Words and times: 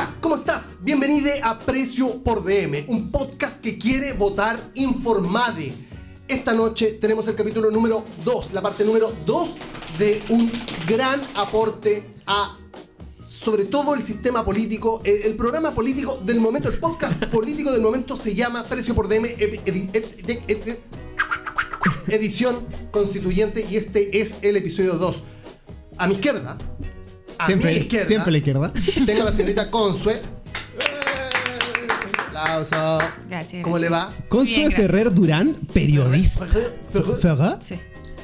Hola, 0.00 0.16
¿cómo 0.22 0.34
estás? 0.36 0.76
Bienvenido 0.80 1.28
a 1.42 1.58
Precio 1.58 2.22
por 2.22 2.42
DM, 2.42 2.86
un 2.88 3.10
podcast 3.10 3.60
que 3.60 3.76
quiere 3.76 4.14
votar 4.14 4.58
informade. 4.74 5.74
Esta 6.26 6.54
noche 6.54 6.92
tenemos 6.92 7.28
el 7.28 7.34
capítulo 7.34 7.70
número 7.70 8.02
2, 8.24 8.54
la 8.54 8.62
parte 8.62 8.82
número 8.86 9.12
2 9.26 9.50
de 9.98 10.22
un 10.30 10.50
gran 10.86 11.20
aporte 11.34 12.14
a 12.26 12.56
sobre 13.26 13.66
todo 13.66 13.94
el 13.94 14.00
sistema 14.00 14.42
político, 14.42 15.02
el, 15.04 15.20
el 15.24 15.36
programa 15.36 15.72
político 15.72 16.18
del 16.24 16.40
momento, 16.40 16.70
el 16.70 16.78
podcast 16.78 17.22
político 17.30 17.70
del 17.70 17.82
momento 17.82 18.16
se 18.16 18.34
llama 18.34 18.64
Precio 18.64 18.94
por 18.94 19.06
DM 19.06 19.36
edi- 19.36 19.60
edi- 19.66 19.90
edi- 19.92 20.40
edi- 20.48 20.78
edición 22.08 22.66
constituyente 22.90 23.66
y 23.70 23.76
este 23.76 24.18
es 24.18 24.38
el 24.40 24.56
episodio 24.56 24.94
2. 24.94 25.24
A 25.98 26.06
mi 26.06 26.14
izquierda, 26.14 26.56
a 27.42 27.46
Siempre, 27.46 27.72
mi 27.72 27.78
izquierda, 27.80 28.06
siempre 28.06 28.28
a 28.28 28.32
la 28.32 28.38
izquierda. 28.38 28.72
tengo 29.06 29.22
a 29.22 29.24
la 29.26 29.32
señorita 29.32 29.70
Consue. 29.70 30.20
Aplauso. 32.28 32.98
Gracias, 33.28 33.62
¿Cómo 33.62 33.78
le 33.78 33.88
va? 33.88 34.12
Gracias. 34.30 34.74
Ferrer 34.74 35.12
Durán, 35.12 35.54
periodista. 35.72 36.46
¿Ferrer? 36.46 37.58
Sí. 37.66 37.74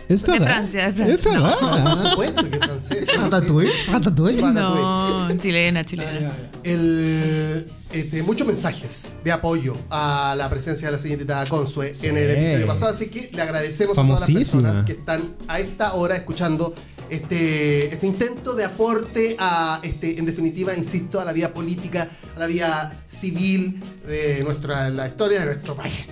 ¿Es 0.09 0.23
De 0.23 0.33
Ferrer? 0.33 0.43
Francia, 0.49 0.87
de 0.87 0.93
Francia. 0.93 1.15
¿Es 1.15 1.21
Ferrer? 1.21 1.83
Por 1.83 1.99
supuesto 1.99 2.43
que 2.51 2.57
es 2.57 2.59
francés. 2.65 3.07
Ratatouille. 3.17 3.73
Ratatouille. 3.89 4.41
Ratatouille. 4.41 5.35
No, 5.35 5.39
chilena, 5.39 5.85
chilena. 5.85 6.33
El, 6.63 7.67
este, 7.93 8.23
muchos 8.23 8.47
mensajes 8.47 9.15
de 9.25 9.33
apoyo 9.33 9.77
a 9.91 10.35
la 10.39 10.49
presencia 10.49 10.87
de 10.89 10.93
la 10.93 10.99
señorita 10.99 11.45
Consue 11.47 11.93
en 12.03 12.17
el 12.17 12.27
Sí. 12.35 12.41
episodio 12.41 12.67
pasado, 12.69 12.93
así 12.93 13.09
que 13.09 13.31
le 13.33 13.43
agradecemos 13.43 13.99
a 13.99 14.03
todas 14.07 14.21
las 14.21 14.31
personas 14.31 14.85
que 14.85 14.93
están 14.93 15.35
a 15.49 15.59
esta 15.59 15.95
hora 15.95 16.15
escuchando 16.17 16.73
este, 17.11 17.93
este 17.93 18.07
intento 18.07 18.55
de 18.55 18.65
aporte 18.65 19.37
a, 19.39 19.81
este, 19.83 20.19
en 20.19 20.27
definitiva, 20.27 20.75
insisto, 20.77 21.21
a 21.21 21.25
la 21.25 21.33
vida 21.33 21.53
política, 21.53 22.09
a 22.35 22.39
la 22.39 22.47
vida 22.47 23.03
civil 23.07 23.81
de 24.07 24.43
nuestra, 24.45 24.91
la 24.91 25.09
historia 25.09 25.41
de 25.41 25.47
nuestro 25.47 25.75
país. 25.77 26.07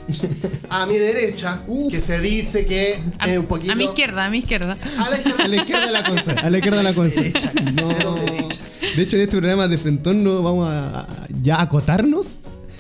A 0.70 0.86
mi 0.86 0.97
derecha, 0.97 1.62
Uf. 1.67 1.92
que 1.92 2.01
se 2.01 2.20
dice 2.20 2.67
que 2.67 3.01
A, 3.19 3.31
es 3.31 3.39
un 3.39 3.47
poquito... 3.47 3.73
a 3.73 3.77
mi 3.77 3.84
izquierda, 3.84 4.25
a 4.25 4.31
mi 4.31 4.39
izquierda. 4.39 4.77
A 4.98 5.11
la 5.11 5.17
izquierda. 5.17 5.45
A 5.45 5.48
la 5.48 5.56
izquierda 5.56 5.86
de 5.86 5.92
la 5.92 6.05
Consué. 6.05 6.33
A 6.34 6.51
la 6.51 6.56
izquierda 6.59 6.78
de 6.78 6.84
la 6.84 6.95
Consué. 6.95 7.23
Derecha, 7.33 7.53
cero 7.75 8.14
derecha. 8.25 8.61
De 8.97 9.03
hecho, 9.03 9.17
en 9.17 9.23
este 9.23 9.36
programa 9.39 9.69
de 9.69 9.79
Frentón 9.79 10.23
no 10.25 10.42
vamos 10.42 10.69
a, 10.69 11.01
a- 11.01 11.29
ya 11.42 11.61
acotarnos. 11.61 12.27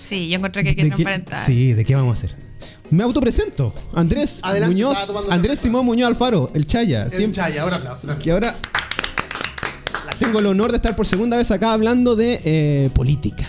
Sí, 0.08 0.28
yo 0.28 0.36
encontré 0.36 0.62
que 0.62 0.70
hay 0.70 0.76
que 0.76 0.86
transparentar. 0.86 1.44
sí, 1.46 1.72
¿de 1.72 1.84
qué 1.84 1.94
vamos 1.94 2.16
a 2.16 2.18
hacer? 2.26 2.36
Me 2.90 3.02
autopresento. 3.02 3.72
Andrés 3.92 4.40
Adelante, 4.42 4.74
Muñoz. 4.74 4.98
Andrés. 5.30 5.58
Simón 5.58 5.86
Muñoz 5.86 6.08
Alfaro, 6.08 6.50
el 6.54 6.66
Chaya. 6.66 7.04
El 7.04 7.10
Siempre- 7.10 7.32
Chaya, 7.42 7.62
ahora 7.62 7.76
aplausos. 7.76 8.10
que 8.16 8.30
ahora 8.30 8.54
tengo 10.18 10.38
el 10.38 10.46
honor 10.46 10.70
de 10.70 10.76
estar 10.76 10.94
por 10.94 11.06
segunda 11.06 11.36
vez 11.36 11.50
acá 11.50 11.72
hablando 11.72 12.14
de 12.16 12.40
eh, 12.44 12.90
política. 12.94 13.46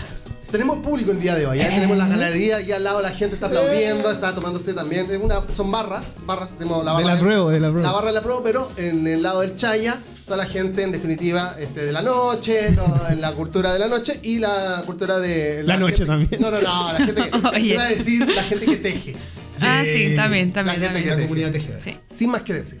Tenemos 0.50 0.78
público 0.78 1.10
el 1.10 1.20
día 1.20 1.34
de 1.34 1.44
hoy, 1.46 1.60
¿eh? 1.60 1.66
tenemos 1.68 1.96
las 1.98 2.08
galerías 2.08 2.66
y 2.66 2.72
al 2.72 2.82
lado 2.84 3.02
la 3.02 3.10
gente 3.10 3.34
está 3.34 3.46
aplaudiendo, 3.46 4.10
está 4.10 4.34
tomándose 4.34 4.72
también. 4.74 5.10
Es 5.10 5.18
una, 5.20 5.42
son 5.54 5.70
barras, 5.70 6.16
barras, 6.24 6.50
tenemos 6.56 6.84
la 6.84 6.96
De 6.96 7.04
la 7.04 7.18
prueba, 7.18 7.50
de 7.50 7.60
la 7.60 7.70
prueba. 7.70 7.86
La 7.88 7.92
barra 7.92 8.06
de 8.08 8.12
la 8.14 8.22
prueba, 8.22 8.40
pero 8.42 8.70
en 8.76 9.06
el 9.06 9.22
lado 9.22 9.40
del 9.40 9.56
Chaya, 9.56 10.00
toda 10.26 10.36
la 10.36 10.44
gente 10.46 10.82
en 10.82 10.92
definitiva 10.92 11.56
este, 11.58 11.86
de 11.86 11.92
la 11.92 12.02
noche, 12.02 12.70
no, 12.72 12.84
en 13.08 13.20
la 13.20 13.32
cultura 13.32 13.72
de 13.72 13.78
la 13.78 13.88
noche 13.88 14.20
y 14.22 14.38
la 14.38 14.82
cultura 14.84 15.18
de. 15.18 15.62
La 15.64 15.76
noche 15.78 16.04
gente- 16.04 16.06
también. 16.06 16.40
No, 16.42 16.50
no, 16.50 16.60
no, 16.60 16.92
la 16.92 16.98
gente 17.06 17.22
que. 17.54 17.60
Iba 17.60 17.82
a 17.84 17.88
decir 17.88 18.26
la 18.28 18.42
gente 18.42 18.66
que 18.66 18.76
teje. 18.76 19.16
Ah, 19.62 19.82
sí, 19.84 20.14
también, 20.16 20.48
La 20.48 20.54
también. 20.54 20.80
gente 20.80 20.86
también. 20.86 21.04
que 21.04 21.10
La 21.10 21.16
teje. 21.16 21.28
comunidad 21.28 21.52
tejeda. 21.52 21.80
Sí. 21.82 21.96
Sin 22.10 22.30
más 22.30 22.42
que 22.42 22.52
decir. 22.52 22.80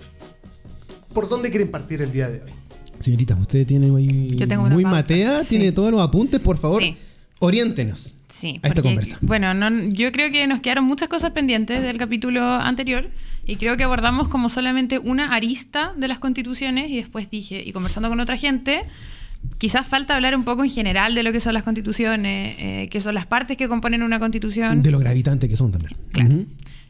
¿Por 1.14 1.28
dónde 1.28 1.48
quieren 1.50 1.70
partir 1.70 2.02
el 2.02 2.12
día 2.12 2.28
de 2.28 2.42
hoy? 2.42 2.50
Señorita, 3.00 3.34
usted 3.36 3.66
tiene 3.66 3.94
ahí 3.96 4.28
Yo 4.36 4.46
tengo 4.48 4.64
una 4.64 4.74
muy 4.74 4.84
matea, 4.84 5.42
Sí. 5.44 5.50
tiene 5.56 5.72
todos 5.72 5.90
los 5.90 6.00
apuntes, 6.02 6.40
por 6.40 6.58
favor, 6.58 6.82
Sí. 6.82 6.96
oriéntenos. 7.38 8.16
Sí, 8.28 8.48
a 8.62 8.68
esta 8.68 8.68
porque, 8.68 8.82
conversa. 8.82 9.18
Bueno, 9.22 9.54
no, 9.54 9.70
yo 9.88 10.12
creo 10.12 10.30
que 10.30 10.46
nos 10.46 10.60
quedaron 10.60 10.84
muchas 10.84 11.08
cosas 11.08 11.30
pendientes 11.30 11.80
del 11.82 11.96
capítulo 11.96 12.42
anterior 12.42 13.08
y 13.46 13.56
creo 13.56 13.76
que 13.76 13.84
abordamos 13.84 14.28
como 14.28 14.48
solamente 14.48 14.98
una 14.98 15.34
arista 15.34 15.92
de 15.96 16.08
las 16.08 16.18
constituciones 16.18 16.90
y 16.90 16.96
después 16.96 17.30
dije, 17.30 17.62
y 17.64 17.72
conversando 17.72 18.08
con 18.08 18.18
otra 18.18 18.36
gente, 18.36 18.82
quizás 19.58 19.86
falta 19.86 20.16
hablar 20.16 20.36
un 20.36 20.44
poco 20.44 20.64
en 20.64 20.70
general 20.70 21.14
de 21.14 21.22
lo 21.22 21.30
que 21.32 21.40
son 21.40 21.54
las 21.54 21.62
constituciones, 21.62 22.56
eh, 22.58 22.88
que 22.90 23.00
son 23.00 23.14
las 23.14 23.26
partes 23.26 23.56
que 23.56 23.68
componen 23.68 24.02
una 24.02 24.18
constitución. 24.18 24.82
De 24.82 24.90
lo 24.90 24.98
gravitante 24.98 25.48
que 25.48 25.56
son 25.56 25.70
también. 25.70 25.96
Claro. 26.10 26.44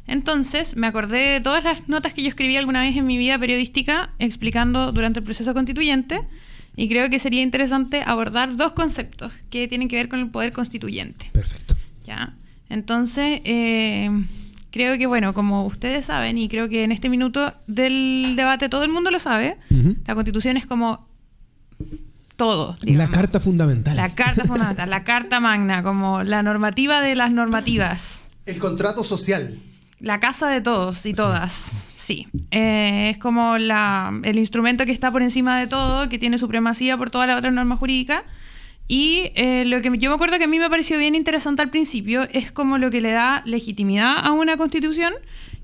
Entonces 0.06 0.77
me 0.77 0.87
acordé 0.87 1.19
de 1.19 1.41
todas 1.41 1.62
las 1.65 1.89
notas 1.89 2.15
que 2.15 2.22
yo 2.22 2.28
escribí 2.28 2.56
alguna 2.56 2.81
vez 2.81 2.97
en 2.97 3.06
mi 3.06 3.19
vida 3.19 3.38
periodística 3.38 4.11
explicando 4.19 4.93
durante 4.93 5.19
el 5.19 5.25
proceso 5.25 5.53
constituyente 5.53 6.21
y 6.77 6.88
creo 6.88 7.11
que 7.11 7.19
sería 7.19 7.43
interesante 7.43 8.03
abordar 8.06 8.56
dos 8.56 8.73
conceptos 8.73 9.33
que 9.50 9.69
tienen 9.69 9.88
que 9.88 9.97
ver 9.97 10.09
con 10.09 10.21
el 10.21 10.28
poder 10.28 10.53
constituyente. 10.53 11.28
Perfecto. 11.33 11.77
¿ya? 12.05 12.34
Entonces, 12.69 13.41
eh, 13.44 14.11
creo 14.76 14.98
que, 14.98 15.06
bueno, 15.06 15.32
como 15.32 15.64
ustedes 15.66 16.04
saben, 16.04 16.37
y 16.38 16.48
creo 16.48 16.69
que 16.69 16.84
en 16.84 16.92
este 16.92 17.09
minuto 17.09 17.54
del 17.66 18.34
debate 18.37 18.69
todo 18.69 18.84
el 18.84 18.91
mundo 18.91 19.10
lo 19.10 19.19
sabe, 19.19 19.56
la 20.06 20.14
constitución 20.14 20.56
es 20.56 20.66
como 20.66 21.09
todo. 22.37 22.76
La 22.82 23.09
carta 23.09 23.41
fundamental. 23.41 23.97
La 23.97 24.14
carta 24.14 24.44
fundamental, 24.44 24.91
la 24.91 25.04
carta 25.04 25.41
magna, 25.41 25.82
como 25.82 26.22
la 26.22 26.42
normativa 26.42 27.00
de 27.00 27.14
las 27.14 27.32
normativas. 27.32 28.25
El 28.44 28.59
contrato 28.59 29.03
social. 29.03 29.59
La 29.98 30.20
casa 30.20 30.48
de 30.48 30.60
todos 30.60 31.06
y 31.06 31.14
todas, 31.14 31.72
sí. 31.97 32.28
Eh, 32.50 33.10
es 33.10 33.19
como 33.19 33.56
la, 33.56 34.12
el 34.25 34.38
instrumento 34.38 34.84
que 34.84 34.93
está 34.93 35.10
por 35.10 35.22
encima 35.22 35.58
de 35.58 35.66
todo, 35.66 36.10
que 36.10 36.19
tiene 36.19 36.37
supremacía 36.37 36.98
por 36.98 37.08
todas 37.08 37.26
las 37.26 37.38
otras 37.38 37.54
normas 37.54 37.78
jurídicas. 37.78 38.22
Y 38.88 39.32
eh, 39.34 39.64
lo 39.66 39.82
que 39.82 39.91
yo 39.98 40.10
me 40.10 40.14
acuerdo 40.14 40.38
que 40.38 40.44
a 40.44 40.48
mí 40.48 40.58
me 40.58 40.70
pareció 40.70 40.98
bien 40.98 41.14
interesante 41.14 41.62
al 41.62 41.70
principio 41.70 42.22
es 42.32 42.52
como 42.52 42.78
lo 42.78 42.91
que 42.91 43.00
le 43.00 43.10
da 43.10 43.42
legitimidad 43.44 44.24
a 44.24 44.32
una 44.32 44.56
constitución, 44.56 45.12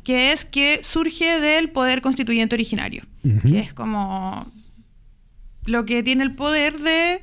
que 0.03 0.33
es 0.33 0.45
que 0.45 0.81
surge 0.83 1.41
del 1.41 1.71
poder 1.71 2.03
constituyente 2.03 2.57
originario, 2.57 3.05
que 3.43 3.61
es 3.61 3.73
como 3.73 4.51
lo 5.65 5.85
que 5.85 6.03
tiene 6.03 6.25
el 6.25 6.35
poder 6.35 6.79
de 6.79 7.21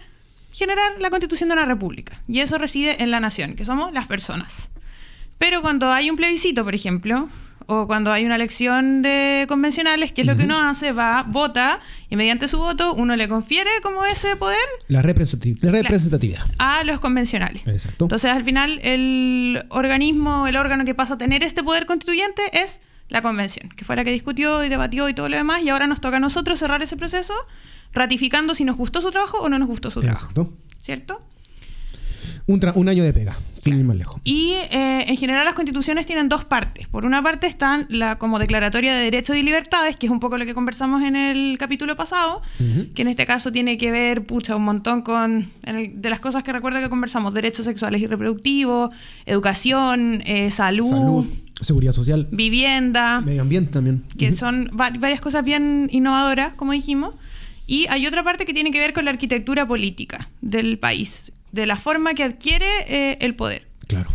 generar 0.54 1.00
la 1.00 1.10
constitución 1.10 1.50
de 1.50 1.54
una 1.54 1.66
república. 1.66 2.22
Y 2.28 2.40
eso 2.40 2.58
reside 2.58 3.04
en 3.04 3.12
la 3.12 3.20
nación, 3.20 3.56
que 3.56 3.66
somos 3.66 3.94
las 3.94 4.08
personas. 4.08 4.70
Pero 5.38 5.62
cuando 5.62 5.92
hay 5.92 6.10
un 6.10 6.16
plebiscito, 6.16 6.64
por 6.64 6.76
ejemplo, 6.76 7.30
o 7.72 7.86
cuando 7.86 8.12
hay 8.12 8.26
una 8.26 8.36
elección 8.36 9.02
de 9.04 9.46
convencionales, 9.48 10.12
¿qué 10.12 10.22
es 10.22 10.28
lo 10.28 10.36
que 10.36 10.44
uno 10.44 10.58
hace? 10.60 10.92
Va, 10.92 11.24
vota, 11.28 11.80
y 12.10 12.16
mediante 12.16 12.48
su 12.48 12.58
voto 12.58 12.94
uno 12.96 13.16
le 13.16 13.30
confiere 13.30 13.70
como 13.84 14.06
ese 14.06 14.36
poder 14.36 14.58
La, 14.88 15.04
representati- 15.04 15.58
la 15.62 15.72
representatividad. 15.72 16.42
a 16.58 16.84
los 16.84 17.00
convencionales. 17.00 17.62
Exacto. 17.68 18.06
Entonces, 18.06 18.32
al 18.32 18.44
final, 18.44 18.80
el 18.84 19.64
organismo, 19.70 20.48
el 20.48 20.58
órgano 20.58 20.84
que 20.84 20.96
pasa 20.96 21.14
a 21.14 21.18
tener 21.20 21.44
este 21.44 21.64
poder 21.64 21.86
constituyente 21.86 22.42
es 22.60 22.82
la 23.08 23.22
convención, 23.22 23.70
que 23.70 23.86
fue 23.86 23.96
la 23.96 24.04
que 24.04 24.12
discutió 24.12 24.64
y 24.64 24.70
debatió 24.70 25.08
y 25.08 25.14
todo 25.14 25.30
lo 25.30 25.38
demás, 25.38 25.62
y 25.64 25.70
ahora 25.70 25.86
nos 25.88 26.02
toca 26.02 26.18
a 26.18 26.20
nosotros 26.20 26.58
cerrar 26.60 26.82
ese 26.82 26.98
proceso, 26.98 27.34
ratificando 27.94 28.56
si 28.56 28.66
nos 28.66 28.78
gustó 28.78 29.00
su 29.02 29.12
trabajo 29.12 29.38
o 29.40 29.48
no 29.50 29.60
nos 29.60 29.68
gustó 29.68 29.92
su 29.92 30.02
trabajo. 30.02 30.26
Exacto. 30.26 30.54
¿Cierto? 30.82 31.22
Un, 32.48 32.60
tra- 32.60 32.74
un 32.76 32.90
año 32.90 33.04
de 33.04 33.14
pega, 33.14 33.36
sin 33.64 33.78
ir 33.80 33.84
más 33.86 33.98
lejos. 33.98 34.22
Y 34.24 34.54
eh, 34.72 35.06
en 35.08 35.18
general 35.18 35.46
las 35.46 35.54
constituciones 35.54 36.06
tienen 36.06 36.30
dos 36.30 36.46
partes. 36.46 36.88
Por 36.88 37.06
una 37.06 37.22
parte 37.22 37.48
están 37.48 37.86
la 37.90 38.18
como 38.18 38.40
declaratoria 38.40 38.96
de 38.96 39.04
derechos 39.04 39.36
y 39.38 39.44
libertades, 39.44 39.96
que 39.98 40.06
es 40.08 40.12
un 40.12 40.20
poco 40.20 40.38
lo 40.38 40.46
que 40.46 40.54
conversamos 40.54 41.04
en 41.04 41.16
el 41.16 41.58
capítulo 41.58 41.96
pasado, 41.96 42.42
que 42.96 43.02
en 43.02 43.08
este 43.08 43.26
caso 43.26 43.52
tiene 43.52 43.78
que 43.78 43.92
ver, 43.92 44.26
pucha, 44.26 44.56
un 44.56 44.64
montón 44.64 45.02
con, 45.02 45.50
en 45.64 45.76
el- 45.76 46.02
de 46.02 46.10
las 46.10 46.20
cosas 46.20 46.44
que 46.44 46.52
recuerdo 46.54 46.80
que 46.80 46.90
conversamos, 46.90 47.34
derechos 47.34 47.66
sexuales 47.66 48.02
y 48.02 48.08
reproductivos, 48.08 48.90
educación, 49.26 50.22
eh, 50.26 50.52
salud, 50.52 50.90
Salud, 50.90 51.26
seguridad 51.62 51.92
social, 51.94 52.28
vivienda, 52.32 53.22
medio 53.22 53.42
ambiente 53.42 53.72
también. 53.72 54.04
que 54.18 54.34
son 54.34 54.70
va- 54.80 54.92
varias 54.98 55.22
cosas 55.22 55.44
bien 55.46 55.90
innovadoras, 55.92 56.54
como 56.54 56.72
dijimos. 56.74 57.14
Y 57.68 57.86
hay 57.90 58.08
otra 58.08 58.24
parte 58.24 58.46
que 58.46 58.54
tiene 58.54 58.72
que 58.72 58.80
ver 58.80 58.94
con 58.94 59.06
la 59.06 59.12
arquitectura 59.12 59.68
política 59.68 60.30
del 60.42 60.80
país, 60.80 61.32
de 61.52 61.66
la 61.66 61.76
forma 61.76 62.14
que 62.14 62.24
adquiere 62.24 62.66
eh, 62.88 63.18
el 63.22 63.36
poder 63.36 63.68
Claro. 63.88 64.10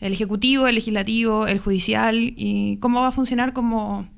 el 0.00 0.12
ejecutivo, 0.12 0.66
el 0.66 0.74
legislativo, 0.74 1.46
el 1.46 1.58
judicial 1.60 2.32
y 2.36 2.76
cómo 2.78 3.00
va 3.00 3.08
a 3.08 3.12
funcionar 3.12 3.52
como 3.52 4.08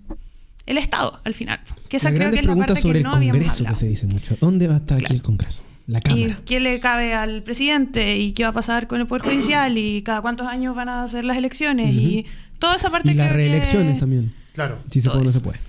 el 0.67 0.79
Estado 0.79 1.21
al 1.25 1.35
final. 1.35 1.61
Que 1.89 1.99
esa 1.99 2.11
Las 2.11 2.19
creo 2.19 2.31
que 2.33 2.39
es 2.41 2.47
la 2.47 2.57
parte 2.57 2.77
sobre 2.77 2.95
que 2.95 2.99
el 2.99 3.05
no 3.05 3.13
Congreso 3.13 3.65
que 3.65 3.75
se 3.77 3.87
dice 3.89 4.07
mucho. 4.07 4.37
¿Dónde 4.41 4.67
va 4.69 4.75
a 4.75 4.79
estar 4.79 4.99
aquí 4.99 5.13
el 5.15 5.23
Congreso? 5.23 5.63
La 5.87 5.99
Y 5.99 6.03
Cámara. 6.03 6.41
qué 6.45 6.59
le 6.59 6.81
cabe 6.81 7.15
al 7.15 7.45
presidente 7.45 8.17
y 8.17 8.33
qué 8.33 8.43
va 8.43 8.49
a 8.49 8.53
pasar 8.53 8.89
con 8.89 9.01
el 9.01 9.07
Poder 9.07 9.23
Judicial 9.23 9.79
y 9.79 10.03
cada 10.03 10.21
cuántos 10.23 10.49
años 10.49 10.75
van 10.75 10.89
a 10.89 11.05
hacer 11.05 11.25
las 11.25 11.37
elecciones 11.37 11.95
y 11.95 12.27
toda 12.59 12.75
esa 12.77 12.91
parte 12.91 13.13
Y 13.13 13.15
las 13.15 13.29
que- 13.29 13.35
reelecciones 13.35 14.01
también. 14.01 14.35
Claro. 14.53 14.79
Si 14.91 15.01
se 15.01 15.09
puede 15.09 15.21
o 15.21 15.25
no 15.25 15.31
se 15.31 15.39
puede. 15.41 15.61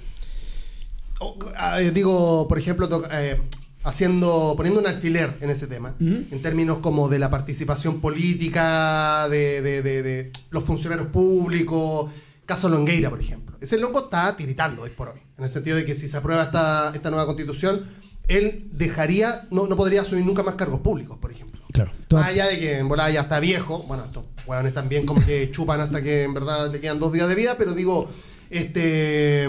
O, 1.20 1.38
ah, 1.58 1.80
eh, 1.82 1.92
digo, 1.92 2.48
por 2.48 2.58
ejemplo, 2.58 2.90
eh, 3.12 3.40
haciendo, 3.84 4.54
poniendo 4.58 4.80
un 4.82 4.88
alfiler 4.88 5.38
en 5.42 5.50
ese 5.50 5.68
tema, 5.68 5.96
en 6.00 6.42
términos 6.42 6.80
como 6.80 7.08
de 7.10 7.20
la 7.20 7.30
participación 7.30 8.02
política, 8.02 9.28
de, 9.30 9.62
de- 9.62 9.82
de- 9.82 10.04
de 10.04 10.32
los 10.50 10.64
funcionarios 10.64 11.08
públicos, 11.08 12.10
caso 12.46 12.68
Longueira, 12.70 13.10
por 13.10 13.20
ejemplo. 13.22 13.56
Ese 13.62 13.78
loco 13.78 14.06
está 14.06 14.36
tiritando 14.36 14.84
hoy 14.84 14.90
por 14.92 15.10
hoy, 15.10 15.20
en 15.38 15.44
el 15.44 15.50
sentido 15.50 15.78
de 15.78 15.86
que 15.86 15.96
si 15.96 16.08
se 16.08 16.18
aprueba 16.18 16.44
esta, 16.44 16.92
esta 16.94 17.10
nueva 17.10 17.26
constitución, 17.26 17.86
él 18.28 18.68
dejaría, 18.74 19.48
no, 19.52 19.68
no 19.68 19.78
podría 19.78 20.02
asumir 20.02 20.26
nunca 20.26 20.44
más 20.44 20.56
cargos 20.56 20.82
públicos, 20.82 21.18
por 21.20 21.32
ejemplo. 21.32 21.62
Claro. 21.72 21.92
Más 22.12 22.28
allá 22.28 22.48
de 22.48 22.60
que 22.60 22.78
en 22.80 22.88
volada 22.90 23.10
ya 23.10 23.22
está 23.22 23.40
viejo, 23.40 23.84
bueno, 23.88 24.04
estos 24.06 24.26
hueones 24.46 24.74
también 24.74 25.06
como 25.06 25.24
que 25.26 25.50
chupan 25.52 25.80
hasta 25.80 26.02
que 26.04 26.24
en 26.24 26.34
verdad 26.34 26.72
le 26.72 26.80
quedan 26.82 27.00
dos 27.00 27.14
días 27.14 27.28
de 27.30 27.36
vida, 27.36 27.56
pero 27.58 27.74
digo, 27.74 28.10
este 28.50 29.48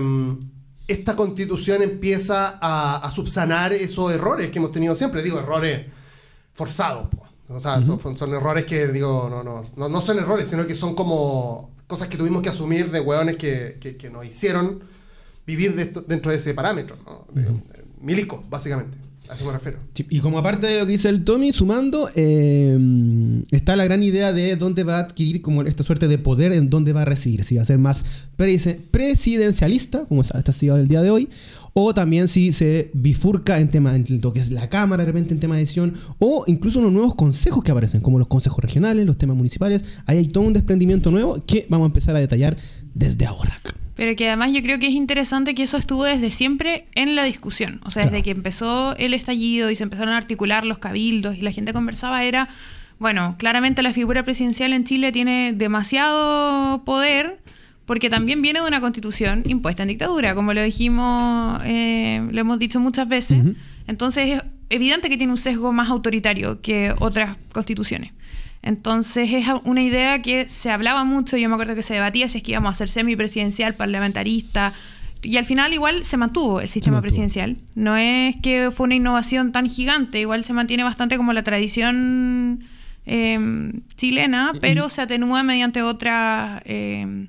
esta 0.89 1.15
constitución 1.15 1.83
empieza 1.83 2.59
a, 2.61 2.97
a 2.97 3.11
subsanar 3.11 3.73
esos 3.73 4.11
errores 4.13 4.51
que 4.51 4.59
hemos 4.59 4.73
tenido 4.73 4.95
siempre, 4.97 5.23
digo, 5.23 5.39
errores 5.39 5.87
forzados. 6.55 7.09
po. 7.09 7.25
O 7.51 7.61
sea, 7.61 7.81
son, 7.83 8.17
son 8.17 8.35
errores 8.35 8.65
que, 8.67 8.89
digo, 8.89 9.29
no, 9.31 9.43
no, 9.43 9.65
no, 9.77 9.89
no 9.89 10.01
son 10.03 10.19
errores, 10.19 10.49
sino 10.49 10.67
que 10.67 10.75
son 10.75 10.95
como 10.95 11.71
cosas 11.87 12.09
que 12.09 12.19
tuvimos 12.19 12.43
que 12.43 12.51
asumir 12.51 12.91
de 12.91 13.01
hueones 13.01 13.37
que, 13.37 13.79
que, 13.81 13.97
que 13.97 14.11
nos 14.11 14.27
hicieron 14.27 14.83
vivir 15.47 15.75
de 15.75 15.83
esto- 15.85 16.03
dentro 16.03 16.31
de 16.31 16.37
ese 16.37 16.53
parámetro, 16.53 16.97
¿no? 17.07 17.27
De- 17.33 17.55
milico, 18.01 18.45
básicamente. 18.51 18.99
A 19.31 19.45
me 19.45 19.53
refiero. 19.53 19.79
Y 20.09 20.21
como 20.21 20.39
aparte 20.39 20.67
de 20.67 20.81
lo 20.81 20.87
que 20.87 20.93
dice 20.93 21.09
el 21.09 21.25
Tommy, 21.25 21.53
sumando, 21.53 22.09
eh, 22.15 23.43
está 23.51 23.77
la 23.77 23.85
gran 23.85 24.03
idea 24.03 24.33
de 24.33 24.57
dónde 24.57 24.85
va 24.85 24.97
a 24.97 25.01
adquirir 25.01 25.43
como 25.43 25.63
esta 25.63 25.83
suerte 25.85 26.09
de 26.09 26.19
poder, 26.19 26.53
en 26.53 26.71
dónde 26.71 26.93
va 26.95 27.03
a 27.03 27.05
residir. 27.05 27.45
Si 27.45 27.57
va 27.57 27.63
a 27.63 27.67
ser 27.67 27.79
más 27.79 28.05
presi- 28.39 28.79
presidencialista, 28.91 30.05
como 30.07 30.23
está 30.23 30.53
sido 30.53 30.77
el 30.77 30.89
día 30.89 31.03
de 31.03 31.11
hoy, 31.11 31.29
o 31.75 31.93
también 31.95 32.29
si 32.29 32.53
se 32.53 32.91
bifurca 32.95 33.61
en 33.61 33.69
tema, 33.69 33.95
en 33.95 34.05
lo 34.23 34.33
que 34.33 34.41
es 34.41 34.51
la 34.51 34.69
Cámara, 34.69 35.03
de 35.05 35.07
repente 35.09 35.35
en 35.35 35.41
tema 35.41 35.55
de 35.57 35.61
decisión, 35.61 35.95
o 36.19 36.45
incluso 36.47 36.79
unos 36.81 36.93
nuevos 36.93 37.15
consejos 37.15 37.63
que 37.63 37.71
aparecen, 37.71 38.01
como 38.01 38.19
los 38.19 38.29
consejos 38.29 38.59
regionales, 38.65 39.07
los 39.07 39.19
temas 39.19 39.37
municipales. 39.37 39.83
Ahí 40.07 40.19
hay 40.19 40.29
todo 40.29 40.45
un 40.45 40.55
desprendimiento 40.55 41.11
nuevo 41.11 41.45
que 41.47 41.67
vamos 41.69 41.85
a 41.87 41.89
empezar 41.89 42.17
a 42.17 42.21
detallar 42.21 42.57
desde 42.99 43.27
ahora. 43.27 43.59
Pero 43.95 44.15
que 44.15 44.29
además 44.29 44.53
yo 44.53 44.63
creo 44.63 44.79
que 44.79 44.87
es 44.87 44.93
interesante 44.95 45.55
que 45.55 45.65
eso 45.65 45.77
estuvo 45.77 46.05
desde 46.05 46.31
siempre 46.31 46.87
en 46.95 47.17
la 47.17 47.25
discusión. 47.25 47.81
O 47.85 47.91
sea, 47.91 48.03
Claro. 48.03 48.11
desde 48.15 48.25
que 48.25 48.31
empezó 48.31 48.97
el 48.97 49.13
estallido 49.15 49.71
y 49.71 49.75
se 49.77 49.83
empezaron 49.83 50.15
a 50.15 50.17
articular 50.19 50.65
los 50.65 50.79
cabildos 50.79 51.37
y 51.37 51.43
la 51.43 51.51
gente 51.51 51.73
conversaba, 51.73 52.23
era, 52.23 52.49
bueno, 53.01 53.35
claramente 53.39 53.83
la 53.83 53.93
figura 53.93 54.23
presidencial 54.25 54.73
en 54.73 54.85
Chile 54.85 55.11
tiene 55.11 55.53
demasiado 55.53 56.85
poder 56.85 57.41
porque 57.87 58.11
también 58.11 58.43
viene 58.43 58.61
de 58.61 58.69
una 58.69 58.81
constitución 58.81 59.43
impuesta 59.47 59.83
en 59.83 59.89
dictadura, 59.89 60.35
como 60.35 60.53
lo 60.55 60.63
dijimos, 60.63 61.61
eh, 61.65 62.23
lo 62.31 62.41
hemos 62.41 62.59
dicho 62.59 62.79
muchas 62.81 63.09
veces. 63.09 63.39
Entonces 63.87 64.35
es 64.37 64.43
evidente 64.69 65.09
que 65.09 65.17
tiene 65.17 65.33
un 65.33 65.39
sesgo 65.39 65.73
más 65.73 65.89
autoritario 65.89 66.61
que 66.61 66.95
otras 67.01 67.37
constituciones. 67.53 68.13
Entonces 68.69 69.31
es 69.33 69.47
una 69.65 69.83
idea 69.83 70.21
que 70.21 70.47
se 70.47 70.71
hablaba 70.71 71.03
mucho, 71.03 71.39
yo 71.39 71.49
me 71.49 71.55
acuerdo 71.55 71.75
que 71.75 71.83
se 71.83 71.95
debatía 71.95 72.29
si 72.29 72.37
es 72.37 72.45
que 72.45 72.51
íbamos 72.51 72.75
a 72.75 72.77
ser 72.77 72.91
semipresidencial, 72.91 73.75
parlamentarista, 73.77 74.75
y 75.23 75.39
al 75.39 75.47
final 75.47 75.73
igual 75.73 76.05
se 76.05 76.19
mantuvo 76.19 76.61
el 76.61 76.69
sistema 76.69 76.97
mantuvo. 76.97 77.09
presidencial. 77.09 77.57
No 77.75 77.97
es 77.97 78.37
que 78.43 78.71
fue 78.71 78.85
una 78.85 78.97
innovación 78.97 79.53
tan 79.53 79.71
gigante, 79.71 80.21
igual 80.21 80.45
se 80.45 80.53
mantiene 80.53 80.83
bastante 80.85 81.17
como 81.17 81.33
la 81.33 81.43
tradición 81.45 82.65
eh, 83.07 83.73
chilena, 83.97 84.53
pero 84.61 84.91
se 84.91 85.01
atenúa 85.01 85.43
mediante 85.45 85.81
otras 85.81 86.61
eh, 86.67 87.27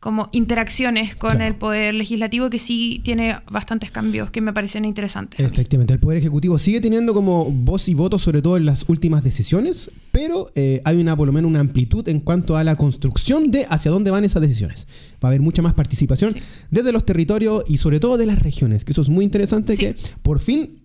como 0.00 0.28
interacciones 0.30 1.16
con 1.16 1.30
Claro. 1.32 1.46
el 1.46 1.54
poder 1.56 1.94
legislativo 1.94 2.50
que 2.50 2.58
sí 2.60 3.00
tiene 3.04 3.36
bastantes 3.50 3.90
cambios 3.90 4.30
que 4.30 4.40
me 4.40 4.52
parecen 4.52 4.84
interesantes. 4.84 5.40
Efectivamente, 5.40 5.92
el 5.92 5.98
Poder 5.98 6.18
Ejecutivo 6.18 6.56
sigue 6.58 6.80
teniendo 6.80 7.12
como 7.14 7.46
voz 7.50 7.88
y 7.88 7.94
voto, 7.94 8.16
sobre 8.18 8.40
todo 8.40 8.56
en 8.56 8.64
las 8.64 8.84
últimas 8.88 9.24
decisiones, 9.24 9.90
pero 10.12 10.50
eh, 10.54 10.80
hay 10.84 10.98
una, 10.98 11.16
por 11.16 11.26
lo 11.26 11.32
menos, 11.32 11.48
una 11.48 11.58
amplitud 11.60 12.08
en 12.08 12.20
cuanto 12.20 12.56
a 12.56 12.62
la 12.62 12.76
construcción 12.76 13.50
de 13.50 13.66
hacia 13.68 13.90
dónde 13.90 14.12
van 14.12 14.24
esas 14.24 14.40
decisiones. 14.42 14.86
Va 15.22 15.28
a 15.28 15.30
haber 15.30 15.40
mucha 15.40 15.62
más 15.62 15.74
participación 15.74 16.34
Sí. 16.34 16.40
desde 16.70 16.92
los 16.92 17.04
territorios 17.04 17.64
y 17.66 17.78
sobre 17.78 17.98
todo 17.98 18.16
de 18.16 18.26
las 18.26 18.38
regiones, 18.38 18.84
que 18.84 18.92
eso 18.92 19.02
es 19.02 19.08
muy 19.08 19.24
interesante 19.24 19.72
Sí. 19.76 19.78
que 19.80 19.96
por 20.22 20.38
fin 20.38 20.78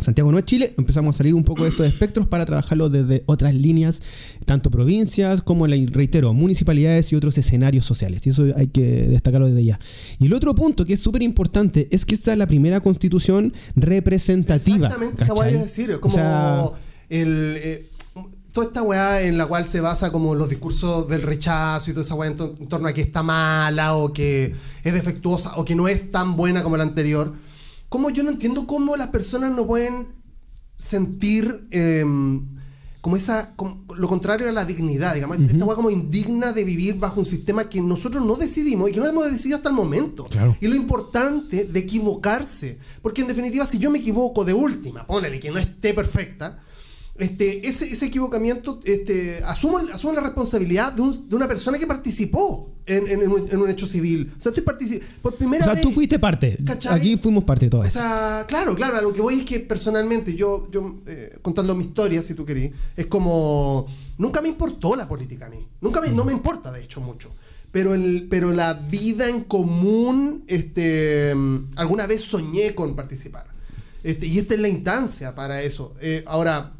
Santiago 0.00 0.30
no 0.30 0.38
es 0.38 0.44
Chile, 0.44 0.74
empezamos 0.78 1.16
a 1.16 1.18
salir 1.18 1.34
un 1.34 1.42
poco 1.42 1.64
de 1.64 1.70
estos 1.70 1.86
espectros 1.86 2.26
para 2.28 2.46
trabajarlo 2.46 2.88
desde 2.88 3.24
otras 3.26 3.52
líneas, 3.54 4.00
tanto 4.44 4.70
provincias 4.70 5.42
como, 5.42 5.66
la- 5.66 5.76
reitero, 5.90 6.32
municipalidades 6.32 7.12
y 7.12 7.16
otros 7.16 7.36
escenarios 7.36 7.84
sociales. 7.84 8.24
Y 8.26 8.30
eso 8.30 8.46
hay 8.56 8.68
que 8.68 8.82
destacarlo 9.08 9.48
desde 9.48 9.64
ya. 9.64 9.80
Y 10.20 10.26
el 10.26 10.32
otro 10.34 10.54
punto 10.54 10.84
que 10.84 10.92
es 10.94 11.00
súper 11.00 11.22
importante 11.22 11.88
es 11.90 12.04
que 12.04 12.14
esta 12.14 12.32
es 12.32 12.38
la 12.38 12.46
primera 12.46 12.80
constitución 12.80 13.52
representativa. 13.74 14.86
Exactamente, 14.86 15.24
esa 15.24 15.34
iba 15.34 15.44
a 15.44 15.48
decir. 15.62 15.92
O 15.92 16.00
Como 16.00 16.14
sea, 16.14 16.64
el, 17.08 17.58
eh, 17.62 17.86
toda 18.52 18.66
esta 18.68 18.82
weá 18.82 19.22
en 19.22 19.36
la 19.36 19.46
cual 19.46 19.66
se 19.68 19.80
basa 19.80 20.12
como 20.12 20.34
los 20.34 20.48
discursos 20.48 21.08
del 21.08 21.22
rechazo 21.22 21.90
y 21.90 21.94
toda 21.94 22.04
esa 22.04 22.14
weá 22.14 22.30
en, 22.30 22.36
to- 22.36 22.54
en 22.60 22.68
torno 22.68 22.88
a 22.88 22.92
que 22.92 23.00
está 23.02 23.22
mala 23.22 23.96
o 23.96 24.12
que 24.12 24.54
es 24.84 24.94
defectuosa 24.94 25.56
o 25.56 25.64
que 25.64 25.74
no 25.74 25.88
es 25.88 26.10
tan 26.12 26.36
buena 26.36 26.62
como 26.62 26.76
la 26.76 26.84
anterior. 26.84 27.34
Como 27.88 28.10
yo 28.10 28.22
no 28.22 28.30
entiendo 28.30 28.66
cómo 28.66 28.96
las 28.96 29.08
personas 29.08 29.52
no 29.52 29.66
pueden 29.66 30.08
sentir 30.78 31.66
eh, 31.70 32.04
como 33.00 33.16
esa 33.16 33.54
como 33.54 33.78
lo 33.94 34.08
contrario 34.08 34.48
a 34.48 34.52
la 34.52 34.64
dignidad, 34.64 35.14
digamos, 35.14 35.38
esta 35.40 35.64
weá 35.64 35.76
como 35.76 35.90
indigna 35.90 36.52
de 36.52 36.64
vivir 36.64 36.96
bajo 36.96 37.20
un 37.20 37.26
sistema 37.26 37.68
que 37.68 37.80
nosotros 37.80 38.24
no 38.24 38.36
decidimos 38.36 38.90
y 38.90 38.92
que 38.92 39.00
no 39.00 39.06
hemos 39.06 39.30
decidido 39.30 39.56
hasta 39.56 39.68
el 39.68 39.74
momento. 39.74 40.24
Claro. 40.24 40.56
Y 40.60 40.66
lo 40.66 40.74
importante 40.74 41.64
de 41.64 41.80
equivocarse, 41.80 42.78
porque 43.00 43.22
en 43.22 43.28
definitiva 43.28 43.66
si 43.66 43.78
yo 43.78 43.90
me 43.90 43.98
equivoco 43.98 44.44
de 44.44 44.52
última, 44.52 45.06
ponele 45.06 45.38
que 45.38 45.50
no 45.50 45.58
esté 45.58 45.94
perfecta, 45.94 46.60
este, 47.18 47.66
ese, 47.66 47.90
ese 47.92 48.06
equivocamiento, 48.06 48.80
este, 48.84 49.42
asumo, 49.44 49.78
asumo 49.92 50.12
la 50.12 50.20
responsabilidad 50.20 50.92
de, 50.92 51.02
un- 51.02 51.28
de 51.28 51.36
una 51.36 51.48
persona 51.48 51.78
que 51.78 51.86
participó 51.86 52.70
en, 52.86 53.06
en- 53.08 53.22
en 53.22 53.30
un, 53.30 53.48
en 53.50 53.60
un 53.60 53.68
hecho 53.68 53.86
civil. 53.86 54.32
O 54.36 54.40
sea, 54.40 54.50
estoy 54.50 54.64
partici- 54.64 55.00
por 55.20 55.34
o 55.34 55.36
primera 55.36 55.64
sea, 55.64 55.74
vez. 55.74 55.82
tú 55.82 55.90
fuiste 55.92 56.18
parte. 56.18 56.56
¿cachai? 56.64 56.94
Aquí 56.98 57.16
fuimos 57.16 57.44
parte 57.44 57.66
de 57.66 57.70
todo 57.70 57.80
O 57.82 57.84
eso. 57.84 57.98
sea, 57.98 58.44
claro, 58.48 58.74
claro, 58.74 58.96
a 58.96 59.00
lo 59.02 59.12
que 59.12 59.20
voy 59.20 59.40
es 59.40 59.44
que 59.44 59.60
personalmente, 59.60 60.34
yo, 60.34 60.68
yo 60.70 61.00
eh, 61.06 61.36
contando 61.42 61.74
mi 61.74 61.84
historia, 61.84 62.22
si 62.22 62.34
tú 62.34 62.44
querís, 62.44 62.70
es 62.96 63.06
como. 63.06 63.86
Nunca 64.16 64.40
me 64.40 64.48
importó 64.48 64.96
la 64.96 65.06
política 65.08 65.46
a 65.46 65.48
mí. 65.48 65.66
Nunca 65.80 66.00
me, 66.00 66.10
no 66.10 66.24
me 66.24 66.32
importa, 66.32 66.72
de 66.72 66.82
hecho, 66.84 67.00
mucho. 67.00 67.30
Pero, 67.70 67.94
el, 67.94 68.26
pero 68.30 68.50
la 68.52 68.72
vida 68.74 69.28
en 69.28 69.44
común, 69.44 70.44
este, 70.46 71.34
mm, 71.34 71.72
alguna 71.76 72.06
vez 72.06 72.22
soñé 72.22 72.74
con 72.74 72.96
participar. 72.96 73.46
Este, 74.02 74.26
y 74.26 74.38
esta 74.38 74.54
es 74.54 74.60
la 74.60 74.68
instancia 74.68 75.34
para 75.34 75.62
eso. 75.62 75.94
Eh, 76.00 76.22
ahora, 76.26 76.72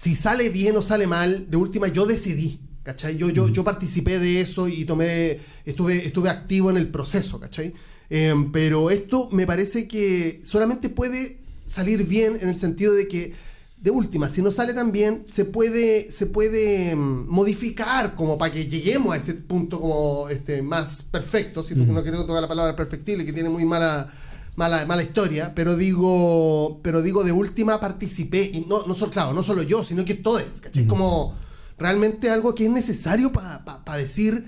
si 0.00 0.14
sale 0.14 0.48
bien 0.48 0.74
o 0.78 0.82
sale 0.82 1.06
mal, 1.06 1.50
de 1.50 1.58
última 1.58 1.86
yo 1.88 2.06
decidí, 2.06 2.58
¿cachai? 2.82 3.18
Yo, 3.18 3.28
yo, 3.28 3.48
yo 3.48 3.62
participé 3.62 4.18
de 4.18 4.40
eso 4.40 4.66
y 4.66 4.86
tomé, 4.86 5.40
estuve, 5.66 6.06
estuve 6.06 6.30
activo 6.30 6.70
en 6.70 6.78
el 6.78 6.88
proceso, 6.88 7.38
¿cachai? 7.38 7.74
Em, 8.08 8.50
pero 8.50 8.90
esto 8.90 9.28
me 9.30 9.46
parece 9.46 9.86
que 9.86 10.40
solamente 10.42 10.88
puede 10.88 11.40
salir 11.66 12.06
bien 12.06 12.38
en 12.40 12.48
el 12.48 12.58
sentido 12.58 12.94
de 12.94 13.08
que, 13.08 13.34
de 13.76 13.90
última, 13.90 14.30
si 14.30 14.40
no 14.40 14.50
sale 14.50 14.72
tan 14.72 14.90
bien, 14.90 15.24
se 15.26 15.44
puede, 15.44 16.10
se 16.10 16.24
puede 16.24 16.92
em, 16.92 17.26
modificar 17.26 18.14
como 18.14 18.38
para 18.38 18.54
que 18.54 18.68
lleguemos 18.68 19.12
a 19.12 19.18
ese 19.18 19.34
punto 19.34 19.78
como 19.82 20.30
este, 20.30 20.62
más 20.62 21.02
perfecto, 21.02 21.62
si 21.62 21.74
tú 21.74 21.84
no 21.84 22.02
quiero 22.02 22.24
tocar 22.24 22.40
la 22.40 22.48
palabra 22.48 22.74
perfectible, 22.74 23.26
que 23.26 23.34
tiene 23.34 23.50
muy 23.50 23.66
mala 23.66 24.10
mala, 24.56 24.84
mala 24.86 25.02
historia, 25.02 25.52
pero 25.54 25.76
digo, 25.76 26.80
pero 26.82 27.02
digo, 27.02 27.24
de 27.24 27.32
última 27.32 27.80
participé, 27.80 28.50
y 28.52 28.66
no, 28.68 28.86
no 28.86 28.94
solo, 28.94 29.10
claro, 29.12 29.32
no 29.32 29.42
solo 29.42 29.62
yo, 29.62 29.82
sino 29.84 30.04
que 30.04 30.14
todos, 30.14 30.60
¿cachai? 30.60 30.86
Como 30.86 31.34
realmente 31.78 32.28
algo 32.30 32.54
que 32.54 32.64
es 32.64 32.70
necesario 32.70 33.32
para 33.32 33.96
decir, 33.96 34.46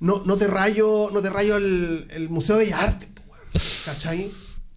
no, 0.00 0.22
no 0.24 0.36
te 0.38 0.46
rayo, 0.46 1.10
no 1.12 1.20
te 1.20 1.28
rayo 1.30 1.56
el, 1.56 2.06
el 2.10 2.30
Museo 2.30 2.56
de 2.56 2.64
Bellas 2.66 2.80
Artes, 2.80 3.08
¿cachai? 3.84 4.30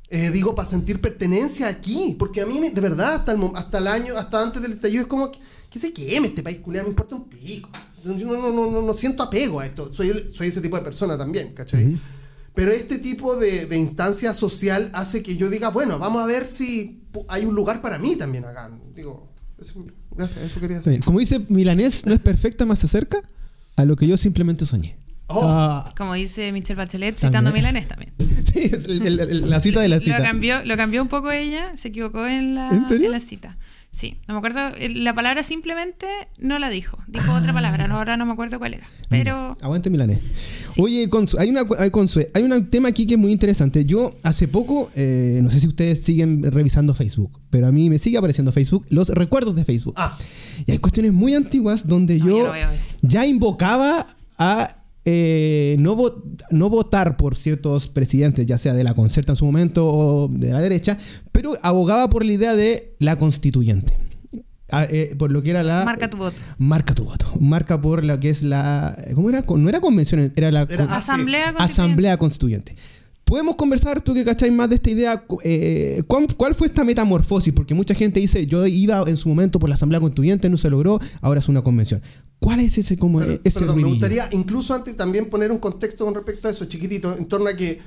Eh, 0.09 0.29
digo, 0.31 0.53
para 0.55 0.67
sentir 0.67 0.99
pertenencia 0.99 1.67
aquí, 1.69 2.15
porque 2.19 2.41
a 2.41 2.45
mí, 2.45 2.59
me- 2.59 2.71
de 2.71 2.81
verdad, 2.81 3.15
hasta 3.15 3.31
el, 3.31 3.39
hasta 3.55 3.77
el 3.77 3.87
año, 3.87 4.17
hasta 4.17 4.41
antes 4.41 4.61
del 4.61 4.73
estallido, 4.73 5.03
es 5.03 5.07
como, 5.07 5.31
que, 5.31 5.39
se 5.79 5.93
queme 5.93 6.27
este 6.27 6.43
país, 6.43 6.59
culiao, 6.59 6.83
me 6.83 6.89
importa 6.89 7.15
un 7.15 7.29
pico. 7.29 7.69
Yo 8.03 8.13
no, 8.13 8.33
no, 8.35 8.51
no, 8.51 8.69
no, 8.69 8.81
no 8.81 8.93
siento 8.93 9.23
apego 9.23 9.61
a 9.61 9.65
esto, 9.65 9.93
soy, 9.93 10.09
el- 10.09 10.33
soy 10.33 10.47
ese 10.49 10.59
tipo 10.59 10.75
de 10.75 10.83
persona 10.83 11.17
también, 11.17 11.53
¿cachai? 11.53 11.97
Pero 12.53 12.71
este 12.71 12.97
tipo 12.99 13.35
de, 13.37 13.65
de 13.65 13.77
instancia 13.77 14.33
social 14.33 14.89
hace 14.93 15.23
que 15.23 15.37
yo 15.37 15.49
diga, 15.49 15.69
bueno, 15.69 15.97
vamos 15.99 16.21
a 16.21 16.25
ver 16.25 16.45
si 16.47 17.01
hay 17.29 17.45
un 17.45 17.55
lugar 17.55 17.81
para 17.81 17.97
mí 17.97 18.15
también 18.17 18.45
acá. 18.45 18.69
Digo, 18.95 19.31
eso- 19.59 19.85
gracias, 20.11 20.43
eso 20.45 20.59
quería 20.59 20.77
decir. 20.77 21.03
Como 21.03 21.19
dice 21.19 21.39
Milanés, 21.49 22.05
no 22.05 22.13
es 22.13 22.19
perfecta, 22.19 22.65
más 22.65 22.79
se 22.79 22.87
acerca 22.87 23.21
a 23.77 23.85
lo 23.85 23.95
que 23.95 24.05
yo 24.07 24.17
simplemente 24.17 24.65
soñé. 24.65 24.97
Oh. 25.27 25.39
Ah, 25.45 25.93
Como 25.97 26.13
dice 26.15 26.51
Michelle 26.51 26.75
Bachelet, 26.75 27.15
También. 27.15 27.29
citando 27.31 27.49
a 27.51 27.53
Milanés 27.53 27.87
también. 27.87 28.11
sí, 28.53 28.69
es 28.73 28.83
el- 28.83 29.01
el- 29.07 29.19
el- 29.21 29.49
la 29.49 29.61
cita 29.61 29.79
de 29.79 29.87
la 29.87 29.95
Lo 29.95 30.01
cita. 30.01 30.21
cambió, 30.21 30.65
lo 30.65 30.75
cambió 30.75 31.01
un 31.01 31.07
poco 31.07 31.31
ella, 31.31 31.71
se 31.77 31.87
equivocó 31.87 32.27
en 32.27 32.53
la, 32.55 32.69
¿En 32.69 32.85
serio? 32.89 33.09
la 33.09 33.21
cita. 33.21 33.57
Sí, 33.93 34.15
no 34.27 34.33
me 34.33 34.37
acuerdo, 34.37 34.59
la 34.95 35.13
palabra 35.13 35.43
simplemente 35.43 36.07
no 36.39 36.59
la 36.59 36.69
dijo, 36.69 36.97
dijo 37.07 37.33
otra 37.33 37.51
palabra, 37.51 37.87
no, 37.89 37.97
ahora 37.97 38.15
no 38.15 38.25
me 38.25 38.31
acuerdo 38.31 38.57
cuál 38.57 38.75
era. 38.75 38.87
Pero 39.09 39.57
Aguante 39.61 39.89
Milanés. 39.89 40.19
Sí. 40.73 40.81
Oye, 40.81 41.09
Consu, 41.09 41.37
hay, 41.37 41.49
una, 41.49 41.63
hay, 41.77 41.91
Consu, 41.91 42.21
hay 42.33 42.43
un 42.43 42.69
tema 42.69 42.87
aquí 42.89 43.05
que 43.05 43.15
es 43.15 43.19
muy 43.19 43.33
interesante. 43.33 43.83
Yo 43.85 44.15
hace 44.23 44.47
poco, 44.47 44.89
eh, 44.95 45.41
no 45.43 45.49
sé 45.51 45.59
si 45.59 45.67
ustedes 45.67 46.01
siguen 46.03 46.41
revisando 46.51 46.95
Facebook, 46.95 47.41
pero 47.49 47.67
a 47.67 47.71
mí 47.73 47.89
me 47.89 47.99
sigue 47.99 48.17
apareciendo 48.17 48.53
Facebook, 48.53 48.85
los 48.89 49.09
recuerdos 49.09 49.55
de 49.57 49.65
Facebook. 49.65 49.95
Ah, 49.97 50.17
Y 50.65 50.71
hay 50.71 50.77
cuestiones 50.77 51.11
muy 51.11 51.33
antiguas 51.35 51.85
donde 51.85 52.17
No, 52.17 52.25
yo, 52.25 52.37
yo 52.37 52.47
no 52.47 52.53
veo 52.53 52.71
eso. 52.71 52.95
ya 53.01 53.25
invocaba 53.25 54.07
a 54.37 54.77
eh, 55.05 55.75
no, 55.79 55.95
vo- 55.97 56.21
no 56.51 56.69
votar 56.69 57.17
por 57.17 57.35
ciertos 57.35 57.87
presidentes, 57.87 58.45
ya 58.45 58.57
sea 58.57 58.73
de 58.73 58.83
la 58.83 58.93
concerta 58.93 59.31
en 59.33 59.35
su 59.35 59.45
momento 59.45 59.87
o 59.87 60.27
de 60.27 60.51
la 60.51 60.61
derecha, 60.61 60.97
pero 61.31 61.53
abogaba 61.63 62.09
por 62.09 62.23
la 62.25 62.33
idea 62.33 62.55
de 62.55 62.95
la 62.99 63.15
constituyente. 63.17 63.93
ah, 64.69 64.85
eh, 64.89 65.15
por 65.17 65.31
lo 65.31 65.41
que 65.43 65.49
era 65.49 65.63
la... 65.63 65.83
Marca 65.85 66.09
tu 66.09 66.17
voto. 66.17 66.37
Marca 66.57 66.93
tu 66.95 67.03
voto. 67.03 67.25
Marca 67.39 67.81
por 67.81 68.05
lo 68.05 68.19
que 68.19 68.29
es 68.29 68.41
la... 68.43 68.95
¿Cómo 69.15 69.29
era? 69.29 69.41
No 69.47 69.69
era 69.69 69.81
convención, 69.81 70.31
era 70.35 70.51
la... 70.51 70.61
Era 70.61 70.85
con- 70.85 70.87
sí. 70.87 70.93
Asamblea 70.93 71.43
Constituyente. 71.53 71.63
Asamblea 71.73 72.17
Constituyente. 72.17 72.75
Podemos 73.25 73.55
conversar, 73.55 74.01
tú 74.01 74.13
que 74.13 74.25
cacháis 74.25 74.51
más 74.51 74.67
de 74.69 74.75
esta 74.75 74.89
idea, 74.89 75.17
cu- 75.25 75.39
eh, 75.43 76.03
¿cuál, 76.05 76.27
cuál 76.35 76.53
fue 76.53 76.67
esta 76.67 76.83
metamorfosis? 76.83 77.53
Porque 77.53 77.73
mucha 77.73 77.93
gente 77.95 78.19
dice, 78.19 78.45
yo 78.45 78.65
iba 78.67 79.03
en 79.07 79.15
su 79.17 79.29
momento 79.29 79.57
por 79.57 79.69
la 79.69 79.75
Asamblea 79.75 79.99
Constituyente, 80.01 80.49
no 80.49 80.57
se 80.57 80.69
logró, 80.69 80.99
ahora 81.21 81.39
es 81.39 81.47
una 81.47 81.61
convención. 81.61 82.01
¿Cuál 82.41 82.59
es 82.59 82.75
ese 82.75 82.97
como 82.97 83.19
Pero- 83.19 83.39
ese 83.43 83.59
perdón, 83.59 83.77
me 83.81 83.87
gustaría 83.87 84.27
incluso 84.31 84.73
antes 84.73 84.97
también 84.97 85.29
poner 85.29 85.51
un 85.51 85.59
contexto 85.59 86.05
con 86.05 86.15
respecto 86.15 86.47
a 86.47 86.51
eso, 86.51 86.65
chiquitito, 86.65 87.15
en 87.15 87.27
torno 87.27 87.47
a 87.47 87.53
que 87.55 87.79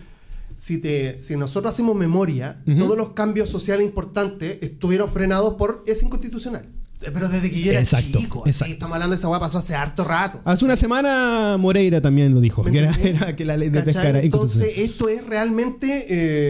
si, 0.57 0.79
te, 0.79 1.21
si 1.23 1.37
nosotros 1.37 1.73
hacemos 1.75 1.97
memoria, 1.97 2.63
todos 2.79 2.97
los 2.97 3.11
cambios 3.11 3.49
sociales 3.51 3.85
importantes 3.85 4.59
estuvieron 4.63 5.11
frenados 5.11 5.55
por 5.55 5.83
ese 5.89 6.05
inconstitucional. 6.05 6.69
Eh, 7.03 7.11
Pero 7.13 7.29
desde 7.29 7.51
que 7.51 7.61
yo 7.61 7.71
era 7.73 7.81
Exacto, 7.81 8.19
chico, 8.21 8.45
así, 8.47 8.71
estamos 8.71 8.95
hablando 8.95 9.15
de 9.17 9.19
esa 9.19 9.29
hueá 9.29 9.41
pasó 9.41 9.59
hace 9.59 9.75
harto 9.75 10.05
rato. 10.05 10.41
Hace 10.45 10.65
una 10.65 10.77
semana 10.77 11.57
Moreira 11.59 12.01
también 12.01 12.33
lo 12.33 12.41
dijo, 12.41 12.63
¿Me 12.63 12.71
que 12.71 12.79
era, 12.79 12.91
entendés? 12.91 13.21
era 13.23 13.35
que 13.37 13.45
la 13.45 13.57
ley 13.57 13.71
de 13.71 13.83
pesca 13.83 14.09
Entonces, 14.21 14.73
esto 14.77 15.09
es 15.09 15.27
realmente 15.27 16.07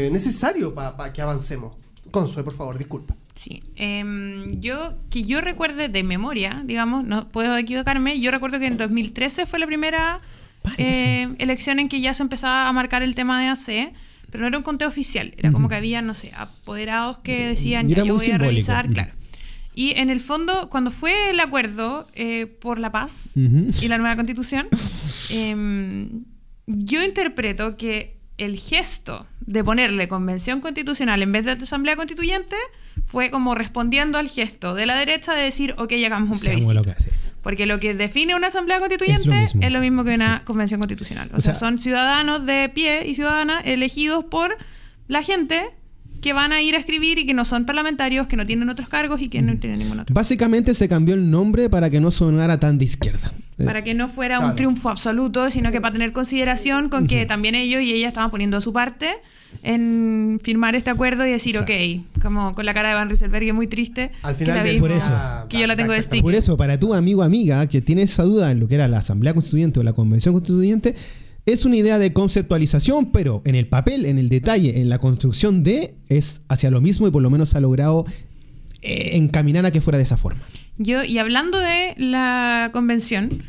eh, 0.06 0.10
necesario 0.10 0.74
para 0.74 1.10
que 1.12 1.22
avancemos. 1.22 1.74
Consue, 2.10 2.44
por 2.44 2.54
favor, 2.54 2.76
disculpa. 2.76 3.16
Sí. 3.34 3.62
Em, 3.76 4.60
yo, 4.60 4.96
que 5.10 5.22
yo 5.22 5.40
recuerde 5.40 5.88
de 5.88 6.02
memoria, 6.02 6.62
digamos, 6.64 7.04
no 7.04 7.28
puedo 7.28 7.56
equivocarme, 7.56 8.20
yo 8.20 8.30
recuerdo 8.30 8.60
que 8.60 8.66
en 8.66 8.76
2013 8.76 9.46
fue 9.46 9.58
la 9.58 9.66
primera 9.66 10.20
eh, 10.78 11.34
elección 11.38 11.78
en 11.78 11.88
que 11.88 12.00
ya 12.00 12.14
se 12.14 12.22
empezaba 12.22 12.68
a 12.68 12.72
marcar 12.72 13.02
el 13.02 13.14
tema 13.14 13.40
de 13.40 13.48
AC, 13.48 13.92
pero 14.30 14.42
no 14.42 14.48
era 14.48 14.58
un 14.58 14.64
conteo 14.64 14.88
oficial, 14.88 15.34
era 15.36 15.52
como 15.52 15.68
que 15.68 15.74
había, 15.74 16.00
no 16.00 16.14
sé, 16.14 16.32
apoderados 16.36 17.18
que 17.18 17.46
decían, 17.48 17.88
Y 17.88 17.92
era 17.92 18.02
ya, 18.02 18.08
yo 18.08 18.14
voy 18.14 18.30
a 18.30 18.38
revisar, 18.38 18.88
claro. 18.88 19.12
Y 19.76 19.98
en 19.98 20.08
el 20.08 20.20
fondo, 20.20 20.70
cuando 20.70 20.92
fue 20.92 21.30
el 21.30 21.40
acuerdo 21.40 22.06
eh, 22.14 22.46
por 22.46 22.78
la 22.78 22.92
paz 22.92 23.32
y 23.34 23.88
la 23.88 23.98
nueva 23.98 24.14
constitución, 24.14 24.68
em, 25.30 26.22
yo 26.66 27.02
interpreto 27.02 27.76
que 27.76 28.16
el 28.38 28.56
gesto 28.56 29.26
de 29.40 29.64
ponerle 29.64 30.06
convención 30.06 30.60
constitucional 30.60 31.22
en 31.22 31.32
vez 31.32 31.44
de 31.44 31.52
asamblea 31.52 31.96
constituyente 31.96 32.56
fue 33.06 33.30
como 33.30 33.54
respondiendo 33.54 34.18
al 34.18 34.28
gesto 34.28 34.74
de 34.74 34.86
la 34.86 34.96
derecha 34.96 35.34
de 35.34 35.42
decir, 35.42 35.74
ok, 35.78 35.92
hagamos 36.04 36.30
un 36.36 36.40
plebiscito. 36.40 36.74
lo. 36.74 36.82
Porque 37.42 37.66
lo 37.66 37.78
que 37.78 37.94
define 37.94 38.34
una 38.34 38.46
asamblea 38.46 38.78
constituyente 38.78 39.42
Es 39.44 39.54
es 39.60 39.70
lo 39.72 39.80
mismo. 39.80 40.02
que 40.04 40.14
una 40.14 40.42
convención 40.44 40.80
constitucional. 40.80 41.28
O, 41.32 41.36
O 41.36 41.40
sea, 41.40 41.54
sea- 41.54 41.60
son 41.60 41.78
ciudadanos 41.78 42.46
de 42.46 42.70
pie 42.74 43.06
y 43.06 43.14
ciudadanas 43.14 43.62
elegidos 43.66 44.24
por 44.24 44.56
la 45.08 45.22
gente 45.22 45.62
que 46.22 46.32
van 46.32 46.52
a 46.52 46.62
ir 46.62 46.74
a 46.74 46.78
escribir 46.78 47.18
y 47.18 47.26
que 47.26 47.34
no 47.34 47.44
son 47.44 47.66
parlamentarios, 47.66 48.26
que 48.28 48.36
no 48.36 48.46
tienen 48.46 48.70
otros 48.70 48.88
cargos 48.88 49.20
y 49.20 49.28
que 49.28 49.42
no 49.42 49.54
tienen 49.58 49.78
ningún 49.80 50.00
otro. 50.00 50.14
Básicamente 50.14 50.74
se 50.74 50.88
cambió 50.88 51.14
el 51.14 51.30
nombre 51.30 51.68
para 51.68 51.90
que 51.90 52.00
no 52.00 52.10
sonara 52.10 52.58
tan 52.58 52.78
de 52.78 52.86
izquierda. 52.86 53.32
Eh, 53.58 53.64
Para 53.64 53.84
que 53.84 53.92
no 53.92 54.08
fuera 54.08 54.36
Claro. 54.38 54.50
un 54.50 54.56
triunfo 54.56 54.88
absoluto, 54.88 55.50
sino 55.50 55.70
que 55.70 55.80
para 55.82 55.92
tener 55.92 56.12
consideración 56.12 56.88
con 56.88 57.06
que 57.06 57.26
también 57.26 57.54
ellos 57.54 57.82
y 57.82 57.92
ella 57.92 58.08
estaban 58.08 58.30
poniendo 58.30 58.60
su 58.62 58.72
parte 58.72 59.10
en 59.62 60.40
firmar 60.42 60.74
este 60.74 60.90
acuerdo 60.90 61.26
y 61.26 61.30
decir, 61.30 61.56
Exacto. 61.56 61.72
ok, 61.72 62.22
como 62.22 62.54
con 62.54 62.66
la 62.66 62.74
cara 62.74 62.88
de 62.88 62.94
Van 62.94 63.08
Rieselberg 63.08 63.52
muy 63.54 63.66
triste. 63.66 64.10
Al 64.22 64.34
que 64.34 64.40
final 64.44 64.56
la 64.58 64.64
de 64.64 64.72
vi- 64.72 64.78
Por 64.80 64.90
eso. 64.92 65.10
Que 65.48 65.58
yo 65.60 65.66
la 65.66 65.76
tengo 65.76 65.92
de 65.92 66.02
stick. 66.02 66.22
Por 66.22 66.34
eso, 66.34 66.56
para 66.56 66.78
tu 66.78 66.94
amigo 66.94 67.20
o 67.20 67.24
amiga 67.24 67.66
que 67.66 67.80
tiene 67.80 68.02
esa 68.02 68.22
duda 68.24 68.50
en 68.50 68.60
lo 68.60 68.68
que 68.68 68.74
era 68.74 68.88
la 68.88 68.98
Asamblea 68.98 69.34
Constituyente 69.34 69.80
o 69.80 69.82
la 69.82 69.92
Convención 69.92 70.34
Constituyente, 70.34 70.94
es 71.46 71.64
una 71.66 71.76
idea 71.76 71.98
de 71.98 72.12
conceptualización, 72.12 73.12
pero 73.12 73.42
en 73.44 73.54
el 73.54 73.66
papel, 73.66 74.06
en 74.06 74.18
el 74.18 74.28
detalle, 74.28 74.80
en 74.80 74.88
la 74.88 74.98
construcción 74.98 75.62
de, 75.62 75.94
es 76.08 76.40
hacia 76.48 76.70
lo 76.70 76.80
mismo 76.80 77.06
y 77.06 77.10
por 77.10 77.22
lo 77.22 77.28
menos 77.30 77.54
ha 77.54 77.60
logrado 77.60 78.06
eh, 78.82 79.10
encaminar 79.16 79.64
a 79.66 79.70
que 79.70 79.80
fuera 79.80 79.98
de 79.98 80.04
esa 80.04 80.16
forma. 80.16 80.40
Yo, 80.78 81.04
y 81.04 81.18
hablando 81.18 81.58
de 81.58 81.94
la 81.98 82.70
convención 82.72 83.42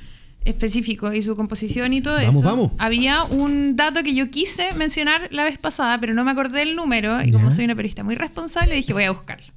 específico 0.45 1.11
y 1.13 1.21
su 1.21 1.35
composición 1.35 1.91
y 1.93 2.01
todo 2.01 2.15
Vamos, 2.15 2.35
eso, 2.35 2.41
vamos. 2.43 2.71
había 2.77 3.23
un 3.23 3.75
dato 3.75 4.03
que 4.03 4.13
yo 4.13 4.29
quise 4.29 4.71
mencionar 4.73 5.27
la 5.31 5.43
vez 5.43 5.57
pasada, 5.57 5.99
pero 5.99 6.13
no 6.13 6.23
me 6.23 6.31
acordé 6.31 6.59
del 6.59 6.75
número, 6.75 7.21
y 7.23 7.31
como 7.31 7.49
Ya. 7.49 7.55
soy 7.55 7.65
una 7.65 7.75
periodista 7.75 8.03
muy 8.03 8.15
responsable, 8.15 8.75
dije 8.75 8.93
voy 8.93 9.03
a 9.03 9.11
buscarlo. 9.11 9.47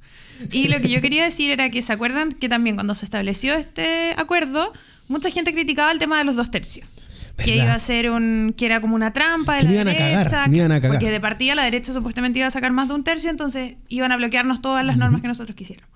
Y 0.51 0.67
lo 0.69 0.79
que 0.81 0.89
yo 0.89 1.01
quería 1.01 1.23
decir 1.25 1.51
era 1.51 1.69
que 1.69 1.81
se 1.83 1.91
acuerdan 1.93 2.31
que 2.33 2.47
también 2.49 2.75
cuando 2.75 2.95
se 2.95 3.05
estableció 3.05 3.53
este 3.55 4.13
acuerdo, 4.17 4.71
mucha 5.07 5.29
gente 5.31 5.53
criticaba 5.53 5.91
el 5.91 5.99
tema 5.99 6.17
de 6.17 6.23
los 6.23 6.35
dos 6.35 6.49
tercios. 6.49 6.87
Que 7.37 7.55
iba 7.55 7.73
a 7.73 7.79
ser 7.79 8.09
un. 8.09 8.53
que 8.57 8.65
era 8.65 8.81
como 8.81 8.95
una 8.95 9.13
trampa 9.13 9.55
de 9.55 9.61
Que 9.61 9.67
la 9.67 9.73
iban 9.75 9.87
a 9.87 9.91
derecha. 9.91 10.23
cagar, 10.29 10.49
me 10.49 10.57
iban 10.57 10.71
a 10.73 10.81
cagar. 10.81 10.97
Porque 10.97 11.09
de 11.09 11.21
partida 11.21 11.55
la 11.55 11.63
derecha 11.63 11.93
supuestamente 11.93 12.39
iba 12.39 12.47
a 12.49 12.51
sacar 12.51 12.71
más 12.73 12.89
de 12.89 12.95
un 12.95 13.03
tercio, 13.05 13.29
entonces 13.29 13.75
iban 13.87 14.11
a 14.11 14.17
bloquearnos 14.17 14.61
todas 14.61 14.85
las 14.85 14.97
normas 14.97 15.21
que 15.21 15.29
nosotros 15.29 15.55
quisiéramos. 15.55 15.89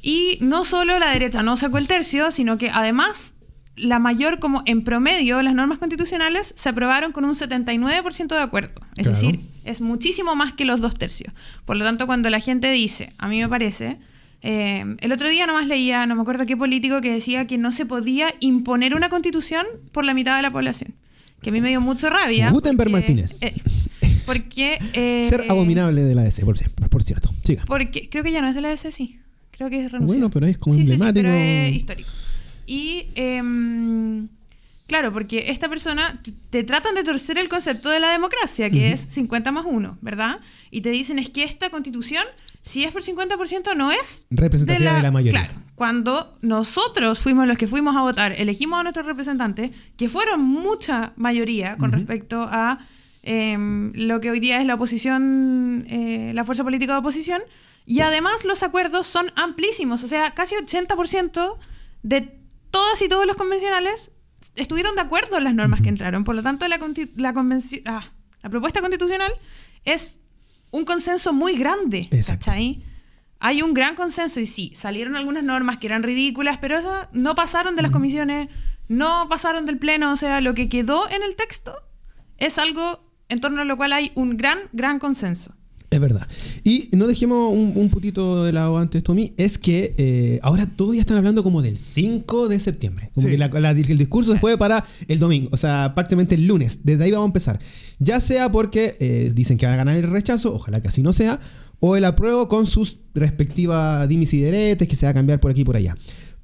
Y 0.00 0.38
no 0.40 0.64
solo 0.64 0.98
la 0.98 1.10
derecha 1.10 1.42
no 1.42 1.56
sacó 1.56 1.76
el 1.78 1.86
tercio, 1.86 2.30
sino 2.30 2.56
que 2.56 2.70
además 2.70 3.34
la 3.78 3.98
mayor, 3.98 4.38
como 4.38 4.62
en 4.66 4.82
promedio, 4.82 5.40
las 5.42 5.54
normas 5.54 5.78
constitucionales 5.78 6.52
se 6.56 6.68
aprobaron 6.68 7.12
con 7.12 7.24
un 7.24 7.34
79% 7.34 8.28
de 8.28 8.40
acuerdo. 8.42 8.80
Es 8.96 9.06
Claro. 9.06 9.12
decir, 9.12 9.40
es 9.64 9.80
muchísimo 9.80 10.34
más 10.34 10.52
que 10.52 10.64
los 10.64 10.80
dos 10.80 10.96
tercios. 10.98 11.32
Por 11.64 11.76
lo 11.76 11.84
tanto, 11.84 12.06
cuando 12.06 12.28
la 12.30 12.40
gente 12.40 12.70
dice, 12.70 13.12
a 13.18 13.28
mí 13.28 13.38
me 13.40 13.48
parece, 13.48 13.98
eh, 14.42 14.84
el 15.00 15.12
otro 15.12 15.28
día 15.28 15.46
nomás 15.46 15.66
leía, 15.66 16.06
no 16.06 16.14
me 16.14 16.22
acuerdo 16.22 16.46
qué 16.46 16.56
político, 16.56 17.00
que 17.00 17.10
decía 17.12 17.46
que 17.46 17.58
no 17.58 17.72
se 17.72 17.86
podía 17.86 18.34
imponer 18.40 18.94
una 18.94 19.08
constitución 19.08 19.66
por 19.92 20.04
la 20.04 20.14
mitad 20.14 20.36
de 20.36 20.42
la 20.42 20.50
población. 20.50 20.94
Que 21.42 21.50
a 21.50 21.52
mí 21.52 21.60
me 21.60 21.68
dio 21.68 21.80
mucho 21.80 22.10
rabia. 22.10 22.50
Gutenberg 22.50 22.90
porque- 22.90 23.00
Martínez. 23.14 23.38
eh, 23.40 23.54
porque... 24.26 24.78
eh, 24.92 25.26
Ser 25.28 25.44
abominable 25.48 26.02
de 26.02 26.14
la 26.14 26.22
DC, 26.22 26.44
por, 26.44 26.56
cier- 26.58 26.70
por 26.88 27.02
cierto. 27.02 27.30
Siga. 27.44 27.64
porque 27.66 28.08
creo 28.10 28.22
que 28.24 28.32
ya 28.32 28.40
no 28.42 28.48
es 28.48 28.54
de 28.54 28.60
la 28.60 28.68
DC, 28.70 28.92
sí. 28.92 29.18
Creo 29.52 29.70
que 29.70 29.76
es 29.84 29.90
renunciado. 29.90 30.06
Bueno, 30.06 30.30
pero 30.30 30.46
es 30.46 30.56
como 30.58 30.74
Sí, 30.74 30.80
sí, 30.82 30.86
sí, 30.86 30.92
emblemático. 30.92 31.24
pero 31.26 31.34
es 31.36 31.74
histórico. 31.74 32.08
Y 32.68 33.06
em, 33.14 34.28
claro, 34.86 35.10
porque 35.10 35.50
esta 35.50 35.70
persona 35.70 36.20
te 36.50 36.64
tratan 36.64 36.94
de 36.94 37.02
torcer 37.02 37.38
el 37.38 37.48
concepto 37.48 37.88
de 37.88 37.98
la 37.98 38.12
democracia, 38.12 38.68
que 38.68 38.92
es 38.92 39.00
50 39.00 39.50
más 39.52 39.64
1, 39.66 39.96
¿verdad? 40.02 40.40
Y 40.70 40.82
te 40.82 40.90
dicen 40.90 41.18
es 41.18 41.30
que 41.30 41.44
esta 41.44 41.70
constitución, 41.70 42.24
si 42.62 42.84
es 42.84 42.92
por 42.92 43.02
50%, 43.02 43.74
no 43.74 43.90
es 43.90 44.26
Representativa 44.30 44.92
de 44.92 45.02
la 45.02 45.10
mayoría. 45.10 45.46
Claro, 45.46 45.62
cuando 45.76 46.36
nosotros 46.42 47.20
fuimos 47.20 47.46
los 47.46 47.56
que 47.56 47.66
fuimos 47.66 47.96
a 47.96 48.02
votar, 48.02 48.32
elegimos 48.32 48.78
a 48.78 48.82
nuestros 48.82 49.06
representantes, 49.06 49.70
que 49.96 50.10
fueron 50.10 50.42
mucha 50.42 51.14
mayoría 51.16 51.78
con 51.78 51.90
respecto 51.90 52.46
a 52.50 52.86
em, 53.22 53.92
lo 53.94 54.20
que 54.20 54.30
hoy 54.30 54.40
día 54.40 54.60
es 54.60 54.66
la 54.66 54.74
oposición, 54.74 55.86
eh, 55.88 56.32
la 56.34 56.44
fuerza 56.44 56.64
política 56.64 56.92
de 56.92 56.98
oposición, 56.98 57.40
y 57.86 58.00
además 58.00 58.44
los 58.44 58.62
acuerdos 58.62 59.06
son 59.06 59.32
amplísimos, 59.36 60.04
o 60.04 60.06
sea, 60.06 60.32
casi 60.32 60.54
80% 60.54 61.56
de 62.02 62.38
todas 62.78 63.02
y 63.02 63.08
todos 63.08 63.26
los 63.26 63.36
convencionales 63.36 64.12
estuvieron 64.54 64.94
de 64.94 65.00
acuerdo 65.00 65.36
en 65.36 65.42
las 65.42 65.54
normas 65.54 65.80
que 65.80 65.88
entraron. 65.88 66.22
Por 66.22 66.36
lo 66.36 66.44
tanto, 66.44 66.68
la, 66.68 66.78
la, 66.78 67.34
ah, 67.86 68.04
la 68.40 68.50
propuesta 68.50 68.80
constitucional 68.80 69.32
es 69.84 70.20
un 70.70 70.84
consenso 70.84 71.32
muy 71.32 71.56
grande, 71.56 72.06
Exacto. 72.12 72.46
¿cachai? 72.46 72.84
Hay 73.40 73.62
un 73.62 73.74
gran 73.74 73.96
consenso 73.96 74.38
y 74.38 74.46
sí, 74.46 74.72
salieron 74.76 75.16
algunas 75.16 75.42
normas 75.42 75.78
que 75.78 75.88
eran 75.88 76.04
ridículas, 76.04 76.58
pero 76.58 76.78
esas 76.78 77.08
no 77.12 77.34
pasaron 77.34 77.74
de 77.74 77.82
las 77.82 77.90
comisiones, 77.90 78.48
no 78.86 79.28
pasaron 79.28 79.66
del 79.66 79.78
pleno, 79.78 80.12
o 80.12 80.16
sea, 80.16 80.40
lo 80.40 80.54
que 80.54 80.68
quedó 80.68 81.10
en 81.10 81.24
el 81.24 81.34
texto 81.34 81.74
es 82.36 82.58
algo 82.58 83.12
en 83.28 83.40
torno 83.40 83.62
a 83.62 83.64
lo 83.64 83.76
cual 83.76 83.92
hay 83.92 84.12
un 84.14 84.36
gran, 84.36 84.58
gran 84.72 85.00
consenso. 85.00 85.52
Es 85.90 86.00
verdad. 86.00 86.28
Y 86.64 86.90
no 86.92 87.06
dejemos 87.06 87.50
un, 87.50 87.72
un 87.74 87.88
putito 87.88 88.44
de 88.44 88.52
lado 88.52 88.76
antes, 88.76 89.02
Tommy, 89.02 89.32
es 89.38 89.56
que 89.56 89.94
eh, 89.96 90.38
ahora 90.42 90.66
todos 90.66 90.94
ya 90.94 91.00
están 91.00 91.16
hablando 91.16 91.42
como 91.42 91.62
del 91.62 91.78
5 91.78 92.48
de 92.48 92.60
septiembre. 92.60 93.10
Como 93.14 93.26
Sí. 93.26 93.32
que 93.32 93.38
la- 93.38 93.48
la- 93.48 93.70
el 93.70 93.96
discurso 93.98 94.34
se 94.34 94.38
fue 94.38 94.58
para 94.58 94.84
el 95.08 95.18
domingo, 95.18 95.48
o 95.50 95.56
sea, 95.56 95.92
prácticamente 95.94 96.34
el 96.34 96.46
lunes. 96.46 96.80
Desde 96.84 97.04
ahí 97.04 97.10
vamos 97.10 97.24
a 97.24 97.28
empezar. 97.28 97.58
Ya 97.98 98.20
sea 98.20 98.52
porque 98.52 98.96
eh, 99.00 99.32
dicen 99.34 99.56
que 99.56 99.64
van 99.64 99.74
a 99.76 99.78
ganar 99.78 99.96
el 99.96 100.10
rechazo, 100.10 100.54
ojalá 100.54 100.82
que 100.82 100.88
así 100.88 101.00
no 101.02 101.14
sea, 101.14 101.40
o 101.80 101.96
el 101.96 102.04
apruebo 102.04 102.48
con 102.48 102.66
sus 102.66 102.98
respectivas 103.14 104.06
dimis 104.08 104.34
y 104.34 104.42
diretes 104.42 104.88
que 104.88 104.96
se 104.96 105.06
va 105.06 105.10
a 105.10 105.14
cambiar 105.14 105.40
por 105.40 105.50
aquí 105.50 105.62
y 105.62 105.64
por 105.64 105.76
allá. 105.76 105.96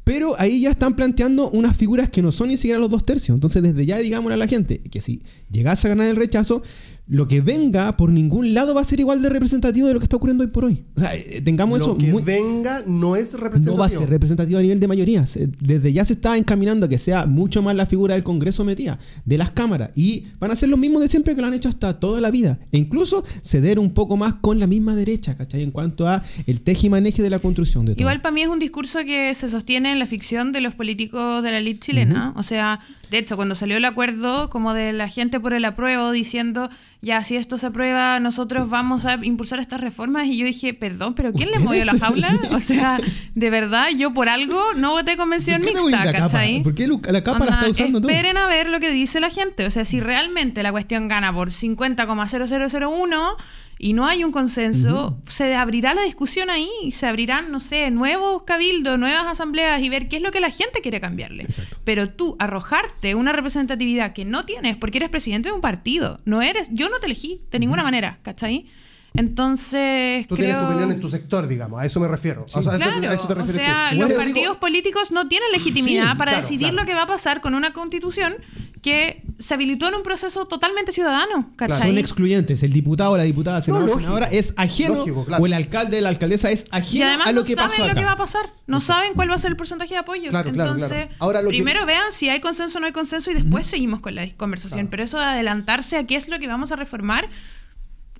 Pero 0.04 0.38
ahí 0.38 0.60
ya 0.60 0.70
están 0.70 0.96
planteando 0.96 1.48
unas 1.50 1.74
figuras 1.76 2.10
que 2.10 2.20
no 2.20 2.30
son 2.30 2.48
ni 2.48 2.58
siquiera 2.58 2.78
los 2.78 2.90
dos 2.90 3.04
tercios. 3.06 3.34
Entonces, 3.34 3.62
desde 3.62 3.86
ya 3.86 3.96
digámosle 3.98 4.34
a 4.34 4.36
la 4.36 4.46
gente 4.46 4.80
que 4.80 5.00
si 5.00 5.22
llegase 5.50 5.86
a 5.86 5.90
ganar 5.90 6.08
el 6.08 6.16
rechazo, 6.16 6.62
lo 7.06 7.28
que 7.28 7.42
venga 7.42 7.98
por 7.98 8.10
ningún 8.10 8.54
lado 8.54 8.74
va 8.74 8.80
a 8.80 8.84
ser 8.84 8.98
igual 8.98 9.20
de 9.20 9.28
representativo 9.28 9.86
de 9.86 9.92
lo 9.92 10.00
que 10.00 10.04
está 10.04 10.16
ocurriendo 10.16 10.42
hoy 10.42 10.48
por 10.50 10.64
hoy. 10.64 10.84
O 10.96 11.00
sea, 11.00 11.14
eh, 11.14 11.42
tengamos 11.44 11.78
Lo 11.78 11.84
eso 11.84 11.98
que 11.98 12.06
muy... 12.10 12.22
venga 12.22 12.82
no 12.86 13.14
es 13.14 13.34
No 13.34 13.40
representativo. 13.40 13.78
va 13.78 13.86
a 13.86 13.88
ser 13.90 14.08
representativo 14.08 14.58
a 14.58 14.62
nivel 14.62 14.80
de 14.80 14.88
mayoría. 14.88 15.26
Se- 15.26 15.48
Desde 15.60 15.92
ya 15.92 16.04
se 16.06 16.14
está 16.14 16.36
encaminando 16.38 16.86
a 16.86 16.88
que 16.88 16.96
sea 16.96 17.26
mucho 17.26 17.60
más 17.60 17.76
la 17.76 17.84
figura 17.84 18.14
del 18.14 18.24
Congreso 18.24 18.64
metida, 18.64 18.98
de 19.26 19.36
las 19.36 19.50
cámaras. 19.50 19.90
Y 19.94 20.24
van 20.40 20.50
a 20.50 20.56
ser 20.56 20.70
los 20.70 20.78
mismos 20.78 21.02
de 21.02 21.08
siempre 21.08 21.34
que 21.34 21.42
lo 21.42 21.46
han 21.46 21.52
hecho 21.54 21.68
hasta 21.68 22.00
toda 22.00 22.22
la 22.22 22.30
vida. 22.30 22.58
E 22.72 22.78
incluso 22.78 23.22
ceder 23.42 23.78
un 23.78 23.90
poco 23.92 24.16
más 24.16 24.36
con 24.36 24.58
la 24.58 24.66
misma 24.66 24.96
derecha, 24.96 25.36
¿cachai? 25.36 25.62
En 25.62 25.72
cuanto 25.72 26.08
a 26.08 26.22
el 26.46 26.62
tejimaneje 26.62 27.22
de 27.22 27.28
la 27.28 27.38
construcción 27.38 27.84
de 27.84 27.92
todo. 27.94 28.00
Igual 28.00 28.22
para 28.22 28.32
mí 28.34 28.40
es 28.42 28.48
un 28.48 28.58
discurso 28.58 29.00
que 29.04 29.34
se 29.34 29.50
sostiene 29.50 29.92
en 29.92 29.98
la 29.98 30.06
ficción 30.06 30.52
de 30.52 30.62
los 30.62 30.74
políticos 30.74 31.42
de 31.42 31.50
la 31.50 31.58
elite 31.58 31.80
chilena. 31.80 32.32
O 32.36 32.42
sea, 32.42 32.80
De 33.10 33.18
hecho, 33.18 33.36
cuando 33.36 33.54
salió 33.54 33.76
el 33.76 33.84
acuerdo 33.84 34.50
como 34.50 34.74
de 34.74 34.92
la 34.92 35.08
gente 35.08 35.40
por 35.40 35.54
el 35.54 35.64
apruebo 35.64 36.10
diciendo, 36.10 36.70
ya, 37.02 37.22
si 37.22 37.36
esto 37.36 37.58
se 37.58 37.66
aprueba, 37.66 38.18
nosotros 38.20 38.68
vamos 38.70 39.04
a 39.04 39.18
impulsar 39.24 39.60
estas 39.60 39.80
reformas, 39.80 40.26
y 40.26 40.38
yo 40.38 40.46
dije, 40.46 40.74
perdón, 40.74 41.14
pero 41.14 41.32
¿quién 41.32 41.50
le 41.50 41.58
movió 41.58 41.84
la 41.84 41.98
jaula? 41.98 42.40
O 42.52 42.60
sea, 42.60 43.00
de 43.34 43.50
verdad, 43.50 43.88
yo 43.96 44.14
por 44.14 44.28
algo 44.28 44.60
no 44.76 44.92
voté 44.92 45.16
convención 45.16 45.60
¿Por 45.60 45.68
qué 45.70 45.74
no 45.74 45.86
mixta? 45.86 46.12
¿cachai? 46.12 46.62
¿Por 46.62 46.74
qué 46.74 46.86
la 46.86 47.22
capa 47.22 47.44
la 47.44 47.52
está 47.56 47.70
usando 47.70 48.00
tú? 48.00 48.08
Esperen 48.08 48.36
a 48.36 48.46
ver 48.46 48.68
lo 48.68 48.80
que 48.80 48.90
dice 48.90 49.20
la 49.20 49.30
gente. 49.30 49.66
O 49.66 49.70
sea, 49.70 49.84
si 49.84 50.00
realmente 50.00 50.62
la 50.62 50.72
cuestión 50.72 51.08
gana 51.08 51.32
por 51.32 51.50
50,0001 51.50 53.36
y 53.84 53.92
no 53.92 54.06
hay 54.06 54.24
un 54.24 54.32
consenso, 54.32 55.18
se 55.28 55.54
abrirá 55.54 55.92
la 55.92 56.04
discusión 56.04 56.48
ahí. 56.48 56.70
Se 56.92 57.06
abrirán, 57.06 57.52
no 57.52 57.60
sé, 57.60 57.90
nuevos 57.90 58.44
cabildos, 58.44 58.98
nuevas 58.98 59.26
asambleas 59.26 59.82
y 59.82 59.90
ver 59.90 60.08
qué 60.08 60.16
es 60.16 60.22
lo 60.22 60.32
que 60.32 60.40
la 60.40 60.48
gente 60.48 60.80
quiere 60.80 61.02
cambiarle. 61.02 61.42
Exacto. 61.42 61.76
Pero 61.84 62.08
tú 62.08 62.34
arrojarte 62.38 63.14
una 63.14 63.32
representatividad 63.32 64.14
que 64.14 64.24
no 64.24 64.46
tienes 64.46 64.78
porque 64.78 64.96
eres 64.96 65.10
presidente 65.10 65.50
de 65.50 65.54
un 65.54 65.60
partido, 65.60 66.22
no 66.24 66.40
eres, 66.40 66.68
yo 66.70 66.88
no 66.88 66.98
te 66.98 67.04
elegí 67.04 67.42
de 67.50 67.58
ninguna 67.58 67.82
manera, 67.82 68.20
¿cachai? 68.22 68.68
Entonces, 69.16 70.26
Tú 70.26 70.34
creo... 70.36 70.46
tienes 70.46 70.58
tu 70.60 70.66
opinión 70.70 70.92
en 70.92 71.00
tu 71.00 71.08
sector, 71.08 71.46
digamos, 71.46 71.80
a 71.80 71.86
eso 71.86 72.00
me 72.00 72.08
refiero. 72.08 72.44
O 72.44 72.48
sea, 72.48 72.58
a 72.58 72.74
esto- 72.76 72.76
Claro, 72.76 73.10
a 73.10 73.14
eso 73.14 73.26
te 73.26 73.32
o 73.32 73.36
refieres 73.36 73.60
sea, 73.62 73.88
tú. 73.92 73.96
los 73.98 74.08
digo- 74.08 74.20
partidos 74.20 74.56
políticos 74.58 75.10
no 75.12 75.28
tienen 75.28 75.50
legitimidad 75.52 76.12
Sí, 76.12 76.18
para 76.18 76.32
claro, 76.32 76.42
decidir 76.46 76.68
claro. 76.70 76.76
lo 76.82 76.86
que 76.86 76.94
va 76.94 77.02
a 77.02 77.06
pasar 77.06 77.40
con 77.40 77.54
una 77.54 77.72
constitución 77.72 78.34
que 78.82 79.22
se 79.38 79.54
habilitó 79.54 79.88
en 79.88 79.94
un 79.94 80.02
proceso 80.02 80.44
totalmente 80.46 80.92
ciudadano, 80.92 81.50
¿cachai? 81.56 81.88
Son 81.88 81.96
excluyentes. 81.98 82.62
El 82.62 82.72
diputado 82.72 83.12
o 83.12 83.16
la 83.16 83.22
diputada 83.22 83.62
senador, 83.62 83.84
lógico. 83.86 84.00
senadora 84.02 84.26
es 84.26 84.52
ajeno. 84.58 84.96
Lógico, 84.96 85.24
claro. 85.24 85.42
O 85.42 85.46
el 85.46 85.52
alcalde, 85.54 86.00
la 86.02 86.10
alcaldesa 86.10 86.50
es 86.50 86.64
y 86.64 86.76
ajeno 86.76 87.06
además 87.06 87.28
a 87.28 87.32
lo 87.32 87.40
no 87.40 87.46
que 87.46 87.54
saben 87.54 87.70
pasó 87.70 87.80
lo 87.84 87.90
acá. 87.92 88.00
que 88.00 88.04
va 88.04 88.12
a 88.12 88.16
pasar, 88.16 88.50
no 88.66 88.80
saben 88.82 89.14
cuál 89.14 89.30
va 89.30 89.36
a 89.36 89.38
ser 89.38 89.50
el 89.52 89.56
porcentaje 89.56 89.94
de 89.94 90.00
apoyo. 90.00 90.28
Claro, 90.28 90.52
claro, 90.52 90.72
Entonces, 90.72 91.06
claro. 91.06 91.12
Ahora 91.20 91.40
lo 91.40 91.48
que- 91.50 91.56
primero 91.56 91.86
vean 91.86 92.12
si 92.12 92.28
hay 92.28 92.40
consenso 92.40 92.76
o 92.76 92.80
no 92.80 92.86
hay 92.86 92.92
consenso 92.92 93.30
y 93.30 93.34
después 93.34 93.66
seguimos 93.66 94.00
con 94.00 94.14
la 94.16 94.28
conversación. 94.36 94.80
Claro. 94.80 94.90
Pero 94.90 95.02
eso 95.04 95.18
de 95.18 95.24
adelantarse 95.24 95.96
a 95.96 96.04
qué 96.06 96.16
es 96.16 96.28
lo 96.28 96.38
que 96.38 96.46
vamos 96.46 96.70
a 96.70 96.76
reformar, 96.76 97.28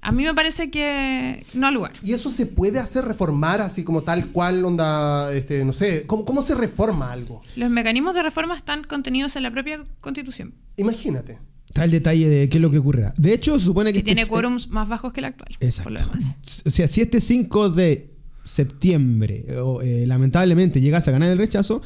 a 0.04 0.12
mí 0.12 0.22
me 0.22 0.34
parece 0.34 0.70
que 0.70 1.46
no 1.54 1.66
al 1.66 1.74
lugar. 1.74 1.92
¿Y 2.02 2.12
eso 2.12 2.30
se 2.30 2.46
puede 2.46 2.78
hacer 2.78 3.04
reformar 3.04 3.60
así 3.60 3.84
como 3.84 4.02
tal 4.02 4.28
cual, 4.28 4.64
onda, 4.64 5.32
este, 5.32 5.64
no 5.64 5.72
sé, 5.72 6.04
¿cómo, 6.06 6.24
cómo 6.24 6.42
se 6.42 6.54
reforma 6.54 7.10
algo? 7.10 7.40
Los 7.56 7.70
mecanismos 7.70 8.14
de 8.14 8.22
reforma 8.22 8.56
están 8.56 8.84
contenidos 8.84 9.34
en 9.36 9.42
la 9.42 9.50
propia 9.50 9.82
constitución 10.00 10.54
Imagínate. 10.76 11.38
Está 11.68 11.84
el 11.84 11.90
detalle 11.90 12.28
de 12.28 12.48
qué 12.48 12.58
es 12.58 12.62
lo 12.62 12.70
que 12.70 12.78
ocurrirá. 12.78 13.14
De 13.16 13.32
hecho, 13.32 13.58
se 13.58 13.64
supone 13.64 13.92
que 13.92 13.98
y 13.98 14.00
este 14.00 14.14
tiene 14.14 14.28
quórums 14.28 14.68
más 14.68 14.88
bajos 14.88 15.12
que 15.12 15.20
el 15.20 15.26
actual. 15.26 15.56
Por 15.58 15.64
Exacto. 15.66 15.90
lo 15.90 16.00
demás. 16.00 16.62
O 16.64 16.70
sea, 16.70 16.86
si 16.86 17.00
este 17.00 17.20
5 17.20 17.70
de 17.70 18.10
septiembre 18.44 19.46
o, 19.58 19.80
eh, 19.80 20.06
lamentablemente 20.06 20.80
llegase 20.80 21.10
a 21.10 21.14
ganar 21.14 21.30
el 21.30 21.38
rechazo, 21.38 21.80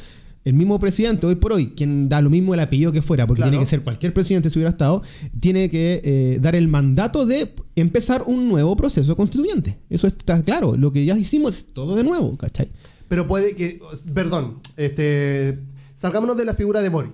el 0.45 0.53
mismo 0.53 0.79
presidente, 0.79 1.25
hoy 1.27 1.35
por 1.35 1.51
hoy, 1.53 1.73
quien 1.75 2.07
da 2.09 2.21
lo 2.21 2.29
mismo 2.29 2.53
el 2.53 2.59
apellido 2.61 2.91
que 2.91 3.01
fuera, 3.01 3.27
porque 3.27 3.39
Claro. 3.39 3.51
tiene 3.51 3.65
que 3.65 3.69
ser 3.69 3.81
cualquier 3.83 4.13
presidente 4.13 4.49
si 4.49 4.57
hubiera 4.57 4.71
estado, 4.71 5.01
tiene 5.39 5.69
que 5.69 6.01
eh, 6.03 6.39
dar 6.41 6.55
el 6.55 6.67
mandato 6.67 7.25
de 7.25 7.53
empezar 7.75 8.23
un 8.25 8.47
nuevo 8.49 8.75
proceso 8.75 9.15
constituyente. 9.15 9.77
Eso 9.89 10.07
está 10.07 10.41
claro. 10.43 10.75
Lo 10.77 10.91
que 10.91 11.03
ya 11.05 11.17
hicimos 11.17 11.57
es 11.57 11.65
todo 11.73 11.95
de 11.95 12.03
nuevo, 12.03 12.37
¿cachai? 12.37 12.69
Pero 13.07 13.27
puede 13.27 13.55
que, 13.55 13.79
perdón, 14.13 14.59
este, 14.77 15.59
salgámonos 15.95 16.37
de 16.37 16.45
la 16.45 16.53
figura 16.53 16.81
de 16.81 16.89
Boric. 16.89 17.11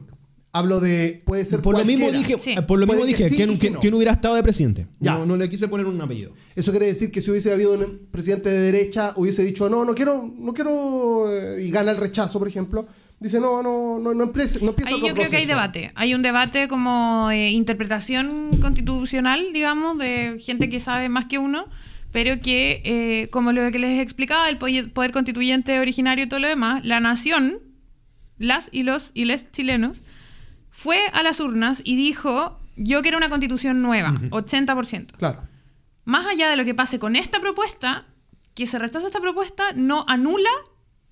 Hablo 0.51 0.79
de, 0.79 1.22
puede 1.25 1.44
ser 1.44 1.62
Por 1.62 1.77
lo 1.77 1.84
mismo 1.84 2.05
cualquiera. 2.10 2.41
dije, 2.41 2.55
Sí. 2.55 2.62
por 2.65 2.79
lo 2.79 2.86
mismo 2.88 3.01
que 3.01 3.08
dije, 3.08 3.27
sí 3.29 3.36
¿quién, 3.36 3.50
y 3.50 3.53
que 3.55 3.60
quién- 3.60 3.74
no. 3.74 3.79
quién 3.82 3.94
hubiera 3.94 4.13
estado 4.13 4.36
de 4.36 4.44
presidente? 4.44 4.88
Ya. 5.01 5.15
No, 5.17 5.25
no 5.25 5.36
le 5.36 5.50
quise 5.50 5.67
poner 5.67 5.86
un 5.86 6.00
apellido. 6.00 6.32
Eso 6.55 6.72
quiere 6.72 6.86
decir 6.86 7.12
que 7.12 7.20
si 7.20 7.29
hubiese 7.29 7.51
habido 7.51 7.74
un 7.74 8.08
presidente 8.10 8.50
de 8.50 8.60
derecha, 8.72 9.12
hubiese 9.17 9.44
dicho, 9.44 9.70
no, 9.70 9.84
no 9.84 9.94
quiero, 9.94 10.34
no 10.38 10.53
quiero, 10.53 11.25
eh, 11.29 11.62
y 11.65 11.72
gana 11.72 11.91
el 11.91 11.98
rechazo, 11.98 12.39
por 12.39 12.48
ejemplo, 12.48 12.88
dice, 13.19 13.39
no, 13.39 13.63
no, 13.63 14.00
no, 14.00 14.13
no 14.13 14.24
empieza, 14.24 14.60
no 14.62 14.69
empieza 14.69 14.91
Ahí 14.93 15.01
yo 15.01 15.13
creo 15.13 15.29
que 15.29 15.38
hay 15.38 15.45
debate. 15.45 15.91
Hay 15.95 16.13
un 16.13 16.22
debate 16.22 16.67
como 16.67 17.31
eh, 17.31 17.51
interpretación 17.51 18.57
constitucional, 18.62 19.48
digamos, 19.53 19.98
de 19.98 20.41
gente 20.43 20.69
que 20.69 20.79
sabe 20.79 21.10
más 21.10 21.25
que 21.25 21.38
uno, 21.38 21.67
pero 22.12 22.39
que, 22.39 22.81
eh, 22.86 23.29
como 23.29 23.51
lo 23.51 23.72
que 23.72 23.79
les 23.79 24.00
explicaba, 24.00 24.50
el 24.50 24.57
poder 24.57 25.11
constituyente 25.11 25.79
originario 25.79 26.25
y 26.25 26.29
todo 26.29 26.40
lo 26.40 26.48
demás, 26.48 26.85
la 26.85 27.00
nación, 27.00 27.59
las 28.37 28.70
y 28.72 28.83
los 28.83 29.11
y 29.13 29.25
les 29.25 29.51
chilenos, 29.51 29.98
fue 30.70 31.00
a 31.13 31.24
las 31.24 31.40
urnas 31.40 31.81
y 31.83 31.96
dijo, 31.96 32.59
yo 32.75 33.01
quiero 33.01 33.18
una 33.18 33.29
constitución 33.29 33.81
nueva, 33.81 34.13
80%. 34.29 35.13
Claro. 35.18 35.44
Más 36.03 36.27
allá 36.27 36.50
de 36.50 36.55
lo 36.55 36.66
que 36.66 36.75
pase 36.75 37.00
con 37.00 37.16
esta 37.16 37.40
propuesta, 37.40 38.05
que 38.53 38.68
se 38.68 38.77
rechaza 38.77 39.07
esta 39.07 39.20
propuesta, 39.20 39.72
no 39.75 40.05
anula 40.07 40.50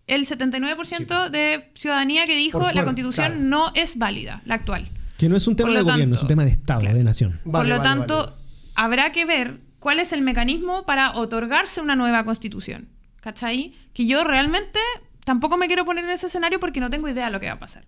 el 0.08 0.26
79% 0.28 1.30
de 1.30 1.70
ciudadanía 1.76 2.26
que 2.26 2.36
dijo 2.36 2.60
fuera, 2.60 2.74
la 2.74 2.84
constitución 2.86 3.28
claro. 3.28 3.42
no 3.44 3.72
es 3.76 3.98
válida, 3.98 4.42
la 4.46 4.56
actual. 4.56 4.90
Que 5.18 5.30
no 5.30 5.36
es 5.36 5.48
un 5.48 5.56
tema 5.56 5.68
Por 5.70 5.74
de 5.78 5.80
lo 5.80 5.86
gobierno, 5.92 6.16
tanto, 6.16 6.16
es 6.18 6.22
un 6.24 6.28
tema 6.28 6.44
de 6.46 6.52
Estado, 6.52 6.82
claro. 6.82 6.98
de 6.98 7.04
nación. 7.04 7.40
Vale, 7.46 7.52
Por 7.52 7.66
lo 7.68 7.78
vale, 7.78 7.90
tanto, 7.90 8.18
vale. 8.18 8.32
habrá 8.76 9.12
que 9.12 9.26
ver 9.26 9.60
cuál 9.80 10.00
es 10.00 10.12
el 10.14 10.22
mecanismo 10.22 10.84
para 10.86 11.12
otorgarse 11.14 11.80
una 11.82 11.96
nueva 11.96 12.24
constitución. 12.26 12.88
¿Cachai? 13.22 13.74
Que 13.94 14.06
yo 14.06 14.26
realmente 14.26 14.80
tampoco 15.24 15.56
me 15.56 15.68
quiero 15.68 15.86
poner 15.86 16.04
en 16.04 16.10
ese 16.10 16.26
escenario 16.28 16.60
porque 16.60 16.82
no 16.82 16.90
tengo 16.90 17.08
idea 17.08 17.28
de 17.28 17.32
lo 17.32 17.40
que 17.40 17.46
va 17.48 17.54
a 17.54 17.60
pasar. 17.60 17.86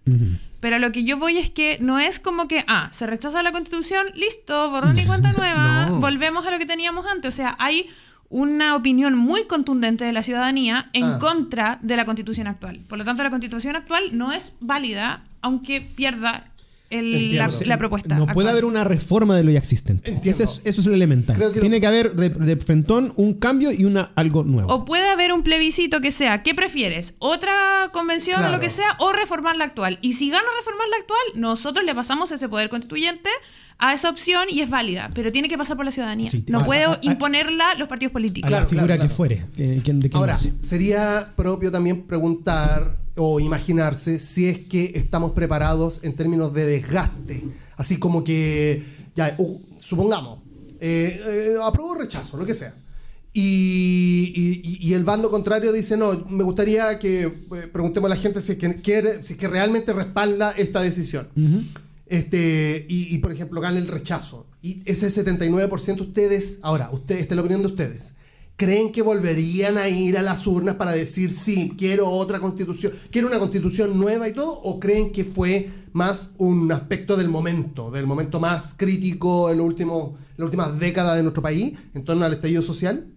Pero 0.62 0.80
lo 0.80 0.94
que 0.94 1.04
yo 1.04 1.18
voy 1.18 1.38
es 1.38 1.50
que 1.50 1.78
no 1.82 2.00
es 2.00 2.20
como 2.22 2.48
que, 2.48 2.64
ah, 2.70 2.88
se 2.94 3.06
rechaza 3.06 3.44
la 3.44 3.52
constitución, 3.52 4.08
listo, 4.16 4.70
borrón 4.70 4.98
y 4.98 5.06
cuenta 5.06 5.32
nueva, 5.38 5.88
No. 5.88 6.00
volvemos 6.00 6.46
a 6.48 6.52
lo 6.52 6.58
que 6.58 6.66
teníamos 6.66 7.06
antes. 7.06 7.34
O 7.34 7.36
sea, 7.36 7.56
hay 7.60 7.90
una 8.30 8.76
opinión 8.76 9.16
muy 9.16 9.44
contundente 9.46 10.04
de 10.04 10.12
la 10.14 10.24
ciudadanía 10.24 10.90
en 10.94 11.04
Ah. 11.06 11.18
contra 11.20 11.80
de 11.82 11.96
la 11.96 12.06
constitución 12.06 12.48
actual. 12.48 12.80
Por 12.88 12.98
lo 12.98 13.06
tanto, 13.06 13.24
la 13.24 13.30
constitución 13.30 13.76
actual 13.76 14.04
no 14.18 14.34
es 14.34 14.52
válida, 14.60 15.24
aunque 15.42 15.80
pierda 15.82 16.46
el- 16.92 17.36
la, 17.36 17.50
la 17.66 17.78
propuesta. 17.78 18.10
No 18.16 18.22
puede 18.26 18.32
actual. 18.32 18.48
haber 18.50 18.66
una 18.66 18.84
reforma 18.84 19.36
de 19.36 19.44
lo 19.44 19.52
ya 19.52 19.58
existente. 19.60 20.10
Entiendo. 20.12 20.44
Ese 20.44 20.44
es- 20.44 20.62
eso 20.64 20.82
es 20.82 20.88
lo 20.88 20.94
elemental. 20.94 21.36
Creo 21.36 21.52
que 21.52 21.60
Tiene 21.60 21.78
no- 21.78 21.82
que 21.82 21.88
haber 21.88 22.14
de, 22.16 22.30
de 22.30 22.58
frentón 22.58 23.12
un 23.16 23.34
cambio 23.36 23.72
y 23.72 23.86
una 23.86 24.12
algo 24.16 24.44
nuevo. 24.44 24.72
O 24.74 24.86
puede 24.86 25.10
haber 25.10 25.34
un 25.34 25.42
plebiscito 25.44 26.00
que 26.00 26.12
sea, 26.12 26.44
¿qué 26.44 26.54
prefieres? 26.54 27.16
¿Otra 27.20 27.90
convención 27.92 28.36
o 28.38 28.40
Claro. 28.40 28.56
lo 28.56 28.60
que 28.62 28.70
sea? 28.70 28.96
¿O 29.00 29.14
reformar 29.14 29.56
la 29.58 29.66
actual? 29.66 29.98
Y 30.02 30.14
si 30.14 30.30
gana 30.30 30.46
reformar 30.60 30.88
la 30.90 30.98
actual, 30.98 31.42
nosotros 31.42 31.84
le 31.86 31.96
pasamos 31.96 32.32
ese 32.32 32.48
poder 32.50 32.70
constituyente 32.70 33.30
a 33.78 33.94
esa 33.94 34.10
opción 34.10 34.46
y 34.50 34.62
es 34.62 34.70
válida, 34.70 35.12
pero 35.14 35.32
tiene 35.32 35.48
que 35.50 35.58
pasar 35.58 35.76
por 35.76 35.86
la 35.86 35.92
ciudadanía. 35.92 36.30
Sí, 36.30 36.44
no 36.48 36.60
a- 36.62 36.66
puede 36.66 36.86
a- 36.86 36.92
a- 36.94 37.00
imponerla 37.02 37.76
los 37.76 37.88
partidos 37.90 38.12
a 38.12 38.14
políticos. 38.14 38.48
Claro, 38.48 38.64
la 38.64 38.70
figura 38.70 38.96
claro, 38.96 39.10
que 39.10 39.16
fuere. 39.16 39.46
que- 39.56 39.82
quién- 39.84 40.00
de 40.00 40.10
quién 40.10 40.20
Ahora, 40.20 40.38
sería 40.60 41.34
propio 41.36 41.72
también 41.72 42.04
preguntar 42.04 42.98
o 43.18 43.40
imaginarse 43.40 44.20
si 44.20 44.48
es 44.48 44.60
que 44.60 44.92
estamos 44.96 45.32
preparados 45.32 46.02
en 46.04 46.16
términos 46.16 46.54
de 46.54 46.66
desgaste. 46.66 47.44
Así 47.78 47.98
como 47.98 48.24
que, 48.24 48.84
ya, 49.16 49.36
uh, 49.38 49.60
supongamos, 49.80 50.40
eh, 50.80 51.22
eh, 51.28 51.54
apruebo 51.64 51.92
o 51.92 51.96
rechazo, 51.96 52.38
lo 52.38 52.46
que 52.46 52.54
sea. 52.54 52.74
Y, 53.34 54.32
y- 54.64 54.78
y 54.90 54.94
el 54.94 55.04
bando 55.04 55.30
contrario 55.30 55.74
dice, 55.74 55.98
no, 55.98 56.26
me 56.30 56.44
gustaría 56.46 56.98
que 57.00 57.24
eh, 57.24 57.32
preguntemos 57.72 58.10
a 58.10 58.16
la 58.16 58.20
gente 58.22 58.42
si 58.42 58.54
es 58.54 58.58
que, 58.58 58.82
quiere, 58.82 59.24
si 59.26 59.34
es 59.34 59.40
que 59.40 59.48
realmente 59.50 59.92
respalda 59.92 60.52
esta 60.52 60.82
decisión. 60.82 61.28
Ujú. 61.36 61.64
Este, 62.08 62.86
y, 62.88 63.18
por 63.18 63.32
ejemplo, 63.32 63.62
gana 63.62 63.80
el 63.80 63.88
rechazo. 63.88 64.48
Y 64.62 64.82
ese 64.86 65.08
79% 65.08 66.02
ustedes, 66.02 66.60
ahora, 66.62 66.90
ustedes, 66.92 67.22
esta 67.22 67.34
es 67.34 67.36
la 67.36 67.42
opinión 67.42 67.62
de 67.62 67.68
ustedes, 67.68 68.14
¿creen 68.56 68.92
que 68.92 69.02
volverían 69.02 69.78
a 69.78 69.90
ir 69.90 70.18
a 70.18 70.22
las 70.22 70.46
urnas 70.46 70.76
para 70.76 70.92
decir, 70.92 71.34
sí, 71.34 71.74
quiero 71.78 72.08
otra 72.08 72.40
constitución, 72.40 72.94
quiero 73.12 73.28
una 73.28 73.40
constitución 73.40 73.98
nueva 73.98 74.28
y 74.28 74.34
todo? 74.34 74.52
¿O 74.52 74.80
creen 74.80 75.12
que 75.12 75.24
fue 75.24 75.70
más 75.94 76.34
un 76.38 76.72
aspecto 76.72 77.18
del 77.18 77.30
momento, 77.30 77.90
del 77.90 78.06
momento 78.06 78.40
más 78.40 78.76
crítico 78.78 79.50
en, 79.50 79.58
los 79.58 79.66
últimos, 79.66 80.10
en 80.10 80.36
las 80.38 80.46
últimas 80.46 80.80
décadas 80.80 81.16
de 81.16 81.24
nuestro 81.24 81.42
país, 81.42 81.78
en 81.94 82.04
torno 82.04 82.26
al 82.26 82.34
estallido 82.34 82.62
social? 82.62 83.08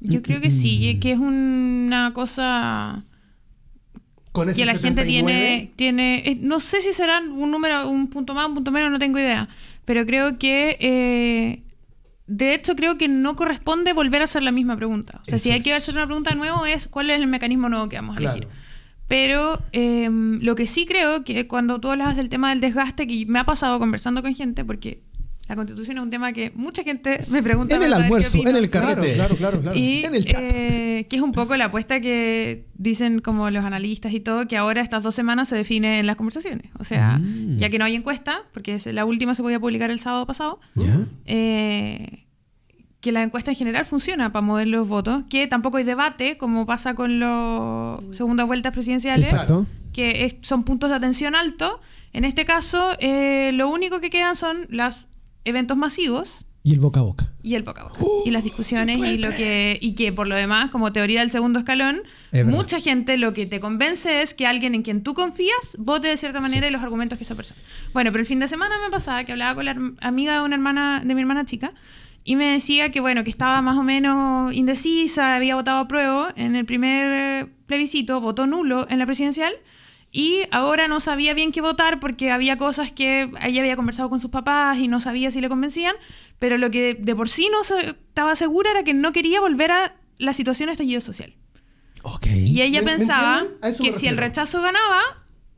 Yo 0.00 0.22
creo 0.22 0.40
que 0.40 0.50
sí, 0.50 0.98
que 1.00 1.12
es 1.12 1.18
una 1.18 2.12
cosa 2.14 3.04
Con 4.38 4.48
ese 4.50 4.60
que 4.60 4.66
la 4.66 4.72
gente 4.72 5.02
79, 5.02 5.32
tiene, 5.34 5.72
tiene 5.76 6.22
eh, 6.30 6.38
no 6.40 6.60
sé 6.60 6.80
si 6.82 6.92
será 6.92 7.20
un 7.20 7.50
número, 7.50 7.88
un 7.88 8.08
punto 8.08 8.34
más, 8.34 8.46
un 8.48 8.54
punto 8.54 8.70
menos, 8.72 8.90
no 8.90 8.98
tengo 8.98 9.18
idea, 9.18 9.48
pero 9.84 10.04
creo 10.06 10.38
que, 10.38 10.76
eh, 10.80 11.62
de 12.26 12.54
hecho, 12.54 12.76
creo 12.76 12.98
que 12.98 13.08
no 13.08 13.36
corresponde 13.36 13.92
volver 13.92 14.20
a 14.20 14.24
hacer 14.24 14.42
la 14.42 14.52
misma 14.52 14.76
pregunta. 14.76 15.20
O 15.22 15.24
sea, 15.24 15.38
si 15.38 15.50
hay 15.50 15.60
que 15.60 15.72
hacer 15.74 15.94
una 15.94 16.06
pregunta 16.06 16.30
de 16.30 16.36
nuevo 16.36 16.66
es 16.66 16.86
cuál 16.88 17.10
es 17.10 17.18
el 17.20 17.26
mecanismo 17.26 17.68
nuevo 17.68 17.88
que 17.88 17.96
vamos 17.96 18.16
a 18.16 18.20
Claro. 18.20 18.36
elegir. 18.38 18.52
Pero 19.08 19.62
eh, 19.72 20.08
lo 20.10 20.54
que 20.54 20.66
sí 20.66 20.84
creo 20.84 21.24
que 21.24 21.46
cuando 21.46 21.80
tú 21.80 21.90
hablas 21.90 22.14
del 22.16 22.28
tema 22.28 22.50
del 22.50 22.60
desgaste, 22.60 23.06
que 23.06 23.24
me 23.26 23.38
ha 23.38 23.44
pasado 23.44 23.78
conversando 23.78 24.22
con 24.22 24.34
gente, 24.34 24.64
porque 24.66 25.00
la 25.48 25.56
constitución 25.56 25.96
es 25.96 26.02
un 26.02 26.10
tema 26.10 26.32
que 26.32 26.52
mucha 26.54 26.82
gente 26.82 27.20
me 27.30 27.42
pregunta. 27.42 27.74
En 27.76 27.82
el 27.82 27.94
almuerzo, 27.94 28.38
en 28.46 28.54
el 28.56 28.68
carrete. 28.68 29.14
claro, 29.14 29.36
claro, 29.36 29.60
claro. 29.62 29.78
Y 29.78 30.04
En 30.04 30.14
el 30.14 30.24
chat. 30.26 30.42
eh, 30.42 31.06
que 31.08 31.16
es 31.16 31.22
un 31.22 31.32
poco 31.32 31.56
la 31.56 31.66
apuesta 31.66 32.00
que 32.00 32.66
dicen 32.74 33.20
como 33.20 33.48
los 33.50 33.64
analistas 33.64 34.12
y 34.12 34.20
todo, 34.20 34.46
que 34.46 34.56
ahora 34.58 34.82
estas 34.82 35.02
dos 35.02 35.14
semanas 35.14 35.48
se 35.48 35.56
define 35.56 35.98
en 36.00 36.06
las 36.06 36.16
conversaciones. 36.16 36.70
O 36.78 36.84
sea, 36.84 37.18
Mm. 37.18 37.56
ya 37.58 37.70
que 37.70 37.78
no 37.78 37.86
hay 37.86 37.94
encuesta, 37.96 38.42
porque 38.52 38.74
es- 38.74 38.86
la 38.86 39.04
última 39.06 39.34
se 39.34 39.42
podía 39.42 39.58
publicar 39.58 39.90
el 39.90 40.00
sábado 40.00 40.26
pasado, 40.26 40.60
eh, 41.24 42.24
que 43.00 43.12
la 43.12 43.22
encuesta 43.22 43.52
en 43.52 43.56
general 43.56 43.86
funciona 43.86 44.32
para 44.32 44.44
mover 44.44 44.66
los 44.68 44.86
votos, 44.88 45.22
que 45.30 45.46
tampoco 45.46 45.76
hay 45.76 45.84
debate, 45.84 46.36
como 46.36 46.66
pasa 46.66 46.94
con 46.94 47.20
las 47.20 48.00
segundas 48.16 48.46
vueltas 48.46 48.72
presidenciales, 48.72 49.30
Exacto. 49.32 49.66
que 49.92 50.24
es- 50.26 50.34
son 50.42 50.64
puntos 50.64 50.90
de 50.90 50.96
atención 50.96 51.34
altos 51.34 51.72
En 52.14 52.24
este 52.24 52.46
caso, 52.46 52.96
eh, 53.00 53.50
lo 53.52 53.68
único 53.68 54.00
que 54.00 54.08
quedan 54.08 54.34
son 54.34 54.66
los 54.70 55.06
eventos 55.48 55.76
masivos 55.76 56.44
Y 56.64 56.72
el 56.72 56.80
boca 56.80 57.00
a 57.00 57.02
boca. 57.04 57.32
y 57.42 57.54
el 57.54 57.62
boca 57.62 57.82
a 57.82 57.84
boca. 57.84 58.00
y 58.24 58.30
las 58.30 58.44
discusiones 58.44 58.98
y 58.98 59.18
lo 59.18 59.30
que 59.30 59.78
y 59.80 59.94
que 59.94 60.12
por 60.12 60.26
lo 60.26 60.36
demás, 60.36 60.70
como 60.70 60.92
teoría 60.92 61.20
del 61.20 61.30
segundo 61.30 61.58
escalón, 61.60 62.02
Es 62.32 62.44
mucha 62.44 62.80
gente 62.80 63.16
lo 63.16 63.32
que 63.32 63.46
te 63.46 63.58
convence 63.60 64.22
es 64.22 64.34
que 64.34 64.46
alguien 64.46 64.74
en 64.74 64.82
quien 64.82 65.02
tú 65.02 65.14
confías 65.14 65.76
vote 65.78 66.08
de 66.08 66.16
cierta 66.16 66.40
manera 66.40 66.66
y 66.68 66.70
los 66.70 66.82
argumentos 66.82 67.16
que 67.18 67.24
esa 67.24 67.34
persona. 67.34 67.60
Bueno, 67.94 68.10
pero 68.12 68.20
el 68.20 68.26
fin 68.26 68.38
de 68.40 68.48
semana 68.48 68.74
me 68.84 68.90
pasaba 68.90 69.24
que 69.24 69.32
hablaba 69.32 69.54
con 69.54 69.64
la 69.64 69.76
amiga 70.00 70.34
de 70.34 70.42
una 70.42 70.56
hermana 70.56 71.02
de 71.04 71.14
mi 71.14 71.20
hermana 71.22 71.46
chica 71.46 71.72
y 72.24 72.36
me 72.36 72.52
decía 72.52 72.90
que 72.90 73.00
bueno, 73.00 73.24
que 73.24 73.30
estaba 73.30 73.62
más 73.62 73.78
o 73.78 73.82
menos 73.82 74.52
indecisa, 74.52 75.36
había 75.36 75.54
votado 75.54 75.78
a 75.78 75.88
prueba 75.88 76.32
en 76.36 76.54
el 76.56 76.66
primer 76.66 77.12
eh, 77.44 77.46
plebiscito, 77.66 78.20
votó 78.20 78.46
nulo 78.46 78.86
en 78.90 78.98
la 78.98 79.06
presidencial. 79.06 79.52
Y 80.10 80.42
ahora 80.52 80.88
no 80.88 81.00
sabía 81.00 81.34
bien 81.34 81.52
qué 81.52 81.60
votar 81.60 82.00
porque 82.00 82.30
había 82.30 82.56
cosas 82.56 82.90
que 82.92 83.30
ella 83.42 83.60
había 83.60 83.76
conversado 83.76 84.08
con 84.08 84.20
sus 84.20 84.30
papás 84.30 84.78
y 84.78 84.88
no 84.88 85.00
sabía 85.00 85.30
si 85.30 85.40
le 85.40 85.48
convencían, 85.50 85.94
pero 86.38 86.56
lo 86.56 86.70
que 86.70 86.94
de 86.94 87.14
por 87.14 87.28
sí 87.28 87.48
no 87.52 87.62
se- 87.62 87.90
estaba 87.90 88.34
segura 88.36 88.70
era 88.70 88.84
que 88.84 88.94
no 88.94 89.12
quería 89.12 89.40
volver 89.40 89.70
a 89.70 89.96
la 90.16 90.32
situación 90.32 90.68
de 90.68 90.72
estallido 90.72 91.00
social. 91.02 91.34
Ok. 92.02 92.26
Y 92.26 92.62
ella 92.62 92.80
¿Me- 92.80 92.92
me 92.92 92.96
pensaba 92.98 93.44
que 93.82 93.92
si 93.92 94.06
el 94.06 94.16
rechazo 94.16 94.62
ganaba, 94.62 95.00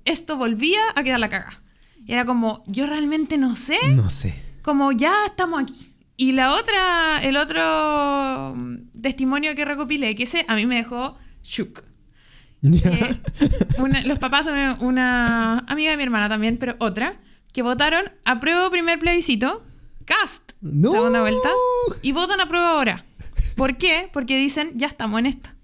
esto 0.04 0.36
volvía 0.36 0.80
a 0.96 1.04
quedar 1.04 1.20
la 1.20 1.28
caga. 1.28 1.62
Y 2.04 2.12
era 2.12 2.24
como, 2.24 2.64
yo 2.66 2.86
realmente 2.86 3.38
no 3.38 3.54
sé, 3.56 3.78
No 3.94 4.10
sé. 4.10 4.34
como 4.62 4.90
ya 4.90 5.26
estamos 5.26 5.62
aquí. 5.62 5.94
Y 6.16 6.32
la 6.32 6.54
otra, 6.54 7.22
el 7.22 7.36
otro 7.36 8.54
mm, 8.58 9.00
testimonio 9.00 9.54
que 9.54 9.64
recopilé, 9.64 10.16
que 10.16 10.24
ese 10.24 10.44
a 10.48 10.56
mí 10.56 10.66
me 10.66 10.76
dejó 10.76 11.16
shook. 11.42 11.84
Una- 12.62 14.02
los 14.04 14.18
papás 14.18 14.46
de 14.46 14.52
una, 14.52 14.76
una 14.80 15.58
amiga 15.60 15.90
de 15.90 15.96
mi 15.96 16.02
hermana 16.02 16.28
también, 16.28 16.56
pero 16.58 16.76
otra, 16.78 17.16
que 17.52 17.62
votaron 17.62 18.10
apruebo 18.24 18.70
primer 18.70 18.98
plebiscito, 18.98 19.64
cast, 20.04 20.52
No. 20.60 20.90
segunda 20.92 21.20
vuelta, 21.22 21.48
y 22.02 22.12
votan 22.12 22.40
apruebo 22.40 22.66
ahora. 22.66 23.04
¿Por 23.56 23.76
qué? 23.76 24.08
Porque 24.12 24.36
dicen, 24.36 24.72
ya 24.76 24.86
estamos 24.86 25.18
en 25.20 25.26
esta. 25.26 25.54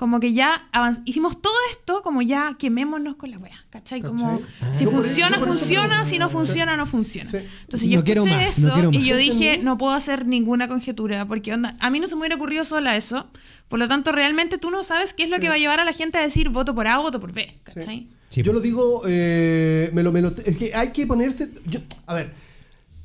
Como 0.00 0.18
que 0.18 0.32
ya 0.32 0.66
hicimos 1.04 1.42
todo 1.42 1.52
esto, 1.72 2.00
como 2.02 2.22
ya 2.22 2.56
quemémonos 2.58 3.16
con 3.16 3.30
la 3.30 3.36
wea, 3.36 3.66
¿cachai? 3.68 4.00
Como 4.00 4.40
¿Cachai? 4.40 4.78
si 4.78 4.86
funciona, 4.86 5.38
funciona, 5.38 6.06
si 6.06 6.18
no 6.18 6.30
funciona, 6.30 6.74
no 6.74 6.86
funciona. 6.86 7.28
Sí. 7.28 7.36
Entonces 7.64 7.86
No 7.86 7.94
yo 7.96 8.02
quiero 8.02 8.22
escuché 8.24 8.46
más, 8.46 8.58
no 8.60 8.66
eso 8.68 8.74
quiero 8.74 8.90
y 8.92 9.04
yo 9.04 9.18
dije, 9.18 9.58
no 9.62 9.76
puedo 9.76 9.92
hacer 9.92 10.24
ninguna 10.26 10.68
conjetura, 10.68 11.26
porque 11.26 11.52
onda, 11.52 11.76
a 11.80 11.90
mí 11.90 12.00
no 12.00 12.06
se 12.08 12.14
me 12.14 12.20
hubiera 12.20 12.36
ocurrido 12.36 12.64
sola 12.64 12.96
eso. 12.96 13.26
Por 13.68 13.78
lo 13.78 13.88
tanto, 13.88 14.10
realmente 14.10 14.56
tú 14.56 14.70
no 14.70 14.84
sabes 14.84 15.12
qué 15.12 15.24
es 15.24 15.28
lo 15.28 15.36
Sí. 15.36 15.42
que 15.42 15.48
va 15.50 15.56
a 15.56 15.58
llevar 15.58 15.80
a 15.80 15.84
la 15.84 15.92
gente 15.92 16.16
a 16.16 16.22
decir 16.22 16.48
voto 16.48 16.74
por 16.74 16.88
A 16.88 16.98
o 16.98 17.02
voto 17.02 17.20
por 17.20 17.32
B, 17.32 17.58
¿cachai? 17.64 18.08
Sí, 18.30 18.42
yo 18.42 18.54
lo 18.54 18.60
digo, 18.60 19.02
eh, 19.06 19.90
me 19.92 20.02
lo, 20.02 20.12
me 20.12 20.22
lo- 20.22 20.30
es 20.34 20.56
que 20.56 20.74
hay 20.74 20.92
que 20.92 21.06
ponerse. 21.06 21.50
yo- 21.66 21.80
a 22.06 22.14
ver, 22.14 22.32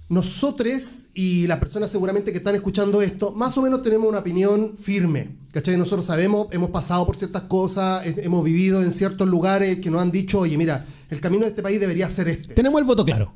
nosotros 0.07 1.07
y 1.13 1.47
las 1.47 1.57
personas 1.59 1.89
seguramente 1.89 2.31
que 2.31 2.37
están 2.37 2.53
escuchando 2.55 3.01
esto, 3.01 3.31
más 3.31 3.57
o 3.57 3.61
menos 3.61 3.81
tenemos 3.81 4.07
una 4.07 4.19
opinión 4.19 4.77
firme. 4.77 5.37
¿Cachai? 5.51 5.77
Nosotros 5.77 6.05
sabemos, 6.05 6.47
hemos 6.51 6.69
pasado 6.69 7.05
por 7.05 7.15
ciertas 7.15 7.43
cosas, 7.43 8.03
hemos 8.05 8.43
vivido 8.43 8.83
en 8.83 8.91
ciertos 8.91 9.27
lugares 9.27 9.79
que 9.79 9.89
nos 9.89 10.01
han 10.01 10.11
dicho, 10.11 10.39
oye, 10.39 10.57
mira, 10.57 10.85
el 11.09 11.19
camino 11.21 11.43
de 11.43 11.49
este 11.49 11.63
país 11.63 11.79
debería 11.79 12.09
ser 12.09 12.27
este. 12.27 12.53
Tenemos 12.53 12.79
el 12.81 12.85
voto 12.85 13.05
claro. 13.05 13.31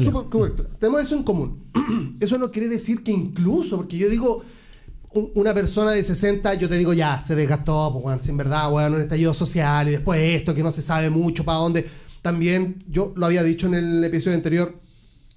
Sin 0.00 0.10
tenemos, 0.78 1.02
eso 1.02 1.14
en 1.16 1.22
común. 1.24 1.64
eso 2.20 2.38
no 2.38 2.50
quiere 2.50 2.68
decir 2.68 3.02
que 3.02 3.10
incluso, 3.12 3.76
porque 3.78 3.96
yo 3.96 4.08
digo, 4.08 4.42
un- 5.14 5.30
una 5.34 5.52
persona 5.54 5.92
de 5.92 6.02
60, 6.02 6.54
yo 6.54 6.68
te 6.68 6.76
digo, 6.76 6.92
ya, 6.92 7.22
se 7.22 7.34
desgastó, 7.34 7.90
pues, 7.92 8.02
bueno, 8.04 8.20
si 8.22 8.30
en 8.30 8.36
verdad, 8.36 8.70
bueno, 8.70 8.96
un 8.96 9.02
estallido 9.02 9.32
social 9.34 9.88
y 9.88 9.92
después 9.92 10.20
esto, 10.20 10.54
que 10.54 10.62
no 10.62 10.70
se 10.70 10.82
sabe 10.82 11.08
mucho 11.10 11.44
para 11.44 11.58
dónde. 11.58 11.86
También, 12.22 12.84
yo 12.88 13.12
lo 13.16 13.26
había 13.26 13.42
dicho 13.42 13.66
en 13.66 13.74
el 13.74 14.04
episodio 14.04 14.36
anterior, 14.36 14.80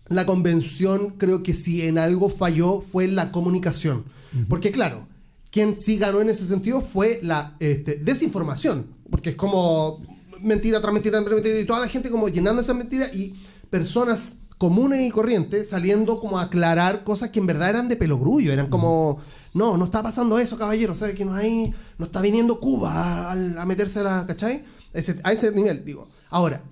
la 0.09 0.25
convención 0.25 1.15
creo 1.17 1.43
que 1.43 1.53
si 1.53 1.81
en 1.81 1.97
algo 1.97 2.29
falló 2.29 2.81
fue 2.81 3.05
en 3.05 3.15
la 3.15 3.31
comunicación. 3.31 4.05
Porque 4.49 4.71
claro, 4.71 5.07
quien 5.51 5.75
sí 5.75 5.97
ganó 5.97 6.21
en 6.21 6.29
ese 6.29 6.45
sentido 6.45 6.81
fue 6.81 7.19
la 7.23 7.55
este, 7.59 7.95
desinformación. 7.95 8.87
Porque 9.09 9.31
es 9.31 9.35
como 9.35 10.01
mentira 10.41 10.79
tras 10.81 10.93
mentira 10.93 11.19
tras 11.23 11.33
mentira 11.33 11.59
y 11.59 11.65
toda 11.65 11.79
la 11.79 11.87
gente 11.87 12.09
como 12.09 12.29
llenando 12.29 12.61
esas 12.61 12.75
mentiras 12.75 13.13
y 13.15 13.35
personas 13.69 14.37
comunes 14.57 15.01
y 15.01 15.11
corrientes 15.11 15.69
saliendo 15.69 16.19
como 16.19 16.39
a 16.39 16.43
aclarar 16.43 17.03
cosas 17.03 17.29
que 17.29 17.39
en 17.39 17.47
verdad 17.47 17.69
eran 17.69 17.89
de 17.89 17.95
pelogrullo. 17.95 18.51
Eran 18.53 18.67
como, 18.69 19.19
no, 19.53 19.77
no 19.77 19.85
está 19.85 20.01
pasando 20.03 20.39
eso, 20.39 20.57
caballero. 20.57 20.95
¿Sabes 20.95 21.15
que 21.15 21.25
no 21.25 21.33
hay, 21.35 21.73
no 21.97 22.05
está 22.05 22.21
viniendo 22.21 22.59
Cuba 22.59 23.31
a, 23.31 23.31
a 23.31 23.65
meterse 23.65 23.99
a 23.99 24.03
la, 24.03 24.25
¿cachai? 24.27 24.63
Ese- 24.93 25.19
a 25.23 25.31
ese 25.31 25.51
nivel, 25.51 25.83
digo. 25.85 26.07
Ahora, 26.29 26.63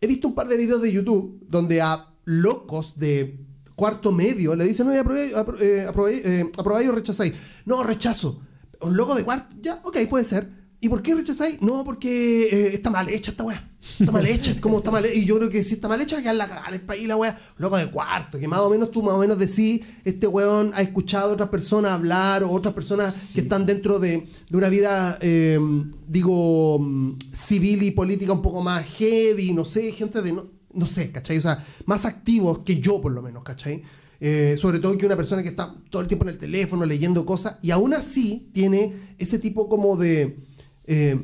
he 0.00 0.06
visto 0.06 0.28
un 0.28 0.34
par 0.34 0.48
de 0.48 0.56
videos 0.56 0.80
de 0.82 0.92
YouTube 0.92 1.40
donde 1.48 1.80
a 1.82 2.06
locos 2.24 2.94
de 2.96 3.40
cuarto 3.74 4.12
medio 4.12 4.54
le 4.54 4.64
dicen, 4.66 4.88
oye, 4.88 4.98
aprobé, 4.98 5.34
apro- 5.34 5.60
eh, 5.60 5.86
aprobé, 5.88 6.22
eh, 6.24 6.50
aprobáis 6.58 6.88
o 6.88 6.92
rechazáis. 6.92 7.32
No, 7.64 7.82
rechazo. 7.82 8.40
Un 8.82 8.96
loco 8.96 9.14
de 9.14 9.24
cuarto, 9.24 9.56
ya, 9.60 9.80
ok, 9.84 9.96
puede 10.08 10.24
ser. 10.24 10.60
¿Y 10.82 10.88
por 10.88 11.02
qué 11.02 11.14
rechazáis? 11.14 11.60
No, 11.60 11.84
porque 11.84 12.44
eh, 12.44 12.70
está 12.74 12.88
mal 12.88 13.06
hecha 13.10 13.32
esta 13.32 13.44
weá. 13.44 13.70
Está 13.98 14.10
mal 14.12 14.24
hecha. 14.26 14.56
¿Cómo 14.62 14.78
está 14.78 14.90
mal 14.90 15.04
hecha? 15.04 15.14
Y 15.14 15.26
yo 15.26 15.36
creo 15.36 15.50
que 15.50 15.62
si 15.62 15.74
está 15.74 15.88
mal 15.88 16.00
hecha, 16.00 16.22
que 16.22 16.32
la 16.32 16.48
cagada 16.48 16.68
el 16.74 16.80
país 16.80 17.06
la 17.06 17.16
weá. 17.16 17.38
Loco 17.58 17.76
de 17.76 17.90
cuarto, 17.90 18.38
que 18.38 18.48
más 18.48 18.60
o 18.60 18.70
menos 18.70 18.90
tú 18.90 19.02
más 19.02 19.12
o 19.14 19.18
menos 19.18 19.38
decís, 19.38 19.82
este 20.04 20.26
weón 20.26 20.72
ha 20.74 20.80
escuchado 20.80 21.30
a 21.30 21.32
otras 21.34 21.50
personas 21.50 21.92
hablar 21.92 22.42
o 22.44 22.50
otras 22.50 22.72
personas 22.74 23.14
que 23.34 23.42
están 23.42 23.66
dentro 23.66 23.98
de, 23.98 24.26
de 24.48 24.56
una 24.56 24.70
vida, 24.70 25.18
eh, 25.20 25.58
digo, 26.08 26.78
mm, 26.78 27.18
civil 27.30 27.82
y 27.82 27.90
política 27.90 28.32
un 28.32 28.42
poco 28.42 28.62
más 28.62 28.84
heavy, 28.86 29.52
no 29.52 29.66
sé, 29.66 29.92
gente 29.92 30.22
de, 30.22 30.32
no, 30.32 30.46
no 30.74 30.86
sé, 30.86 31.10
¿cachai? 31.10 31.38
O 31.38 31.42
sea, 31.42 31.64
más 31.86 32.04
activos 32.04 32.60
que 32.60 32.80
yo 32.80 33.00
por 33.00 33.12
lo 33.12 33.22
menos, 33.22 33.42
¿cachai? 33.42 33.82
Eh, 34.20 34.56
sobre 34.58 34.78
todo 34.80 34.96
que 34.98 35.06
una 35.06 35.16
persona 35.16 35.42
que 35.42 35.48
está 35.48 35.74
todo 35.88 36.02
el 36.02 36.08
tiempo 36.08 36.26
en 36.26 36.30
el 36.30 36.36
teléfono 36.38 36.84
leyendo 36.84 37.24
cosas 37.24 37.56
y 37.62 37.70
aún 37.70 37.94
así 37.94 38.50
tiene 38.52 39.14
ese 39.18 39.38
tipo 39.38 39.68
como 39.68 39.96
de 39.96 40.38
eh, 40.84 41.18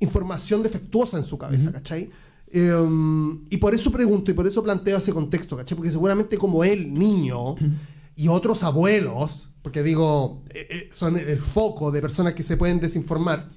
información 0.00 0.62
defectuosa 0.62 1.16
en 1.16 1.24
su 1.24 1.38
cabeza, 1.38 1.72
¿cachai? 1.72 2.10
Eh, 2.52 2.72
y 3.50 3.56
por 3.56 3.74
eso 3.74 3.90
pregunto 3.90 4.30
y 4.30 4.34
por 4.34 4.46
eso 4.46 4.62
planteo 4.62 4.98
ese 4.98 5.12
contexto, 5.12 5.56
¿cachai? 5.56 5.76
Porque 5.76 5.90
seguramente 5.90 6.36
como 6.38 6.62
él, 6.64 6.92
niño, 6.94 7.56
y 8.14 8.28
otros 8.28 8.62
abuelos, 8.62 9.48
porque 9.62 9.82
digo, 9.82 10.44
eh, 10.50 10.88
son 10.92 11.16
el 11.16 11.38
foco 11.38 11.90
de 11.90 12.00
personas 12.00 12.34
que 12.34 12.42
se 12.42 12.56
pueden 12.56 12.78
desinformar, 12.78 13.50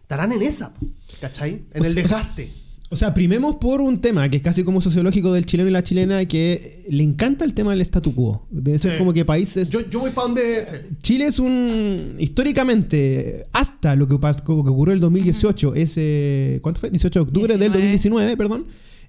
estarán 0.00 0.32
en 0.32 0.42
esa, 0.42 0.72
¿cachai? 1.20 1.66
En 1.72 1.82
O 1.82 1.86
el 1.86 1.92
sea, 1.92 2.02
desgaste. 2.02 2.52
O 2.88 2.94
sea, 2.96 3.12
primemos 3.14 3.56
por 3.56 3.80
un 3.80 4.00
tema 4.00 4.28
que 4.28 4.36
es 4.36 4.42
casi 4.42 4.62
como 4.62 4.80
sociológico 4.80 5.32
del 5.32 5.44
chileno 5.44 5.68
y 5.68 5.72
la 5.72 5.82
chilena, 5.82 6.24
que 6.26 6.84
le 6.88 7.02
encanta 7.02 7.44
el 7.44 7.52
tema 7.52 7.72
del 7.72 7.80
statu 7.80 8.14
quo. 8.14 8.46
Debe 8.50 8.78
ser 8.78 8.92
Sí. 8.92 8.98
como 8.98 9.12
que 9.12 9.24
países... 9.24 9.70
Yo, 9.70 9.80
yo 9.90 10.00
voy 10.00 10.10
para 10.10 10.28
donde... 10.28 10.64
sí. 10.64 10.76
Chile 11.02 11.26
es 11.26 11.38
un. 11.40 12.14
Históricamente, 12.18 13.46
hasta 13.52 13.96
lo 13.96 14.06
que, 14.06 14.14
lo 14.14 14.64
que 14.64 14.70
ocurrió 14.70 14.94
el 14.94 15.00
2018, 15.00 15.74
ese. 15.74 16.60
¿Cuánto 16.62 16.80
fue? 16.80 16.90
18 16.90 17.18
de 17.18 17.22
octubre 17.24 17.58
del 17.58 17.72
2019, 17.72 18.26
19. 18.26 18.36
perdón. 18.36 18.66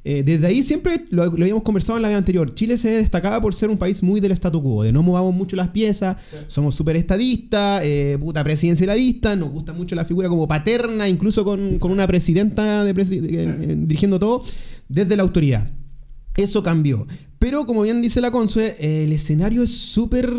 Eh, 0.10 0.24
desde 0.24 0.48
ahí 0.48 0.64
siempre 0.64 1.04
lo, 1.10 1.26
lo 1.26 1.44
habíamos 1.44 1.64
conversado 1.64 1.98
en 1.98 2.02
la 2.04 2.08
vez 2.08 2.18
anterior. 2.18 2.54
Chile 2.56 2.78
se 2.78 2.90
destacaba 2.90 3.42
por 3.42 3.54
ser 3.54 3.70
un 3.70 3.78
país 3.78 4.02
muy 4.02 4.22
del 4.22 4.32
statu 4.32 4.62
quo, 4.64 4.84
de 4.84 4.94
no 4.94 5.04
movamos 5.04 5.36
mucho 5.36 5.58
las 5.58 5.68
piezas, 5.68 6.16
somos 6.48 6.76
súper 6.76 6.96
estadistas, 6.96 7.82
eh, 7.84 8.18
puta 8.18 8.42
presidencialista, 8.44 9.36
nos 9.36 9.52
gusta 9.52 9.74
mucho 9.74 9.96
la 9.96 10.06
figura 10.06 10.30
como 10.30 10.48
paterna, 10.48 11.10
incluso 11.10 11.44
con, 11.44 11.78
con 11.78 11.92
una 11.92 12.08
presidenta 12.08 12.86
de 12.86 12.96
presi- 12.96 13.18
en- 13.38 13.70
en- 13.70 13.88
dirigiendo 13.90 14.18
todo 14.18 14.44
desde 14.88 15.18
la 15.18 15.24
autoridad. 15.24 15.72
Eso 16.38 16.64
cambió. 16.64 17.06
Pero 17.38 17.66
como 17.66 17.82
bien 17.82 18.02
dice 18.02 18.22
la 18.22 18.32
Consue, 18.32 18.76
eh, 18.80 19.04
el 19.04 19.12
escenario 19.12 19.62
es 19.64 19.72
súper 19.78 20.32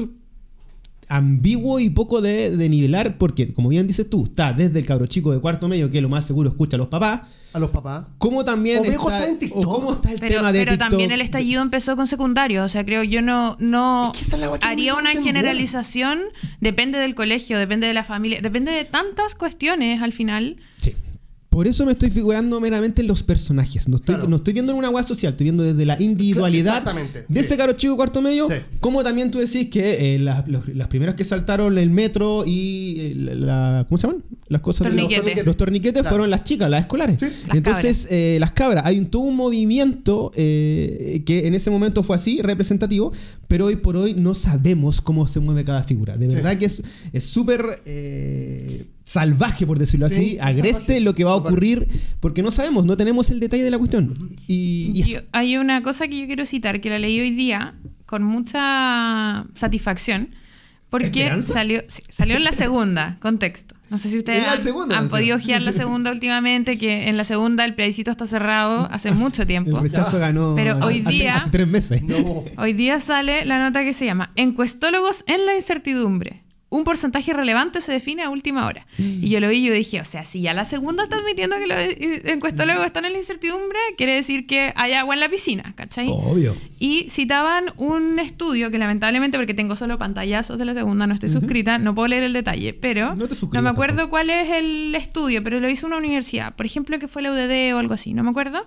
ambiguo 1.08 1.80
y 1.80 1.90
poco 1.90 2.20
de, 2.20 2.56
de 2.56 2.68
nivelar, 2.68 3.18
porque, 3.18 3.52
como 3.54 3.68
bien 3.68 3.86
dices 3.86 4.08
tú, 4.08 4.24
está 4.24 4.52
desde 4.52 4.78
el 4.78 4.86
cabro 4.86 5.06
chico 5.06 5.32
de 5.32 5.40
cuarto 5.40 5.68
medio, 5.68 5.90
que 5.90 6.00
lo 6.00 6.08
más 6.08 6.24
seguro 6.26 6.48
escucha 6.50 6.76
a 6.76 6.78
los 6.78 6.88
papás, 6.88 7.22
A 7.52 7.58
los 7.58 7.70
papás. 7.70 8.04
como 8.18 8.44
también 8.44 8.80
O 8.80 8.82
ve 8.82 8.88
está, 8.88 9.00
cosas 9.00 9.28
en 9.28 9.38
TikTok. 9.38 9.66
o 9.66 9.70
cómo 9.80 9.92
está 9.92 10.12
el 10.12 10.18
Pero, 10.20 10.34
tema 10.36 10.52
de 10.52 10.58
pero 10.60 10.72
TikTok. 10.72 10.88
también 10.90 11.10
el 11.12 11.20
estallido 11.22 11.62
empezó 11.62 11.96
con 11.96 12.06
secundario. 12.06 12.62
O 12.64 12.68
sea, 12.68 12.84
creo 12.84 13.02
yo 13.04 13.22
no, 13.22 13.56
no 13.58 14.12
Es 14.14 14.30
que 14.30 14.36
no 14.38 14.52
haría 14.60 14.94
una 14.94 15.12
generalización. 15.12 16.20
Depende 16.60 16.98
del 16.98 17.14
colegio, 17.14 17.58
depende 17.58 17.86
de 17.86 17.94
la 17.94 18.04
familia, 18.04 18.40
depende 18.42 18.70
de 18.72 18.84
tantas 18.84 19.34
cuestiones 19.34 20.02
al 20.02 20.12
final. 20.12 20.56
Sí. 20.80 20.92
Por 21.50 21.66
eso 21.66 21.86
me 21.86 21.92
estoy 21.92 22.10
figurando 22.10 22.60
meramente 22.60 23.00
en 23.02 23.08
los 23.08 23.22
personajes. 23.22 23.88
No 23.88 23.96
estoy, 23.96 24.14
Claro. 24.16 24.28
no 24.28 24.36
estoy 24.36 24.52
viendo 24.52 24.70
en 24.72 24.78
una 24.78 24.90
web 24.90 25.04
social, 25.06 25.32
estoy 25.32 25.44
viendo 25.44 25.62
desde 25.64 25.84
la 25.86 26.00
individualidad 26.00 26.76
Exactamente, 26.78 27.24
de 27.26 27.40
sí. 27.40 27.46
ese 27.46 27.56
caro 27.56 27.72
chico 27.72 27.96
cuarto 27.96 28.20
medio. 28.20 28.46
Sí. 28.48 28.54
Como 28.80 29.02
también 29.02 29.30
tú 29.30 29.38
decís 29.38 29.68
que 29.70 30.14
eh, 30.14 30.18
las, 30.18 30.46
los- 30.46 30.68
las 30.68 30.88
primeras 30.88 31.14
que 31.14 31.24
saltaron 31.24 31.76
el 31.78 31.90
metro 31.90 32.44
y 32.46 32.96
eh, 33.00 33.12
la, 33.16 33.34
la- 33.34 33.86
¿Cómo 33.88 33.96
se 33.98 34.06
llaman? 34.06 34.22
las 34.48 34.60
cosas 34.60 34.80
de 34.90 34.90
los 34.90 34.96
Torniquete. 34.96 35.20
torniquetes. 35.20 35.46
Los 35.46 35.56
torniquetes 35.56 36.02
Claro. 36.02 36.08
fueron 36.10 36.30
las 36.30 36.44
chicas, 36.44 36.70
las 36.70 36.80
escolares. 36.82 37.16
Sí. 37.18 37.26
Las 37.48 37.56
Entonces, 37.56 38.06
eh, 38.10 38.36
las 38.40 38.52
cabras, 38.52 38.84
hay 38.86 38.98
un, 38.98 39.06
todo 39.06 39.22
un 39.22 39.36
movimiento 39.36 40.30
eh, 40.36 41.22
que 41.26 41.46
en 41.46 41.54
ese 41.54 41.70
momento 41.70 42.02
fue 42.02 42.16
así, 42.16 42.40
representativo, 42.42 43.12
pero 43.48 43.66
hoy 43.66 43.76
por 43.76 43.96
hoy 43.96 44.14
no 44.14 44.34
sabemos 44.34 45.00
cómo 45.00 45.26
se 45.26 45.40
mueve 45.40 45.64
cada 45.64 45.82
figura. 45.82 46.16
De 46.16 46.28
Sí. 46.28 46.36
verdad 46.36 46.56
que 46.58 46.66
es 46.66 46.82
es 47.12 47.24
súper 47.24 47.82
eh, 47.86 48.84
salvaje, 49.08 49.66
por 49.66 49.78
decirlo 49.78 50.08
Sí, 50.08 50.14
así, 50.14 50.36
es 50.36 50.42
agreste 50.42 50.72
salvaje. 50.80 51.00
lo 51.00 51.14
que 51.14 51.24
va 51.24 51.30
a 51.32 51.36
ocurrir, 51.36 51.88
porque 52.20 52.42
no 52.42 52.50
sabemos, 52.50 52.84
no 52.84 52.96
tenemos 52.96 53.30
el 53.30 53.40
detalle 53.40 53.62
de 53.62 53.70
la 53.70 53.78
cuestión. 53.78 54.14
Y, 54.46 54.90
y 54.94 55.00
eso. 55.02 55.10
Yo- 55.12 55.20
hay 55.32 55.56
una 55.56 55.82
cosa 55.82 56.08
que 56.08 56.18
yo 56.20 56.26
quiero 56.26 56.44
citar 56.44 56.80
que 56.80 56.90
la 56.90 56.98
leí 56.98 57.18
hoy 57.20 57.30
día 57.30 57.74
con 58.06 58.22
mucha 58.22 59.46
satisfacción 59.54 60.30
porque 60.90 61.22
¿Esperanza? 61.24 61.52
salió, 61.52 61.82
sí, 61.88 62.02
salió 62.08 62.36
en 62.36 62.44
la 62.44 62.52
segunda, 62.52 63.18
contexto. 63.20 63.74
No 63.90 63.96
sé 63.98 64.10
si 64.10 64.18
ustedes 64.18 64.46
han, 64.46 64.58
segunda, 64.58 64.96
han 64.98 65.04
encima. 65.04 65.18
podido 65.18 65.36
ojear 65.36 65.62
la 65.62 65.72
segunda 65.72 66.10
últimamente, 66.12 66.76
que 66.76 67.08
en 67.08 67.16
la 67.16 67.24
segunda 67.24 67.64
el 67.64 67.74
plebiscito 67.74 68.10
está 68.10 68.26
cerrado 68.26 68.86
hace 68.90 69.12
mucho 69.12 69.42
El 69.42 69.48
tiempo. 69.48 69.80
rechazo 69.80 70.18
ganó 70.18 70.54
Pero 70.54 70.72
hace- 70.76 70.84
hoy 70.84 71.00
hace- 71.00 71.10
día- 71.10 71.36
hace 71.36 71.50
tres 71.50 71.66
meses. 71.68 72.02
No. 72.02 72.44
Hoy 72.58 72.72
día 72.74 73.00
sale 73.00 73.44
la 73.46 73.58
nota 73.58 73.82
que 73.84 73.94
se 73.94 74.04
llama 74.04 74.30
Encuestólogos 74.36 75.24
en 75.26 75.46
la 75.46 75.54
incertidumbre. 75.54 76.42
Un 76.70 76.84
porcentaje 76.84 77.32
relevante 77.32 77.80
se 77.80 77.92
define 77.92 78.22
a 78.22 78.30
última 78.30 78.66
hora. 78.66 78.86
Mm. 78.98 79.24
Y 79.24 79.30
yo 79.30 79.40
lo 79.40 79.48
vi 79.48 79.56
y 79.56 79.66
yo 79.68 79.72
dije, 79.72 80.00
o 80.00 80.04
sea, 80.04 80.24
si 80.26 80.42
ya 80.42 80.52
la 80.52 80.66
segunda 80.66 81.04
está 81.04 81.16
admitiendo 81.16 81.56
que 81.56 81.66
los 81.66 81.78
eh, 81.78 82.22
encuestólogos 82.26 82.84
están 82.84 83.06
en 83.06 83.12
la 83.12 83.18
incertidumbre, 83.18 83.78
quiere 83.96 84.14
decir 84.14 84.46
que 84.46 84.72
hay 84.76 84.92
agua 84.92 85.14
en 85.14 85.20
la 85.20 85.28
piscina, 85.30 85.72
¿cachai? 85.76 86.08
Obvio. 86.10 86.56
Y 86.78 87.08
citaban 87.08 87.72
un 87.76 88.18
estudio 88.18 88.70
que 88.70 88.78
lamentablemente, 88.78 89.38
porque 89.38 89.54
tengo 89.54 89.76
solo 89.76 89.98
pantallazos 89.98 90.58
de 90.58 90.64
la 90.66 90.74
segunda, 90.74 91.06
no 91.06 91.14
estoy 91.14 91.30
suscrita, 91.30 91.78
no 91.78 91.94
puedo 91.94 92.08
leer 92.08 92.22
el 92.24 92.32
detalle, 92.34 92.74
pero 92.74 93.14
No 93.16 93.28
te 93.28 93.62
me 93.62 93.68
acuerdo 93.70 94.10
cuál 94.10 94.30
es 94.30 94.50
el 94.50 94.94
estudio, 94.94 95.42
pero 95.42 95.60
lo 95.60 95.68
hizo 95.70 95.86
una 95.86 95.96
universidad, 95.96 96.54
por 96.54 96.66
ejemplo, 96.66 96.98
que 96.98 97.08
fue 97.08 97.22
la 97.22 97.32
UDD 97.32 97.74
o 97.74 97.78
algo 97.78 97.94
así, 97.94 98.14
no 98.14 98.22
me 98.22 98.30
acuerdo, 98.30 98.66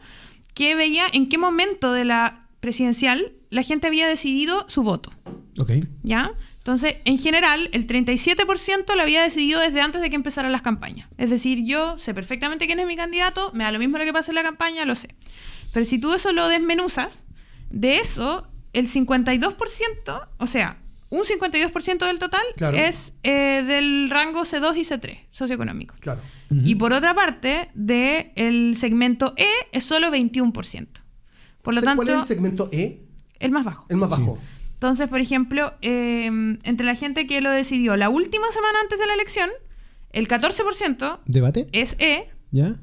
que 0.53 0.75
veía 0.75 1.03
en 1.11 1.29
qué 1.29 1.37
momento 1.37 1.93
de 1.93 2.05
la 2.05 2.47
presidencial 2.59 3.33
la 3.49 3.63
gente 3.63 3.87
había 3.87 4.07
decidido 4.07 4.65
su 4.69 4.83
voto, 4.83 5.11
Ok. 5.57 5.71
¿ya? 6.03 6.31
Entonces, 6.61 6.97
en 7.05 7.17
general, 7.17 7.69
el 7.73 7.87
37% 7.87 8.95
lo 8.95 9.01
había 9.01 9.23
decidido 9.23 9.59
desde 9.59 9.81
antes 9.81 9.99
de 9.99 10.11
que 10.11 10.15
empezaran 10.15 10.51
las 10.51 10.61
campañas. 10.61 11.09
Es 11.17 11.31
decir, 11.31 11.63
yo 11.65 11.97
sé 11.97 12.13
perfectamente 12.13 12.67
quién 12.67 12.79
es 12.79 12.85
mi 12.85 12.95
candidato, 12.95 13.49
me 13.55 13.63
da 13.63 13.71
lo 13.71 13.79
mismo 13.79 13.97
lo 13.97 14.03
que 14.05 14.13
pase 14.13 14.29
en 14.29 14.35
la 14.35 14.43
campaña, 14.43 14.85
lo 14.85 14.93
sé. 14.95 15.15
Pero 15.73 15.85
si 15.85 15.97
tú 15.97 16.13
eso 16.13 16.31
lo 16.33 16.47
desmenuzas, 16.49 17.23
de 17.71 17.97
eso, 17.97 18.47
el 18.73 18.85
52%, 18.87 20.27
o 20.37 20.47
sea, 20.47 20.77
un 21.09 21.23
52% 21.23 22.05
del 22.05 22.19
total 22.19 22.41
Claro. 22.55 22.77
es 22.77 23.13
eh, 23.23 23.63
del 23.65 24.09
rango 24.11 24.41
C2 24.41 24.77
y 24.77 24.81
C3, 24.81 25.19
socioeconómico. 25.31 25.95
Claro. 25.99 26.21
Y 26.63 26.75
por 26.75 26.93
otra 26.93 27.15
parte, 27.15 27.69
del 27.73 28.75
segmento 28.75 29.33
E 29.37 29.47
es 29.71 29.83
solo 29.83 30.11
21%. 30.11 30.87
Por 31.61 31.73
lo 31.73 31.79
¿Sé 31.79 31.85
tanto, 31.85 32.03
¿Cuál 32.03 32.15
es 32.15 32.21
el 32.21 32.27
segmento 32.27 32.69
E? 32.71 33.01
el 33.39 33.51
más 33.51 33.65
bajo. 33.65 33.85
El 33.89 33.97
más 33.97 34.09
bajo. 34.09 34.37
Entonces, 34.81 35.07
por 35.09 35.19
ejemplo, 35.19 35.75
eh, 35.83 36.25
entre 36.63 36.83
la 36.87 36.95
gente 36.95 37.27
que 37.27 37.39
lo 37.39 37.51
decidió 37.51 37.95
la 37.97 38.09
última 38.09 38.47
semana 38.49 38.79
antes 38.81 38.97
de 38.97 39.05
la 39.05 39.13
elección, 39.13 39.51
el 40.11 40.27
14% 40.27 41.19
¿Debate? 41.27 41.67
es 41.71 41.95
E 41.99 42.29
¿Ya? 42.49 42.77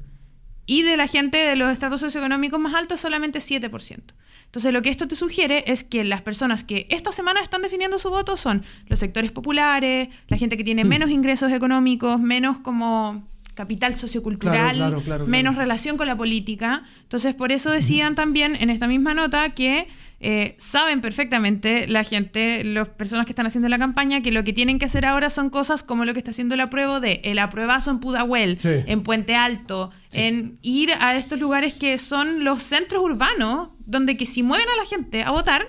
y 0.65 0.83
de 0.83 0.95
la 0.95 1.07
gente 1.07 1.37
de 1.37 1.57
los 1.57 1.69
estratos 1.69 1.99
socioeconómicos 1.99 2.57
más 2.57 2.73
altos 2.73 3.01
solamente 3.01 3.39
7%. 3.39 3.99
Entonces, 4.45 4.73
lo 4.73 4.81
que 4.81 4.87
esto 4.87 5.09
te 5.09 5.15
sugiere 5.17 5.65
es 5.67 5.83
que 5.83 6.05
las 6.05 6.21
personas 6.21 6.63
que 6.63 6.87
esta 6.89 7.11
semana 7.11 7.41
están 7.41 7.63
definiendo 7.63 7.99
su 7.99 8.09
voto 8.09 8.37
son 8.37 8.63
los 8.87 8.97
sectores 8.99 9.33
populares, 9.33 10.07
la 10.29 10.37
gente 10.37 10.55
que 10.55 10.63
tiene 10.63 10.85
menos 10.85 11.09
ingresos 11.09 11.51
económicos, 11.51 12.17
menos 12.21 12.59
como 12.59 13.27
capital 13.59 13.93
sociocultural, 13.95 14.77
Claro, 14.77 15.01
claro, 15.01 15.27
menos 15.27 15.57
relación 15.57 15.97
con 15.97 16.07
la 16.07 16.15
política. 16.15 16.83
Entonces, 17.03 17.35
por 17.35 17.51
eso 17.51 17.71
decían 17.71 18.15
también 18.15 18.55
en 18.55 18.69
esta 18.69 18.87
misma 18.87 19.13
nota 19.13 19.49
que 19.49 19.89
eh, 20.21 20.55
saben 20.59 21.01
perfectamente 21.01 21.85
la 21.87 22.05
gente, 22.05 22.63
las 22.63 22.87
personas 22.87 23.25
que 23.25 23.33
están 23.33 23.45
haciendo 23.47 23.67
la 23.67 23.77
campaña, 23.77 24.21
que 24.21 24.31
lo 24.31 24.45
que 24.45 24.53
tienen 24.53 24.79
que 24.79 24.85
hacer 24.85 25.05
ahora 25.05 25.29
son 25.29 25.49
cosas 25.49 25.83
como 25.83 26.05
lo 26.05 26.13
que 26.13 26.19
está 26.19 26.31
haciendo 26.31 26.55
la 26.55 26.69
prueba 26.69 27.01
de 27.01 27.19
el 27.25 27.37
apruebazo 27.37 27.91
en 27.91 27.99
Pudahuel, 27.99 28.57
Sí. 28.61 28.69
en 28.85 29.03
Puente 29.03 29.35
Alto, 29.35 29.91
en 30.13 30.57
ir 30.61 30.91
a 30.93 31.17
estos 31.17 31.37
lugares 31.39 31.73
que 31.73 31.97
son 31.97 32.45
los 32.45 32.63
centros 32.63 33.03
urbanos, 33.03 33.69
donde 33.85 34.15
que 34.15 34.25
si 34.25 34.41
mueven 34.41 34.67
a 34.73 34.81
la 34.81 34.87
gente 34.87 35.23
a 35.23 35.31
votar, 35.31 35.67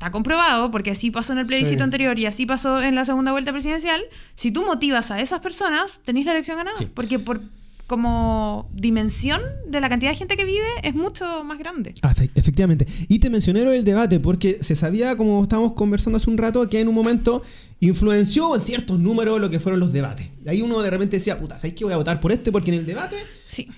está 0.00 0.10
comprobado, 0.10 0.70
porque 0.70 0.90
así 0.92 1.10
pasó 1.10 1.34
en 1.34 1.40
el 1.40 1.46
plebiscito 1.46 1.76
Sí. 1.80 1.82
anterior 1.82 2.18
y 2.18 2.24
así 2.24 2.46
pasó 2.46 2.80
en 2.82 2.94
la 2.94 3.04
segunda 3.04 3.32
vuelta 3.32 3.52
presidencial, 3.52 4.00
si 4.34 4.50
tú 4.50 4.64
motivas 4.64 5.10
a 5.10 5.20
esas 5.20 5.40
personas, 5.40 6.00
tenéis 6.06 6.24
la 6.24 6.32
elección 6.32 6.56
ganada. 6.56 6.78
Sí. 6.78 6.86
Porque 6.92 7.18
por 7.18 7.42
como 7.86 8.70
dimensión 8.72 9.40
de 9.68 9.80
la 9.80 9.88
cantidad 9.88 10.12
de 10.12 10.16
gente 10.16 10.36
que 10.36 10.44
vive 10.44 10.64
es 10.84 10.94
mucho 10.94 11.42
más 11.44 11.58
grande. 11.58 11.92
Ah, 12.02 12.14
efe- 12.14 12.30
efectivamente. 12.36 12.86
Y 13.08 13.18
te 13.18 13.28
mencioné 13.30 13.64
del 13.64 13.84
debate 13.84 14.20
porque 14.20 14.58
se 14.62 14.74
sabía, 14.76 15.16
como 15.16 15.42
estábamos 15.42 15.72
conversando 15.72 16.16
hace 16.16 16.30
un 16.30 16.38
rato, 16.38 16.66
que 16.70 16.80
en 16.80 16.86
un 16.88 16.94
momento 16.94 17.42
influenció 17.80 18.54
en 18.54 18.60
ciertos 18.60 18.98
números 19.00 19.40
lo 19.40 19.50
que 19.50 19.58
fueron 19.60 19.80
los 19.80 19.92
debates. 19.92 20.28
De 20.42 20.50
ahí 20.50 20.62
uno 20.62 20.80
de 20.80 20.88
repente 20.88 21.16
decía, 21.16 21.38
puta, 21.38 21.58
¿sabes 21.58 21.74
qué 21.74 21.84
voy 21.84 21.92
a 21.92 21.96
votar 21.96 22.20
por 22.20 22.30
este? 22.32 22.52
Porque 22.52 22.70
en 22.70 22.78
el 22.78 22.86
debate 22.86 23.16
Sí. 23.50 23.68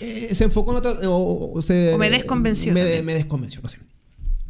eh, 0.00 0.30
se 0.32 0.44
enfocó 0.44 0.70
en 0.70 0.76
otra. 0.78 0.92
O, 1.10 1.52
o 1.58 1.60
se, 1.60 1.92
O 1.92 1.98
me 1.98 2.08
desconvenció 2.08 2.72
Me, 2.72 2.82
desconvenció, 2.84 3.60
no 3.62 3.68
sé. 3.68 3.78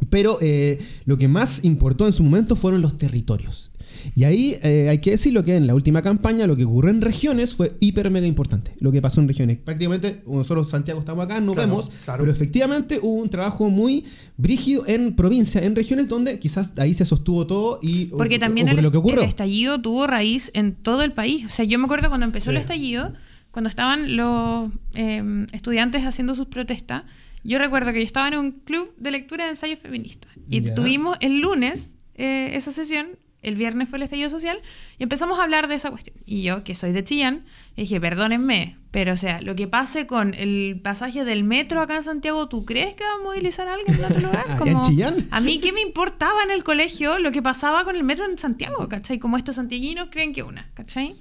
Pero 0.09 0.37
eh, 0.41 0.79
lo 1.05 1.17
que 1.17 1.27
más 1.27 1.63
importó 1.63 2.05
en 2.05 2.13
su 2.13 2.23
momento 2.23 2.55
fueron 2.55 2.81
los 2.81 2.97
territorios. 2.97 3.71
Y 4.15 4.25
ahí 4.25 4.57
eh, 4.63 4.87
hay 4.89 4.99
que 4.99 5.11
decirlo 5.11 5.43
que 5.43 5.55
en 5.55 5.65
la 5.67 5.73
última 5.73 6.01
campaña 6.01 6.45
lo 6.45 6.55
que 6.55 6.65
ocurrió 6.65 6.91
en 6.91 7.01
regiones 7.01 7.55
fue 7.55 7.75
hiper 7.79 8.09
mega 8.11 8.27
importante. 8.27 8.73
Lo 8.79 8.91
que 8.91 9.01
pasó 9.01 9.21
en 9.21 9.27
regiones. 9.27 9.57
Prácticamente 9.57 10.21
nosotros 10.27 10.69
Santiago 10.69 10.99
estamos 10.99 11.25
acá, 11.25 11.39
no 11.41 11.53
Claro, 11.53 11.69
vemos, 11.69 11.89
claro. 12.05 12.21
pero 12.21 12.31
efectivamente 12.31 12.99
hubo 13.01 13.13
un 13.21 13.29
trabajo 13.29 13.69
muy 13.69 14.05
brígido 14.37 14.83
en 14.87 15.15
provincia, 15.15 15.63
en 15.63 15.75
regiones 15.75 16.07
donde 16.07 16.37
quizás 16.39 16.73
ahí 16.77 16.93
se 16.93 17.05
sostuvo 17.05 17.47
todo 17.47 17.79
y 17.81 18.05
Porque 18.05 18.39
también 18.39 18.67
el, 18.69 18.81
lo 18.81 18.91
que 18.91 18.97
ocurrió. 18.97 19.21
el 19.23 19.29
estallido 19.29 19.81
tuvo 19.81 20.05
raíz 20.07 20.51
en 20.53 20.75
todo 20.75 21.03
el 21.03 21.13
país. 21.13 21.45
O 21.45 21.49
sea, 21.49 21.65
yo 21.65 21.79
me 21.79 21.85
acuerdo 21.85 22.09
cuando 22.09 22.25
empezó 22.25 22.51
el 22.51 22.57
estallido, 22.57 23.13
cuando 23.51 23.69
estaban 23.69 24.15
los 24.15 24.69
eh, 24.93 25.47
estudiantes 25.53 26.03
haciendo 26.03 26.35
sus 26.35 26.47
protestas, 26.47 27.03
yo 27.47 27.59
recuerdo 27.59 27.93
que 27.93 27.99
yo 27.99 28.05
estaba 28.05 28.27
en 28.27 28.37
un 28.37 28.51
club 28.51 28.93
de 28.97 29.11
lectura 29.11 29.45
de 29.45 29.51
ensayos 29.51 29.79
feministas. 29.79 30.31
Y 30.49 30.61
tuvimos 30.73 31.17
el 31.21 31.39
lunes 31.39 31.95
eh, 32.15 32.51
esa 32.57 32.71
sesión, 32.71 33.17
el 33.41 33.55
viernes 33.55 33.87
fue 33.87 33.97
el 33.97 34.03
estallido 34.03 34.29
social, 34.29 34.59
y 34.97 35.03
empezamos 35.03 35.39
a 35.39 35.43
hablar 35.43 35.67
de 35.67 35.75
esa 35.75 35.89
cuestión. 35.89 36.17
Y 36.25 36.41
yo, 36.41 36.63
que 36.63 36.75
soy 36.75 36.91
de 36.91 37.03
Chillán, 37.03 37.45
dije, 37.77 38.01
perdónenme, 38.01 38.77
pero 38.91 39.13
o 39.13 39.17
sea, 39.17 39.41
lo 39.41 39.55
que 39.55 39.67
pase 39.67 40.07
con 40.07 40.33
el 40.33 40.81
pasaje 40.83 41.23
del 41.23 41.45
metro 41.45 41.79
acá 41.79 41.95
en 41.95 42.03
Santiago, 42.03 42.49
¿tú 42.49 42.65
crees 42.65 42.95
que 42.95 43.03
va 43.03 43.13
a 43.13 43.23
movilizar 43.23 43.67
a 43.69 43.75
alguien 43.75 43.97
en 43.97 44.03
otro 44.03 44.19
lugar? 44.19 44.45
¿Allá 44.61 44.71
en 44.71 44.81
Chillán? 44.81 45.27
A 45.31 45.39
mí, 45.39 45.59
¿qué 45.59 45.71
me 45.71 45.81
importaba 45.81 46.43
en 46.43 46.51
el 46.51 46.65
colegio 46.65 47.17
lo 47.19 47.31
que 47.31 47.41
pasaba 47.41 47.85
con 47.85 47.95
el 47.95 48.03
metro 48.03 48.25
en 48.25 48.37
Santiago, 48.37 48.89
¿cachai? 48.89 49.19
Como 49.19 49.37
estos 49.37 49.55
santiaguinos 49.55 50.09
creen 50.11 50.33
que 50.33 50.43
una, 50.43 50.69
¿cachai? 50.73 51.15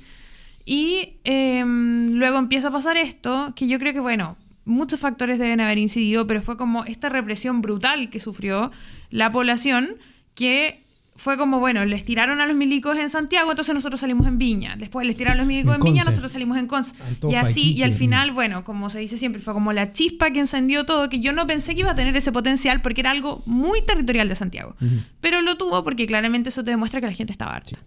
Y 0.64 1.20
em, 1.22 2.14
luego 2.14 2.38
empieza 2.38 2.68
a 2.68 2.72
pasar 2.72 2.96
esto, 2.96 3.52
que 3.54 3.68
yo 3.68 3.78
creo 3.78 3.92
que, 3.92 4.00
bueno, 4.00 4.36
muchos 4.66 5.00
factores 5.00 5.38
deben 5.38 5.60
haber 5.60 5.78
incidido, 5.78 6.26
pero 6.26 6.42
fue 6.42 6.58
como 6.58 6.84
esta 6.84 7.08
represión 7.08 7.62
brutal 7.62 8.10
que 8.10 8.20
sufrió 8.20 8.70
la 9.10 9.32
población, 9.32 9.96
que 10.34 10.82
fue 11.16 11.36
como, 11.36 11.58
bueno, 11.58 11.84
les 11.84 12.04
tiraron 12.04 12.40
a 12.40 12.46
los 12.46 12.56
milicos 12.56 12.96
en 12.98 13.10
Santiago, 13.10 13.50
entonces 13.50 13.74
nosotros 13.74 14.00
salimos 14.00 14.26
en 14.26 14.38
Viña. 14.38 14.76
Después 14.76 15.06
les 15.06 15.16
tiraron 15.16 15.38
a 15.38 15.42
los 15.42 15.46
milicos 15.46 15.74
En 15.74 15.80
en, 15.80 15.92
Viña, 15.92 16.04
nosotros 16.04 16.30
salimos 16.30 16.56
en 16.58 16.66
Conce. 16.66 16.92
Antofa, 17.06 17.32
y 17.32 17.36
así, 17.36 17.74
y 17.74 17.82
al 17.82 17.94
final, 17.94 18.32
bueno, 18.32 18.64
como 18.64 18.90
se 18.90 18.98
dice 18.98 19.16
siempre, 19.16 19.40
fue 19.40 19.54
como 19.54 19.72
la 19.72 19.92
chispa 19.92 20.30
que 20.30 20.40
encendió 20.40 20.84
todo, 20.84 21.08
que 21.08 21.20
yo 21.20 21.32
no 21.32 21.46
pensé 21.46 21.74
que 21.74 21.80
iba 21.80 21.90
a 21.90 21.96
tener 21.96 22.16
ese 22.16 22.32
potencial 22.32 22.82
porque 22.82 23.00
era 23.00 23.10
algo 23.10 23.42
muy 23.46 23.82
territorial 23.82 24.28
de 24.28 24.34
Santiago. 24.34 24.76
Pero 25.20 25.42
lo 25.42 25.56
tuvo 25.56 25.82
porque 25.84 26.06
claramente 26.06 26.50
eso 26.50 26.62
te 26.62 26.70
demuestra 26.70 27.00
que 27.00 27.06
la 27.06 27.12
gente 27.12 27.32
estaba 27.32 27.54
harta. 27.54 27.78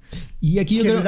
Y 0.41 0.59
aquí 0.59 0.77
yo 0.77 0.83
quiero, 0.83 1.01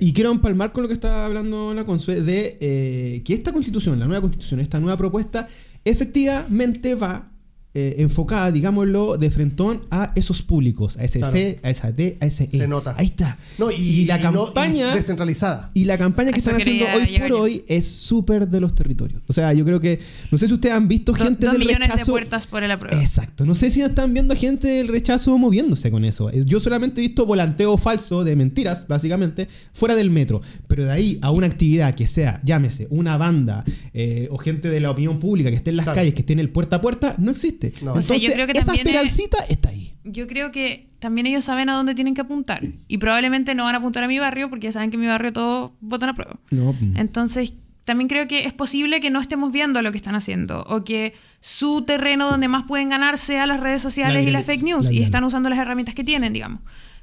y 0.00 0.12
quiero 0.12 0.32
empalmar 0.32 0.72
con 0.72 0.82
lo 0.82 0.88
que 0.88 0.94
estaba 0.94 1.24
hablando 1.24 1.72
la 1.72 1.84
Consue 1.84 2.20
de 2.20 2.58
eh, 2.60 3.22
que 3.24 3.34
esta 3.34 3.52
constitución, 3.52 3.98
la 3.98 4.06
nueva 4.06 4.20
constitución, 4.20 4.60
esta 4.60 4.78
nueva 4.80 4.96
propuesta, 4.96 5.48
efectivamente 5.84 6.94
va 6.94 7.31
eh, 7.74 7.96
enfocada, 7.98 8.52
digámoslo, 8.52 9.16
de 9.16 9.30
frentón 9.30 9.82
a 9.90 10.12
esos 10.14 10.42
públicos, 10.42 10.96
a 10.98 11.04
ese 11.04 11.20
Claro. 11.20 11.32
C, 11.32 11.58
a 11.62 11.70
esa 11.70 11.90
D, 11.92 12.18
a 12.20 12.26
ese 12.26 12.44
E. 12.44 12.48
Se 12.50 12.68
nota. 12.68 12.94
Ahí 12.98 13.06
está. 13.06 13.38
No, 13.58 13.70
y, 13.70 14.04
la 14.04 14.18
y 14.18 14.22
no- 14.24 14.30
y 14.30 14.34
campaña. 14.44 14.94
descentralizada. 14.94 15.70
Y 15.74 15.84
la 15.84 15.96
campaña 15.96 16.32
que 16.32 16.40
eso 16.40 16.50
están 16.50 16.60
haciendo 16.60 16.84
hoy 16.94 17.18
por 17.18 17.28
yo. 17.28 17.40
hoy 17.40 17.64
es 17.68 17.86
súper 17.86 18.46
de 18.48 18.60
los 18.60 18.74
territorios. 18.74 19.22
O 19.26 19.32
sea, 19.32 19.52
yo 19.54 19.64
creo 19.64 19.80
que. 19.80 20.00
No 20.30 20.38
sé 20.38 20.48
si 20.48 20.54
ustedes 20.54 20.74
han 20.74 20.86
visto 20.88 21.12
Do- 21.12 21.18
gente 21.24 21.46
dos 21.46 21.52
del 21.54 21.60
millones 21.66 21.88
rechazo. 21.88 22.04
de 22.06 22.10
puertas 22.12 22.46
por 22.46 22.62
el 22.62 22.70
apruebo. 22.70 23.00
Exacto. 23.00 23.44
No 23.46 23.54
sé 23.54 23.70
si 23.70 23.80
están 23.80 24.12
viendo 24.12 24.36
gente 24.36 24.68
del 24.68 24.88
rechazo 24.88 25.38
moviéndose 25.38 25.90
con 25.90 26.04
eso. 26.04 26.30
Yo 26.30 26.60
solamente 26.60 27.00
he 27.00 27.06
visto 27.06 27.24
volanteo 27.26 27.76
falso 27.78 28.22
de 28.24 28.36
mentiras, 28.36 28.86
básicamente, 28.86 29.48
fuera 29.72 29.94
del 29.94 30.10
metro. 30.10 30.42
Pero 30.68 30.84
de 30.84 30.92
ahí 30.92 31.18
a 31.22 31.30
una 31.30 31.46
actividad 31.46 31.94
que 31.94 32.06
sea, 32.06 32.40
llámese, 32.44 32.86
una 32.90 33.16
banda 33.16 33.64
eh, 33.94 34.28
o 34.30 34.36
gente 34.38 34.68
de 34.68 34.80
la 34.80 34.90
opinión 34.90 35.18
pública 35.18 35.48
que 35.50 35.56
esté 35.56 35.70
en 35.70 35.76
las 35.76 35.84
Claro. 35.84 35.96
calles, 35.96 36.14
que 36.14 36.20
esté 36.20 36.32
en 36.34 36.38
el 36.40 36.50
puerta 36.50 36.76
a 36.76 36.80
puerta, 36.80 37.14
no 37.18 37.30
existe. 37.30 37.61
Existe. 37.68 37.84
No. 37.84 37.92
Entonces, 37.92 38.16
O 38.16 38.18
sea, 38.20 38.28
yo 38.28 38.34
creo 38.34 38.46
que 38.46 38.52
esa 38.52 38.66
también 38.66 38.86
es- 38.86 38.92
espirancita 38.94 39.44
está 39.48 39.68
ahí. 39.70 39.94
Yo 40.04 40.26
creo 40.26 40.50
que 40.50 40.88
también 40.98 41.26
ellos 41.26 41.44
saben 41.44 41.68
a 41.68 41.74
dónde 41.74 41.94
tienen 41.94 42.14
que 42.14 42.20
apuntar. 42.20 42.62
Y 42.88 42.98
probablemente 42.98 43.54
no 43.54 43.64
van 43.64 43.74
a 43.74 43.78
apuntar 43.78 44.04
a 44.04 44.08
mi 44.08 44.18
barrio 44.18 44.48
porque 44.50 44.66
ya 44.68 44.72
saben 44.72 44.90
que 44.90 44.96
en 44.96 45.00
mi 45.02 45.06
barrio 45.06 45.32
todos 45.32 45.72
votan 45.80 46.08
a 46.10 46.14
prueba. 46.14 46.36
No, 46.50 46.72
mm. 46.72 46.96
Entonces, 46.96 47.54
también 47.84 48.08
creo 48.08 48.28
que 48.28 48.44
es 48.44 48.52
posible 48.52 49.00
que 49.00 49.10
no 49.10 49.20
estemos 49.20 49.52
viendo 49.52 49.82
lo 49.82 49.90
que 49.90 49.98
están 49.98 50.14
haciendo 50.14 50.62
o 50.68 50.84
que 50.84 51.14
su 51.40 51.82
terreno 51.82 52.30
donde 52.30 52.46
más 52.46 52.64
pueden 52.64 52.88
ganar 52.90 53.18
sea 53.18 53.46
las 53.46 53.58
redes 53.60 53.82
sociales 53.82 54.22
La 54.24 54.30
y 54.30 54.32
las 54.32 54.44
fake 54.46 54.62
news 54.62 54.86
la 54.86 54.92
y 54.92 55.02
están 55.02 55.24
usando 55.24 55.48
las 55.48 55.58
herramientas 55.58 55.94
que 55.94 56.04
tienen, 56.04 56.32
digamos. 56.32 56.60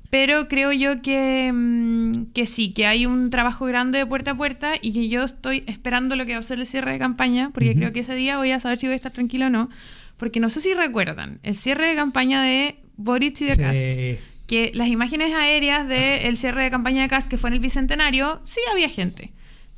Pero 0.09 0.47
creo 0.47 0.71
yo 0.71 1.01
que, 1.03 1.51
mm, 1.53 2.31
que 2.33 2.47
sí, 2.47 2.71
que 2.73 2.87
hay 2.87 3.05
un 3.05 3.29
trabajo 3.29 3.65
grande 3.65 3.99
de 3.99 4.05
puerta 4.07 4.31
a 4.31 4.37
puerta 4.37 4.71
y 4.81 4.91
que 4.91 5.07
yo 5.07 5.23
estoy 5.23 5.63
esperando 5.67 6.15
lo 6.15 6.25
que 6.25 6.33
va 6.33 6.39
a 6.39 6.43
ser 6.43 6.59
el 6.59 6.65
cierre 6.65 6.93
de 6.93 6.99
campaña, 6.99 7.51
porque 7.53 7.75
creo 7.75 7.93
que 7.93 7.99
ese 7.99 8.15
día 8.15 8.37
voy 8.37 8.51
a 8.51 8.59
saber 8.59 8.79
si 8.79 8.87
voy 8.87 8.93
a 8.93 8.95
estar 8.95 9.11
tranquilo 9.11 9.47
o 9.47 9.49
no. 9.49 9.69
Porque 10.19 10.39
no 10.39 10.51
sé 10.51 10.61
si 10.61 10.73
recuerdan, 10.75 11.39
el 11.41 11.55
cierre 11.55 11.87
de 11.87 11.95
campaña 11.95 12.43
de 12.43 12.75
Boric 12.97 13.41
y 13.41 13.45
de 13.45 13.57
Kast 13.57 13.79
Sí. 13.79 14.19
que 14.45 14.71
las 14.75 14.89
imágenes 14.89 15.33
aéreas 15.33 15.87
del 15.87 16.37
cierre 16.37 16.63
de 16.65 16.69
campaña 16.69 17.01
de 17.01 17.07
Cast 17.07 17.27
que 17.27 17.37
fue 17.37 17.49
en 17.49 17.55
el 17.55 17.59
Bicentenario, 17.59 18.41
sí 18.45 18.59
había 18.71 18.89
gente. 18.89 19.31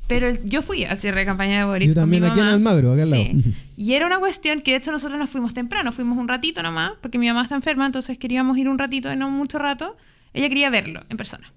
Pero 0.08 0.26
el- 0.28 0.44
yo 0.44 0.60
fui 0.62 0.84
al 0.84 0.98
cierre 0.98 1.20
de 1.20 1.26
campaña 1.26 1.58
de 1.60 1.64
Boric. 1.64 1.88
Yo 1.88 1.94
con 1.94 2.10
mi 2.10 2.16
también 2.18 2.24
aquí 2.24 2.40
en 2.40 2.46
mamá. 2.46 2.54
Almagro, 2.56 2.92
acá 2.92 3.04
al 3.04 3.10
lado. 3.10 3.22
Sí. 3.22 3.54
Y 3.76 3.94
era 3.94 4.06
una 4.06 4.18
cuestión 4.18 4.60
que 4.60 4.72
de 4.72 4.76
hecho 4.78 4.92
nosotros 4.92 5.18
nos 5.18 5.30
fuimos 5.30 5.54
temprano, 5.54 5.90
fuimos 5.92 6.18
un 6.18 6.28
ratito 6.28 6.62
nomás, 6.62 6.92
porque 7.00 7.18
mi 7.18 7.26
mamá 7.28 7.42
está 7.42 7.54
enferma, 7.56 7.86
entonces 7.86 8.18
queríamos 8.18 8.56
ir 8.58 8.68
un 8.68 8.78
ratito 8.78 9.14
no 9.16 9.30
mucho 9.30 9.58
rato. 9.58 9.96
Ella 10.34 10.48
quería 10.48 10.70
verlo 10.70 11.02
en 11.08 11.16
persona. 11.16 11.52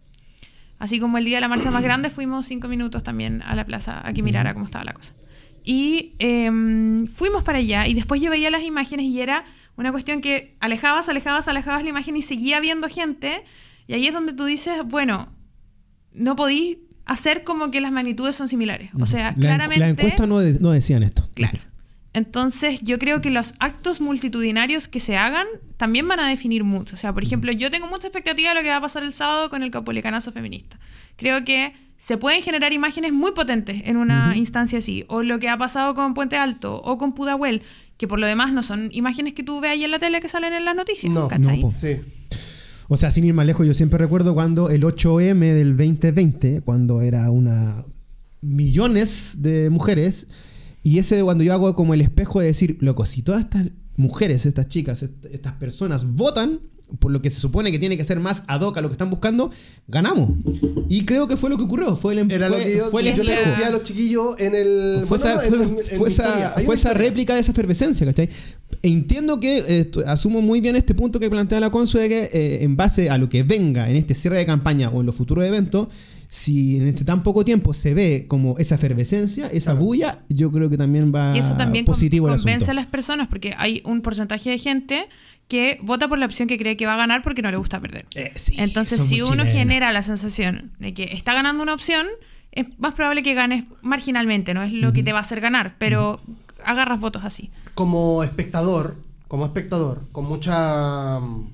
Así 0.80 1.00
como 1.00 1.18
el 1.18 1.26
día 1.26 1.38
de 1.38 1.42
la 1.42 1.48
marcha 1.48 1.72
más 1.72 1.84
grande, 1.84 2.10
fuimos 2.10 2.46
cinco 2.48 2.68
minutos 2.68 3.04
también 3.04 3.42
a 3.44 3.56
la 3.56 3.66
plaza 3.66 4.02
a 4.08 4.12
que 4.14 4.22
mirara 4.22 4.54
cómo 4.54 4.66
estaba 4.66 4.84
la 4.86 4.94
cosa. 4.94 5.14
Y 5.66 6.14
em, 6.20 7.08
fuimos 7.08 7.44
para 7.44 7.58
allá 7.58 7.88
y 7.88 7.94
después 7.96 8.22
yo 8.22 8.30
veía 8.30 8.52
las 8.52 8.64
imágenes 8.64 9.08
y 9.08 9.20
era 9.20 9.44
una 9.78 9.92
cuestión 9.92 10.22
que 10.22 10.56
alejabas, 10.60 11.10
alejabas, 11.10 11.48
alejabas 11.48 11.84
la 11.84 11.90
imagen 11.90 12.16
y 12.16 12.22
seguía 12.22 12.60
viendo 12.60 12.88
gente. 12.88 13.44
Y 13.88 13.94
ahí 13.94 14.08
es 14.08 14.14
donde 14.14 14.34
tú 14.34 14.46
dices, 14.46 14.76
bueno, 14.86 15.30
no 16.14 16.36
podí 16.36 16.80
hacer 17.06 17.44
como 17.44 17.72
que 17.72 17.82
las 17.82 17.92
magnitudes 17.92 18.36
son 18.36 18.48
similares. 18.48 18.92
O 19.00 19.06
sea, 19.06 19.24
La 19.24 19.30
en- 19.30 19.36
claramente... 19.36 19.80
La 19.80 19.90
encuesta 19.90 20.28
no, 20.28 20.40
de- 20.40 20.60
no 20.60 20.72
decían 20.72 21.04
esto. 21.04 21.28
Claro. 21.34 21.60
Entonces, 22.14 22.80
yo 22.82 22.98
creo 22.98 23.20
que 23.22 23.30
los 23.30 23.54
actos 23.60 24.00
multitudinarios 24.00 24.88
que 24.88 25.02
se 25.02 25.18
hagan 25.18 25.46
también 25.76 26.08
van 26.08 26.22
a 26.22 26.30
definir 26.30 26.64
mucho. 26.64 26.96
O 26.96 26.98
sea, 26.98 27.12
por 27.12 27.24
ejemplo, 27.24 27.52
yo 27.52 27.70
tengo 27.70 27.88
mucha 27.88 28.08
expectativa 28.08 28.50
de 28.50 28.56
lo 28.56 28.62
que 28.64 28.70
va 28.70 28.78
a 28.78 28.82
pasar 28.82 29.04
el 29.04 29.12
sábado 29.12 29.50
con 29.50 29.64
el 29.64 29.72
capolicanazo 29.72 30.32
feminista. 30.32 30.80
Creo 31.18 31.44
que 31.44 31.74
se 32.06 32.18
pueden 32.18 32.44
generar 32.44 32.72
imágenes 32.72 33.14
muy 33.14 33.32
potentes 33.32 33.82
en 33.86 33.98
una 33.98 34.38
instancia 34.38 34.78
así. 34.78 35.06
O 35.08 35.24
lo 35.24 35.40
que 35.40 35.50
ha 35.50 35.58
pasado 35.58 35.96
con 35.96 36.14
Puente 36.14 36.36
Alto 36.38 36.80
o 36.84 37.00
con 37.00 37.16
Pudahuel, 37.16 37.64
que 37.98 38.08
por 38.08 38.20
lo 38.20 38.28
demás 38.28 38.54
no 38.54 38.62
son 38.62 38.90
imágenes 38.92 39.34
que 39.34 39.42
tú 39.42 39.60
ves 39.60 39.72
ahí 39.72 39.84
en 39.86 39.90
la 39.90 39.98
tele 39.98 40.22
que 40.22 40.30
salen 40.30 40.54
en 40.54 40.66
las 40.66 40.76
noticias. 40.76 41.12
No, 41.12 41.28
¿cachai? 41.28 41.62
no. 41.64 41.72
Sí. 41.76 42.02
O 42.90 42.96
sea, 42.98 43.10
sin 43.10 43.24
ir 43.26 43.34
más 43.34 43.48
lejos, 43.48 43.66
yo 43.66 43.74
siempre 43.74 43.98
recuerdo 43.98 44.36
cuando 44.36 44.70
el 44.70 44.84
8M 44.84 45.40
del 45.40 45.76
2020, 45.76 46.62
cuando 46.62 47.02
era 47.02 47.32
una 47.32 47.84
millones 48.42 49.36
de 49.40 49.72
mujeres, 49.72 50.28
y 50.84 51.00
ese 51.00 51.24
cuando 51.24 51.44
yo 51.44 51.54
hago 51.54 51.74
como 51.74 51.96
el 51.96 52.02
espejo 52.02 52.40
de 52.40 52.46
decir, 52.48 52.78
loco, 52.82 53.08
si 53.08 53.24
todas 53.24 53.42
estas 53.46 53.68
mujeres, 53.96 54.46
estas 54.46 54.68
chicas, 54.68 55.02
est- 55.02 55.26
estas 55.32 55.54
personas 55.54 56.06
votan 56.06 56.60
por 57.00 57.12
lo 57.12 57.22
que 57.22 57.30
se 57.30 57.40
supone 57.40 57.72
que 57.72 57.80
tiene 57.80 57.98
que 57.98 58.04
ser 58.04 58.20
más 58.20 58.44
ad 58.48 58.62
hoc 58.62 58.78
a 58.78 58.82
lo 58.82 58.88
que 58.90 58.94
están 58.94 59.10
buscando, 59.10 59.52
ganamos. 59.88 60.30
Y 60.90 61.06
creo 61.06 61.28
que 61.28 61.38
fue 61.38 61.50
lo 61.50 61.58
que 61.58 61.64
ocurrió, 61.64 61.98
fue 61.98 62.14
el, 62.14 62.20
em- 62.20 62.32
Era 62.32 62.48
lo 62.50 62.56
fue- 62.56 62.64
que 62.66 62.78
yo, 62.78 62.86
fue 62.92 63.02
el 63.08 63.16
yo 63.16 63.24
le 63.24 63.36
decía 63.36 63.68
a 63.68 63.72
los 63.72 63.84
chiquillos 63.84 64.36
en 64.40 64.56
el. 64.56 65.04
Fue, 65.08 65.18
bueno, 65.18 65.42
esa, 65.42 65.48
en- 65.48 65.54
fue, 65.98 66.08
en- 66.08 66.14
esa- 66.14 66.54
fue 66.66 66.76
réplica 66.94 67.34
de 67.36 67.42
esa 67.42 67.52
efervescencia, 67.52 68.06
¿cachai? 68.06 68.30
Entiendo 68.82 69.40
que, 69.40 69.64
eh, 69.68 69.92
asumo 70.06 70.42
muy 70.42 70.62
bien 70.62 70.76
este 70.76 70.94
punto 70.94 71.20
que 71.20 71.30
plantea 71.30 71.60
la 71.60 71.72
Consu 71.72 71.98
de 71.98 72.10
que 72.10 72.30
eh, 72.32 72.64
en 72.64 72.76
base 72.76 73.10
a 73.10 73.18
lo 73.18 73.30
que 73.30 73.44
venga 73.44 73.90
en 73.90 73.96
este 73.96 74.14
cierre 74.16 74.38
de 74.38 74.46
campaña 74.46 74.90
o 74.90 75.00
en 75.00 75.06
los 75.08 75.16
futuros 75.16 75.46
eventos, 75.46 75.88
si 76.36 76.76
en 76.76 76.88
este 76.88 77.06
tan 77.06 77.24
poco 77.24 77.46
tiempo 77.46 77.74
se 77.74 77.94
ve 77.94 78.26
como 78.28 78.58
esa 78.58 78.76
efervescencia, 78.76 79.48
esa 79.48 79.72
Claro. 79.72 79.86
bulla, 79.86 80.20
yo 80.28 80.52
creo 80.52 80.70
que 80.70 80.78
también 80.78 81.14
va 81.16 81.34
Y 81.34 81.40
eso 81.40 81.56
también 81.56 81.86
con- 81.86 81.94
positivo 81.96 82.28
el 82.28 82.36
convence 82.36 82.66
asunto. 82.66 82.72
a 82.72 82.74
las 82.74 82.88
personas 82.88 83.28
porque 83.30 83.54
hay 83.58 83.82
un 83.86 84.02
porcentaje 84.02 84.50
de 84.50 84.60
gente 84.60 85.06
que 85.48 85.80
vota 85.82 86.10
por 86.10 86.18
la 86.20 86.26
opción 86.26 86.50
que 86.50 86.58
cree 86.58 86.76
que 86.76 86.86
va 86.86 86.96
a 86.96 86.98
ganar 86.98 87.22
porque 87.24 87.42
no 87.42 87.52
le 87.52 87.58
gusta 87.58 87.80
perder. 87.80 88.06
Eh, 88.16 88.34
sí, 88.36 88.56
Entonces, 88.58 89.00
si 89.08 89.22
uno 89.22 89.46
genera 89.46 89.94
la 89.94 90.02
sensación 90.02 90.72
de 90.80 90.94
que 90.94 91.04
está 91.14 91.34
ganando 91.34 91.64
una 91.64 91.74
opción, 91.74 92.06
es 92.52 92.66
más 92.80 92.96
probable 92.96 93.24
que 93.24 93.34
ganes 93.34 93.64
marginalmente, 93.82 94.54
no 94.54 94.62
es 94.64 94.74
lo 94.74 94.92
que 94.92 95.04
te 95.04 95.14
va 95.14 95.20
a 95.20 95.22
hacer 95.22 95.40
ganar, 95.40 95.76
pero 95.78 96.20
agarras 96.66 97.00
votos 97.00 97.24
así. 97.24 97.50
Como 97.76 98.24
espectador, 98.24 98.96
como 99.30 99.46
espectador, 99.46 100.02
con 100.12 100.26
mucha 100.26 101.20
mm, 101.22 101.50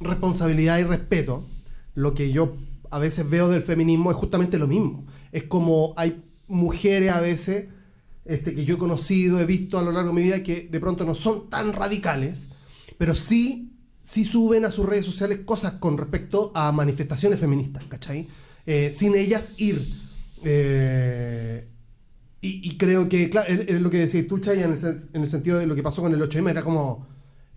responsabilidad 0.00 0.78
y 0.78 0.84
respeto, 0.84 1.46
lo 1.94 2.14
que 2.14 2.32
yo 2.32 2.56
a 2.90 2.98
veces 2.98 3.28
veo 3.28 3.48
del 3.48 3.62
feminismo 3.62 4.10
es 4.10 4.16
justamente 4.16 4.58
lo 4.58 4.66
mismo. 4.66 5.06
Es 5.32 5.44
como 5.44 5.94
hay 5.96 6.22
mujeres 6.48 7.10
a 7.12 7.20
veces 7.20 7.68
este, 8.24 8.54
que 8.54 8.64
yo 8.64 8.74
he 8.74 8.78
conocido, 8.78 9.40
he 9.40 9.46
visto 9.46 9.78
a 9.78 9.82
lo 9.82 9.92
largo 9.92 10.10
de 10.10 10.14
mi 10.14 10.22
vida 10.22 10.42
que 10.42 10.68
de 10.70 10.80
pronto 10.80 11.04
no 11.04 11.14
son 11.14 11.48
tan 11.48 11.72
radicales, 11.72 12.48
pero 12.98 13.14
sí, 13.14 13.72
sí 14.02 14.24
suben 14.24 14.64
a 14.64 14.70
sus 14.70 14.86
redes 14.86 15.06
sociales 15.06 15.40
cosas 15.44 15.74
con 15.74 15.96
respecto 15.96 16.52
a 16.54 16.70
manifestaciones 16.72 17.40
feministas, 17.40 17.84
¿cachai? 17.88 18.28
Eh, 18.66 18.92
sin 18.94 19.14
ellas 19.14 19.54
ir. 19.56 19.86
Eh, 20.44 21.66
y, 22.42 22.78
creo 22.78 23.06
que, 23.08 23.28
claro, 23.28 23.48
es, 23.48 23.82
lo 23.82 23.90
que 23.90 23.98
decís 23.98 24.26
tú, 24.26 24.38
Chay, 24.38 24.62
en 24.62 24.72
el, 24.72 24.78
en 25.12 25.20
el 25.20 25.26
sentido 25.26 25.58
de 25.58 25.66
lo 25.66 25.74
que 25.74 25.82
pasó 25.82 26.00
con 26.00 26.14
el 26.14 26.22
8M, 26.22 26.48
era 26.48 26.62
como, 26.62 27.06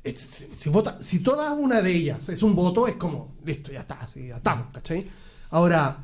es- 0.04 0.20
si, 0.20 0.46
si 0.54 0.70
vota, 0.70 1.02
si 1.02 1.20
toda 1.24 1.54
una 1.54 1.82
de 1.82 1.92
ellas 1.96 2.28
es 2.30 2.44
un 2.44 2.56
voto, 2.56 2.88
es 2.88 2.96
como, 2.96 3.36
listo, 3.46 3.72
ya 3.72 3.82
está, 3.82 4.06
sí, 4.08 4.28
ya 4.28 4.38
estamos, 4.38 4.68
¿cachai? 4.74 5.08
Ahora, 5.50 5.98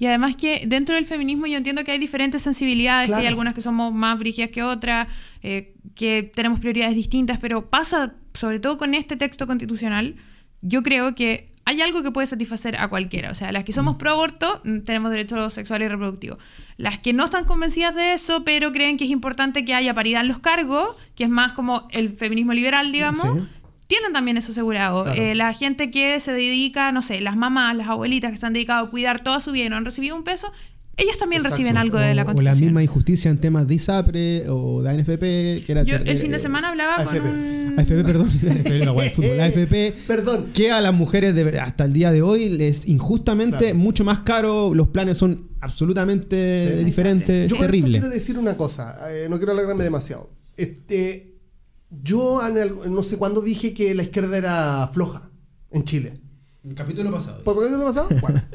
Y 0.00 0.06
además 0.06 0.36
que 0.36 0.64
dentro 0.66 0.94
del 0.94 1.06
feminismo 1.06 1.46
yo 1.46 1.56
entiendo 1.58 1.82
que 1.84 1.90
hay 1.92 1.98
diferentes 1.98 2.40
sensibilidades, 2.42 3.08
que 3.10 3.16
hay 3.16 3.26
algunas 3.26 3.54
que 3.54 3.60
somos 3.62 3.92
más 3.92 4.16
brígidas 4.18 4.50
que 4.50 4.62
otras, 4.62 5.08
eh, 5.42 5.74
que 5.96 6.22
tenemos 6.34 6.60
prioridades 6.60 6.94
distintas, 6.94 7.38
pero 7.40 7.68
pasa, 7.68 8.14
sobre 8.34 8.60
todo 8.60 8.78
con 8.78 8.94
este 8.94 9.16
texto 9.16 9.46
constitucional, 9.48 10.14
yo 10.62 10.82
creo 10.84 11.14
que 11.16 11.48
hay 11.68 11.82
algo 11.82 12.02
que 12.02 12.10
puede 12.10 12.26
satisfacer 12.26 12.80
a 12.80 12.88
cualquiera. 12.88 13.30
O 13.30 13.34
sea, 13.34 13.52
las 13.52 13.62
que 13.62 13.74
somos 13.74 13.96
pro 13.96 14.12
aborto 14.12 14.62
mm, 14.64 14.78
tenemos 14.86 15.10
derecho 15.10 15.50
sexual 15.50 15.82
y 15.82 15.88
reproductivo. 15.88 16.38
Las 16.78 16.98
que 16.98 17.12
no 17.12 17.26
están 17.26 17.44
convencidas 17.44 17.94
de 17.94 18.14
eso, 18.14 18.42
pero 18.42 18.72
creen 18.72 18.96
que 18.96 19.04
es 19.04 19.10
importante 19.10 19.66
que 19.66 19.74
haya 19.74 19.92
paridad 19.92 20.22
en 20.22 20.28
los 20.28 20.38
cargos, 20.38 20.96
que 21.14 21.24
es 21.24 21.30
más 21.30 21.52
como 21.52 21.86
el 21.90 22.16
feminismo 22.16 22.54
liberal, 22.54 22.90
digamos, 22.90 23.36
Sí. 23.36 23.44
tienen 23.86 24.14
también 24.14 24.38
eso 24.38 24.52
asegurado. 24.52 25.04
Claro. 25.04 25.20
Eh, 25.20 25.34
la 25.34 25.52
gente 25.52 25.90
que 25.90 26.18
se 26.20 26.32
dedica, 26.32 26.90
no 26.90 27.02
sé, 27.02 27.20
las 27.20 27.36
mamás, 27.36 27.76
las 27.76 27.88
abuelitas 27.88 28.30
que 28.32 28.38
se 28.38 28.46
han 28.46 28.54
dedicado 28.54 28.86
a 28.86 28.90
cuidar 28.90 29.20
toda 29.20 29.42
su 29.42 29.52
vida 29.52 29.66
y 29.66 29.68
no 29.68 29.76
han 29.76 29.84
recibido 29.84 30.16
un 30.16 30.24
peso, 30.24 30.50
ellas 30.98 31.16
también 31.18 31.40
Exacto. 31.40 31.56
reciben 31.56 31.76
algo 31.76 31.98
de 31.98 32.14
la 32.14 32.22
o, 32.22 32.24
o 32.24 32.28
la 32.28 32.34
constitución. 32.34 32.60
misma 32.66 32.82
injusticia 32.82 33.30
en 33.30 33.38
temas 33.38 33.66
de 33.68 33.74
ISAPRE 33.76 34.46
o 34.50 34.82
de 34.82 34.90
ANFP, 34.90 35.64
que 35.64 35.64
era... 35.68 35.82
Yo 35.84 35.96
el 35.96 36.18
fin 36.18 36.30
de 36.32 36.36
eh, 36.36 36.40
semana 36.40 36.68
hablaba 36.70 36.96
AFP. 36.96 37.18
con 37.20 37.28
un... 37.30 37.74
AFP, 37.78 38.04
perdón. 38.04 38.28
AFP, 38.44 38.84
la. 38.84 39.22
Eh, 39.24 39.42
AFP 39.42 39.94
perdón. 40.06 40.46
que 40.52 40.70
a 40.72 40.80
las 40.80 40.92
mujeres 40.92 41.34
de 41.34 41.58
hasta 41.60 41.84
el 41.84 41.92
día 41.92 42.10
de 42.12 42.22
hoy 42.22 42.48
les 42.50 42.86
injustamente 42.86 43.58
Claro. 43.58 43.74
mucho 43.78 44.04
más 44.04 44.20
caro, 44.20 44.74
los 44.74 44.88
planes 44.88 45.16
son 45.18 45.48
absolutamente 45.60 46.78
Sí. 46.78 46.84
diferentes, 46.84 47.50
Yo 47.50 47.56
terrible. 47.58 47.92
quiero 47.98 48.08
decir 48.08 48.36
una 48.38 48.56
cosa, 48.56 48.98
eh, 49.10 49.28
no 49.30 49.36
quiero 49.38 49.52
alargarme 49.52 49.84
demasiado. 49.84 50.30
Este, 50.56 51.36
yo 52.02 52.44
en 52.46 52.58
el- 52.58 52.92
no 52.92 53.02
sé 53.02 53.16
cuándo 53.16 53.40
dije 53.40 53.72
que 53.74 53.94
la 53.94 54.02
izquierda 54.02 54.36
era 54.36 54.90
floja 54.92 55.30
en 55.70 55.84
Chile. 55.84 56.14
El 56.64 56.74
capítulo 56.74 57.10
pasado. 57.12 57.44
¿Por 57.44 57.62
qué 57.64 57.70
no 57.70 57.78
lo 57.78 57.84
pasado? 57.84 58.08
Bueno. 58.20 58.42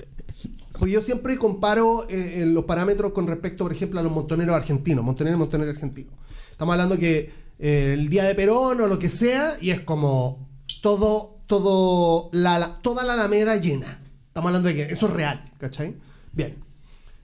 Porque 0.78 0.92
yo 0.92 1.02
siempre 1.02 1.38
comparo 1.38 2.08
eh, 2.10 2.42
eh, 2.42 2.46
los 2.46 2.66
parámetros 2.66 3.12
con 3.14 3.28
respecto, 3.28 3.64
por 3.64 3.72
ejemplo, 3.72 4.00
a 4.00 4.04
los 4.04 4.12
montoneros 4.12 4.56
argentinos, 4.56 5.04
montoneros 5.06 5.40
montoneros 5.40 5.76
argentinos. 5.76 6.14
Estamos 6.52 6.74
hablando 6.74 6.98
que 6.98 7.32
eh, 7.60 7.92
el 7.94 8.10
día 8.10 8.24
de 8.26 8.36
Perón 8.36 8.82
o 8.82 8.88
lo 8.88 8.98
que 9.00 9.10
sea, 9.10 9.56
y 9.62 9.70
es 9.70 9.82
como 9.82 10.50
todo, 10.82 11.38
todo, 11.48 12.30
la, 12.34 12.58
la- 12.60 12.82
toda 12.82 13.04
la 13.04 13.14
Alameda 13.14 13.56
llena. 13.58 14.02
Estamos 14.28 14.48
hablando 14.50 14.68
de 14.70 14.76
que 14.76 14.82
eso 14.94 15.06
es 15.08 15.14
real, 15.14 15.44
¿cachai? 15.60 15.96
Bien. 16.32 16.56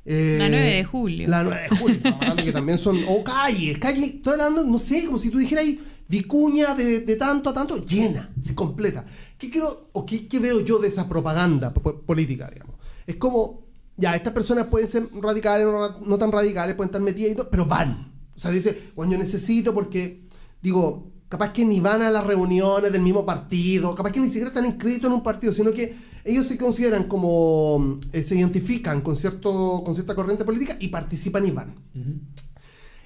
Eh, 0.06 0.38
La 0.40 0.48
9 0.50 0.66
de 0.76 0.84
julio. 0.84 1.28
La 1.28 1.44
9 1.44 1.62
de 1.70 1.78
julio. 1.78 1.96
Estamos 1.98 2.22
hablando 2.22 2.44
que 2.44 2.52
también 2.52 2.78
son. 2.78 3.00
O 3.08 3.24
calles, 3.24 3.78
calles. 3.80 4.04
Estoy 4.16 4.34
hablando, 4.34 4.64
no 4.64 4.80
sé, 4.80 5.06
como 5.06 5.18
si 5.18 5.30
tú 5.30 5.38
dijeras 5.40 5.66
ahí, 5.66 5.80
Vicuña 6.08 6.74
de, 6.74 7.02
de 7.02 7.16
tanto 7.18 7.50
a 7.50 7.54
tanto, 7.54 7.84
llena, 7.86 8.32
se 8.42 8.56
completa. 8.56 9.06
¿Qué 9.38 9.50
quiero, 9.50 9.90
o 9.92 10.06
qué, 10.06 10.28
qué 10.28 10.40
veo 10.40 10.60
yo 10.62 10.80
de 10.80 10.88
esa 10.88 11.08
propaganda 11.10 11.72
po- 11.74 11.82
po- 11.82 12.02
política, 12.02 12.50
digamos? 12.52 12.76
Es 13.10 13.16
como, 13.16 13.66
ya, 13.98 14.16
estas 14.16 14.34
personas 14.34 14.68
pueden 14.68 14.88
ser 14.88 15.10
radicales, 15.14 15.66
no, 15.66 16.00
no 16.00 16.18
tan 16.18 16.32
radicales, 16.32 16.76
pueden 16.76 16.90
estar 16.90 17.02
metidas 17.02 17.32
y 17.32 17.36
todo, 17.36 17.50
pero 17.50 17.66
van. 17.66 18.14
O 18.36 18.40
sea, 18.40 18.52
dice, 18.52 18.92
bueno, 18.96 19.14
yo 19.14 19.18
necesito 19.18 19.74
porque, 19.74 20.28
digo, 20.62 21.12
capaz 21.28 21.52
que 21.52 21.66
ni 21.66 21.80
van 21.80 22.04
a 22.04 22.12
las 22.12 22.24
reuniones 22.24 22.92
del 22.92 23.02
mismo 23.02 23.26
partido, 23.26 23.96
capaz 23.96 24.12
que 24.12 24.20
ni 24.20 24.28
siquiera 24.28 24.50
están 24.50 24.68
inscritos 24.68 25.10
en 25.10 25.14
un 25.14 25.24
partido, 25.24 25.54
sino 25.54 25.74
que 25.74 25.96
ellos 26.24 26.46
se 26.46 26.58
consideran 26.58 27.06
como, 27.06 28.00
eh, 28.14 28.22
se 28.22 28.36
identifican 28.36 29.02
con, 29.02 29.16
cierto, 29.16 29.82
con 29.84 29.96
cierta 29.96 30.14
corriente 30.14 30.46
política 30.46 30.78
y 30.80 30.90
participan 30.90 31.48
y 31.48 31.52
van. 31.52 31.76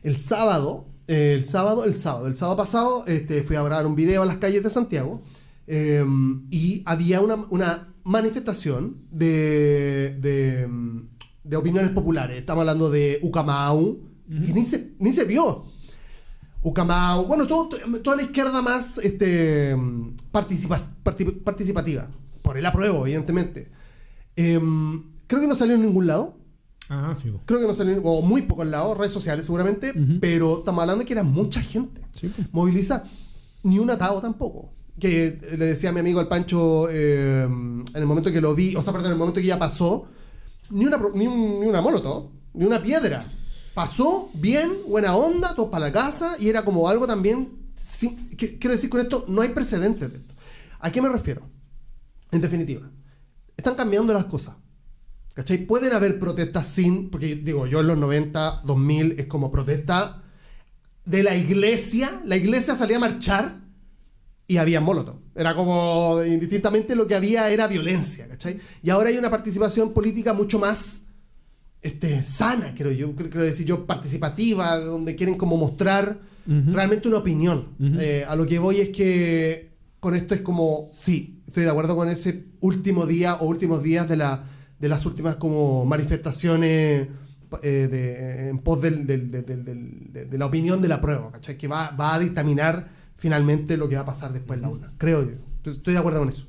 El 0.02 0.18
sábado 0.18 0.88
eh, 1.08 1.34
el 1.36 1.46
sábado, 1.46 1.86
el 1.86 1.96
sábado, 1.96 2.28
el 2.28 2.36
sábado 2.36 2.58
pasado, 2.58 3.04
este, 3.08 3.44
fui 3.44 3.56
a 3.56 3.64
grabar 3.64 3.86
un 3.86 3.96
video 3.96 4.24
a 4.24 4.26
las 4.26 4.38
calles 4.38 4.64
de 4.64 4.70
Santiago 4.70 5.22
eh, 5.68 6.06
y 6.50 6.82
había 6.86 7.20
una, 7.22 7.36
una 7.50 7.93
manifestación 8.04 8.98
de, 9.12 10.18
de, 10.20 10.68
mm, 10.68 11.08
de 11.44 11.56
opiniones 11.58 11.92
populares. 11.92 12.38
Estamos 12.40 12.62
hablando 12.62 12.90
de 12.90 13.20
Ucamau, 13.22 14.00
que 14.28 14.54
ni 14.54 14.64
se, 14.64 14.94
ni 15.00 15.12
se 15.14 15.26
vio. 15.26 15.66
Ucamau, 16.62 17.26
bueno, 17.28 17.46
todo- 17.46 17.70
toda 18.02 18.16
la 18.16 18.24
izquierda 18.24 18.62
más 18.62 18.98
este, 19.00 19.76
mm, 19.76 20.16
participa- 20.32 20.80
parti- 21.04 21.26
participativa. 21.44 22.10
Por 22.42 22.58
el 22.58 22.66
apruebo, 22.66 23.06
evidentemente. 23.06 23.70
Em, 24.36 25.04
creo 25.28 25.42
que 25.42 25.48
no 25.48 25.56
salió 25.56 25.76
en 25.76 25.82
ningún 25.84 26.08
lado. 26.08 26.38
Ah, 26.90 27.14
sí. 27.20 27.32
Creo 27.46 27.60
que 27.62 27.68
no 27.68 27.74
salió, 27.74 28.02
o 28.04 28.22
muy 28.22 28.42
pocos 28.44 28.68
lados, 28.68 28.98
redes 28.98 29.14
sociales 29.14 29.46
seguramente, 29.46 29.94
pero 30.20 30.60
estamos 30.60 30.82
hablando 30.82 31.02
de 31.02 31.06
que 31.08 31.14
era 31.14 31.24
mucha 31.24 31.62
gente. 31.62 32.02
Sí, 32.14 32.28
pues. 32.34 32.48
Moviliza 32.54 33.06
ni 33.64 33.80
un 33.80 33.90
atado 33.90 34.22
tampoco. 34.22 34.74
Que 35.00 35.40
le 35.58 35.66
decía 35.66 35.90
a 35.90 35.92
mi 35.92 36.00
amigo 36.00 36.22
el 36.22 36.28
Pancho 36.28 36.88
eh, 36.90 37.44
en 37.44 37.84
el 37.96 38.06
momento 38.06 38.32
que 38.32 38.40
lo 38.42 38.54
vi, 38.54 38.76
o 38.76 38.82
sea, 38.82 38.94
perdón, 38.94 39.08
en 39.08 39.14
el 39.14 39.18
momento 39.18 39.42
que 39.42 39.48
ya 39.48 39.58
pasó, 39.58 40.08
ni 40.70 40.86
una, 40.86 40.98
ni, 41.16 41.26
ni 41.28 41.66
una 41.68 41.82
molotov, 41.82 42.30
ni 42.54 42.66
una 42.66 42.82
piedra. 42.82 43.26
Pasó 43.74 44.30
bien, 44.36 44.72
buena 44.88 45.16
onda, 45.16 45.56
todos 45.56 45.70
para 45.70 45.88
la 45.88 45.92
casa, 45.92 46.36
y 46.40 46.48
era 46.50 46.64
como 46.64 46.88
algo 46.88 47.08
también. 47.08 47.60
sin- 47.76 48.30
que- 48.38 48.60
quiero 48.60 48.76
decir 48.76 48.90
con 48.90 49.02
esto, 49.02 49.26
no 49.28 49.42
hay 49.42 49.50
precedentes 49.50 50.12
de 50.12 50.20
esto. 50.20 50.34
¿A 50.80 50.92
qué 50.92 51.02
me 51.02 51.10
refiero? 51.10 51.42
En 52.32 52.40
definitiva, 52.40 52.90
están 53.58 53.74
cambiando 53.76 54.14
las 54.14 54.26
cosas. 54.26 54.56
¿Cachai? 55.34 55.66
Pueden 55.66 55.92
haber 55.94 56.20
protestas 56.20 56.68
sin, 56.68 57.10
porque 57.10 57.36
digo, 57.36 57.66
yo 57.66 57.80
en 57.80 57.88
los 57.88 57.98
90, 57.98 58.62
2000 58.64 59.16
es 59.18 59.26
como 59.26 59.50
protesta 59.52 60.22
de 61.06 61.24
la 61.24 61.36
iglesia. 61.36 62.22
La 62.26 62.36
iglesia 62.38 62.76
salía 62.76 62.98
a 62.98 63.00
marchar 63.00 63.63
y 64.54 64.58
había 64.58 64.80
molotov. 64.82 65.16
Era 65.36 65.56
como, 65.56 66.24
indistintamente 66.26 66.96
lo 66.96 67.08
que 67.08 67.16
había 67.16 67.50
era 67.50 67.68
violencia, 67.68 68.28
¿cachai? 68.28 68.60
Y 68.82 68.90
ahora 68.92 69.10
hay 69.10 69.18
una 69.18 69.30
participación 69.30 69.94
política 69.94 70.34
mucho 70.34 70.60
más 70.60 71.04
este, 71.82 72.24
sana, 72.24 72.74
creo 72.76 72.92
yo, 72.92 73.16
creo, 73.16 73.44
decir 73.44 73.66
yo, 73.66 73.86
participativa, 73.86 74.78
donde 74.80 75.16
quieren 75.16 75.36
como 75.38 75.58
mostrar 75.58 76.20
realmente 76.46 77.08
una 77.08 77.18
opinión. 77.18 77.70
Eh, 78.00 78.26
a 78.28 78.36
lo 78.36 78.46
que 78.46 78.60
voy 78.60 78.80
es 78.80 78.90
que 78.90 79.72
con 80.00 80.14
esto 80.14 80.34
es 80.36 80.42
como, 80.42 80.90
sí, 80.92 81.42
estoy 81.48 81.64
de 81.64 81.70
acuerdo 81.70 81.96
con 81.96 82.10
ese 82.10 82.46
último 82.60 83.06
día 83.06 83.36
o 83.36 83.46
últimos 83.48 83.82
días 83.82 84.08
de, 84.10 84.18
la, 84.18 84.44
de 84.80 84.90
las 84.90 85.06
últimas 85.06 85.38
como 85.38 85.86
manifestaciones 85.86 87.08
eh, 87.62 87.88
de- 87.90 88.50
en 88.50 88.58
pos 88.60 88.82
del- 88.82 89.06
del- 89.08 89.30
del- 89.32 89.46
del- 89.46 89.64
del- 89.66 90.14
de, 90.14 90.26
de 90.26 90.38
la 90.38 90.46
opinión 90.46 90.82
de 90.82 90.88
la 90.90 91.00
prueba, 91.00 91.32
¿cachai? 91.32 91.58
Que 91.58 91.68
va, 91.68 91.92
va 91.92 92.16
a 92.16 92.20
dictaminar 92.20 93.03
finalmente 93.24 93.78
lo 93.78 93.88
que 93.88 93.96
va 93.96 94.02
a 94.02 94.06
pasar 94.06 94.34
después 94.34 94.58
en 94.58 94.64
la 94.64 94.70
urna. 94.70 94.92
Creo 94.98 95.24
yo. 95.24 95.38
Estoy- 95.72 95.94
de 95.94 95.98
acuerdo 96.00 96.20
con 96.20 96.28
eso. 96.28 96.46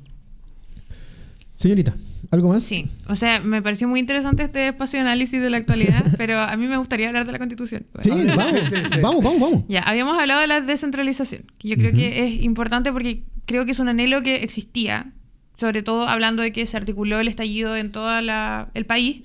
Señorita, 1.55 1.95
¿algo 2.33 2.49
más? 2.49 2.65
Sí, 2.65 2.89
o 3.07 3.15
sea, 3.15 3.39
me 3.39 3.63
pareció 3.63 3.87
muy 3.87 4.01
interesante 4.01 4.43
este 4.43 4.67
espacio 4.67 4.99
de 4.99 5.03
análisis 5.03 5.41
de 5.41 5.51
la 5.51 5.59
actualidad, 5.59 6.05
pero 6.19 6.41
a 6.41 6.57
mí 6.57 6.67
me 6.67 6.77
gustaría 6.77 7.07
hablar 7.07 7.27
de 7.27 7.31
la 7.33 7.39
constitución. 7.39 7.87
Sí, 8.01 8.11
vamos, 8.11 8.47
Sí, 8.69 8.75
sí, 8.93 8.99
vamos, 9.01 9.19
sí. 9.21 9.25
vamos, 9.25 9.41
vamos. 9.41 9.65
Ya, 9.69 9.83
habíamos 9.83 10.19
hablado 10.19 10.41
de 10.41 10.49
la 10.49 10.61
descentralización, 10.61 11.45
que 11.59 11.69
yo 11.69 11.77
creo 11.77 11.91
Ujú. 11.91 11.99
que 11.99 12.25
es 12.25 12.43
importante 12.43 12.91
porque 12.91 13.23
creo 13.47 13.65
que 13.65 13.71
es 13.71 13.79
un 13.79 13.89
anhelo 13.89 14.25
que 14.25 14.43
existía, 14.43 15.13
sobre 15.57 15.85
todo 15.85 16.09
hablando 16.09 16.43
de 16.43 16.51
que 16.53 16.67
se 16.67 16.77
articuló 16.77 17.21
el 17.21 17.29
estallido 17.29 17.77
en 17.77 17.93
todo 17.93 18.11
el 18.19 18.87
país. 18.87 19.23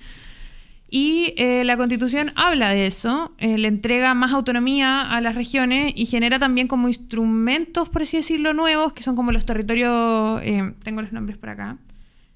Y 0.92 1.34
eh, 1.38 1.64
la 1.66 1.78
constitución 1.78 2.32
habla 2.36 2.70
de 2.70 2.88
eso, 2.88 3.36
eh, 3.38 3.58
le 3.60 3.68
entrega 3.68 4.14
más 4.16 4.32
autonomía 4.34 5.02
a 5.02 5.22
las 5.22 5.36
regiones 5.36 5.94
y 5.96 6.08
genera 6.08 6.40
también 6.40 6.68
como 6.68 6.88
instrumentos, 6.88 7.90
por 7.90 8.02
así 8.02 8.18
decirlo, 8.18 8.54
nuevos, 8.54 8.94
que 8.94 9.04
son 9.04 9.16
como 9.16 9.32
los 9.32 9.46
territorios, 9.46 10.42
eh, 10.44 10.74
tengo 10.84 11.02
los 11.04 11.12
nombres 11.12 11.38
por 11.38 11.50
acá, 11.50 11.78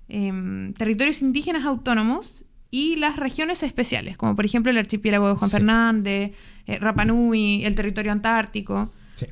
em, 0.08 0.74
territorios 0.74 1.22
indígenas 1.24 1.66
autónomos 1.66 2.44
y 2.70 2.96
las 2.98 3.16
regiones 3.18 3.64
especiales, 3.64 4.18
como 4.18 4.36
por 4.36 4.46
ejemplo 4.46 4.72
el 4.72 4.78
archipiélago 4.78 5.30
de 5.30 5.36
Juan 5.36 5.50
Sí. 5.50 5.58
Fernández, 5.58 6.32
eh, 6.68 6.78
Rapa 6.80 7.06
Nui, 7.06 7.64
el 7.66 7.74
territorio 7.76 8.12
antártico. 8.12 8.92
Sí. 9.16 9.26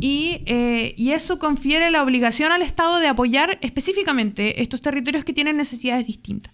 Y, 0.00 0.42
eh, 0.46 0.94
y 0.98 1.12
eso 1.12 1.38
confiere 1.38 1.90
la 1.90 2.02
obligación 2.02 2.52
al 2.52 2.60
Estado 2.62 2.98
de 2.98 3.08
apoyar 3.08 3.58
específicamente 3.62 4.60
estos 4.62 4.82
territorios 4.82 5.24
que 5.24 5.32
tienen 5.32 5.56
necesidades 5.56 6.06
distintas. 6.06 6.52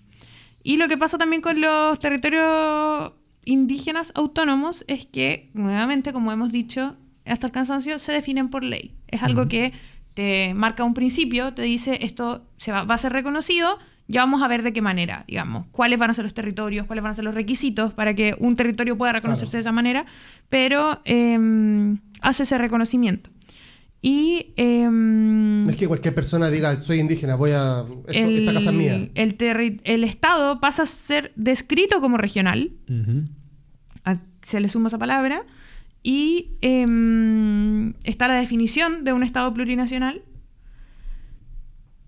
Y 0.62 0.76
lo 0.76 0.88
que 0.88 0.96
pasa 0.96 1.18
también 1.18 1.42
con 1.42 1.60
los 1.60 1.98
territorios 1.98 3.12
indígenas 3.44 4.12
autónomos 4.14 4.84
es 4.86 5.06
que, 5.06 5.50
nuevamente, 5.54 6.12
como 6.12 6.30
hemos 6.32 6.52
dicho, 6.52 6.96
hasta 7.24 7.46
el 7.46 7.52
cansancio, 7.52 7.98
se 7.98 8.12
definen 8.12 8.48
por 8.48 8.62
ley. 8.64 8.94
Es 9.08 9.22
algo 9.22 9.48
que 9.48 9.72
te 10.14 10.54
marca 10.54 10.84
un 10.84 10.94
principio, 10.94 11.54
te 11.54 11.62
dice 11.62 11.98
esto 12.02 12.44
se 12.58 12.70
va, 12.72 12.84
va 12.84 12.94
a 12.94 12.98
ser 12.98 13.12
reconocido, 13.12 13.78
ya 14.08 14.20
vamos 14.20 14.42
a 14.42 14.48
ver 14.48 14.62
de 14.62 14.72
qué 14.72 14.82
manera, 14.82 15.24
digamos, 15.26 15.66
cuáles 15.72 15.98
van 15.98 16.10
a 16.10 16.14
ser 16.14 16.24
los 16.24 16.34
territorios, 16.34 16.86
cuáles 16.86 17.02
van 17.02 17.12
a 17.12 17.14
ser 17.14 17.24
los 17.24 17.34
requisitos 17.34 17.94
para 17.94 18.14
que 18.14 18.36
un 18.38 18.56
territorio 18.56 18.98
pueda 18.98 19.12
reconocerse 19.12 19.52
Claro. 19.52 19.58
de 19.58 19.60
esa 19.60 19.72
manera, 19.72 20.06
pero 20.48 21.00
em, 21.04 21.98
hace 22.20 22.42
ese 22.42 22.58
reconocimiento. 22.58 23.30
Y 24.04 24.52
em, 24.56 25.62
No 25.64 25.70
es 25.70 25.76
que 25.76 25.86
cualquier 25.86 26.12
persona 26.14 26.50
diga, 26.50 26.80
soy 26.82 26.98
indígena, 26.98 27.36
voy 27.36 27.52
a... 27.52 27.84
esto- 28.08 28.30
esta 28.30 28.52
casa 28.52 28.70
es 28.70 28.76
mía. 28.76 29.08
el 29.14 29.38
terri- 29.38 29.80
el 29.84 30.02
Estado 30.02 30.58
pasa 30.60 30.82
a 30.82 30.86
ser 30.86 31.32
descrito 31.36 32.00
como 32.00 32.16
regional, 32.18 32.72
a- 34.04 34.18
se 34.42 34.58
le 34.60 34.68
suma 34.68 34.88
esa 34.88 34.98
palabra, 34.98 35.44
y 36.02 36.48
em, 36.62 37.94
está 38.02 38.26
la 38.26 38.34
definición 38.34 39.04
de 39.04 39.12
un 39.12 39.22
Estado 39.22 39.54
plurinacional. 39.54 40.22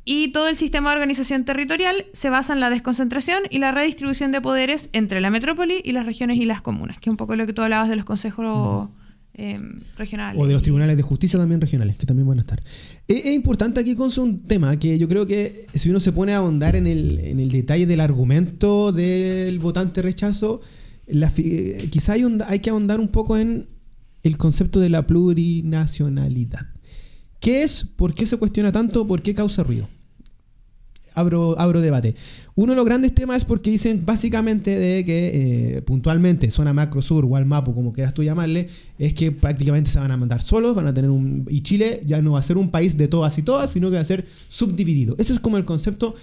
Y 0.07 0.29
todo 0.33 0.49
el 0.49 0.57
sistema 0.57 0.91
de 0.91 0.97
organización 0.97 1.45
territorial 1.45 2.05
se 2.13 2.29
basa 2.29 2.53
en 2.53 2.61
la 2.61 2.69
desconcentración 2.71 3.45
y 3.51 3.59
la 3.59 3.71
redistribución 3.73 4.33
de 4.33 4.41
poderes 4.43 4.91
entre 4.93 5.21
la 5.23 5.31
metrópoli 5.31 5.81
y 5.83 5.93
las 5.93 6.05
regiones 6.05 6.37
y 6.37 6.45
las 6.45 6.61
comunas, 6.61 6.99
que 6.99 7.09
es 7.09 7.13
un 7.13 7.17
poco 7.17 7.37
lo 7.37 7.47
que 7.47 7.53
tú 7.55 7.63
hablabas 7.63 7.89
de 7.89 7.97
los 7.97 8.05
consejos 8.05 8.91
em, 9.35 9.81
regionales. 9.97 10.41
O 10.41 10.47
de 10.47 10.53
los 10.53 10.63
tribunales 10.63 10.97
de 10.97 11.03
justicia 11.03 11.39
también 11.39 11.61
regionales, 11.61 11.97
que 11.97 12.07
también 12.07 12.27
van 12.29 12.39
a 12.39 12.41
estar. 12.43 12.63
Es, 13.09 13.25
es 13.27 13.35
importante 13.35 13.81
aquí 13.81 13.95
con 13.97 14.11
un 14.19 14.41
tema 14.47 14.79
que 14.79 14.99
yo 14.99 15.09
creo 15.09 15.27
que 15.27 15.67
si 15.75 15.91
uno 15.91 16.01
se 16.01 16.13
pone 16.13 16.33
a 16.33 16.39
ahondar 16.39 16.77
en 16.77 16.87
el, 16.87 17.19
en 17.21 17.41
el 17.41 17.51
detalle 17.51 17.87
del 17.87 18.01
argumento 18.01 18.93
del 18.93 19.59
votante 19.59 20.03
rechazo, 20.03 20.61
la 21.07 21.33
eh, 21.37 21.89
quizá 21.91 22.13
hay, 22.15 22.25
onda- 22.25 22.47
hay 22.49 22.61
que 22.61 22.71
ahondar 22.71 23.01
un 23.01 23.09
poco 23.09 23.37
en 23.37 23.67
el 24.23 24.37
concepto 24.39 24.81
de 24.81 24.89
la 24.89 25.07
plurinacionalidad. 25.07 26.67
¿Qué 27.41 27.63
es? 27.63 27.85
¿Por 27.85 28.15
qué 28.15 28.27
se 28.27 28.37
cuestiona 28.39 28.73
tanto? 28.73 29.07
¿Por 29.07 29.21
qué 29.21 29.35
causa 29.35 29.63
ruido? 29.63 29.89
Abro, 31.15 31.59
abro 31.59 31.81
debate. 31.81 32.15
Uno 32.57 32.73
de 32.73 32.77
los 32.77 32.85
grandes 32.85 33.15
temas 33.15 33.39
es 33.39 33.45
porque 33.45 33.71
dicen 33.71 34.03
básicamente 34.05 34.77
de 34.79 35.05
que 35.05 35.77
eh, 35.77 35.83
puntualmente 35.83 36.51
zona 36.51 36.73
macro 36.73 37.03
sur 37.03 37.25
o 37.25 37.37
al 37.37 37.47
mapo, 37.47 37.75
como 37.75 37.93
quieras 37.93 38.15
tú 38.15 38.23
llamarle, 38.23 38.69
es 38.99 39.15
que 39.15 39.33
prácticamente 39.33 39.91
se 39.91 39.99
van 39.99 40.11
a 40.11 40.17
mandar 40.17 40.43
solos, 40.43 40.75
van 40.75 40.87
a 40.87 40.95
tener 40.95 41.11
un... 41.11 41.47
Y 41.49 41.63
Chile 41.63 42.01
ya 42.05 42.21
no 42.21 42.33
va 42.33 42.41
a 42.41 42.43
ser 42.43 42.57
un 42.57 42.71
país 42.71 42.97
de 42.97 43.09
todas 43.09 43.39
y 43.39 43.43
todas, 43.43 43.71
sino 43.71 43.91
que 43.91 43.97
va 43.97 44.03
a 44.03 44.05
ser 44.05 44.27
subdividido. 44.49 45.15
Ese 45.19 45.33
es 45.33 45.41
como 45.41 45.57
el 45.57 45.65
concepto 45.65 46.15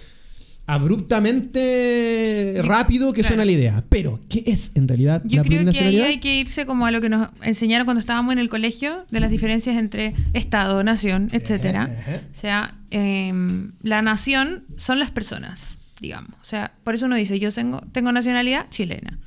abruptamente 0.74 2.60
rápido 2.64 3.12
que 3.12 3.20
Claro. 3.20 3.34
suena 3.34 3.44
la 3.44 3.52
idea. 3.52 3.84
Pero, 3.88 4.20
¿qué 4.28 4.42
es 4.46 4.72
en 4.74 4.88
realidad 4.88 5.22
Yo 5.24 5.38
la 5.38 5.42
creo 5.44 5.70
que 5.72 5.78
ahí 5.80 6.00
hay 6.00 6.18
que 6.18 6.38
irse 6.40 6.66
como 6.66 6.86
a 6.86 6.90
lo 6.90 7.00
que 7.00 7.08
nos 7.08 7.28
enseñaron 7.42 7.84
cuando 7.84 8.00
estábamos 8.00 8.32
en 8.32 8.38
el 8.38 8.48
colegio, 8.48 9.04
de 9.10 9.20
las 9.20 9.30
diferencias 9.30 9.76
entre 9.76 10.14
Estado, 10.32 10.82
nación, 10.82 11.28
etcétera. 11.32 11.82
Ajá, 11.84 11.92
ajá. 12.00 12.20
O 12.32 12.34
sea, 12.40 12.74
em, 12.90 13.72
la 13.82 14.02
nación 14.02 14.64
son 14.76 14.98
las 14.98 15.10
personas, 15.10 15.76
digamos. 16.00 16.32
O 16.40 16.44
sea, 16.44 16.72
por 16.84 16.94
eso 16.94 17.06
uno 17.06 17.16
dice, 17.16 17.38
yo 17.38 17.50
tengo, 17.52 17.82
tengo 17.92 18.10
nacionalidad 18.12 18.66
chilena. 18.70 19.18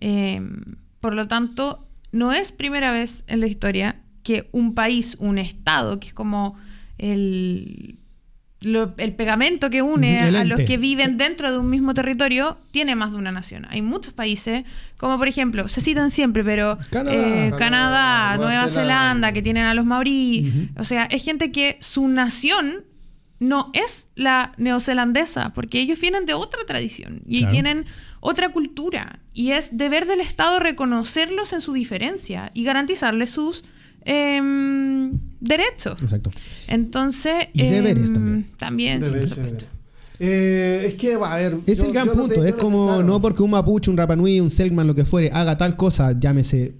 Em, 0.00 0.76
por 1.00 1.14
lo 1.14 1.28
tanto, 1.28 1.86
no 2.12 2.32
es 2.32 2.52
primera 2.52 2.90
vez 2.92 3.22
en 3.26 3.40
la 3.40 3.46
historia 3.46 3.96
que 4.22 4.48
un 4.52 4.74
país, 4.74 5.16
un 5.20 5.38
Estado, 5.38 5.98
que 6.00 6.08
es 6.08 6.14
como 6.14 6.56
el, 6.98 7.96
lo- 8.62 8.92
el 8.98 9.14
pegamento 9.14 9.70
que 9.70 9.80
une 9.82 10.18
a 10.20 10.44
los 10.44 10.60
que 10.60 10.76
viven 10.76 11.16
dentro 11.16 11.50
de 11.50 11.58
un 11.58 11.70
mismo 11.70 11.94
territorio, 11.94 12.58
tiene 12.72 12.94
más 12.94 13.10
de 13.10 13.16
una 13.16 13.32
nación. 13.32 13.66
Hay 13.70 13.80
muchos 13.82 14.12
países, 14.12 14.64
como 14.98 15.16
por 15.18 15.28
ejemplo, 15.28 15.68
se 15.68 15.80
citan 15.80 16.10
siempre, 16.10 16.44
pero 16.44 16.78
Canadá. 16.90 17.16
eh, 17.16 17.50
Canadá, 17.50 17.58
Canadá, 17.58 18.36
Nueva 18.36 18.50
Nueva 18.50 18.68
Zelanda. 18.68 18.80
Zelanda, 18.82 19.32
que 19.32 19.42
tienen 19.42 19.64
a 19.66 19.74
los 19.74 19.86
maorí. 19.86 20.68
O 20.76 20.84
sea, 20.84 21.04
es 21.06 21.24
gente 21.24 21.50
que 21.52 21.78
su 21.80 22.06
nación 22.08 22.84
no 23.38 23.70
es 23.72 24.08
la 24.16 24.52
neozelandesa, 24.58 25.54
porque 25.54 25.80
ellos 25.80 25.98
vienen 25.98 26.26
de 26.26 26.34
otra 26.34 26.60
tradición 26.66 27.22
y 27.26 27.38
Claro. 27.38 27.52
tienen 27.52 27.84
otra 28.20 28.50
cultura. 28.50 29.20
Y 29.32 29.52
es 29.52 29.74
deber 29.78 30.04
del 30.06 30.20
Estado 30.20 30.58
reconocerlos 30.60 31.54
en 31.54 31.62
su 31.62 31.72
diferencia 31.72 32.50
y 32.52 32.64
garantizarles 32.64 33.30
sus 33.30 33.64
em, 34.04 35.12
derechos. 35.40 36.00
Exacto. 36.02 36.30
Entonces. 36.68 37.48
Y 37.52 37.62
deberes 37.66 38.08
em, 38.10 38.14
también. 38.14 38.46
También, 38.58 39.02
sí, 39.02 39.08
Debe 39.08 39.20
por 39.20 39.28
ser. 39.28 39.38
supuesto. 39.44 39.64
Eh, 40.22 40.82
es 40.88 40.94
que, 40.94 41.14
a 41.14 41.36
ver. 41.36 41.56
Es 41.66 41.78
yo- 41.78 41.86
el 41.86 41.92
gran 41.92 42.06
no 42.08 42.12
punto. 42.12 42.34
te- 42.40 42.48
es 42.48 42.56
no 42.56 42.60
como 42.62 42.86
claro. 42.86 43.02
no 43.04 43.20
porque 43.22 43.42
un 43.42 43.50
mapuche, 43.50 43.90
un 43.90 43.96
rapanui, 43.96 44.40
un 44.40 44.50
selkman, 44.50 44.86
lo 44.86 44.94
que 44.94 45.04
fuere, 45.04 45.30
haga 45.32 45.56
tal 45.56 45.76
cosa, 45.76 46.18
llámese 46.18 46.74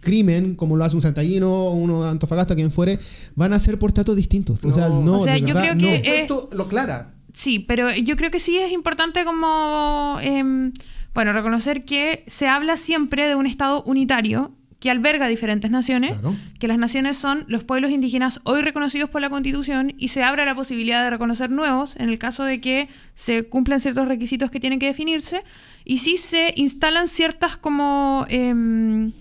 crimen, 0.00 0.54
como 0.54 0.76
lo 0.76 0.84
hace 0.84 0.94
un 0.94 1.02
santallino 1.02 1.52
o 1.52 1.72
uno 1.72 2.04
de 2.04 2.10
Antofagasta, 2.10 2.54
quien 2.54 2.70
fuere, 2.70 3.00
van 3.34 3.52
a 3.52 3.58
ser 3.58 3.78
por 3.80 3.92
tratos 3.92 4.14
distintos. 4.14 4.64
O 4.64 4.70
sea, 4.72 4.88
No. 4.88 5.02
no, 5.02 5.20
O 5.20 5.24
sea, 5.24 5.36
yo 5.38 5.46
verdad, 5.46 5.62
creo 5.62 5.74
que- 5.76 5.82
no. 5.82 5.88
Eh, 5.88 6.20
Esto 6.22 6.48
lo 6.52 6.68
clara. 6.68 7.14
Sí, 7.34 7.58
pero 7.58 7.92
yo 7.92 8.16
creo 8.16 8.30
que 8.30 8.38
sí 8.40 8.56
es 8.56 8.70
importante 8.72 9.24
como, 9.24 10.18
em, 10.22 10.72
bueno, 11.12 11.32
reconocer 11.32 11.84
que 11.84 12.22
se 12.28 12.46
habla 12.46 12.76
siempre 12.76 13.26
de 13.26 13.34
un 13.34 13.46
Estado 13.46 13.82
unitario 13.82 14.52
que 14.80 14.90
alberga 14.90 15.26
diferentes 15.28 15.70
naciones, 15.70 16.12
Claro. 16.12 16.36
que 16.60 16.68
las 16.68 16.76
naciones 16.78 17.16
son 17.16 17.44
los 17.48 17.64
pueblos 17.64 17.90
indígenas 17.90 18.40
hoy 18.44 18.60
reconocidos 18.62 19.08
por 19.08 19.20
la 19.22 19.30
Constitución 19.30 19.94
y 19.96 20.08
se 20.08 20.22
abre 20.22 20.44
la 20.44 20.54
posibilidad 20.54 21.02
de 21.02 21.10
reconocer 21.10 21.50
nuevos 21.50 21.96
en 21.96 22.08
el 22.10 22.18
caso 22.18 22.44
de 22.44 22.60
que 22.60 22.88
se 23.14 23.44
cumplan 23.44 23.80
ciertos 23.80 24.06
requisitos 24.06 24.50
que 24.50 24.60
tienen 24.60 24.78
que 24.78 24.86
definirse 24.86 25.42
y 25.84 25.98
sí 25.98 26.16
se 26.18 26.52
instalan 26.56 27.08
ciertas 27.08 27.56
como... 27.56 28.26
em, 28.28 29.12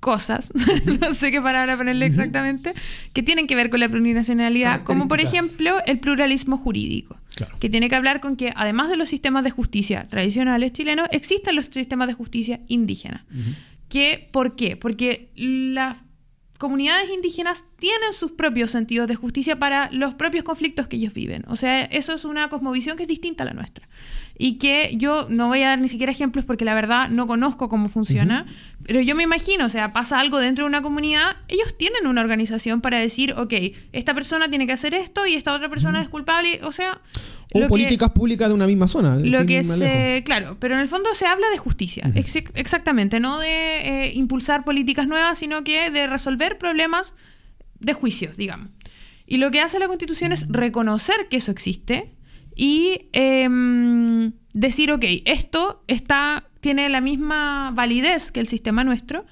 cosas, 0.00 0.52
no 1.00 1.12
sé 1.14 1.32
qué 1.32 1.40
palabra 1.40 1.76
ponerle 1.76 2.06
exactamente, 2.06 2.74
que 3.12 3.22
tienen 3.24 3.48
que 3.48 3.56
ver 3.56 3.70
con 3.70 3.80
la 3.80 3.88
plurinacionalidad, 3.88 4.82
como 4.82 5.08
por 5.08 5.20
ejemplo 5.20 5.78
el 5.86 5.98
pluralismo 5.98 6.58
jurídico, 6.58 7.16
Claro. 7.34 7.58
que 7.58 7.68
tiene 7.68 7.88
que 7.88 7.96
hablar 7.96 8.20
con 8.20 8.36
que 8.36 8.52
además 8.54 8.88
de 8.88 8.96
los 8.96 9.08
sistemas 9.08 9.42
de 9.42 9.50
justicia 9.50 10.06
tradicionales 10.08 10.72
chilenos, 10.72 11.08
existen 11.10 11.56
los 11.56 11.66
sistemas 11.66 12.06
de 12.06 12.14
justicia 12.14 12.60
indígenas. 12.68 13.22
Que, 13.88 14.28
¿Por 14.32 14.56
qué? 14.56 14.76
Porque 14.76 15.30
las 15.34 15.98
comunidades 16.58 17.10
indígenas 17.10 17.64
tienen 17.78 18.12
sus 18.12 18.32
propios 18.32 18.70
sentidos 18.70 19.08
de 19.08 19.14
justicia 19.14 19.58
para 19.58 19.90
los 19.92 20.14
propios 20.14 20.44
conflictos 20.44 20.86
que 20.86 20.96
ellos 20.96 21.12
viven. 21.12 21.44
O 21.48 21.56
sea, 21.56 21.84
eso 21.84 22.14
es 22.14 22.24
una 22.24 22.48
cosmovisión 22.48 22.96
que 22.96 23.04
es 23.04 23.08
distinta 23.08 23.44
a 23.44 23.46
la 23.46 23.52
nuestra. 23.52 23.88
Y 24.38 24.58
que 24.58 24.92
yo 24.96 25.26
no 25.30 25.46
voy 25.48 25.62
a 25.62 25.68
dar 25.68 25.78
ni 25.80 25.88
siquiera 25.88 26.12
ejemplos 26.12 26.44
porque 26.44 26.66
la 26.66 26.74
verdad 26.74 27.08
no 27.08 27.26
conozco 27.26 27.70
cómo 27.70 27.88
funciona, 27.88 28.44
pero 28.86 29.00
yo 29.00 29.14
me 29.14 29.22
imagino, 29.22 29.64
o 29.64 29.68
sea, 29.70 29.94
pasa 29.94 30.20
algo 30.20 30.38
dentro 30.40 30.64
de 30.64 30.68
una 30.68 30.82
comunidad, 30.82 31.36
ellos 31.48 31.74
tienen 31.78 32.06
una 32.06 32.20
organización 32.20 32.82
para 32.82 32.98
decir, 32.98 33.32
ok, 33.32 33.54
esta 33.92 34.12
persona 34.12 34.50
tiene 34.50 34.66
que 34.66 34.74
hacer 34.74 34.92
esto 34.92 35.26
y 35.26 35.34
esta 35.34 35.54
otra 35.54 35.70
persona 35.70 36.02
es 36.02 36.08
culpable, 36.10 36.60
o 36.64 36.70
sea... 36.72 37.00
O 37.54 37.60
que- 37.60 37.68
políticas 37.68 38.10
públicas 38.10 38.48
de 38.48 38.54
una 38.54 38.66
misma 38.66 38.88
zona. 38.88 39.16
lo 39.16 39.46
que 39.46 39.64
se. 39.64 40.22
Claro, 40.26 40.58
pero 40.60 40.74
en 40.74 40.80
el 40.80 40.88
fondo 40.88 41.14
se 41.14 41.24
habla 41.26 41.48
de 41.48 41.56
justicia. 41.56 42.10
Ex- 42.14 42.36
exactamente. 42.54 43.20
No 43.20 43.38
de 43.38 44.08
eh, 44.08 44.12
impulsar 44.14 44.64
políticas 44.64 45.06
nuevas, 45.08 45.38
sino 45.38 45.64
que 45.64 45.90
de 45.90 46.08
resolver 46.08 46.58
problemas 46.58 47.14
de 47.78 47.94
juicios, 47.94 48.36
digamos. 48.36 48.68
Y 49.26 49.38
lo 49.38 49.50
que 49.50 49.60
hace 49.62 49.78
la 49.78 49.86
Constitución 49.86 50.32
es 50.32 50.46
reconocer 50.48 51.28
que 51.30 51.38
eso 51.38 51.52
existe 51.52 52.12
y 52.56 53.08
em, 53.12 54.32
decir, 54.54 54.90
ok, 54.90 55.04
esto 55.26 55.84
está, 55.86 56.48
tiene 56.60 56.88
la 56.88 57.00
misma 57.00 57.70
validez 57.74 58.32
que 58.32 58.40
el 58.40 58.48
sistema 58.48 58.82
nuestro, 58.82 59.24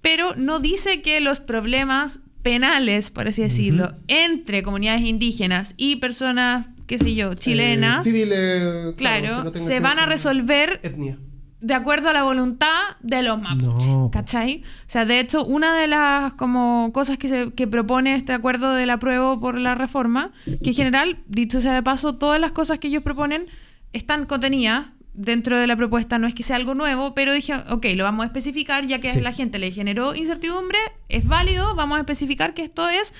pero 0.00 0.34
no 0.36 0.60
dice 0.60 1.02
que 1.02 1.20
los 1.20 1.40
problemas 1.40 2.20
penales, 2.42 3.10
por 3.10 3.26
así 3.28 3.42
decirlo, 3.42 3.94
entre 4.06 4.62
comunidades 4.62 5.02
indígenas 5.02 5.74
y 5.76 5.96
personas, 5.96 6.68
qué 6.86 6.96
sé 6.98 7.14
yo, 7.14 7.34
chilenas, 7.34 8.06
Eh, 8.06 8.10
civiles. 8.10 8.94
claro, 8.96 9.44
no 9.44 9.52
se 9.52 9.80
van 9.80 9.98
a 9.98 10.06
resolver 10.06 10.80
Etnia. 10.84 11.18
De 11.60 11.74
acuerdo 11.74 12.08
a 12.08 12.12
la 12.12 12.22
voluntad 12.22 12.96
de 13.00 13.22
los 13.22 13.40
mapuches, 13.40 13.88
No. 13.88 14.10
¿cachai? 14.12 14.62
O 14.86 14.90
sea, 14.90 15.04
de 15.04 15.18
hecho, 15.18 15.44
una 15.44 15.74
de 15.76 15.88
las 15.88 16.34
como 16.34 16.92
cosas 16.92 17.18
que, 17.18 17.26
se, 17.28 17.52
que 17.52 17.66
propone 17.66 18.14
este 18.14 18.32
acuerdo 18.32 18.74
del 18.74 18.90
apruebo 18.90 19.40
por 19.40 19.58
la 19.58 19.74
reforma, 19.74 20.30
que 20.44 20.70
en 20.70 20.74
general, 20.74 21.18
dicho 21.26 21.60
sea 21.60 21.74
de 21.74 21.82
paso, 21.82 22.14
todas 22.16 22.40
las 22.40 22.52
cosas 22.52 22.78
que 22.78 22.88
ellos 22.88 23.02
proponen 23.02 23.46
están 23.92 24.26
contenidas 24.26 24.86
dentro 25.14 25.58
de 25.58 25.66
la 25.66 25.74
propuesta, 25.74 26.16
no 26.20 26.28
es 26.28 26.34
que 26.34 26.44
sea 26.44 26.54
algo 26.54 26.74
nuevo, 26.74 27.12
pero 27.12 27.32
dije, 27.32 27.52
ok, 27.70 27.86
lo 27.96 28.04
vamos 28.04 28.22
a 28.22 28.26
especificar, 28.26 28.86
ya 28.86 29.00
que 29.00 29.12
Sí. 29.12 29.18
a 29.18 29.22
la 29.22 29.32
gente 29.32 29.58
le 29.58 29.72
generó 29.72 30.14
incertidumbre, 30.14 30.78
es 31.08 31.26
válido, 31.26 31.74
vamos 31.74 31.96
a 31.96 32.00
especificar 32.02 32.54
que 32.54 32.62
esto 32.62 32.88
es, 32.88 33.12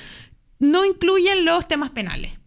no 0.61 0.84
incluyen 0.84 1.45
los 1.45 1.66
temas 1.66 1.91
penales. 1.91 2.38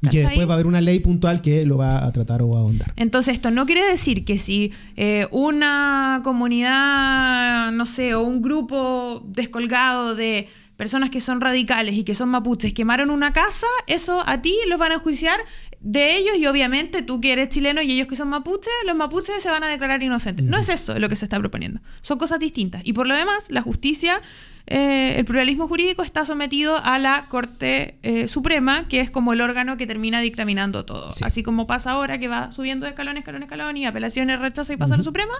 Y 0.00 0.08
que 0.08 0.20
después 0.20 0.46
va 0.46 0.52
a 0.52 0.54
haber 0.54 0.66
una 0.66 0.80
ley 0.80 1.00
puntual 1.00 1.42
que 1.42 1.66
lo 1.66 1.76
va 1.76 2.04
a 2.04 2.12
tratar 2.12 2.42
o 2.42 2.56
a 2.56 2.60
ahondar. 2.60 2.92
Entonces, 2.96 3.34
esto 3.34 3.50
no 3.50 3.66
quiere 3.66 3.84
decir 3.84 4.24
que 4.24 4.38
si 4.38 4.72
eh, 4.96 5.26
una 5.30 6.20
comunidad, 6.24 7.72
no 7.72 7.86
sé, 7.86 8.14
o 8.14 8.22
un 8.22 8.42
grupo 8.42 9.24
descolgado 9.26 10.14
de 10.14 10.48
personas 10.78 11.10
que 11.10 11.20
son 11.20 11.40
radicales 11.40 11.96
y 11.96 12.04
que 12.04 12.14
son 12.14 12.28
mapuches 12.28 12.72
quemaron 12.72 13.10
una 13.10 13.32
casa, 13.32 13.66
eso 13.88 14.22
a 14.24 14.40
ti 14.40 14.56
los 14.68 14.78
van 14.78 14.92
a 14.92 14.94
enjuiciar 14.94 15.40
de 15.80 16.16
ellos 16.16 16.36
y 16.38 16.46
obviamente 16.46 17.02
tú 17.02 17.20
que 17.20 17.32
eres 17.32 17.48
chileno 17.48 17.82
y 17.82 17.90
ellos 17.90 18.06
que 18.06 18.14
son 18.14 18.28
mapuches, 18.28 18.72
los 18.86 18.94
mapuches 18.94 19.42
se 19.42 19.50
van 19.50 19.64
a 19.64 19.68
declarar 19.68 20.02
inocentes. 20.02 20.46
No 20.46 20.56
es 20.56 20.68
eso 20.68 20.96
lo 20.98 21.08
que 21.08 21.16
se 21.16 21.24
está 21.24 21.38
proponiendo. 21.38 21.80
Son 22.00 22.16
cosas 22.16 22.38
distintas. 22.38 22.82
Y 22.84 22.92
por 22.92 23.08
lo 23.08 23.16
demás, 23.16 23.46
la 23.50 23.60
justicia, 23.60 24.22
eh, 24.70 25.14
el 25.18 25.24
pluralismo 25.24 25.66
jurídico 25.66 26.02
está 26.02 26.26
sometido 26.26 26.76
a 26.76 26.98
la 26.98 27.26
Corte 27.30 27.96
eh, 28.02 28.28
Suprema, 28.28 28.86
que 28.86 29.00
es 29.00 29.10
como 29.10 29.32
el 29.32 29.40
órgano 29.40 29.78
que 29.78 29.86
termina 29.86 30.20
dictaminando 30.20 30.84
todo. 30.84 31.10
Sí. 31.10 31.24
Así 31.24 31.42
como 31.42 31.66
pasa 31.66 31.92
ahora 31.92 32.18
que 32.18 32.28
va 32.28 32.52
subiendo 32.52 32.84
de 32.84 32.90
escalón, 32.90 33.16
escalón, 33.16 33.42
escalón 33.42 33.76
y 33.78 33.86
apelaciones 33.86 34.38
rechaza 34.38 34.74
y 34.74 34.76
pasa 34.76 34.94
a 34.94 34.96
la 34.98 35.02
Suprema, 35.02 35.32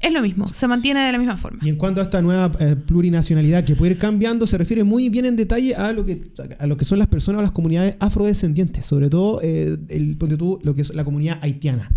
es 0.00 0.12
lo 0.12 0.22
mismo, 0.22 0.48
se 0.48 0.66
mantiene 0.66 1.06
de 1.06 1.12
la 1.12 1.18
misma 1.18 1.36
forma. 1.36 1.60
Y 1.62 1.68
en 1.68 1.76
cuanto 1.76 2.00
a 2.00 2.04
esta 2.04 2.20
nueva 2.20 2.50
eh, 2.58 2.74
plurinacionalidad 2.74 3.62
que 3.62 3.76
puede 3.76 3.92
ir 3.92 3.98
cambiando, 3.98 4.44
se 4.46 4.58
refiere 4.58 4.82
muy 4.82 5.08
bien 5.08 5.26
en 5.26 5.36
detalle 5.36 5.76
a 5.76 5.92
lo 5.92 6.04
que, 6.04 6.32
a 6.58 6.66
lo 6.66 6.76
que 6.76 6.84
son 6.84 6.98
las 6.98 7.06
personas 7.06 7.38
o 7.38 7.42
las 7.42 7.52
comunidades 7.52 7.94
afrodescendientes, 8.00 8.84
sobre 8.84 9.08
todo 9.08 9.40
el, 9.40 10.16
lo 10.62 10.74
que 10.74 10.82
es 10.82 10.92
la 10.92 11.04
comunidad 11.04 11.38
haitiana. 11.42 11.90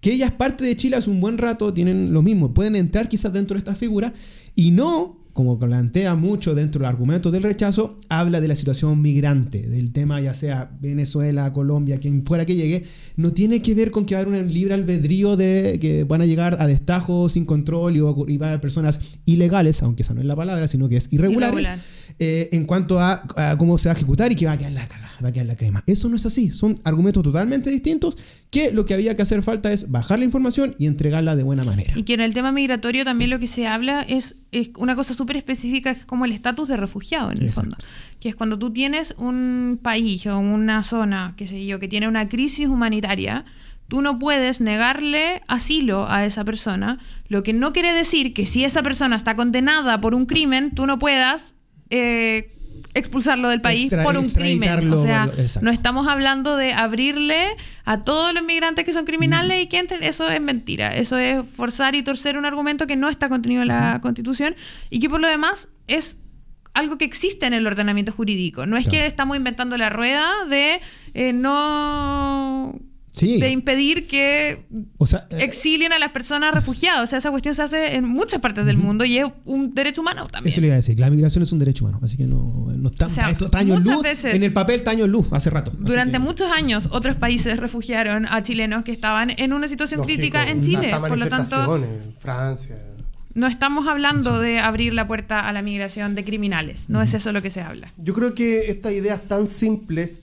Que 0.00 0.12
ella 0.12 0.26
es 0.26 0.32
parte 0.32 0.64
de 0.64 0.76
Chile 0.76 0.96
hace 0.96 1.10
un 1.10 1.20
buen 1.20 1.38
rato, 1.38 1.72
tienen 1.72 2.12
lo 2.12 2.22
mismo, 2.22 2.54
pueden 2.54 2.76
entrar 2.76 3.08
quizás 3.08 3.32
dentro 3.32 3.54
de 3.54 3.58
esta 3.58 3.74
figura 3.74 4.12
y 4.54 4.70
no, 4.70 5.23
como 5.34 5.58
plantea 5.58 6.14
mucho 6.14 6.54
dentro 6.54 6.78
del 6.78 6.88
argumento 6.88 7.32
del 7.32 7.42
rechazo, 7.42 7.98
habla 8.08 8.40
de 8.40 8.46
la 8.46 8.54
situación 8.54 9.02
migrante, 9.02 9.68
del 9.68 9.92
tema 9.92 10.20
ya 10.20 10.32
sea 10.32 10.70
Venezuela, 10.80 11.52
Colombia, 11.52 11.98
quien 11.98 12.24
fuera 12.24 12.46
que 12.46 12.54
llegue, 12.54 12.84
no 13.16 13.32
tiene 13.32 13.60
que 13.60 13.74
ver 13.74 13.90
con 13.90 14.06
que 14.06 14.14
va 14.14 14.20
a 14.20 14.24
haber 14.24 14.42
un 14.44 14.52
libre 14.52 14.74
albedrío 14.74 15.36
de 15.36 15.78
que 15.80 16.04
van 16.04 16.22
a 16.22 16.26
llegar 16.26 16.56
a 16.60 16.68
destajo 16.68 17.28
sin 17.28 17.44
control 17.46 17.96
y, 17.96 18.00
van 18.00 18.42
a 18.42 18.52
haber 18.52 18.60
personas 18.60 19.00
ilegales, 19.26 19.82
aunque 19.82 20.04
esa 20.04 20.14
no 20.14 20.20
es 20.20 20.26
la 20.26 20.36
palabra, 20.36 20.68
sino 20.68 20.88
que 20.88 20.98
es 20.98 21.08
irregulares, 21.10 21.62
Irregular. 21.62 21.78
eh, 22.20 22.48
en 22.52 22.64
cuanto 22.64 23.00
a, 23.00 23.24
a 23.36 23.58
cómo 23.58 23.76
se 23.76 23.88
va 23.88 23.94
a 23.94 23.96
ejecutar 23.96 24.30
y 24.30 24.36
que 24.36 24.46
va 24.46 24.52
a 24.52 24.58
quedar 24.58 24.72
la 24.72 24.86
cagada, 24.86 25.18
va 25.22 25.30
a 25.30 25.32
quedar 25.32 25.46
la 25.46 25.56
crema. 25.56 25.82
Eso 25.88 26.08
no 26.08 26.14
es 26.14 26.24
así, 26.26 26.50
son 26.50 26.78
argumentos 26.84 27.24
totalmente 27.24 27.70
distintos 27.70 28.16
que 28.54 28.72
lo 28.72 28.86
que 28.86 28.94
había 28.94 29.16
que 29.16 29.22
hacer 29.22 29.42
falta 29.42 29.72
es 29.72 29.90
bajar 29.90 30.18
la 30.18 30.24
información 30.24 30.74
y 30.78 30.86
entregarla 30.86 31.36
de 31.36 31.42
buena 31.42 31.64
manera. 31.64 31.92
Y 31.96 32.04
que 32.04 32.14
en 32.14 32.20
el 32.20 32.32
tema 32.32 32.52
migratorio 32.52 33.04
también 33.04 33.30
lo 33.30 33.38
que 33.38 33.46
se 33.46 33.66
habla 33.66 34.02
es, 34.02 34.36
es 34.52 34.70
una 34.76 34.94
cosa 34.94 35.12
súper 35.12 35.36
específica, 35.36 35.90
es 35.90 36.04
como 36.06 36.24
el 36.24 36.32
estatus 36.32 36.68
de 36.68 36.76
refugiado 36.76 37.30
en 37.32 37.38
el 37.38 37.46
Exacto. 37.48 37.76
fondo. 37.76 37.76
Que 38.20 38.28
es 38.30 38.36
cuando 38.36 38.58
tú 38.58 38.72
tienes 38.72 39.14
un 39.18 39.78
país 39.82 40.26
o 40.26 40.38
una 40.38 40.82
zona, 40.84 41.34
qué 41.36 41.46
sé 41.48 41.66
yo, 41.66 41.80
que 41.80 41.88
tiene 41.88 42.08
una 42.08 42.28
crisis 42.28 42.68
humanitaria, 42.68 43.44
tú 43.88 44.00
no 44.00 44.18
puedes 44.18 44.60
negarle 44.60 45.42
asilo 45.48 46.08
a 46.08 46.24
esa 46.24 46.44
persona, 46.44 47.00
lo 47.28 47.42
que 47.42 47.52
no 47.52 47.72
quiere 47.72 47.92
decir 47.92 48.32
que 48.32 48.46
si 48.46 48.64
esa 48.64 48.82
persona 48.82 49.16
está 49.16 49.36
condenada 49.36 50.00
por 50.00 50.14
un 50.14 50.26
crimen, 50.26 50.74
tú 50.74 50.86
no 50.86 50.98
puedas... 50.98 51.54
eh, 51.90 52.50
expulsarlo 52.92 53.48
del 53.48 53.60
país 53.60 53.84
Extra- 53.84 54.02
por 54.04 54.16
un 54.16 54.26
crimen. 54.28 54.92
O 54.92 55.02
sea, 55.02 55.28
no 55.62 55.70
estamos 55.70 56.06
hablando 56.06 56.56
de 56.56 56.72
abrirle 56.72 57.56
a 57.84 58.04
todos 58.04 58.32
los 58.34 58.42
migrantes 58.44 58.84
que 58.84 58.92
son 58.92 59.04
criminales 59.04 59.62
y 59.62 59.66
que 59.66 59.78
entren. 59.78 60.02
Eso 60.02 60.28
es 60.30 60.40
mentira. 60.40 60.88
Eso 60.88 61.18
es 61.18 61.42
forzar 61.56 61.94
y 61.94 62.02
torcer 62.02 62.36
un 62.38 62.44
argumento 62.44 62.86
que 62.86 62.96
no 62.96 63.08
está 63.08 63.28
contenido 63.28 63.62
en 63.62 63.68
la 63.68 64.00
Constitución 64.02 64.54
y 64.90 65.00
que 65.00 65.08
por 65.08 65.20
lo 65.20 65.28
demás 65.28 65.68
es 65.86 66.18
algo 66.74 66.98
que 66.98 67.04
existe 67.04 67.46
en 67.46 67.54
el 67.54 67.66
ordenamiento 67.66 68.12
jurídico. 68.12 68.66
No 68.66 68.76
es 68.76 68.84
Claro. 68.88 68.98
que 68.98 69.06
estamos 69.06 69.36
inventando 69.36 69.76
la 69.76 69.90
rueda 69.90 70.28
de 70.48 70.80
eh, 71.14 71.32
no... 71.32 72.78
Sí. 73.16 73.38
De 73.38 73.48
impedir 73.50 74.08
que 74.08 74.66
O 74.98 75.06
sea, 75.06 75.28
eh, 75.30 75.38
exilien 75.44 75.92
a 75.92 76.00
las 76.00 76.10
personas 76.10 76.52
refugiadas. 76.52 77.04
O 77.04 77.06
sea, 77.06 77.18
esa 77.20 77.30
cuestión 77.30 77.54
se 77.54 77.62
hace 77.62 77.94
en 77.94 78.08
muchas 78.08 78.40
partes 78.40 78.66
del 78.66 78.76
mundo 78.76 79.04
y 79.04 79.18
es 79.18 79.26
un 79.44 79.70
derecho 79.72 80.00
humano 80.00 80.26
también. 80.26 80.52
Eso 80.52 80.60
le 80.60 80.66
iba 80.66 80.74
a 80.74 80.78
decir, 80.78 80.98
la 80.98 81.08
migración 81.10 81.44
es 81.44 81.52
un 81.52 81.60
derecho 81.60 81.84
humano, 81.84 82.00
así 82.02 82.16
que 82.16 82.24
no, 82.24 82.66
no 82.76 82.88
está, 82.88 83.06
O 83.06 83.10
sea, 83.10 83.30
esto 83.30 83.44
está 83.44 83.58
años 83.58 83.78
muchas 83.80 83.94
luz, 83.94 84.02
veces- 84.02 84.34
en 84.34 84.42
el 84.42 84.52
papel 84.52 84.76
está 84.80 84.90
años 84.90 85.08
luz, 85.08 85.28
hace 85.30 85.48
rato. 85.48 85.72
Durante 85.78 86.14
que- 86.14 86.18
muchos 86.18 86.50
años 86.50 86.88
otros 86.90 87.14
países 87.14 87.56
refugiaron 87.58 88.26
a 88.28 88.42
chilenos 88.42 88.82
que 88.82 88.90
estaban 88.90 89.30
en 89.30 89.52
una 89.52 89.68
situación 89.68 90.00
Lógico, 90.00 90.18
crítica 90.18 90.48
en 90.50 90.60
Chile. 90.62 90.90
Por 90.98 91.16
lo 91.16 91.28
tanto, 91.28 91.86
Francia. 92.18 92.76
no 93.34 93.46
estamos 93.46 93.86
hablando 93.86 94.40
de 94.40 94.58
abrir 94.58 94.92
la 94.92 95.06
puerta 95.06 95.38
a 95.38 95.52
la 95.52 95.62
migración 95.62 96.16
de 96.16 96.24
criminales. 96.24 96.90
No 96.90 97.00
es 97.00 97.14
eso 97.14 97.32
lo 97.32 97.42
que 97.42 97.50
se 97.50 97.60
habla. 97.60 97.92
Yo 97.96 98.12
creo 98.12 98.34
que 98.34 98.62
estas 98.72 98.90
ideas 98.92 99.22
tan 99.28 99.46
simples, 99.46 100.22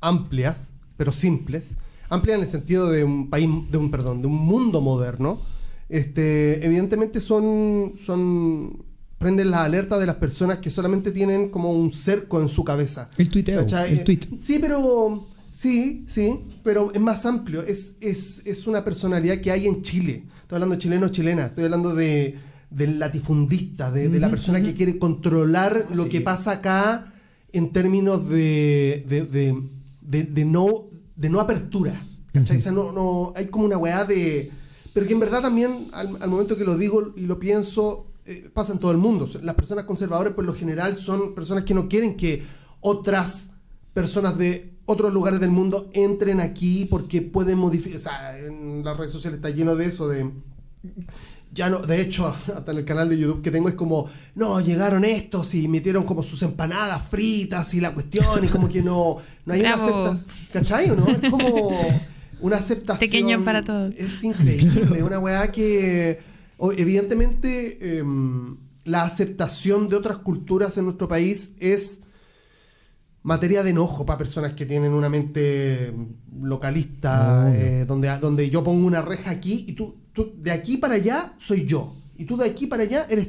amplias, 0.00 0.72
pero 0.96 1.12
simples, 1.12 1.76
amplias 2.10 2.36
en 2.36 2.42
el 2.42 2.48
sentido 2.48 2.90
de 2.90 3.04
un 3.04 3.30
país, 3.30 3.48
de 3.70 3.78
un 3.78 3.90
perdón, 3.90 4.20
de 4.22 4.26
un 4.28 4.36
mundo 4.36 4.80
moderno, 4.80 5.40
este, 5.88 6.64
evidentemente 6.64 7.20
son, 7.20 7.94
son 8.04 8.84
prenden 9.18 9.50
la 9.50 9.64
alerta 9.64 9.98
de 9.98 10.06
las 10.06 10.16
personas 10.16 10.58
que 10.58 10.70
solamente 10.70 11.10
tienen 11.12 11.50
como 11.50 11.72
un 11.72 11.90
cerco 11.92 12.40
en 12.40 12.48
su 12.48 12.64
cabeza. 12.64 13.10
El 13.18 13.28
tuiteo, 13.28 13.60
¿Cachai? 13.60 13.92
el 13.92 13.98
Eh, 14.00 14.04
tweet. 14.04 14.20
Sí, 14.40 14.58
pero 14.60 15.26
sí, 15.52 16.04
sí, 16.06 16.38
pero 16.62 16.90
es 16.94 17.00
más 17.00 17.26
amplio. 17.26 17.62
Es, 17.62 17.94
es, 18.00 18.40
es 18.44 18.66
una 18.66 18.84
personalidad 18.84 19.38
que 19.40 19.50
hay 19.50 19.66
en 19.66 19.82
Chile. 19.82 20.24
Estoy 20.42 20.56
hablando 20.56 20.74
de 20.76 20.80
chilenos, 20.80 21.12
chilenas. 21.12 21.50
Estoy 21.50 21.64
hablando 21.64 21.94
de, 21.94 22.36
del 22.70 22.98
latifundista, 22.98 23.90
de, 23.92 24.08
de 24.08 24.20
la 24.20 24.30
persona 24.30 24.62
que 24.62 24.74
quiere 24.74 24.98
controlar 24.98 25.88
lo 25.94 26.08
que 26.08 26.20
pasa 26.22 26.52
acá 26.52 27.12
en 27.52 27.72
términos 27.72 28.28
de- 28.28 29.04
de- 30.02 30.22
de 30.24 30.44
no, 30.44 30.86
de 31.20 31.28
no 31.28 31.38
apertura. 31.38 32.04
¿cachai? 32.32 32.56
O 32.56 32.60
sea, 32.60 32.72
no, 32.72 32.92
no, 32.92 33.32
hay 33.36 33.46
como 33.46 33.66
una 33.66 33.76
weá 33.76 34.04
de... 34.04 34.50
Pero 34.94 35.06
que 35.06 35.12
en 35.12 35.20
verdad 35.20 35.42
también, 35.42 35.88
al, 35.92 36.20
al 36.20 36.30
momento 36.30 36.56
que 36.56 36.64
lo 36.64 36.76
digo 36.76 37.12
y 37.14 37.20
lo 37.20 37.38
pienso, 37.38 38.06
eh, 38.24 38.50
pasa 38.52 38.72
en 38.72 38.78
todo 38.78 38.90
el 38.90 38.96
mundo. 38.96 39.28
Las 39.42 39.54
personas 39.54 39.84
conservadoras, 39.84 40.32
por 40.34 40.44
lo 40.44 40.54
general, 40.54 40.96
son 40.96 41.34
personas 41.34 41.64
que 41.64 41.74
no 41.74 41.88
quieren 41.88 42.16
que 42.16 42.42
otras 42.80 43.50
personas 43.92 44.36
de 44.38 44.78
otros 44.84 45.12
lugares 45.12 45.40
del 45.40 45.50
mundo 45.50 45.90
entren 45.92 46.40
aquí 46.40 46.86
porque 46.86 47.22
pueden 47.22 47.58
modificar. 47.58 47.96
O 47.96 48.00
sea, 48.00 48.38
en 48.38 48.84
las 48.84 48.96
redes 48.96 49.12
sociales 49.12 49.38
está 49.38 49.50
lleno 49.50 49.76
de 49.76 49.86
eso, 49.86 50.08
de. 50.08 50.30
Ya 51.52 51.68
no, 51.68 51.78
de 51.78 52.00
hecho, 52.00 52.28
hasta 52.56 52.70
en 52.72 52.78
el 52.78 52.84
canal 52.84 53.08
de 53.08 53.18
YouTube 53.18 53.42
que 53.42 53.50
tengo 53.50 53.68
es 53.68 53.74
como, 53.74 54.08
no, 54.34 54.60
llegaron 54.60 55.04
estos 55.04 55.54
y 55.54 55.68
metieron 55.68 56.04
como 56.04 56.22
sus 56.22 56.42
empanadas 56.42 57.02
fritas 57.08 57.74
y 57.74 57.80
la 57.80 57.92
cuestión, 57.92 58.44
y 58.44 58.48
como 58.48 58.68
que 58.68 58.82
no, 58.82 59.16
no 59.44 59.52
hay 59.54 59.60
Bravo. 59.60 59.84
una 59.84 60.10
aceptación. 60.10 60.36
¿Cachai 60.52 60.90
o 60.90 60.96
no? 60.96 61.08
Es 61.08 61.18
como 61.30 62.02
una 62.40 62.56
aceptación. 62.56 63.10
Pequeño 63.10 63.44
para 63.44 63.64
todos. 63.64 63.94
Es 63.96 64.22
increíble, 64.22 65.02
una 65.02 65.18
weá 65.18 65.50
que 65.50 66.20
evidentemente 66.76 67.98
em, 67.98 68.56
la 68.84 69.02
aceptación 69.02 69.88
de 69.88 69.96
otras 69.96 70.18
culturas 70.18 70.76
en 70.76 70.84
nuestro 70.84 71.08
país 71.08 71.52
es 71.58 72.00
materia 73.22 73.62
de 73.62 73.70
enojo 73.70 74.06
para 74.06 74.18
personas 74.18 74.52
que 74.52 74.66
tienen 74.66 74.92
una 74.92 75.08
mente 75.08 75.92
localista, 76.40 77.46
Obvio. 77.46 77.60
eh, 77.60 77.84
donde, 77.84 78.18
donde 78.18 78.48
yo 78.50 78.64
pongo 78.64 78.86
una 78.86 79.02
reja 79.02 79.30
aquí 79.30 79.64
y 79.68 79.72
tú, 79.72 79.96
tú 80.20 80.34
de 80.36 80.50
aquí 80.50 80.76
para 80.76 80.94
allá 80.94 81.34
soy 81.38 81.64
yo. 81.66 81.94
Y 82.16 82.24
tú 82.24 82.36
de 82.36 82.46
aquí 82.46 82.66
para 82.66 82.82
allá 82.82 83.06
eres 83.08 83.28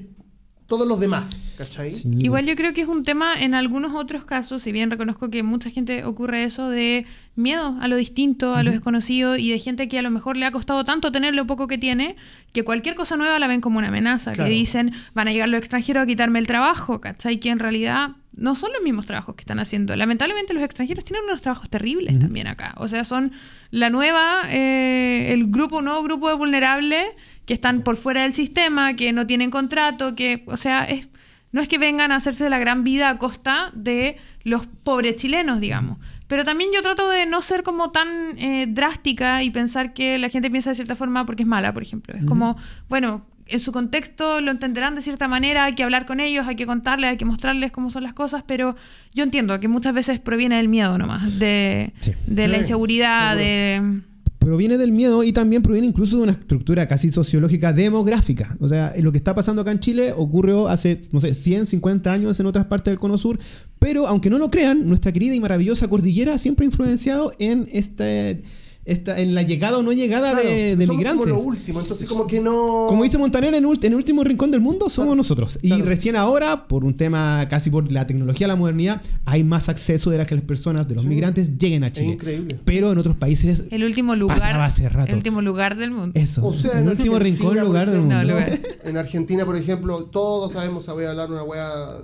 todos 0.71 0.87
los 0.87 1.01
demás, 1.01 1.53
¿cachai? 1.57 1.91
Sí. 1.91 2.09
Igual 2.19 2.45
yo 2.45 2.55
creo 2.55 2.73
que 2.73 2.79
es 2.79 2.87
un 2.87 3.03
tema 3.03 3.33
en 3.37 3.53
algunos 3.55 3.93
otros 3.93 4.23
casos, 4.23 4.63
si 4.63 4.71
bien 4.71 4.89
reconozco 4.89 5.29
que 5.29 5.43
mucha 5.43 5.69
gente 5.69 6.05
ocurre 6.05 6.45
eso 6.45 6.69
de 6.69 7.05
miedo 7.35 7.75
a 7.81 7.89
lo 7.89 7.97
distinto, 7.97 8.55
a 8.55 8.63
lo 8.63 8.71
desconocido 8.71 9.35
y 9.35 9.51
de 9.51 9.59
gente 9.59 9.89
que 9.89 9.99
a 9.99 10.01
lo 10.01 10.09
mejor 10.11 10.37
le 10.37 10.45
ha 10.45 10.51
costado 10.51 10.85
tanto 10.85 11.11
tener 11.11 11.35
lo 11.35 11.45
poco 11.45 11.67
que 11.67 11.77
tiene, 11.77 12.15
que 12.53 12.63
cualquier 12.63 12.95
cosa 12.95 13.17
nueva 13.17 13.37
la 13.37 13.47
ven 13.47 13.59
como 13.59 13.79
una 13.79 13.89
amenaza, 13.89 14.31
Claro. 14.31 14.47
que 14.49 14.55
dicen 14.55 14.93
van 15.13 15.27
a 15.27 15.33
llegar 15.33 15.49
los 15.49 15.59
extranjeros 15.59 16.03
a 16.03 16.05
quitarme 16.07 16.39
el 16.39 16.47
trabajo, 16.47 17.01
¿cachai? 17.01 17.37
Que 17.41 17.49
en 17.49 17.59
realidad 17.59 18.11
no 18.33 18.55
son 18.55 18.71
los 18.71 18.81
mismos 18.81 19.05
trabajos 19.05 19.35
que 19.35 19.41
están 19.41 19.59
haciendo. 19.59 19.93
Lamentablemente 19.97 20.53
los 20.53 20.63
extranjeros 20.63 21.03
tienen 21.03 21.25
unos 21.27 21.41
trabajos 21.41 21.69
terribles 21.69 22.17
también 22.17 22.47
acá. 22.47 22.73
O 22.77 22.87
sea, 22.87 23.03
son 23.03 23.33
la 23.71 23.89
nueva, 23.89 24.43
eh, 24.49 25.33
el 25.33 25.47
grupo, 25.51 25.81
nuevo 25.81 26.01
grupo 26.03 26.29
de 26.29 26.35
vulnerables 26.35 27.05
que 27.51 27.55
están 27.55 27.81
por 27.81 27.97
fuera 27.97 28.21
del 28.21 28.31
sistema, 28.31 28.93
que 28.95 29.11
no 29.11 29.27
tienen 29.27 29.51
contrato, 29.51 30.15
que, 30.15 30.45
o 30.45 30.55
sea, 30.55 30.85
es, 30.85 31.09
no 31.51 31.59
es 31.61 31.67
que 31.67 31.77
vengan 31.77 32.13
a 32.13 32.15
hacerse 32.15 32.49
la 32.49 32.59
gran 32.59 32.85
vida 32.85 33.09
a 33.09 33.17
costa 33.17 33.71
de 33.73 34.15
los 34.45 34.67
pobres 34.67 35.17
chilenos, 35.17 35.59
digamos. 35.59 35.97
Pero 36.29 36.45
también 36.45 36.69
yo 36.73 36.81
trato 36.81 37.09
de 37.09 37.25
no 37.25 37.41
ser 37.41 37.63
como 37.63 37.91
tan 37.91 38.07
eh, 38.37 38.67
drástica 38.69 39.43
y 39.43 39.49
pensar 39.49 39.91
que 39.93 40.17
la 40.17 40.29
gente 40.29 40.49
piensa 40.49 40.69
de 40.69 40.75
cierta 40.77 40.95
forma 40.95 41.25
porque 41.25 41.43
es 41.43 41.47
mala, 41.49 41.73
por 41.73 41.83
ejemplo. 41.83 42.15
Es 42.17 42.23
como, 42.23 42.55
bueno, 42.87 43.25
en 43.47 43.59
su 43.59 43.73
contexto 43.73 44.39
lo 44.39 44.49
entenderán 44.49 44.95
de 44.95 45.01
cierta 45.01 45.27
manera, 45.27 45.65
hay 45.65 45.75
que 45.75 45.83
hablar 45.83 46.05
con 46.05 46.21
ellos, 46.21 46.47
hay 46.47 46.55
que 46.55 46.65
contarles, 46.65 47.09
hay 47.09 47.17
que 47.17 47.25
mostrarles 47.25 47.73
cómo 47.73 47.89
son 47.89 48.03
las 48.03 48.13
cosas, 48.13 48.45
pero 48.47 48.77
yo 49.13 49.23
entiendo 49.25 49.59
que 49.59 49.67
muchas 49.67 49.93
veces 49.93 50.21
proviene 50.21 50.55
del 50.55 50.69
miedo 50.69 50.97
nomás, 50.97 51.37
de, 51.37 51.91
Sí. 51.99 52.13
de 52.27 52.47
la 52.47 52.55
Sí, 52.55 52.61
inseguridad, 52.61 53.31
seguro. 53.37 53.43
de... 53.45 54.01
proviene 54.41 54.79
del 54.79 54.91
miedo 54.91 55.23
y 55.23 55.33
también 55.33 55.61
proviene 55.61 55.85
incluso 55.85 56.17
de 56.17 56.23
una 56.23 56.31
estructura 56.31 56.87
casi 56.87 57.11
sociológica 57.11 57.73
demográfica. 57.73 58.57
O 58.59 58.67
sea, 58.67 58.91
lo 58.99 59.11
que 59.11 59.19
está 59.19 59.35
pasando 59.35 59.61
acá 59.61 59.71
en 59.71 59.79
Chile 59.79 60.13
ocurrió 60.17 60.67
hace, 60.67 61.03
no 61.11 61.21
sé, 61.21 61.35
100, 61.35 61.67
50 61.67 62.11
años 62.11 62.39
en 62.39 62.47
otras 62.47 62.65
partes 62.65 62.91
del 62.91 62.99
Cono 62.99 63.19
Sur, 63.19 63.37
pero 63.77 64.07
aunque 64.07 64.31
no 64.31 64.39
lo 64.39 64.49
crean, 64.49 64.87
nuestra 64.87 65.11
querida 65.11 65.35
y 65.35 65.39
maravillosa 65.39 65.87
cordillera 65.87 66.39
siempre 66.39 66.65
ha 66.65 66.69
influenciado 66.69 67.31
en 67.37 67.67
este, 67.71 68.41
esta, 68.83 69.19
en 69.19 69.35
la 69.35 69.43
llegada 69.43 69.77
o 69.77 69.83
no 69.83 69.91
llegada 69.91 70.31
Claro, 70.31 70.47
de, 70.49 70.75
de 70.75 70.85
somos 70.85 70.97
migrantes. 70.97 71.27
como 71.27 71.39
lo 71.39 71.45
último, 71.47 71.79
entonces 71.81 72.09
como 72.09 72.25
que 72.25 72.39
no... 72.41 72.85
Como 72.89 73.03
dice 73.03 73.17
Montaner, 73.17 73.53
en, 73.53 73.63
en 73.65 73.83
el 73.83 73.95
último 73.95 74.23
rincón 74.23 74.49
del 74.51 74.59
mundo 74.61 74.89
somos 74.89 75.07
Claro, 75.07 75.15
nosotros. 75.15 75.59
Y 75.61 75.67
claro. 75.69 75.85
recién 75.85 76.15
ahora, 76.15 76.67
por 76.67 76.83
un 76.83 76.95
tema 76.97 77.47
casi 77.49 77.69
por 77.69 77.91
la 77.91 78.07
tecnología, 78.07 78.47
la 78.47 78.55
modernidad, 78.55 79.01
hay 79.25 79.43
más 79.43 79.69
acceso 79.69 80.09
de 80.09 80.17
las 80.17 80.27
que 80.27 80.35
las 80.35 80.43
personas, 80.43 80.87
de 80.87 80.95
los 80.95 81.03
Sí. 81.03 81.09
migrantes, 81.09 81.57
lleguen 81.57 81.83
a 81.83 81.87
Es 81.87 81.93
Chile. 81.93 82.07
increíble. 82.13 82.59
Pero 82.65 82.91
en 82.91 82.97
otros 82.97 83.15
países, 83.15 83.63
El 83.69 83.83
último 83.83 84.15
lugar. 84.15 84.39
Pasaba 84.39 84.65
hace 84.65 84.89
rato. 84.89 85.09
El 85.11 85.17
último 85.17 85.41
lugar 85.41 85.77
del 85.77 85.91
mundo. 85.91 86.19
eso. 86.19 86.45
O 86.45 86.53
sea, 86.53 86.71
en 86.79 86.85
el 86.85 86.89
último 86.89 87.15
Argentina, 87.17 87.49
rincón, 87.51 87.65
lugar 87.67 87.85
del 87.87 87.95
ejemplo, 87.97 88.17
mundo. 88.17 88.33
No, 88.33 88.39
lugar. 88.39 88.59
En 88.83 88.97
Argentina, 88.97 89.45
por 89.45 89.55
ejemplo, 89.55 90.05
todos 90.05 90.53
sabemos, 90.53 90.87
voy 90.87 91.05
a 91.05 91.11
hablar 91.11 91.29
una 91.31 91.43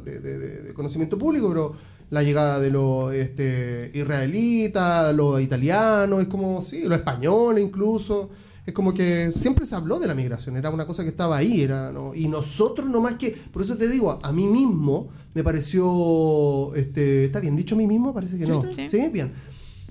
de, 0.06 0.20
de- 0.20 0.38
de- 0.38 0.62
de 0.62 0.74
conocimiento 0.74 1.18
público, 1.18 1.50
pero 1.50 1.74
la 2.10 2.24
llegada 2.24 2.60
de 2.60 2.70
los 2.72 3.14
este, 3.14 3.92
israelitas, 3.94 5.14
los 5.16 5.42
italianos, 5.42 6.22
es 6.22 6.28
como, 6.28 6.62
sí, 6.62 6.84
los 6.84 6.98
españoles 6.98 7.64
incluso, 7.64 8.30
es 8.66 8.74
como 8.74 8.94
que 8.94 9.32
siempre 9.36 9.66
se 9.66 9.76
habló 9.76 10.00
de 10.00 10.08
la 10.08 10.14
migración, 10.16 10.58
era 10.58 10.70
una 10.70 10.86
cosa 10.86 11.04
que 11.04 11.10
estaba 11.10 11.38
ahí, 11.38 11.62
era, 11.62 11.92
¿no? 11.92 12.14
y 12.16 12.28
nosotros 12.28 12.90
nomás 12.90 13.16
que, 13.16 13.32
por 13.52 13.62
eso 13.62 13.78
te 13.78 13.88
digo, 13.90 14.20
a 14.24 14.32
mí 14.32 14.46
mismo 14.48 15.10
me 15.34 15.44
pareció, 15.44 16.74
este, 16.76 17.26
¿está 17.26 17.40
bien 17.40 17.56
dicho 17.56 17.76
a 17.76 17.78
mí 17.78 17.88
mismo? 17.88 18.14
Parece 18.14 18.38
que 18.38 18.46
no. 18.48 18.62
sí. 18.62 18.90
¿Sí? 18.90 19.10
Bien. 19.12 19.34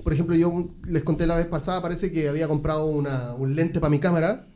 Por 0.03 0.13
ejemplo, 0.13 0.37
yo 0.37 0.69
les 0.87 1.03
conté 1.03 1.27
la 1.27 1.37
vez 1.37 1.47
pasada, 1.47 1.83
parece 1.83 2.13
que 2.13 2.29
había 2.29 2.47
comprado 2.49 2.87
una- 2.87 3.35
un 3.35 3.57
lente 3.57 3.81
para 3.81 3.91
mi 3.91 3.99
cámara 3.99 4.47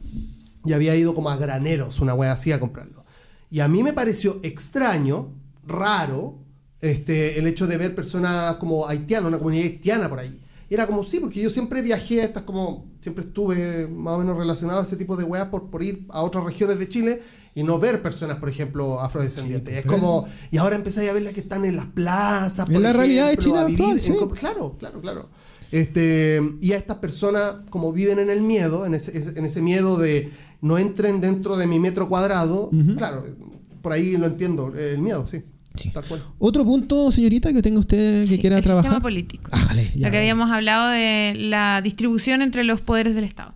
y 0.65 0.73
había 0.75 0.95
ido 0.95 1.15
como 1.15 1.29
a 1.31 1.37
graneros, 1.37 2.01
una 2.01 2.15
wea 2.15 2.33
así, 2.33 2.53
a 2.53 2.61
comprarlo. 2.61 3.05
Y 3.51 3.61
a 3.61 3.69
mí 3.69 3.83
me 3.83 3.93
pareció 3.93 4.39
extraño, 4.45 5.33
raro, 5.67 6.39
este, 6.81 7.39
el 7.39 7.47
hecho 7.47 7.67
de 7.67 7.77
ver 7.77 7.95
personas 7.95 8.57
como 8.57 8.89
haitianas, 8.89 9.29
una 9.29 9.39
comunidad 9.39 9.67
haitiana 9.67 10.09
por 10.09 10.19
ahí. 10.19 10.39
Era 10.69 10.87
como, 10.87 11.03
sí, 11.03 11.19
porque 11.19 11.41
yo 11.41 11.51
siempre 11.51 11.83
viajé 11.83 12.21
a 12.21 12.25
estas 12.25 12.45
como, 12.45 12.87
siempre 13.01 13.25
estuve 13.25 13.89
más 13.89 14.15
o 14.15 14.19
menos 14.19 14.37
relacionado 14.37 14.81
a 14.81 14.83
ese 14.83 14.97
tipo 14.97 15.17
de 15.17 15.25
weas 15.25 15.49
por, 15.49 15.69
por 15.69 15.83
ir 15.83 16.07
a 16.11 16.23
otras 16.23 16.45
regiones 16.45 16.79
de 16.79 16.89
Chile 16.89 17.23
y 17.55 17.65
no 17.65 17.81
ver 17.81 18.01
personas, 18.01 18.39
por 18.39 18.49
ejemplo, 18.49 19.01
afrodescendientes. 19.01 19.75
Sí, 19.75 19.81
es 19.81 19.85
como, 19.85 20.29
y 20.53 20.59
ahora 20.59 20.77
empezáis 20.77 21.11
a 21.11 21.13
ver 21.13 21.23
las 21.23 21.33
que 21.33 21.41
están 21.41 21.65
en 21.65 21.77
las 21.77 21.87
plazas, 21.87 22.71
por 22.71 22.81
la 22.81 22.93
realidad 22.93 23.29
de 23.29 23.37
Chile 23.37 23.59
actual, 23.59 23.99
en 23.99 24.01
sí. 24.01 24.15
Claro, 24.39 24.77
claro, 24.79 25.01
claro. 25.01 25.29
Este, 25.73 26.41
y 26.61 26.73
a 26.73 26.77
estas 26.77 26.99
personas, 26.99 27.55
como 27.71 27.93
viven 27.93 28.21
en 28.21 28.31
el 28.31 28.41
miedo, 28.41 28.87
en 28.87 28.95
ese, 28.95 29.17
en 29.37 29.45
ese 29.45 29.63
miedo 29.63 29.99
de 29.99 30.31
no 30.61 30.79
entren 30.79 31.21
dentro 31.21 31.57
de 31.57 31.67
mi 31.67 31.81
metro 31.81 32.09
cuadrado, 32.09 32.71
claro, 32.97 33.25
por 33.83 33.93
ahí 33.93 34.17
lo 34.17 34.27
entiendo, 34.27 34.73
el 34.77 34.99
miedo, 34.99 35.27
sí. 35.27 35.43
Sí. 35.77 35.91
Tal 35.91 36.05
cual. 36.05 36.21
Otro 36.39 36.65
punto, 36.65 37.13
señorita, 37.13 37.53
que 37.53 37.63
tenga 37.63 37.79
usted 37.79 38.23
que 38.23 38.29
Sí, 38.33 38.39
quiera 38.39 38.57
el 38.59 38.63
trabajar. 38.65 38.91
sistema 38.91 39.03
político. 39.03 39.51
Ájale, 39.53 39.91
ya. 39.95 40.07
Lo 40.09 40.11
que 40.13 40.19
habíamos 40.19 40.51
hablado 40.51 40.89
de 40.91 41.35
la 41.37 41.81
distribución 41.83 42.43
entre 42.43 42.65
los 42.65 42.81
poderes 42.81 43.15
del 43.15 43.25
Estado. 43.25 43.55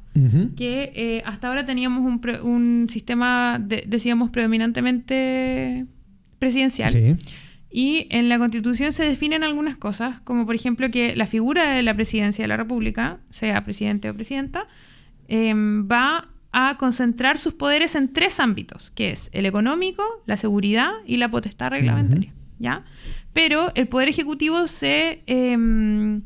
Que 0.57 0.93
eh, 0.95 1.23
hasta 1.27 1.49
ahora 1.49 1.67
teníamos 1.67 2.07
un, 2.09 2.21
pre- 2.21 2.41
un 2.41 2.87
sistema, 2.89 3.59
de- 3.61 3.83
decíamos, 3.89 4.31
predominantemente 4.31 5.87
presidencial. 6.39 6.91
Sí. 6.93 7.17
Y 7.71 8.07
en 8.11 8.29
la 8.29 8.39
Constitución 8.39 8.93
se 8.93 9.03
definen 9.05 9.43
algunas 9.43 9.77
cosas, 9.77 10.21
como 10.23 10.47
por 10.47 10.55
ejemplo 10.55 10.91
que 10.93 11.17
la 11.17 11.27
figura 11.27 11.73
de 11.73 11.83
la 11.83 11.95
presidencia 11.95 12.45
de 12.45 12.49
la 12.49 12.57
República, 12.57 13.19
sea 13.31 13.65
presidente 13.65 14.09
o 14.09 14.15
presidenta, 14.15 14.69
em, 15.27 15.89
va 15.91 16.29
a 16.55 16.77
concentrar 16.79 17.37
sus 17.39 17.53
poderes 17.55 17.95
en 17.97 18.13
tres 18.13 18.39
ámbitos, 18.41 18.91
que 18.93 19.11
es 19.11 19.29
el 19.33 19.45
económico, 19.45 20.05
la 20.27 20.37
seguridad 20.37 20.93
y 21.07 21.17
la 21.19 21.29
potestad 21.31 21.71
reglamentaria. 21.71 22.33
¿ya? 22.59 22.85
Pero 23.33 23.73
el 23.75 23.89
poder 23.89 24.09
ejecutivo 24.09 24.67
se... 24.69 25.23
em, 25.27 26.23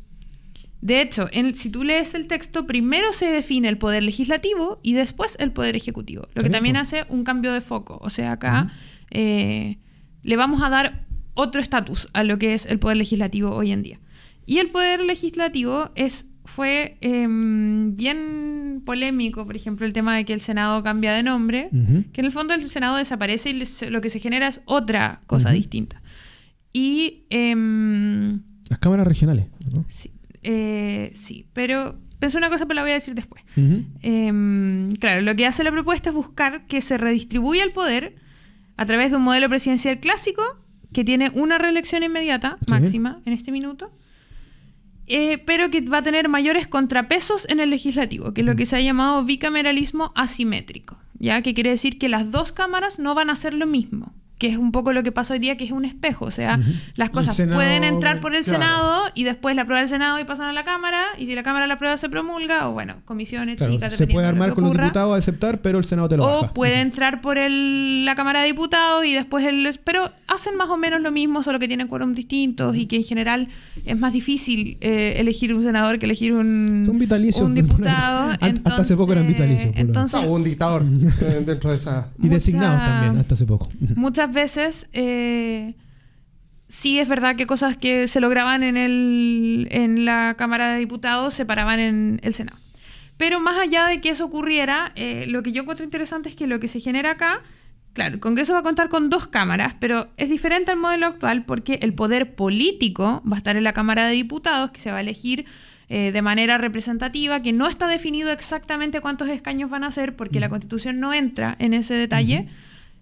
de 0.81 1.01
hecho, 1.01 1.27
en- 1.33 1.55
si 1.55 1.69
tú 1.69 1.83
lees 1.83 2.13
el 2.13 2.27
texto, 2.27 2.65
primero 2.65 3.11
se 3.11 3.25
define 3.25 3.67
el 3.67 3.77
poder 3.77 4.03
legislativo 4.03 4.79
y 4.81 4.93
después 4.93 5.35
el 5.39 5.51
poder 5.51 5.75
ejecutivo, 5.75 6.27
lo 6.35 6.41
que 6.43 6.49
también 6.49 6.77
hace 6.77 7.05
un 7.09 7.23
cambio 7.25 7.51
de 7.51 7.59
foco. 7.61 7.99
O 8.01 8.09
sea, 8.09 8.31
acá 8.33 8.71
eh, 9.11 9.77
le 10.23 10.37
vamos 10.37 10.61
a 10.61 10.69
dar 10.69 11.05
otro 11.33 11.59
estatus 11.59 12.07
a 12.13 12.23
lo 12.23 12.37
que 12.37 12.53
es 12.53 12.65
el 12.65 12.79
poder 12.79 12.95
legislativo 12.97 13.51
hoy 13.51 13.71
en 13.73 13.81
día. 13.83 13.99
Y 14.45 14.59
el 14.59 14.69
poder 14.69 15.03
legislativo 15.03 15.91
es 15.95 16.25
fue 16.55 16.97
em, 17.01 17.95
bien 17.95 18.81
polémico, 18.85 19.45
por 19.45 19.55
ejemplo, 19.55 19.85
el 19.85 19.93
tema 19.93 20.15
de 20.15 20.25
que 20.25 20.33
el 20.33 20.41
Senado 20.41 20.81
cambia 20.83 21.13
de 21.13 21.23
nombre, 21.23 21.69
Ujú. 21.71 22.03
que 22.11 22.21
en 22.21 22.25
el 22.25 22.31
fondo 22.31 22.53
el 22.53 22.69
Senado 22.69 22.97
desaparece 22.97 23.49
y 23.51 23.63
lo 23.89 24.01
que 24.01 24.09
se 24.09 24.19
genera 24.19 24.47
es 24.47 24.61
otra 24.65 25.21
cosa 25.27 25.49
Ujú. 25.49 25.57
distinta. 25.57 26.01
Y 26.73 27.25
em, 27.29 28.41
Las 28.69 28.79
cámaras 28.79 29.07
regionales. 29.07 29.47
¿no? 29.73 29.85
sí, 29.91 30.11
eh, 30.43 31.11
sí, 31.15 31.45
pero 31.53 31.99
pensé 32.19 32.37
una 32.37 32.49
cosa, 32.49 32.65
pero 32.65 32.75
la 32.75 32.81
voy 32.83 32.91
a 32.91 32.95
decir 32.95 33.15
después. 33.15 33.43
Ujú. 33.57 33.83
Em, 34.01 34.91
claro, 34.97 35.21
lo 35.21 35.35
que 35.35 35.45
hace 35.45 35.63
la 35.63 35.71
propuesta 35.71 36.09
es 36.09 36.15
buscar 36.15 36.65
que 36.67 36.81
se 36.81 36.97
redistribuya 36.97 37.63
el 37.63 37.71
poder 37.71 38.15
a 38.77 38.85
través 38.85 39.11
de 39.11 39.17
un 39.17 39.23
modelo 39.23 39.49
presidencial 39.49 39.99
clásico 39.99 40.41
que 40.93 41.03
tiene 41.03 41.29
una 41.33 41.57
reelección 41.57 42.01
inmediata, 42.03 42.57
Sí. 42.65 42.71
máxima, 42.71 43.21
en 43.25 43.33
este 43.33 43.51
minuto, 43.51 43.91
eh, 45.09 45.37
pero 45.39 45.69
que 45.69 45.81
va 45.81 45.97
a 45.97 46.03
tener 46.03 46.29
mayores 46.29 46.67
contrapesos 46.67 47.47
en 47.49 47.59
el 47.59 47.69
legislativo, 47.69 48.33
que 48.33 48.41
es 48.41 48.47
lo 48.47 48.55
que 48.55 48.65
se 48.65 48.75
ha 48.75 48.81
llamado 48.81 49.25
bicameralismo 49.25 50.11
asimétrico. 50.15 50.97
¿ya? 51.19 51.41
Que 51.41 51.53
quiere 51.53 51.71
decir 51.71 51.99
que 51.99 52.09
las 52.09 52.31
dos 52.31 52.51
cámaras 52.51 52.99
no 52.99 53.15
van 53.15 53.29
a 53.29 53.33
hacer 53.33 53.53
lo 53.53 53.67
mismo 53.67 54.13
que 54.39 54.47
es 54.47 54.57
un 54.57 54.71
poco 54.71 54.93
lo 54.93 55.03
que 55.03 55.11
pasa 55.11 55.33
hoy 55.33 55.39
día, 55.39 55.57
que 55.57 55.65
es 55.65 55.71
un 55.71 55.83
espejo. 55.83 56.25
O 56.25 56.31
sea, 56.31 56.59
las 56.95 57.09
cosas 57.09 57.35
Senado, 57.35 57.57
pueden 57.57 57.83
entrar 57.83 58.21
por 58.21 58.33
el 58.33 58.43
claro. 58.43 58.59
Senado 58.59 59.01
y 59.13 59.25
después 59.25 59.53
la 59.55 59.63
aprueba 59.63 59.81
el 59.81 59.89
Senado 59.89 60.17
y 60.17 60.23
pasan 60.23 60.47
a 60.47 60.53
la 60.53 60.63
Cámara. 60.63 61.01
Y 61.17 61.25
si 61.25 61.35
la 61.35 61.43
Cámara 61.43 61.67
la 61.67 61.73
aprueba, 61.73 61.97
se 61.97 62.09
promulga. 62.09 62.69
O 62.69 62.71
bueno, 62.71 62.95
comisiones 63.05 63.57
Claro, 63.57 63.73
chicas. 63.73 63.93
se 63.93 64.07
puede 64.07 64.07
dependiendo 64.07 64.21
de 64.21 64.23
lo 64.23 64.29
armar 64.29 64.49
que 64.49 64.55
con 64.55 64.63
los 64.63 64.73
diputados 64.73 65.13
a 65.13 65.17
aceptar, 65.17 65.59
pero 65.61 65.77
el 65.77 65.83
Senado 65.83 66.07
te 66.07 66.15
lo 66.17 66.23
O 66.23 66.41
baja. 66.41 66.53
puede 66.53 66.79
entrar 66.79 67.19
por 67.19 67.37
el, 67.37 68.05
la 68.05 68.15
Cámara 68.15 68.39
de 68.39 68.47
Diputados 68.47 69.05
y 69.05 69.13
después 69.13 69.45
el... 69.45 69.77
Pero 69.83 70.09
hacen 70.27 70.55
más 70.55 70.69
o 70.69 70.77
menos 70.77 71.01
lo 71.01 71.11
mismo, 71.11 71.43
solo 71.43 71.59
que 71.59 71.67
tienen 71.67 71.89
quórum 71.89 72.13
distintos 72.13 72.77
y 72.77 72.85
que 72.85 72.95
en 72.95 73.03
general 73.03 73.49
es 73.85 73.99
más 73.99 74.13
difícil 74.13 74.77
eh, 74.79 75.15
elegir 75.17 75.53
un 75.53 75.63
senador 75.63 75.99
que 75.99 76.05
elegir 76.05 76.33
un, 76.33 76.83
Son 76.85 76.97
vitalicios, 76.97 77.45
un 77.45 77.55
diputado. 77.55 78.31
Hasta 78.39 78.75
hace 78.75 78.95
poco 78.95 79.11
eran 79.11 79.27
vitalicios. 79.27 79.73
Entonces, 79.75 80.21
hubo 80.23 80.35
un 80.35 80.43
dictador 80.45 80.83
eh, 80.83 81.43
dentro 81.45 81.71
de 81.71 81.77
esa. 81.77 82.09
Y 82.21 82.29
designados 82.29 82.85
también, 82.85 83.17
hasta 83.17 83.33
hace 83.35 83.45
poco. 83.45 83.69
muchas 83.95 84.28
veces 84.31 84.87
eh, 84.93 85.75
sí 86.67 86.99
es 86.99 87.07
verdad 87.07 87.35
que 87.35 87.47
cosas 87.47 87.77
que 87.77 88.07
se 88.07 88.19
lograban 88.19 88.63
en, 88.63 88.77
el, 88.77 89.67
en 89.71 90.05
la 90.05 90.35
Cámara 90.37 90.73
de 90.73 90.79
Diputados 90.79 91.33
se 91.33 91.45
paraban 91.45 91.79
en 91.79 92.19
el 92.23 92.33
Senado. 92.33 92.57
Pero 93.17 93.41
más 93.41 93.57
allá 93.57 93.87
de 93.87 93.99
que 93.99 94.09
eso 94.09 94.23
ocurriera, 94.23 94.93
eh, 94.95 95.25
lo 95.27 95.43
que 95.43 95.51
yo 95.51 95.63
encuentro 95.63 95.83
interesante 95.83 96.29
es 96.29 96.35
que 96.35 96.47
lo 96.47 96.61
que 96.61 96.69
se 96.69 96.79
genera 96.79 97.11
acá, 97.11 97.41
claro, 97.91 98.13
el 98.15 98.21
Congreso 98.21 98.53
va 98.53 98.59
a 98.59 98.63
contar 98.63 98.87
con 98.87 99.09
dos 99.09 99.27
cámaras, 99.27 99.75
pero 99.77 100.07
es 100.15 100.29
diferente 100.29 100.71
al 100.71 100.77
modelo 100.77 101.07
actual 101.07 101.43
porque 101.43 101.79
el 101.81 101.93
poder 101.93 102.35
político 102.35 103.21
va 103.29 103.35
a 103.35 103.39
estar 103.39 103.57
en 103.57 103.65
la 103.65 103.73
Cámara 103.73 104.07
de 104.07 104.13
Diputados, 104.13 104.71
que 104.71 104.79
se 104.79 104.91
va 104.91 104.97
a 104.97 105.01
elegir 105.01 105.45
eh, 105.89 106.11
de 106.13 106.21
manera 106.21 106.57
representativa, 106.57 107.41
que 107.41 107.51
no 107.51 107.67
está 107.67 107.87
definido 107.87 108.31
exactamente 108.31 109.01
cuántos 109.01 109.27
escaños 109.27 109.69
van 109.69 109.83
a 109.83 109.91
ser, 109.91 110.15
porque 110.15 110.39
la 110.39 110.47
Constitución 110.47 110.99
no 110.99 111.13
entra 111.13 111.57
en 111.59 111.73
ese 111.73 111.95
detalle. 111.95 112.47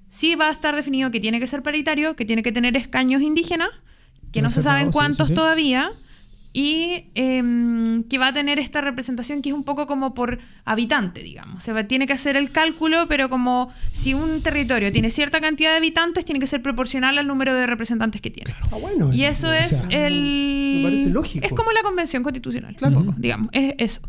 Sí 0.10 0.36
va 0.36 0.48
a 0.48 0.52
estar 0.52 0.76
definido 0.76 1.12
que 1.12 1.20
tiene 1.20 1.40
que 1.40 1.48
ser 1.48 1.64
paritario, 1.64 2.16
que 2.16 2.26
tiene 2.26 2.44
que 2.44 2.52
tener 2.52 2.76
escaños 2.78 3.22
indígenas, 3.22 3.70
que 4.32 4.42
no 4.42 4.50
se 4.50 4.62
saben 4.62 4.92
cuántos 4.92 5.28
sí, 5.28 5.34
sí. 5.34 5.36
todavía, 5.36 5.92
y 6.54 7.06
em, 7.14 8.04
que 8.06 8.18
va 8.18 8.30
a 8.30 8.34
tener 8.34 8.58
esta 8.58 8.82
representación 8.82 9.42
que 9.44 9.50
es 9.50 9.56
un 9.56 9.64
poco 9.64 9.86
como 9.86 10.16
por 10.16 10.40
habitante, 10.66 11.22
digamos. 11.22 11.64
Se 11.64 11.72
va, 11.72 11.84
tiene 11.84 12.08
que 12.08 12.14
hacer 12.14 12.36
el 12.36 12.50
cálculo, 12.50 13.06
pero 13.08 13.30
como 13.30 13.72
si 13.92 14.16
un 14.16 14.42
territorio 14.42 14.92
tiene 14.92 15.12
cierta 15.12 15.40
cantidad 15.40 15.70
de 15.72 15.78
habitantes, 15.78 16.26
tiene 16.26 16.40
que 16.40 16.48
ser 16.48 16.64
proporcional 16.64 17.18
al 17.20 17.28
número 17.28 17.54
de 17.54 17.68
representantes 17.68 18.22
que 18.22 18.32
tiene. 18.32 18.56
Ah, 18.72 18.78
bueno. 18.78 19.14
Y 19.14 19.26
eso 19.26 19.54
es 19.54 19.70
sea, 19.70 20.08
el... 20.08 20.78
me 20.78 20.84
parece 20.84 21.10
lógico. 21.10 21.46
Es 21.46 21.54
como 21.54 21.72
la 21.74 21.84
convención 21.84 22.24
constitucional, 22.24 22.76
Claro. 22.76 23.04
poco, 23.04 23.14
digamos, 23.18 23.50
es 23.52 23.76
eso. 23.78 24.02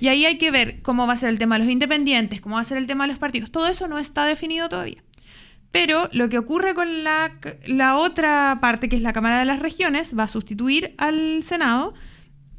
Y 0.00 0.06
ahí 0.06 0.24
hay 0.24 0.38
que 0.38 0.52
ver 0.52 0.80
cómo 0.82 1.08
va 1.08 1.14
a 1.14 1.16
ser 1.16 1.30
el 1.30 1.38
tema 1.38 1.56
de 1.56 1.64
los 1.64 1.72
independientes, 1.72 2.40
cómo 2.40 2.54
va 2.56 2.60
a 2.60 2.64
ser 2.64 2.78
el 2.78 2.86
tema 2.86 3.04
de 3.04 3.08
los 3.08 3.18
partidos. 3.18 3.50
Todo 3.50 3.66
eso 3.66 3.88
no 3.88 3.98
está 3.98 4.24
definido 4.24 4.68
todavía. 4.68 5.02
Pero 5.70 6.08
lo 6.12 6.28
que 6.28 6.38
ocurre 6.38 6.74
con 6.74 7.04
la, 7.04 7.32
la 7.66 7.96
otra 7.96 8.58
parte, 8.60 8.88
que 8.88 8.96
es 8.96 9.02
la 9.02 9.12
Cámara 9.12 9.38
de 9.38 9.44
las 9.44 9.60
Regiones, 9.60 10.18
va 10.18 10.24
a 10.24 10.28
sustituir 10.28 10.94
al 10.96 11.42
Senado 11.42 11.94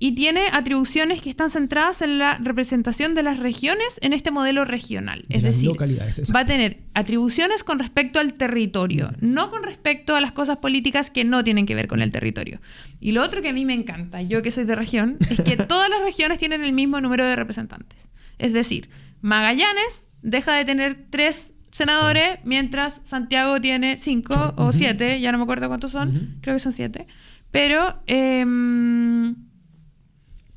y 0.01 0.13
tiene 0.13 0.45
atribuciones 0.53 1.21
que 1.21 1.29
están 1.29 1.49
centradas 1.49 2.01
en 2.01 2.17
la 2.19 2.37
representación 2.37 3.15
de 3.15 3.23
las 3.23 3.37
regiones 3.37 3.99
en 4.01 4.13
este 4.13 4.31
modelo 4.31 4.63
regional. 4.63 5.25
De 5.27 5.37
es 5.37 5.43
decir, 5.43 5.71
va 5.71 6.39
a 6.39 6.45
tener 6.45 6.79
atribuciones 6.93 7.65
con 7.65 7.79
respecto 7.79 8.19
al 8.19 8.33
territorio, 8.33 9.11
no 9.19 9.51
con 9.51 9.61
respecto 9.61 10.15
a 10.15 10.21
las 10.21 10.31
cosas 10.31 10.57
políticas 10.57 11.09
que 11.09 11.25
no 11.25 11.43
tienen 11.43 11.65
que 11.65 11.75
ver 11.75 11.87
con 11.87 12.01
el 12.01 12.11
territorio. 12.11 12.61
Y 13.01 13.11
lo 13.11 13.21
otro 13.21 13.41
que 13.41 13.49
a 13.49 13.53
mí 13.53 13.65
me 13.65 13.73
encanta, 13.73 14.21
yo 14.21 14.41
que 14.41 14.51
soy 14.51 14.63
de 14.63 14.75
región, 14.75 15.17
es 15.29 15.41
que 15.41 15.57
todas 15.67 15.89
las 15.89 16.01
regiones 16.01 16.39
tienen 16.39 16.63
el 16.63 16.71
mismo 16.71 17.01
número 17.01 17.25
de 17.25 17.35
representantes. 17.35 17.99
Es 18.37 18.53
decir, 18.53 18.89
Magallanes 19.21 20.07
deja 20.21 20.55
de 20.55 20.63
tener 20.63 21.07
tres 21.09 21.53
senadores, 21.71 22.39
mientras 22.43 23.01
Santiago 23.03 23.59
tiene 23.61 23.97
cinco 23.97 24.53
o 24.57 24.71
siete, 24.71 25.19
ya 25.21 25.31
no 25.31 25.37
me 25.37 25.43
acuerdo 25.43 25.67
cuántos 25.67 25.91
son, 25.91 26.37
creo 26.41 26.55
que 26.55 26.59
son 26.59 26.71
siete. 26.71 27.07
Pero 27.51 28.01
em, 28.07 29.35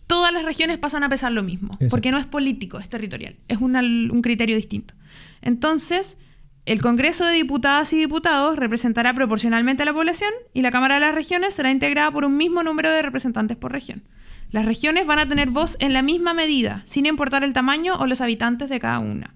todas 0.06 0.32
las 0.32 0.44
regiones 0.44 0.78
pasan 0.78 1.02
a 1.04 1.08
pesar 1.08 1.32
lo 1.32 1.42
mismo, 1.42 1.68
Exacto. 1.74 1.88
porque 1.90 2.10
no 2.10 2.18
es 2.18 2.26
político, 2.26 2.78
es 2.78 2.88
territorial, 2.88 3.36
es 3.48 3.58
una- 3.58 3.80
un 3.80 4.20
criterio 4.22 4.56
distinto. 4.56 4.94
Entonces, 5.40 6.18
el 6.66 6.80
Congreso 6.80 7.24
de 7.24 7.32
Diputadas 7.32 7.92
y 7.92 7.98
Diputados 7.98 8.56
representará 8.56 9.14
proporcionalmente 9.14 9.82
a 9.82 9.86
la 9.86 9.92
población 9.94 10.30
y 10.54 10.62
la 10.62 10.70
Cámara 10.70 10.94
de 10.94 11.00
las 11.00 11.14
Regiones 11.14 11.54
será 11.54 11.70
integrada 11.70 12.10
por 12.10 12.24
un 12.24 12.36
mismo 12.36 12.62
número 12.62 12.90
de 12.90 13.02
representantes 13.02 13.56
por 13.56 13.72
región. 13.72 14.02
Las 14.50 14.66
regiones 14.66 15.06
van 15.06 15.18
a 15.18 15.26
tener 15.26 15.48
voz 15.48 15.76
en 15.80 15.92
la 15.94 16.02
misma 16.02 16.34
medida, 16.34 16.82
sin 16.84 17.06
importar 17.06 17.42
el 17.42 17.54
tamaño 17.54 17.94
o 17.94 18.06
los 18.06 18.20
habitantes 18.20 18.68
de 18.68 18.78
cada 18.80 18.98
una. 18.98 19.34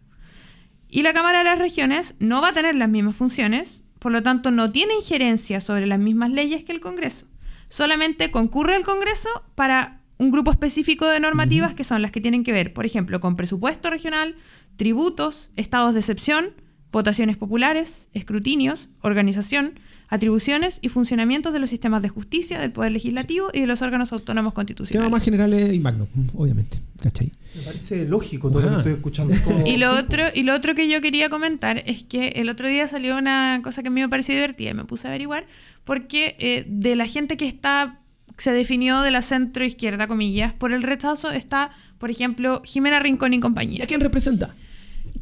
Y 0.96 1.02
la 1.02 1.12
Cámara 1.12 1.40
de 1.40 1.44
las 1.44 1.58
Regiones 1.58 2.14
no 2.20 2.40
va 2.40 2.48
a 2.48 2.52
tener 2.54 2.74
las 2.74 2.88
mismas 2.88 3.14
funciones, 3.14 3.84
por 3.98 4.12
lo 4.12 4.22
tanto 4.22 4.50
no 4.50 4.72
tiene 4.72 4.94
injerencia 4.94 5.60
sobre 5.60 5.86
las 5.86 5.98
mismas 5.98 6.30
leyes 6.30 6.64
que 6.64 6.72
el 6.72 6.80
Congreso. 6.80 7.26
Solamente 7.68 8.30
concurre 8.30 8.76
al 8.76 8.82
Congreso 8.82 9.28
para 9.56 10.00
un 10.16 10.30
grupo 10.30 10.50
específico 10.50 11.06
de 11.06 11.20
normativas 11.20 11.74
que 11.74 11.84
son 11.84 12.00
las 12.00 12.12
que 12.12 12.22
tienen 12.22 12.44
que 12.44 12.52
ver, 12.52 12.72
por 12.72 12.86
ejemplo, 12.86 13.20
con 13.20 13.36
presupuesto 13.36 13.90
regional, 13.90 14.36
tributos, 14.78 15.50
estados 15.54 15.92
de 15.92 16.00
excepción, 16.00 16.54
votaciones 16.92 17.36
populares, 17.36 18.08
escrutinios, 18.14 18.88
organización, 19.02 19.78
atribuciones 20.08 20.78
y 20.82 20.88
funcionamientos 20.88 21.52
de 21.52 21.58
los 21.58 21.70
sistemas 21.70 22.02
de 22.02 22.08
justicia, 22.08 22.60
del 22.60 22.70
Poder 22.72 22.92
Legislativo 22.92 23.48
y 23.52 23.60
de 23.60 23.66
los 23.66 23.82
órganos 23.82 24.12
autónomos 24.12 24.52
Temas 24.52 24.54
constitucionales. 24.54 25.10
más 25.12 25.22
generales 25.24 25.72
y 25.74 25.80
magno, 25.80 26.06
obviamente. 26.34 26.78
¿Cachai? 27.02 27.32
Me 27.54 27.62
parece 27.62 28.06
lógico 28.06 28.50
todo 28.50 28.62
lo 28.62 28.68
que 28.68 28.74
Ah. 28.74 28.78
estoy 28.78 28.92
escuchando. 28.92 29.34
Y 29.66 29.76
lo, 29.78 29.92
sí, 29.92 29.98
otro, 30.04 30.24
y 30.34 30.42
lo 30.42 30.54
otro 30.54 30.74
que 30.74 30.88
yo 30.88 31.00
quería 31.00 31.28
comentar 31.28 31.82
es 31.86 32.02
que 32.04 32.28
el 32.36 32.48
otro 32.48 32.68
día 32.68 32.86
salió 32.88 33.16
una 33.16 33.60
cosa 33.62 33.82
que 33.82 33.88
a 33.88 33.90
mí 33.90 34.00
me 34.00 34.08
pareció 34.08 34.34
divertida 34.34 34.70
y 34.70 34.74
me 34.74 34.84
puse 34.84 35.06
a 35.06 35.10
averiguar, 35.10 35.46
porque 35.84 36.36
eh, 36.38 36.64
de 36.68 36.96
la 36.96 37.06
gente 37.06 37.36
que 37.36 37.46
está 37.46 37.98
se 38.38 38.52
definió 38.52 39.00
de 39.00 39.10
la 39.10 39.22
centro 39.22 39.64
izquierda, 39.64 40.06
comillas, 40.06 40.52
por 40.52 40.72
el 40.72 40.82
rechazo 40.82 41.30
está, 41.30 41.70
por 41.98 42.10
ejemplo, 42.10 42.60
Jimena 42.64 43.00
Rincón 43.00 43.32
y 43.32 43.38
¿Y 43.38 43.40
compañía. 43.40 43.84
a 43.84 43.86
quién 43.86 44.00
representa? 44.00 44.54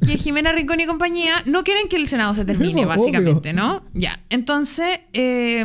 Que 0.00 0.18
Jimena 0.18 0.52
Rincón 0.52 0.80
y 0.80 0.86
compañía 0.86 1.42
no 1.46 1.64
quieren 1.64 1.88
que 1.88 1.96
el 1.96 2.08
Senado 2.08 2.34
se 2.34 2.44
termine, 2.44 2.86
básicamente, 2.86 3.52
¿no? 3.52 3.84
Ya. 3.92 4.20
Entonces, 4.30 5.00
eh, 5.12 5.64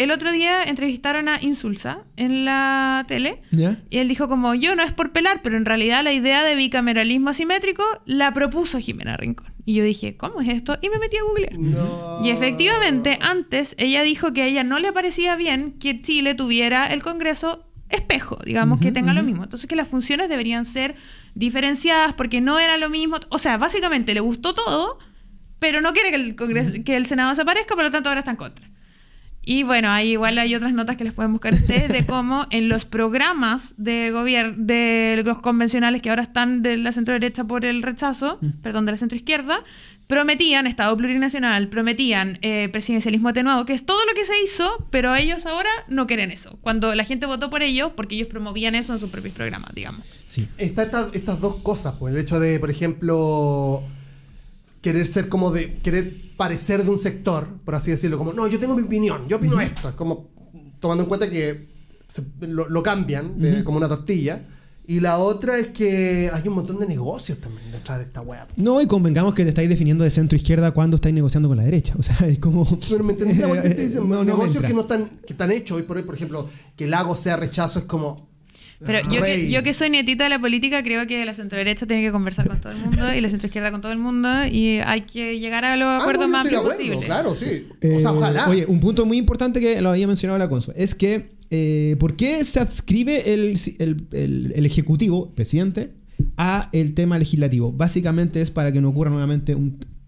el 0.00 0.10
otro 0.12 0.32
día 0.32 0.62
entrevistaron 0.62 1.28
a 1.28 1.42
Insulza 1.42 2.04
en 2.16 2.46
la 2.46 3.04
tele. 3.06 3.42
¿Ya? 3.50 3.82
Y 3.90 3.98
él 3.98 4.08
dijo 4.08 4.28
como, 4.28 4.54
yo 4.54 4.74
no 4.74 4.82
es 4.82 4.94
por 4.94 5.12
pelar, 5.12 5.40
pero 5.42 5.58
en 5.58 5.66
realidad 5.66 6.02
la 6.02 6.14
idea 6.14 6.42
de 6.42 6.54
bicameralismo 6.54 7.28
asimétrico 7.28 7.82
la 8.06 8.32
propuso 8.32 8.78
Jimena 8.78 9.18
Rincón. 9.18 9.52
Y 9.66 9.74
yo 9.74 9.84
dije, 9.84 10.16
¿cómo 10.16 10.40
es 10.40 10.48
esto? 10.48 10.78
Y 10.80 10.88
me 10.88 10.98
metí 10.98 11.18
a 11.18 11.22
googlear. 11.22 11.58
No. 11.58 12.24
Y 12.24 12.30
efectivamente, 12.30 13.18
antes 13.20 13.74
ella 13.76 14.02
dijo 14.02 14.32
que 14.32 14.40
a 14.40 14.46
ella 14.46 14.64
no 14.64 14.78
le 14.78 14.90
parecía 14.90 15.36
bien 15.36 15.72
que 15.78 16.00
Chile 16.00 16.34
tuviera 16.34 16.86
el 16.86 17.02
Congreso 17.02 17.69
espejo, 17.90 18.38
digamos, 18.44 18.80
que 18.80 18.92
tenga 18.92 19.12
lo 19.12 19.22
mismo. 19.22 19.44
Entonces 19.44 19.68
que 19.68 19.76
las 19.76 19.88
funciones 19.88 20.28
deberían 20.28 20.64
ser 20.64 20.94
diferenciadas 21.34 22.14
porque 22.14 22.40
no 22.40 22.58
era 22.58 22.76
lo 22.76 22.90
mismo. 22.90 23.18
O 23.28 23.38
sea, 23.38 23.58
básicamente 23.58 24.14
le 24.14 24.20
gustó 24.20 24.54
todo, 24.54 24.98
pero 25.58 25.80
no 25.80 25.92
quiere 25.92 26.10
que 26.10 26.16
el, 26.16 26.36
Congreso, 26.36 26.72
que 26.84 26.96
el 26.96 27.06
Senado 27.06 27.30
desaparezca, 27.30 27.74
por 27.74 27.84
lo 27.84 27.90
tanto 27.90 28.08
ahora 28.08 28.20
está 28.20 28.30
en 28.32 28.36
contra. 28.36 28.70
Y 29.42 29.62
bueno, 29.62 29.88
ahí 29.88 30.12
igual 30.12 30.38
hay 30.38 30.54
otras 30.54 30.72
notas 30.74 30.96
que 30.96 31.04
les 31.04 31.14
pueden 31.14 31.32
buscar 31.32 31.54
ustedes 31.54 31.88
de 31.88 32.04
cómo 32.04 32.46
en 32.50 32.68
los 32.68 32.84
programas 32.84 33.74
de 33.78 34.10
gobierno, 34.10 34.54
de 34.58 35.22
los 35.24 35.40
convencionales 35.40 36.02
que 36.02 36.10
ahora 36.10 36.22
están 36.22 36.62
de 36.62 36.76
la 36.76 36.92
centro 36.92 37.14
derecha 37.14 37.44
por 37.44 37.64
el 37.64 37.82
rechazo, 37.82 38.38
perdón, 38.62 38.86
de 38.86 38.92
la 38.92 38.98
centro 38.98 39.16
izquierda, 39.16 39.64
prometían 40.10 40.66
Estado 40.66 40.94
plurinacional, 40.96 41.68
prometían 41.68 42.38
eh, 42.42 42.68
presidencialismo 42.70 43.28
atenuado, 43.30 43.64
que 43.64 43.72
es 43.72 43.86
todo 43.86 44.04
lo 44.04 44.12
que 44.14 44.24
se 44.26 44.32
hizo, 44.44 44.86
pero 44.90 45.14
ellos 45.14 45.46
ahora 45.46 45.70
no 45.88 46.06
quieren 46.06 46.30
eso. 46.30 46.58
Cuando 46.60 46.94
la 46.94 47.04
gente 47.04 47.24
votó 47.24 47.48
por 47.48 47.62
ellos, 47.62 47.92
porque 47.96 48.16
ellos 48.16 48.28
promovían 48.28 48.74
eso 48.74 48.92
en 48.92 48.98
sus 48.98 49.08
propios 49.08 49.32
programas, 49.34 49.72
digamos. 49.74 50.04
Sí. 50.26 50.46
Está 50.58 50.82
esta- 50.82 51.08
estas 51.14 51.40
dos 51.40 51.56
cosas, 51.62 51.94
pues 51.98 52.12
el 52.14 52.20
hecho 52.20 52.38
de, 52.40 52.60
por 52.60 52.70
ejemplo, 52.70 53.82
querer 54.82 55.06
ser 55.06 55.28
como 55.28 55.50
de, 55.50 55.74
querer 55.76 56.12
parecer 56.36 56.82
de 56.84 56.90
un 56.90 56.98
sector, 56.98 57.46
por 57.64 57.76
así 57.76 57.90
decirlo, 57.90 58.18
como, 58.18 58.32
no, 58.32 58.48
yo 58.48 58.58
tengo 58.58 58.74
mi 58.74 58.82
opinión, 58.82 59.28
yo 59.28 59.36
opino 59.36 59.60
esto, 59.60 59.88
es 59.90 59.94
como 59.94 60.28
tomando 60.80 61.04
en 61.04 61.08
cuenta 61.08 61.30
que 61.30 61.68
se- 62.08 62.24
lo, 62.48 62.68
lo 62.68 62.82
cambian 62.82 63.38
de- 63.40 63.62
como 63.64 63.78
una 63.78 63.88
tortilla. 63.88 64.42
Y 64.90 64.98
la 64.98 65.18
otra 65.18 65.56
es 65.56 65.68
que 65.68 66.28
hay 66.34 66.48
un 66.48 66.54
montón 66.54 66.80
de 66.80 66.86
negocios 66.88 67.38
también 67.38 67.70
detrás 67.70 67.98
de 67.98 68.06
esta 68.06 68.22
web. 68.22 68.40
No, 68.56 68.82
y 68.82 68.88
convengamos 68.88 69.34
que 69.34 69.44
te 69.44 69.50
estáis 69.50 69.68
definiendo 69.68 70.02
de 70.02 70.10
centro 70.10 70.34
izquierda 70.34 70.72
cuando 70.72 70.96
estáis 70.96 71.14
negociando 71.14 71.48
con 71.48 71.58
la 71.58 71.62
derecha. 71.62 71.94
O 71.96 72.02
sea, 72.02 72.16
es 72.26 72.40
como. 72.40 72.66
Pero 72.88 73.04
me 73.04 73.12
entendí 73.12 73.34
la 73.34 73.62
que 73.62 73.70
te 73.70 73.82
dicen, 73.82 74.08
No, 74.08 74.16
no 74.16 74.24
negocios 74.24 74.64
que 74.64 74.74
no 74.74 74.80
están, 74.80 75.20
que 75.24 75.32
están 75.32 75.52
hechos 75.52 75.76
hoy 75.76 75.84
por 75.84 75.96
hoy, 75.96 76.02
por 76.02 76.16
ejemplo, 76.16 76.48
que 76.74 76.86
el 76.86 76.90
lago 76.90 77.14
sea 77.14 77.36
rechazo 77.36 77.78
es 77.78 77.84
como. 77.84 78.28
Pero 78.84 79.08
yo 79.08 79.22
que, 79.22 79.48
yo 79.48 79.62
que 79.62 79.74
soy 79.74 79.90
nietita 79.90 80.24
de 80.24 80.30
la 80.30 80.40
política, 80.40 80.82
creo 80.82 81.06
que 81.06 81.24
la 81.24 81.34
centro 81.34 81.56
derecha 81.56 81.86
tiene 81.86 82.02
que 82.02 82.10
conversar 82.10 82.48
con 82.48 82.60
todo 82.60 82.72
el 82.72 82.78
mundo 82.78 83.14
y 83.14 83.20
la 83.20 83.28
centro 83.28 83.46
izquierda 83.46 83.70
con 83.70 83.82
todo 83.82 83.92
el 83.92 83.98
mundo 83.98 84.44
y 84.46 84.80
hay 84.84 85.02
que 85.02 85.38
llegar 85.38 85.64
a 85.64 85.76
los 85.76 85.86
Ah, 85.86 85.96
no, 85.98 86.00
acuerdos 86.00 86.26
yo 86.26 86.32
más 86.32 86.40
amplios 86.40 86.62
posibles. 86.64 87.04
Claro, 87.04 87.36
sí. 87.36 87.68
Eh, 87.80 87.94
o 87.96 88.00
sea, 88.00 88.10
ojalá. 88.10 88.48
Oye, 88.48 88.66
un 88.66 88.80
punto 88.80 89.06
muy 89.06 89.18
importante 89.18 89.60
que 89.60 89.80
lo 89.80 89.90
había 89.90 90.08
mencionado 90.08 90.36
la 90.36 90.48
Consu 90.48 90.72
es 90.74 90.96
que, 90.96 91.38
eh, 91.50 91.96
¿por 91.98 92.16
qué 92.16 92.44
se 92.44 92.60
adscribe 92.60 93.32
el, 93.34 93.58
el- 93.78 94.52
el- 94.54 94.66
Ejecutivo, 94.66 95.32
presidente, 95.34 95.90
a 96.36 96.68
el 96.72 96.94
tema 96.94 97.18
legislativo. 97.18 97.72
Básicamente 97.72 98.40
es 98.40 98.50
para 98.50 98.72
que 98.72 98.80
no 98.80 98.90
ocurra 98.90 99.10
nuevamente 99.10 99.56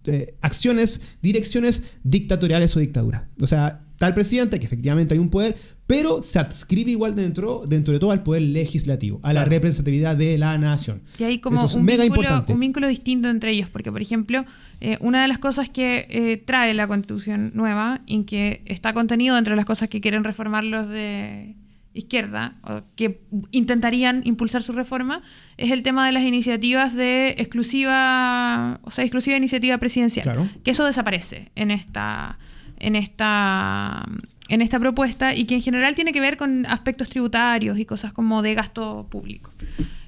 eh, 0.05 0.35
acciones, 0.41 1.01
direcciones 1.23 1.83
dictatoriales 2.05 2.77
o 2.77 2.81
dictadura. 2.81 3.29
O 3.41 3.47
sea, 3.47 3.85
tal 3.99 4.15
presidente 4.15 4.59
que 4.61 4.67
efectivamente 4.67 5.15
hay 5.15 5.21
un 5.21 5.31
poder, 5.31 5.57
pero 5.93 6.23
se 6.23 6.39
adscribe 6.39 6.91
igual 6.91 7.15
dentro, 7.15 7.65
dentro 7.67 7.93
de 7.93 8.01
todo 8.01 8.13
al 8.13 8.23
poder 8.23 8.41
legislativo, 8.41 9.21
a 9.23 9.35
la 9.35 9.45
representatividad 9.45 10.17
de 10.17 10.39
la 10.39 10.57
nación. 10.57 11.03
Y 11.19 11.25
hay 11.25 11.39
como 11.39 11.59
Eso 11.59 11.67
es 11.67 11.75
un, 11.75 11.85
mega 11.85 12.03
vínculo, 12.03 12.23
importante. 12.23 12.53
un 12.55 12.61
vínculo 12.61 12.89
distinto 12.89 13.29
entre 13.29 13.51
ellos, 13.51 13.69
porque 13.69 13.93
por 13.93 14.01
ejemplo, 14.01 14.47
eh, 14.81 14.97
una 15.01 15.21
de 15.21 15.29
las 15.29 15.39
cosas 15.39 15.69
que 15.69 16.07
eh, 16.09 16.39
trae 16.39 16.73
la 16.73 16.87
constitución 16.87 17.51
nueva 17.55 18.01
y 18.07 18.25
que 18.25 18.63
está 18.65 18.95
contenido 18.95 19.37
entre 19.37 19.55
las 19.55 19.67
cosas 19.67 19.91
que 19.91 20.01
quieren 20.01 20.25
reformar 20.25 20.65
los 20.65 20.89
de 20.89 21.57
izquierda, 21.93 22.55
o 22.63 22.81
que 22.97 23.21
intentarían 23.51 24.23
impulsar 24.25 24.63
su 24.63 24.73
reforma, 24.73 25.21
es 25.59 25.73
el 25.73 25.83
tema 25.83 26.07
de 26.07 26.13
las 26.13 26.23
iniciativas 26.23 26.95
de 26.95 27.35
exclusiva, 27.37 28.81
o 28.83 28.91
sea, 28.91 29.05
exclusiva 29.05 29.37
iniciativa 29.37 29.77
presidencial. 29.77 30.25
Claro. 30.25 30.49
Que 30.65 30.71
eso 30.71 30.87
desaparece 30.87 31.51
en 31.55 31.71
esta, 31.71 32.39
en 32.79 32.97
esta, 32.97 34.07
en 34.53 34.61
esta 34.61 34.79
propuesta 34.79 35.35
y 35.35 35.47
que 35.47 35.55
en 35.55 35.63
general 35.63 35.95
tiene 35.95 36.13
que 36.13 36.21
ver 36.21 36.37
con 36.37 36.67
aspectos 36.67 37.09
tributarios 37.09 37.79
y 37.79 37.87
cosas 37.87 38.13
como 38.13 38.43
de 38.43 38.53
gasto 38.53 39.07
público. 39.11 39.51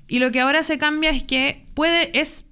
Y 0.07 0.18
lo 0.18 0.30
que 0.32 0.40
ahora 0.40 0.62
se 0.62 0.76
cambia 0.76 1.09
es 1.12 1.24
que 1.24 1.64
puede, 1.72 2.20
es, 2.20 2.45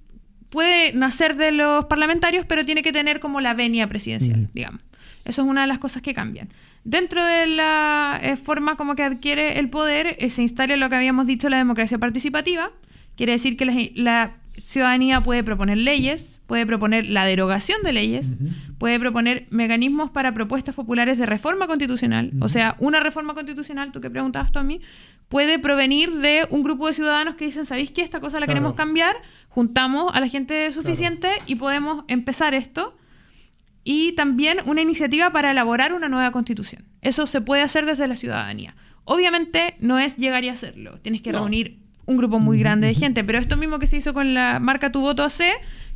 puede 0.49 0.93
nacer 0.93 1.35
de 1.35 1.51
los 1.51 1.85
parlamentarios, 1.85 2.47
pero 2.47 2.65
tiene 2.65 2.81
que 2.81 2.91
tener 2.91 3.19
como 3.19 3.41
la 3.41 3.53
venia 3.53 3.87
presidencial, 3.87 4.49
digamos. 4.55 4.81
Eso 5.23 5.43
es 5.43 5.47
una 5.47 5.61
de 5.61 5.67
las 5.67 5.77
cosas 5.77 6.01
que 6.01 6.15
cambian. 6.15 6.49
Dentro 6.83 7.23
de 7.23 7.45
la 7.45 8.19
eh, 8.23 8.37
forma 8.37 8.75
como 8.75 8.95
que 8.95 9.03
adquiere 9.03 9.59
el 9.59 9.69
poder, 9.69 10.15
eh, 10.17 10.31
se 10.31 10.41
instala 10.41 10.75
lo 10.77 10.89
que 10.89 10.95
habíamos 10.95 11.27
dicho, 11.27 11.47
la 11.47 11.57
democracia 11.57 11.99
participativa. 11.99 12.71
Quiere 13.15 13.33
decir 13.33 13.55
que 13.55 13.65
la, 13.65 13.75
la 13.93 14.37
ciudadanía 14.57 15.21
puede 15.21 15.43
proponer 15.43 15.77
leyes, 15.77 16.39
puede 16.47 16.65
proponer 16.65 17.05
la 17.07 17.25
derogación 17.25 17.81
de 17.83 17.93
leyes, 17.93 18.35
puede 18.77 18.99
proponer 18.99 19.47
mecanismos 19.49 20.11
para 20.11 20.33
propuestas 20.33 20.75
populares 20.75 21.17
de 21.17 21.25
reforma 21.25 21.67
constitucional. 21.67 22.31
O 22.41 22.49
sea, 22.49 22.75
una 22.79 22.99
reforma 22.99 23.33
constitucional, 23.33 23.91
tú 23.91 24.01
que 24.01 24.09
preguntabas, 24.09 24.51
Tommy, 24.51 24.81
puede 25.29 25.57
provenir 25.59 26.11
de 26.11 26.45
un 26.49 26.63
grupo 26.63 26.87
de 26.87 26.93
ciudadanos 26.93 27.35
que 27.35 27.45
dicen, 27.45 27.65
¿sabéis 27.65 27.91
qué? 27.91 28.01
Esta 28.03 28.19
cosa 28.19 28.39
la 28.39 28.45
Claro. 28.45 28.59
queremos 28.59 28.73
cambiar, 28.75 29.15
juntamos 29.49 30.13
a 30.13 30.19
la 30.19 30.27
gente 30.27 30.71
suficiente 30.73 31.29
y 31.47 31.55
podemos 31.55 32.03
empezar 32.07 32.53
esto. 32.53 32.95
Y 33.83 34.13
también 34.13 34.59
una 34.65 34.81
iniciativa 34.81 35.31
para 35.31 35.51
elaborar 35.51 35.93
una 35.93 36.07
nueva 36.07 36.31
constitución. 36.31 36.85
Eso 37.01 37.27
se 37.27 37.41
puede 37.41 37.63
hacer 37.63 37.85
desde 37.85 38.07
la 38.07 38.15
ciudadanía. 38.15 38.75
Obviamente 39.03 39.75
no 39.79 39.99
es 39.99 40.15
llegar 40.15 40.43
y 40.45 40.49
hacerlo. 40.49 40.99
Tienes 41.01 41.21
que 41.21 41.31
No. 41.33 41.39
reunir 41.39 41.79
un 42.05 42.17
grupo 42.17 42.39
muy 42.39 42.59
grande 42.59 42.87
de 42.87 42.93
gente, 42.95 43.23
pero 43.23 43.39
esto 43.39 43.57
mismo 43.57 43.79
que 43.79 43.87
se 43.87 43.97
hizo 43.97 44.13
con 44.13 44.33
la 44.33 44.59
marca 44.59 44.91
Tu 44.91 44.99
Voto 44.99 45.23
AC, 45.23 45.43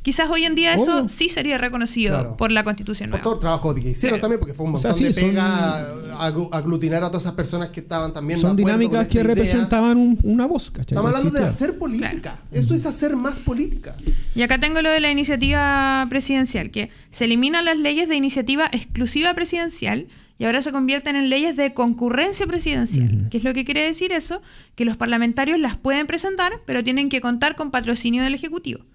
quizás 0.04 0.30
hoy 0.30 0.46
en 0.46 0.56
día 0.56 0.74
eso 0.74 1.00
Obvio. 1.00 1.10
sí 1.10 1.28
sería 1.28 1.58
reconocido 1.58 2.14
Claro. 2.16 2.38
por 2.38 2.50
la 2.52 2.64
constitución 2.64 3.10
Por 3.10 3.20
nueva. 3.20 3.24
todo 3.26 3.34
el 3.34 3.40
trabajo 3.42 3.76
que 3.76 3.82
hicieron 3.90 4.20
Claro. 4.20 4.22
también, 4.22 4.40
porque 4.40 4.54
fue 4.54 4.66
un 4.66 4.76
O 4.76 4.78
sea, 4.78 4.92
montón 4.92 5.06
de 5.08 5.14
sí, 5.14 5.20
son- 5.20 5.30
pega 5.32 5.94
aglu- 6.18 6.50
aglutinar 6.54 7.04
a 7.04 7.08
todas 7.08 7.24
esas 7.24 7.34
personas 7.36 7.70
que 7.70 7.82
estaban 7.82 8.14
también. 8.14 8.38
de 8.40 8.42
Son 8.42 8.56
dinámicas 8.56 9.06
que 9.08 9.16
idea. 9.16 9.24
representaban 9.28 9.98
un- 9.98 10.18
una 10.24 10.46
voz, 10.46 10.72
¿cachai? 10.72 10.96
Estamos 10.96 11.10
hablando 11.14 11.38
de 11.38 11.46
hacer 11.46 11.78
política. 11.78 12.40
Esto 12.54 12.74
es 12.74 12.86
hacer 12.86 13.18
más 13.18 13.42
política. 13.42 13.96
Y 14.34 14.42
acá 14.44 14.60
tengo 14.62 14.82
lo 14.82 14.90
de 14.90 15.02
la 15.02 15.12
iniciativa 15.12 16.06
presidencial, 16.10 16.72
que 16.72 16.90
se 17.12 17.26
eliminan 17.26 17.66
las 17.66 17.78
leyes 17.78 18.08
de 18.08 18.16
iniciativa 18.16 18.70
exclusiva 18.72 19.34
presidencial 19.34 20.08
y 20.40 20.46
ahora 20.46 20.62
se 20.62 20.72
convierten 20.72 21.16
en 21.16 21.30
leyes 21.30 21.56
de 21.56 21.74
concurrencia 21.74 22.46
presidencial. 22.46 23.14
Ujú. 23.14 23.30
¿Qué 23.30 23.38
es 23.38 23.44
lo 23.44 23.54
que 23.54 23.66
quiere 23.66 23.82
decir 23.82 24.12
eso? 24.12 24.42
Que 24.76 24.86
los 24.86 24.98
parlamentarios 24.98 25.60
las 25.60 25.78
pueden 25.78 26.08
presentar, 26.08 26.54
pero 26.66 26.84
tienen 26.84 27.10
que 27.10 27.22
contar 27.22 27.56
con 27.56 27.72
patrocinio 27.72 28.24
del 28.24 28.34
Ejecutivo. 28.34 28.86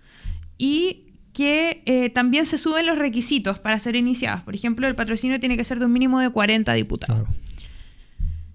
Y 0.57 1.07
que 1.33 1.83
eh, 1.87 2.11
también 2.11 2.47
se 2.47 2.59
suben 2.59 2.87
los 2.87 2.99
requisitos 2.99 3.59
para 3.59 3.79
ser 3.79 3.97
iniciadas. 3.97 4.43
Por 4.43 4.55
ejemplo, 4.55 4.87
el 4.87 4.95
patrocinio 4.95 5.41
tiene 5.41 5.57
que 5.57 5.65
ser 5.65 5.79
de 5.79 5.87
un 5.87 5.93
mínimo 5.93 6.21
de 6.21 6.31
40 6.31 6.73
diputados. 6.75 7.27
Claro. 7.27 7.39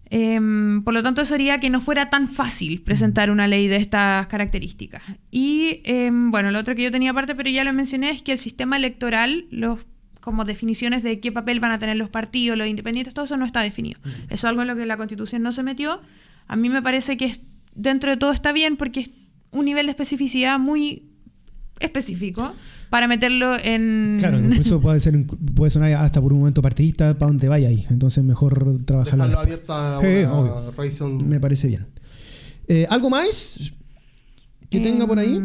Em, 0.09 0.83
por 0.83 0.93
lo 0.93 1.03
tanto, 1.03 1.21
eso 1.21 1.33
haría 1.33 1.59
que 1.59 1.69
no 1.69 1.81
fuera 1.81 2.09
tan 2.09 2.29
fácil 2.29 2.81
presentar 2.81 3.29
una 3.29 3.47
ley 3.47 3.67
de 3.67 3.77
estas 3.77 4.27
características. 4.27 5.03
Y 5.31 5.81
em, 5.83 6.31
bueno, 6.31 6.51
lo 6.51 6.59
otro 6.59 6.75
que 6.75 6.83
yo 6.83 6.91
tenía 6.91 7.11
aparte, 7.11 7.35
pero 7.35 7.49
ya 7.49 7.63
lo 7.63 7.73
mencioné, 7.73 8.11
es 8.11 8.21
que 8.21 8.31
el 8.31 8.37
sistema 8.37 8.77
electoral, 8.77 9.45
los 9.51 9.79
como 10.27 10.43
definiciones 10.43 11.03
de 11.03 11.21
qué 11.21 11.31
papel 11.31 11.61
van 11.61 11.71
a 11.71 11.79
tener 11.79 11.95
los 11.95 12.09
partidos, 12.09 12.57
los 12.57 12.67
independientes, 12.67 13.13
todo 13.13 13.23
eso 13.23 13.37
no 13.37 13.45
está 13.45 13.61
definido. 13.61 13.97
Eso 14.25 14.33
es 14.33 14.43
algo 14.43 14.61
en 14.61 14.67
lo 14.67 14.75
que 14.75 14.85
la 14.85 14.97
constitución 14.97 15.41
no 15.41 15.53
se 15.53 15.63
metió. 15.63 16.01
A 16.49 16.57
mí 16.57 16.67
me 16.67 16.81
parece 16.81 17.15
que 17.15 17.25
es- 17.27 17.39
dentro 17.75 18.09
de 18.11 18.17
todo 18.17 18.33
está 18.33 18.51
bien 18.51 18.75
porque 18.75 18.99
es 18.99 19.09
un 19.51 19.63
nivel 19.63 19.85
de 19.85 19.91
especificidad 19.91 20.59
muy 20.59 21.03
específico 21.79 22.53
para 22.89 23.07
meterlo 23.07 23.55
en... 23.57 24.17
Claro, 24.19 24.37
incluso 24.43 24.81
puede, 24.81 24.99
ser, 24.99 25.15
puede 25.55 25.69
sonar 25.71 25.93
hasta 25.93 26.21
por 26.21 26.33
un 26.33 26.39
momento 26.39 26.61
partidista 26.61 27.17
para 27.17 27.29
donde 27.29 27.47
vaya 27.47 27.69
ahí. 27.69 27.85
Entonces 27.89 28.21
mejor 28.21 28.83
trabajarlo. 28.83 29.39
Abierto 29.39 29.73
a 29.73 30.01
Sí, 30.01 30.07
una 30.25 30.71
revisión. 30.75 31.29
Me 31.29 31.39
parece 31.39 31.69
bien. 31.69 31.85
Eh, 32.67 32.85
¿Algo 32.89 33.09
más 33.09 33.57
que 34.69 34.81
tenga 34.81 35.07
por 35.07 35.19
ahí? 35.19 35.39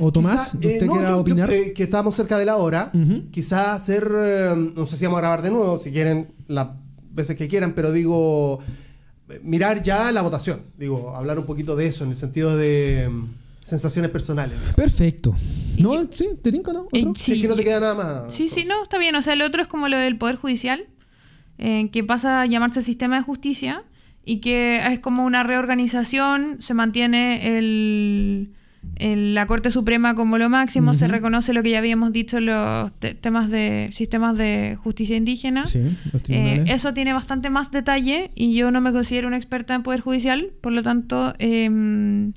¿O 0.00 0.12
Tomás? 0.12 0.52
Quizá, 0.52 0.68
eh, 0.68 0.72
¿Usted 0.74 0.86
no, 0.86 0.92
quiera 0.92 1.08
yo- 1.10 1.14
yo, 1.16 1.20
opinar? 1.20 1.50
eh, 1.52 1.72
que 1.72 1.82
estábamos 1.82 2.14
cerca 2.16 2.38
de 2.38 2.44
la 2.44 2.56
hora. 2.56 2.90
Ujú. 2.94 3.30
Quizá 3.30 3.74
hacer. 3.74 4.08
eh, 4.16 4.72
no 4.76 4.86
sé 4.86 4.96
si 4.96 5.04
vamos 5.04 5.18
a 5.18 5.20
grabar 5.22 5.42
de 5.42 5.50
nuevo, 5.50 5.78
si 5.78 5.90
quieren, 5.90 6.28
las 6.48 6.68
veces 7.10 7.36
que 7.36 7.48
quieran, 7.48 7.74
pero 7.74 7.92
digo. 7.92 8.60
eh, 9.30 9.40
Mirar 9.42 9.82
ya 9.82 10.12
la 10.12 10.20
votación. 10.22 10.62
Digo, 10.76 11.14
hablar 11.16 11.38
un 11.38 11.46
poquito 11.46 11.76
de 11.76 11.86
eso 11.86 12.04
en 12.04 12.10
el 12.10 12.16
sentido 12.16 12.56
de 12.56 13.08
mm, 13.10 13.24
sensaciones 13.62 14.10
personales. 14.10 14.58
Perfecto. 14.76 15.34
¿No? 15.78 15.94
¿Sí? 16.12 16.28
¿Te 16.42 16.52
tinca, 16.52 16.72
no? 16.74 16.86
Eh, 16.92 17.00
¿Otro? 17.06 17.14
Si 17.16 17.32
es 17.32 17.36
Sí. 17.38 17.42
que 17.42 17.48
no 17.48 17.56
te 17.56 17.64
queda 17.64 17.80
nada 17.80 17.94
más. 17.94 18.34
Sí, 18.34 18.48
sí, 18.50 18.64
no, 18.64 18.82
está 18.82 18.98
bien. 18.98 19.14
O 19.16 19.22
sea, 19.22 19.32
el 19.32 19.40
otro 19.42 19.62
es 19.62 19.68
como 19.68 19.88
lo 19.88 19.96
del 19.96 20.18
Poder 20.18 20.36
Judicial, 20.36 20.84
eh, 21.58 21.88
que 21.90 22.04
pasa 22.04 22.42
a 22.42 22.46
llamarse 22.46 22.82
Sistema 22.82 23.16
de 23.16 23.22
Justicia 23.22 23.84
y 24.26 24.40
que 24.40 24.76
es 24.92 24.98
como 25.00 25.24
una 25.24 25.42
reorganización, 25.42 26.56
se 26.60 26.74
mantiene 26.74 27.56
el, 27.58 28.52
el- 28.96 29.34
la 29.34 29.46
Corte 29.46 29.70
Suprema 29.70 30.14
como 30.14 30.38
lo 30.38 30.48
máximo, 30.48 30.94
se 30.94 31.04
Ujú. 31.06 31.12
reconoce 31.14 31.52
lo 31.52 31.62
que 31.62 31.70
ya 31.70 31.78
habíamos 31.78 32.12
dicho, 32.12 32.40
los 32.40 32.92
te- 32.98 33.14
temas 33.14 33.50
de 33.50 33.90
sistemas 33.92 34.36
de 34.36 34.78
justicia 34.82 35.16
indígena. 35.16 35.66
Sí, 35.66 35.96
los 36.12 36.22
Eh, 36.28 36.64
eso 36.68 36.94
tiene 36.94 37.12
bastante 37.12 37.50
más 37.50 37.70
detalle 37.70 38.30
y 38.34 38.54
yo 38.54 38.70
no 38.70 38.80
me 38.80 38.92
considero 38.92 39.28
una 39.28 39.36
experta 39.36 39.74
en 39.74 39.82
Poder 39.82 40.00
Judicial, 40.00 40.52
por 40.60 40.72
lo 40.72 40.82
tanto... 40.82 41.34
em, 41.38 42.32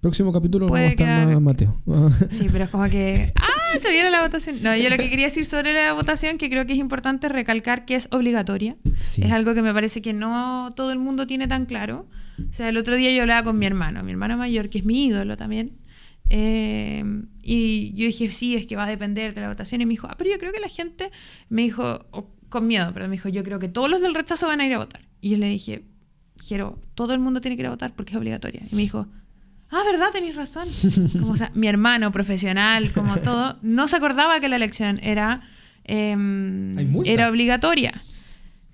Próximo 0.00 0.32
capítulo 0.34 0.66
puede 0.66 0.94
vamos 0.96 1.00
a 1.00 1.04
estar 1.22 1.26
más 1.34 1.42
Mateo. 1.42 1.76
Sí, 2.30 2.46
pero 2.52 2.64
es 2.64 2.70
como 2.70 2.84
que. 2.90 3.32
¡Ah! 3.40 3.78
Se 3.80 3.90
viene 3.90 4.10
la 4.10 4.20
votación. 4.22 4.56
No, 4.62 4.76
yo 4.76 4.90
lo 4.90 4.96
que 4.98 5.08
quería 5.08 5.24
decir 5.24 5.46
sobre 5.46 5.72
la 5.72 5.94
votación, 5.94 6.36
que 6.36 6.50
creo 6.50 6.66
que 6.66 6.74
es 6.74 6.78
importante 6.78 7.28
recalcar 7.30 7.86
que 7.86 7.94
es 7.96 8.08
obligatoria. 8.12 8.76
Sí. 9.00 9.22
Es 9.22 9.32
algo 9.32 9.54
que 9.54 9.62
me 9.62 9.72
parece 9.72 10.02
que 10.02 10.12
no 10.12 10.74
todo 10.76 10.92
el 10.92 10.98
mundo 10.98 11.26
tiene 11.26 11.48
tan 11.48 11.64
claro. 11.64 12.06
O 12.38 12.52
sea, 12.52 12.68
el 12.68 12.76
otro 12.76 12.96
día 12.96 13.12
yo 13.12 13.22
hablaba 13.22 13.44
con 13.44 13.58
mi 13.58 13.66
hermano, 13.66 14.02
mi 14.02 14.10
hermano 14.12 14.36
mayor, 14.36 14.68
que 14.68 14.78
es 14.78 14.84
mi 14.84 15.06
ídolo 15.06 15.36
también. 15.36 15.72
eh, 16.30 17.04
y 17.42 17.92
yo 17.94 18.06
dije, 18.06 18.32
sí, 18.32 18.56
es 18.56 18.66
que 18.66 18.76
va 18.76 18.84
a 18.84 18.88
depender 18.88 19.34
de 19.34 19.40
la 19.42 19.48
votación. 19.48 19.80
Y 19.82 19.86
me 19.86 19.90
dijo, 19.90 20.06
ah, 20.10 20.14
pero 20.16 20.30
yo 20.30 20.38
creo 20.38 20.52
que 20.52 20.60
la 20.60 20.68
gente. 20.68 21.10
Me 21.48 21.62
dijo, 21.62 22.06
con 22.48 22.66
miedo, 22.66 22.90
pero 22.94 23.06
me 23.06 23.12
dijo, 23.12 23.28
yo 23.28 23.42
creo 23.44 23.58
que 23.58 23.68
todos 23.68 23.90
los 23.90 24.00
del 24.00 24.14
rechazo 24.14 24.46
van 24.46 24.60
a 24.60 24.66
ir 24.66 24.72
a 24.74 24.78
votar. 24.78 25.02
Y 25.20 25.30
yo 25.30 25.36
le 25.38 25.48
dije, 25.48 25.84
Jero, 26.42 26.78
todo 26.94 27.14
el 27.14 27.20
mundo 27.20 27.40
tiene 27.40 27.56
que 27.56 27.62
ir 27.62 27.66
a 27.66 27.70
votar 27.70 27.94
porque 27.94 28.12
es 28.12 28.18
obligatoria. 28.18 28.62
Y 28.70 28.74
me 28.74 28.82
dijo, 28.82 29.06
ah, 29.70 29.82
¿verdad? 29.84 30.08
Tenéis 30.12 30.36
razón. 30.36 30.68
Como, 31.12 31.32
o 31.32 31.36
sea, 31.36 31.50
mi 31.54 31.66
hermano 31.68 32.12
profesional, 32.12 32.92
como 32.92 33.16
todo, 33.18 33.58
no 33.62 33.88
se 33.88 33.96
acordaba 33.96 34.40
que 34.40 34.48
la 34.48 34.56
elección 34.56 35.00
era, 35.02 35.42
em, 35.84 36.74
era 37.04 37.28
obligatoria. 37.30 38.02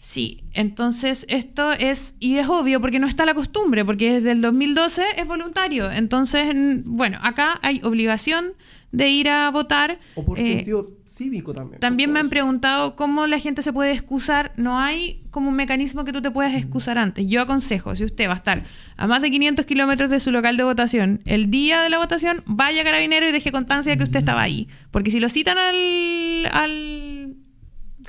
Sí, 0.03 0.45
entonces 0.55 1.27
esto 1.29 1.73
es, 1.73 2.15
y 2.19 2.37
es 2.39 2.49
obvio 2.49 2.81
porque 2.81 2.99
no 2.99 3.07
está 3.07 3.27
la 3.27 3.35
costumbre, 3.35 3.85
porque 3.85 4.15
desde 4.15 4.31
el 4.33 4.41
2012 4.41 5.03
es 5.19 5.27
voluntario. 5.27 5.91
Entonces, 5.93 6.55
mm, 6.55 6.83
bueno, 6.97 7.19
acá 7.23 7.59
hay 7.61 7.83
obligación 7.85 8.55
de 8.93 9.11
ir 9.11 9.29
a 9.29 9.51
votar. 9.51 9.99
O 10.15 10.25
por 10.25 10.39
Eh, 10.39 10.43
sentido 10.55 10.87
cívico 11.05 11.53
también. 11.53 11.81
también 11.81 12.11
me 12.13 12.19
han 12.19 12.31
preguntado 12.31 12.97
cómo 12.97 13.27
la 13.27 13.39
gente 13.39 13.63
se 13.63 13.75
puede 13.75 13.93
excusar. 13.93 14.53
No 14.57 14.81
hay 14.81 15.21
como 15.31 15.51
un 15.51 15.55
mecanismo 15.55 16.07
que 16.07 16.15
tú 16.15 16.23
te 16.23 16.31
puedas 16.31 16.55
excusar 16.55 16.97
antes. 16.97 17.27
Yo 17.29 17.43
aconsejo, 17.43 17.95
si 17.95 18.05
usted 18.05 18.27
va 18.27 18.33
a 18.33 18.37
estar 18.37 18.65
a 18.97 19.07
más 19.07 19.21
de 19.21 19.31
500 19.31 19.67
kilómetros 19.67 20.09
de 20.09 20.19
su 20.19 20.31
local 20.33 20.57
de 20.57 20.65
votación, 20.65 21.21
el 21.27 21.51
día 21.51 21.83
de 21.83 21.91
la 21.91 21.99
votación, 21.99 22.43
vaya 22.47 22.81
a 22.81 22.85
carabinero 22.85 23.29
y 23.29 23.33
deje 23.33 23.53
constancia 23.53 23.93
de 23.93 23.99
que 23.99 24.05
usted 24.05 24.21
estaba 24.21 24.41
ahí. 24.41 24.67
Porque 24.91 25.11
si 25.11 25.21
lo 25.21 25.29
citan 25.29 25.59
al, 25.59 26.47
al 26.51 27.37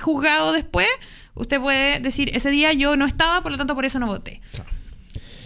juzgado 0.00 0.52
después, 0.52 0.88
usted 1.34 1.60
puede 1.60 2.00
decir, 2.00 2.30
ese 2.34 2.50
día 2.50 2.72
yo 2.72 2.96
no 2.96 3.06
estaba, 3.06 3.42
por 3.42 3.52
lo 3.52 3.58
tanto 3.58 3.74
por 3.74 3.84
eso 3.84 3.98
no 3.98 4.06
voté. 4.06 4.40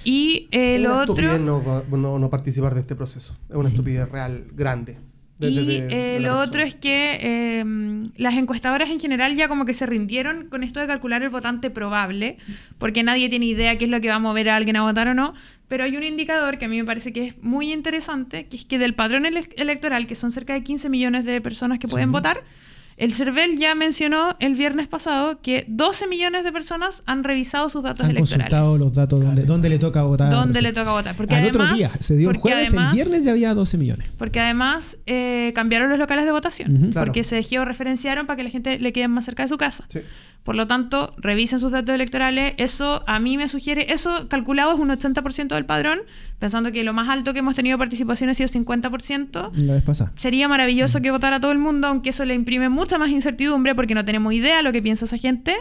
Y 0.04 0.48
eh, 0.52 0.76
Es 0.76 0.80
una 0.80 1.00
otro... 1.02 1.14
estupidez 1.14 1.40
no, 1.40 1.62
no, 1.96 2.18
no 2.18 2.30
participar 2.30 2.74
de 2.74 2.80
este 2.80 2.94
proceso. 2.94 3.36
Es 3.50 3.56
una 3.56 3.68
estupidez 3.68 4.08
real, 4.08 4.46
grande. 4.52 4.98
de- 5.38 5.50
de- 5.50 5.52
Y 5.62 5.66
de- 5.66 5.86
de 5.86 6.16
eh, 6.16 6.20
la 6.20 6.28
lo 6.28 6.38
otro 6.38 6.62
es 6.62 6.74
que 6.76 7.18
eh, 7.20 7.64
las 8.16 8.34
encuestadoras 8.34 8.88
en 8.88 9.00
general 9.00 9.34
ya 9.36 9.48
como 9.48 9.64
que 9.66 9.74
se 9.74 9.84
rindieron 9.84 10.48
con 10.48 10.62
esto 10.62 10.80
de 10.80 10.86
calcular 10.86 11.22
el 11.22 11.28
votante 11.30 11.70
probable, 11.70 12.38
porque 12.78 13.02
nadie 13.02 13.28
tiene 13.28 13.46
idea 13.46 13.76
qué 13.78 13.84
es 13.86 13.90
lo 13.90 14.00
que 14.00 14.08
va 14.08 14.14
a 14.14 14.20
mover 14.20 14.48
a 14.48 14.56
alguien 14.56 14.76
a 14.76 14.82
votar 14.82 15.08
o 15.08 15.14
no. 15.14 15.34
Pero 15.68 15.82
hay 15.82 15.96
un 15.96 16.04
indicador 16.04 16.58
que 16.58 16.66
a 16.66 16.68
mí 16.68 16.76
me 16.78 16.84
parece 16.84 17.12
que 17.12 17.26
es 17.26 17.42
muy 17.42 17.72
interesante, 17.72 18.46
que 18.46 18.56
es 18.56 18.64
que 18.64 18.78
del 18.78 18.94
padrón 18.94 19.26
ele- 19.26 19.50
electoral, 19.56 20.06
que 20.06 20.14
son 20.14 20.30
cerca 20.30 20.52
de 20.54 20.62
15 20.62 20.88
millones 20.88 21.24
de 21.24 21.40
personas 21.40 21.80
que 21.80 21.88
pueden 21.88 22.12
votar, 22.12 22.44
el 22.96 23.12
CERVEL 23.12 23.58
ya 23.58 23.74
mencionó 23.74 24.36
el 24.38 24.54
viernes 24.54 24.88
pasado 24.88 25.40
que 25.42 25.64
12 25.68 26.06
millones 26.06 26.44
de 26.44 26.52
personas 26.52 27.02
han 27.06 27.24
revisado 27.24 27.68
sus 27.68 27.82
datos 27.82 28.00
Han 28.04 28.12
electorales. 28.12 28.46
consultado 28.50 28.78
los 28.78 28.94
datos 28.94 29.22
donde, 29.22 29.42
donde 29.44 29.68
le 29.68 29.78
toca 29.78 30.02
votar. 30.02 30.30
¿Dónde 30.30 30.62
le 30.62 30.72
toca 30.72 30.92
votar? 30.92 31.14
Porque 31.14 31.34
Al 31.34 31.42
además, 31.42 31.64
otro 31.66 31.76
día, 31.76 31.88
se 31.90 32.16
dio 32.16 32.30
el 32.30 32.38
jueves, 32.38 32.68
además- 32.68 32.90
el 32.92 32.94
viernes 32.94 33.24
ya 33.24 33.32
había 33.32 33.52
12 33.54 33.76
millones. 33.76 34.08
Porque 34.16 34.40
además 34.40 34.96
eh, 35.06 35.52
cambiaron 35.54 35.90
los 35.90 35.98
locales 35.98 36.24
de 36.24 36.32
votación. 36.32 36.74
Ujú. 36.76 36.90
Claro. 36.92 37.06
Porque 37.06 37.22
se 37.24 37.42
georreferenciaron 37.42 38.26
para 38.26 38.36
que 38.38 38.44
la 38.44 38.50
gente 38.50 38.78
le 38.78 38.92
quede 38.92 39.08
más 39.08 39.24
cerca 39.26 39.42
de 39.42 39.48
su 39.50 39.58
casa. 39.58 39.84
Sí. 39.88 40.00
Por 40.46 40.54
lo 40.54 40.68
tanto, 40.68 41.12
revisen 41.16 41.58
sus 41.58 41.72
datos 41.72 41.92
electorales. 41.92 42.54
Eso 42.56 43.02
a 43.08 43.18
mí 43.18 43.36
me 43.36 43.48
sugiere, 43.48 43.92
eso 43.92 44.28
calculado 44.28 44.72
es 44.72 44.78
un 44.78 44.90
80% 44.90 45.48
del 45.48 45.66
padrón, 45.66 45.98
pensando 46.38 46.70
que 46.70 46.84
lo 46.84 46.92
más 46.92 47.08
alto 47.08 47.32
que 47.32 47.40
hemos 47.40 47.56
tenido 47.56 47.76
participación 47.78 48.30
ha 48.30 48.34
sido 48.34 48.48
50%. 48.48 49.50
La 49.54 49.74
vez 49.74 49.82
pasada. 49.82 50.12
Sería 50.14 50.46
maravilloso 50.46 51.02
que 51.02 51.10
votara 51.10 51.40
todo 51.40 51.50
el 51.50 51.58
mundo, 51.58 51.88
aunque 51.88 52.10
eso 52.10 52.24
le 52.24 52.34
imprime 52.34 52.68
mucha 52.68 52.96
más 52.96 53.10
incertidumbre 53.10 53.74
porque 53.74 53.96
no 53.96 54.04
tenemos 54.04 54.32
idea 54.34 54.62
lo 54.62 54.70
que 54.70 54.80
piensa 54.80 55.06
esa 55.06 55.18
gente, 55.18 55.56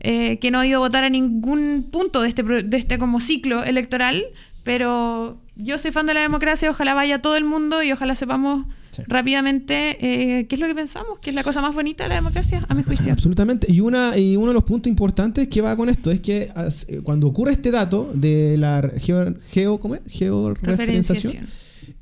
eh, 0.00 0.38
que 0.38 0.50
no 0.50 0.60
ha 0.60 0.66
ido 0.66 0.78
a 0.78 0.80
votar 0.80 1.04
a 1.04 1.10
ningún 1.10 1.88
punto 1.92 2.22
de 2.22 2.30
este, 2.30 2.42
de 2.42 2.76
este 2.78 2.98
como 2.98 3.20
ciclo 3.20 3.62
electoral, 3.62 4.24
pero 4.62 5.38
yo 5.56 5.78
soy 5.78 5.90
fan 5.90 6.06
de 6.06 6.14
la 6.14 6.20
democracia, 6.20 6.70
ojalá 6.70 6.94
vaya 6.94 7.20
todo 7.22 7.36
el 7.36 7.44
mundo 7.44 7.82
y 7.82 7.92
ojalá 7.92 8.14
sepamos 8.16 8.64
Sí. 8.92 9.00
rápidamente 9.06 9.96
eh, 10.02 10.46
qué 10.48 10.54
es 10.54 10.60
lo 10.60 10.66
que 10.66 10.74
pensamos, 10.74 11.18
que 11.18 11.30
es 11.30 11.34
la 11.36 11.42
cosa 11.42 11.62
más 11.62 11.72
bonita 11.72 12.02
de 12.02 12.10
la 12.10 12.16
democracia, 12.16 12.62
a 12.68 12.74
mi 12.74 12.82
juicio. 12.82 13.10
Absolutamente. 13.14 13.66
Y, 13.72 13.80
una, 13.80 14.18
y 14.18 14.36
uno 14.36 14.48
de 14.48 14.52
los 14.52 14.64
puntos 14.64 14.90
importantes 14.90 15.48
que 15.48 15.62
va 15.62 15.74
con 15.78 15.88
esto 15.88 16.10
es 16.10 16.20
que 16.20 16.50
as- 16.54 16.84
eh, 16.90 17.00
cuando 17.02 17.26
ocurre 17.26 17.52
este 17.52 17.70
dato 17.70 18.10
de 18.12 18.56
la 18.58 18.86
geo, 18.98 19.34
geo 19.48 19.80
¿cómo 19.80 19.94
es? 19.94 20.02
georreferenciación, 20.08 21.32
Referenciación. 21.32 21.46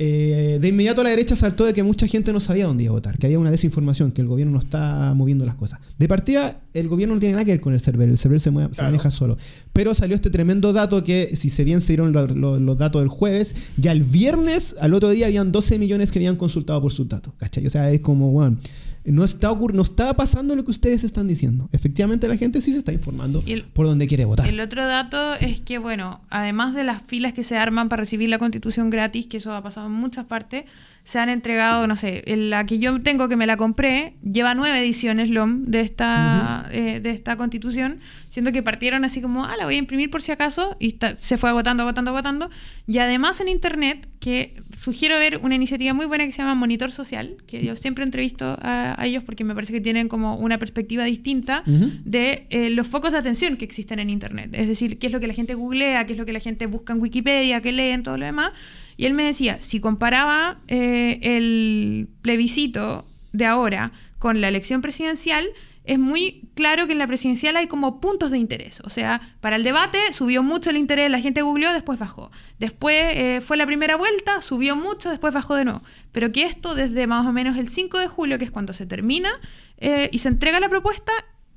Eh, 0.02 0.56
de 0.62 0.68
inmediato 0.68 1.02
la 1.02 1.10
derecha 1.10 1.36
saltó 1.36 1.66
de 1.66 1.74
que 1.74 1.82
mucha 1.82 2.06
gente 2.06 2.32
no 2.32 2.40
sabía 2.40 2.64
dónde 2.64 2.84
iba 2.84 2.90
a 2.92 2.94
votar, 2.94 3.18
que 3.18 3.26
había 3.26 3.38
una 3.38 3.50
desinformación, 3.50 4.12
que 4.12 4.22
el 4.22 4.28
gobierno 4.28 4.54
no 4.54 4.58
está 4.58 5.12
moviendo 5.14 5.44
las 5.44 5.56
cosas. 5.56 5.78
De 5.98 6.08
partida, 6.08 6.62
el 6.72 6.88
gobierno 6.88 7.14
no 7.16 7.20
tiene 7.20 7.34
nada 7.34 7.44
que 7.44 7.50
ver 7.50 7.60
con 7.60 7.74
el 7.74 7.80
server, 7.80 8.08
el 8.08 8.16
server 8.16 8.40
se, 8.40 8.50
mueve- 8.50 8.72
se 8.74 8.80
maneja 8.82 9.10
solo. 9.10 9.36
Pero 9.74 9.94
salió 9.94 10.14
este 10.16 10.30
tremendo 10.30 10.72
dato 10.72 11.04
que, 11.04 11.36
si 11.36 11.50
se 11.50 11.64
bien 11.64 11.82
se 11.82 11.88
dieron 11.88 12.12
lo- 12.12 12.26
lo- 12.28 12.58
los 12.58 12.78
datos 12.78 13.02
del 13.02 13.10
jueves, 13.10 13.54
ya 13.76 13.92
el 13.92 14.02
viernes, 14.02 14.74
al 14.80 14.94
otro 14.94 15.10
día, 15.10 15.26
habían 15.26 15.52
12 15.52 15.78
millones 15.78 16.10
que 16.10 16.18
habían 16.18 16.36
consultado 16.36 16.80
por 16.80 16.92
sus 16.92 17.06
datos. 17.06 17.34
¿Cachai? 17.36 17.66
O 17.66 17.70
sea, 17.70 17.90
es 17.92 18.00
como, 18.00 18.30
bueno, 18.32 18.56
no 19.04 19.24
está, 19.24 19.50
ocurri- 19.50 19.74
no 19.74 19.82
está 19.82 20.12
pasando 20.14 20.54
lo 20.56 20.64
que 20.64 20.70
ustedes 20.70 21.04
están 21.04 21.26
diciendo. 21.28 21.68
Efectivamente, 21.72 22.28
la 22.28 22.36
gente 22.36 22.60
sí 22.60 22.72
se 22.72 22.78
está 22.78 22.92
informando 22.92 23.42
el- 23.46 23.64
por 23.64 23.86
dónde 23.86 24.06
quiere 24.06 24.24
votar. 24.24 24.46
El 24.46 24.60
otro 24.60 24.84
dato 24.86 25.34
es 25.34 25.60
que, 25.60 25.78
bueno, 25.78 26.20
además 26.30 26.74
de 26.74 26.84
las 26.84 27.02
filas 27.02 27.32
que 27.32 27.42
se 27.42 27.56
arman 27.56 27.88
para 27.88 28.00
recibir 28.00 28.28
la 28.28 28.38
constitución 28.38 28.90
gratis, 28.90 29.26
que 29.26 29.38
eso 29.38 29.52
ha 29.54 29.62
pasado 29.62 29.86
en 29.86 29.92
muchas 29.92 30.26
partes, 30.26 30.64
se 31.04 31.18
han 31.18 31.28
entregado, 31.28 31.86
no 31.86 31.96
sé, 31.96 32.22
la 32.26 32.64
que 32.66 32.78
yo 32.78 33.00
tengo 33.02 33.28
que 33.28 33.36
me 33.36 33.46
la 33.46 33.56
compré, 33.56 34.14
lleva 34.22 34.54
nueve 34.54 34.78
ediciones 34.78 35.28
LOM 35.30 35.64
de 35.66 35.80
esta, 35.80 36.68
eh, 36.72 37.00
de 37.02 37.10
esta 37.10 37.36
constitución, 37.36 37.98
siendo 38.28 38.52
que 38.52 38.62
partieron 38.62 39.04
así 39.04 39.20
como, 39.20 39.44
ah, 39.44 39.56
la 39.56 39.64
voy 39.64 39.74
a 39.74 39.78
imprimir 39.78 40.08
por 40.10 40.22
si 40.22 40.30
acaso, 40.30 40.76
y 40.78 40.88
está- 40.88 41.16
se 41.18 41.36
fue 41.36 41.50
agotando, 41.50 41.82
agotando, 41.82 42.10
agotando. 42.12 42.50
Y 42.86 42.98
además 42.98 43.40
en 43.40 43.48
internet, 43.48 44.06
que 44.20 44.62
sugiero 44.76 45.18
ver 45.18 45.40
una 45.42 45.54
iniciativa 45.56 45.94
muy 45.94 46.06
buena 46.06 46.26
que 46.26 46.32
se 46.32 46.38
llama 46.42 46.54
Monitor 46.54 46.92
Social, 46.92 47.36
que 47.46 47.64
yo 47.64 47.74
siempre 47.76 48.04
entrevisto 48.04 48.56
a, 48.62 48.94
a 49.00 49.06
ellos 49.06 49.24
porque 49.24 49.42
me 49.42 49.54
parece 49.54 49.72
que 49.72 49.80
tienen 49.80 50.08
como 50.08 50.36
una 50.36 50.58
perspectiva 50.58 51.04
distinta 51.04 51.64
de 52.04 52.46
eh, 52.50 52.70
los 52.70 52.86
focos 52.86 53.12
de 53.12 53.18
atención 53.18 53.56
que 53.56 53.64
existen 53.64 53.98
en 53.98 54.10
Internet. 54.10 54.50
Es 54.52 54.68
decir, 54.68 54.98
qué 54.98 55.06
es 55.08 55.12
lo 55.12 55.18
que 55.18 55.26
la 55.26 55.34
gente 55.34 55.54
googlea, 55.54 56.06
qué 56.06 56.12
es 56.12 56.18
lo 56.18 56.26
que 56.26 56.32
la 56.32 56.40
gente 56.40 56.66
busca 56.66 56.92
en 56.92 57.00
Wikipedia, 57.00 57.60
qué 57.62 57.72
leen, 57.72 58.02
todo 58.04 58.16
lo 58.16 58.26
demás. 58.26 58.52
Y 59.00 59.06
él 59.06 59.14
me 59.14 59.24
decía, 59.24 59.62
si 59.62 59.80
comparaba 59.80 60.58
eh, 60.68 61.20
el 61.22 62.06
plebiscito 62.20 63.06
de 63.32 63.46
ahora 63.46 63.92
con 64.18 64.42
la 64.42 64.48
elección 64.48 64.82
presidencial, 64.82 65.48
es 65.84 65.98
muy 65.98 66.50
claro 66.52 66.86
que 66.86 66.92
en 66.92 66.98
la 66.98 67.06
presidencial 67.06 67.56
hay 67.56 67.66
como 67.66 67.98
puntos 67.98 68.30
de 68.30 68.36
interés. 68.36 68.82
O 68.84 68.90
sea, 68.90 69.34
para 69.40 69.56
el 69.56 69.62
debate 69.62 69.96
subió 70.12 70.42
mucho 70.42 70.68
el 70.68 70.76
interés, 70.76 71.10
la 71.10 71.18
gente 71.18 71.40
googleó, 71.40 71.72
después 71.72 71.98
bajó. 71.98 72.30
Después 72.58 73.16
eh, 73.16 73.40
fue 73.40 73.56
la 73.56 73.64
primera 73.64 73.96
vuelta, 73.96 74.42
subió 74.42 74.76
mucho, 74.76 75.08
después 75.08 75.32
bajó 75.32 75.54
de 75.54 75.64
nuevo. 75.64 75.82
Pero 76.12 76.30
que 76.30 76.44
esto 76.44 76.74
desde 76.74 77.06
más 77.06 77.24
o 77.24 77.32
menos 77.32 77.56
el 77.56 77.70
5 77.70 77.98
de 78.00 78.06
julio, 78.06 78.38
que 78.38 78.44
es 78.44 78.50
cuando 78.50 78.74
se 78.74 78.84
termina 78.84 79.30
eh, 79.78 80.10
y 80.12 80.18
se 80.18 80.28
entrega 80.28 80.60
la 80.60 80.68
propuesta, 80.68 81.12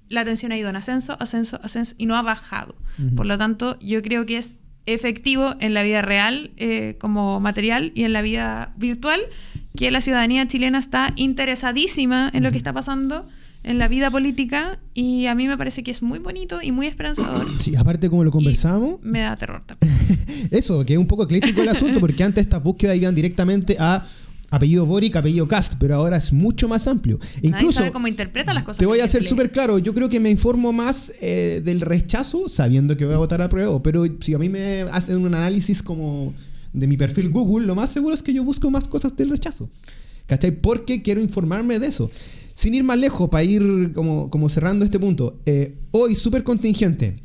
la 0.07 0.21
atención 0.21 0.53
ha 0.53 0.57
ido 0.57 0.69
en 0.69 0.77
ascenso, 0.77 1.17
ascenso, 1.19 1.59
ascenso 1.61 1.93
y 1.97 2.05
no 2.05 2.15
ha 2.15 2.21
bajado. 2.21 2.75
Por 3.17 3.25
lo 3.25 3.37
tanto, 3.37 3.77
yo 3.81 4.01
creo 4.01 4.25
que 4.25 4.37
es 4.37 4.59
efectivo 4.85 5.55
en 5.59 5.73
la 5.73 5.83
vida 5.83 6.01
real 6.01 6.51
eh, 6.57 6.95
como 6.99 7.39
material 7.39 7.91
y 7.95 8.03
en 8.03 8.13
la 8.13 8.21
vida 8.21 8.73
virtual 8.77 9.21
que 9.75 9.91
la 9.91 10.01
ciudadanía 10.01 10.47
chilena 10.47 10.79
está 10.79 11.13
interesadísima 11.15 12.29
en 12.33 12.43
lo 12.43 12.51
que 12.51 12.57
está 12.57 12.73
pasando 12.73 13.27
en 13.63 13.77
la 13.77 13.87
vida 13.87 14.11
política 14.11 14.79
y 14.93 15.25
a 15.27 15.35
mí 15.35 15.47
me 15.47 15.57
parece 15.57 15.83
que 15.83 15.91
es 15.91 16.01
muy 16.01 16.19
bonito 16.19 16.61
y 16.61 16.71
muy 16.71 16.85
esperanzador. 16.87 17.47
Sí, 17.59 17.75
aparte 17.75 18.09
como 18.09 18.23
lo 18.23 18.31
conversamos, 18.31 18.99
Y 19.03 19.07
me 19.07 19.21
da 19.21 19.35
terror 19.37 19.63
también. 19.65 19.93
Eso, 20.51 20.85
que 20.85 20.93
es 20.93 20.99
un 20.99 21.07
poco 21.07 21.23
ecléctico 21.23 21.61
el 21.61 21.69
asunto, 21.69 21.99
porque 21.99 22.23
antes 22.23 22.45
estas 22.45 22.61
búsquedas 22.61 22.97
iban 22.97 23.15
directamente 23.15 23.77
a 23.79 24.05
apellido 24.53 24.85
Boric, 24.85 25.15
apellido 25.15 25.47
Cast, 25.47 25.73
pero 25.79 25.95
ahora 25.95 26.17
es 26.17 26.31
mucho 26.31 26.67
más 26.67 26.87
amplio. 26.87 27.17
Nadie 27.37 27.49
Incluso, 27.49 27.79
sabe 27.79 27.91
cómo 27.91 28.07
interpreta 28.07 28.53
las 28.53 28.63
cosas. 28.63 28.77
te 28.77 28.85
voy 28.85 28.99
a 28.99 29.07
ser 29.07 29.23
súper 29.23 29.51
claro, 29.51 29.79
yo 29.79 29.95
creo 29.95 30.09
que 30.09 30.19
me 30.19 30.29
informo 30.29 30.71
más 30.71 31.11
eh, 31.21 31.61
del 31.65 31.81
rechazo 31.81 32.47
sabiendo 32.49 32.95
que 32.95 33.05
voy 33.05 33.15
a 33.15 33.17
votar 33.17 33.41
a 33.41 33.49
prueba, 33.49 33.81
pero 33.81 34.05
si 34.19 34.35
a 34.35 34.37
mí 34.37 34.49
me 34.49 34.81
hacen 34.91 35.17
un 35.17 35.33
análisis 35.33 35.81
como 35.81 36.35
de 36.71 36.85
mi 36.85 36.97
perfil 36.97 37.29
Google, 37.29 37.65
lo 37.65 37.73
más 37.73 37.89
seguro 37.89 38.13
es 38.13 38.21
que 38.21 38.31
yo 38.31 38.43
busco 38.43 38.69
más 38.69 38.87
cosas 38.87 39.15
del 39.17 39.31
rechazo. 39.31 39.69
¿Cachai? 40.27 40.51
Porque 40.51 41.01
quiero 41.01 41.19
informarme 41.19 41.79
de 41.79 41.87
eso. 41.87 42.11
Sin 42.53 42.75
ir 42.75 42.83
más 42.83 42.97
lejos, 42.97 43.29
para 43.29 43.43
ir 43.43 43.91
como, 43.93 44.29
como 44.29 44.49
cerrando 44.49 44.85
este 44.85 44.99
punto, 44.99 45.39
eh, 45.47 45.79
hoy 45.91 46.15
súper 46.15 46.43
contingente. 46.43 47.15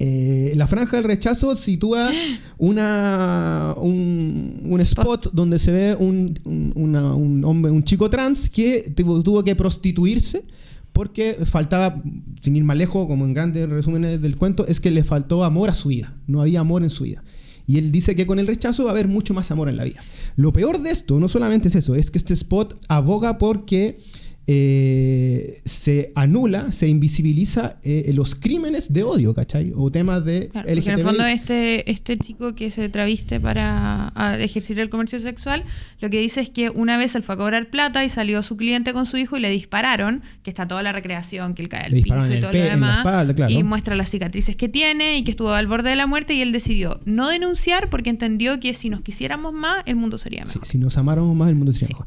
Eh, 0.00 0.52
la 0.56 0.66
franja 0.66 0.96
del 0.96 1.04
rechazo 1.04 1.54
sitúa 1.54 2.10
una, 2.58 3.74
un, 3.76 4.60
un 4.64 4.80
spot 4.80 5.30
donde 5.32 5.58
se 5.58 5.70
ve 5.72 5.96
un, 5.98 6.38
un- 6.44 6.72
una- 6.74 7.14
un 7.14 7.44
hombre, 7.44 7.70
un 7.70 7.84
chico 7.84 8.10
trans 8.10 8.50
que 8.50 8.92
tuvo, 8.94 9.22
tuvo 9.22 9.44
que 9.44 9.54
prostituirse 9.54 10.44
porque 10.92 11.34
faltaba, 11.44 12.02
sin 12.42 12.56
ir 12.56 12.64
más 12.64 12.76
lejos, 12.76 13.06
como 13.06 13.24
en 13.24 13.34
grandes 13.34 13.68
resúmenes 13.68 14.20
del 14.22 14.36
cuento, 14.36 14.66
es 14.66 14.80
que 14.80 14.90
le 14.90 15.02
faltó 15.04 15.42
amor 15.42 15.68
a 15.70 15.74
su 15.74 15.88
vida. 15.88 16.14
No 16.28 16.40
había 16.40 16.60
amor 16.60 16.82
en 16.84 16.90
su 16.90 17.04
vida. 17.04 17.22
Y 17.66 17.78
él 17.78 17.90
dice 17.90 18.14
que 18.14 18.26
con 18.26 18.38
el 18.38 18.46
rechazo 18.46 18.84
va 18.84 18.90
a 18.90 18.92
haber 18.92 19.08
mucho 19.08 19.34
más 19.34 19.50
amor 19.50 19.68
en 19.68 19.76
la 19.76 19.84
vida. 19.84 20.00
Lo 20.36 20.52
peor 20.52 20.80
de 20.82 20.90
esto 20.90 21.18
no 21.18 21.28
solamente 21.28 21.68
es 21.68 21.74
eso, 21.76 21.94
es 21.94 22.10
que 22.10 22.18
este 22.18 22.34
spot 22.34 22.78
aboga 22.88 23.38
porque 23.38 23.98
eh, 24.46 25.62
se 25.64 26.12
anula, 26.14 26.70
se 26.70 26.88
invisibiliza 26.88 27.76
eh, 27.82 28.12
los 28.14 28.34
crímenes 28.34 28.92
de 28.92 29.02
odio, 29.02 29.34
¿cachai? 29.34 29.72
O 29.74 29.90
temas 29.90 30.24
de 30.24 30.48
Claro, 30.48 30.68
en 30.68 30.78
el 30.88 31.02
fondo 31.02 31.24
este, 31.24 31.90
este 31.90 32.18
chico 32.18 32.54
que 32.54 32.70
se 32.70 32.88
traviste 32.90 33.40
para 33.40 34.12
ejercer 34.38 34.78
el 34.80 34.90
comercio 34.90 35.18
sexual, 35.20 35.64
lo 36.00 36.10
que 36.10 36.20
dice 36.20 36.40
es 36.40 36.50
que 36.50 36.68
una 36.68 36.98
vez 36.98 37.14
él 37.14 37.22
fue 37.22 37.36
a 37.36 37.38
cobrar 37.38 37.70
plata 37.70 38.04
y 38.04 38.08
salió 38.08 38.42
su 38.42 38.56
cliente 38.56 38.92
con 38.92 39.06
su 39.06 39.16
hijo 39.16 39.36
y 39.36 39.40
le 39.40 39.48
dispararon, 39.50 40.22
que 40.42 40.50
está 40.50 40.68
toda 40.68 40.82
la 40.82 40.92
recreación, 40.92 41.54
que 41.54 41.62
él 41.62 41.68
cae 41.68 41.86
al 41.86 41.92
piso 41.92 42.32
y 42.32 42.40
todo 42.40 42.52
lo 42.52 42.58
demás, 42.58 42.98
espalda, 42.98 43.34
claro. 43.34 43.52
y 43.52 43.62
muestra 43.62 43.96
las 43.96 44.10
cicatrices 44.10 44.56
que 44.56 44.68
tiene 44.68 45.16
y 45.18 45.24
que 45.24 45.30
estuvo 45.30 45.50
al 45.50 45.66
borde 45.66 45.90
de 45.90 45.96
la 45.96 46.06
muerte 46.06 46.34
y 46.34 46.42
él 46.42 46.52
decidió 46.52 47.00
no 47.06 47.28
denunciar 47.28 47.88
porque 47.88 48.10
entendió 48.10 48.60
que 48.60 48.74
si 48.74 48.90
nos 48.90 49.00
quisiéramos 49.00 49.54
más, 49.54 49.82
el 49.86 49.96
mundo 49.96 50.18
sería 50.18 50.44
Sí, 50.44 50.58
mejor. 50.58 50.68
si 50.68 50.78
nos 50.78 50.98
amáramos 50.98 51.34
más, 51.34 51.48
el 51.48 51.54
mundo 51.54 51.72
sería 51.72 51.88
mejor. 51.88 52.06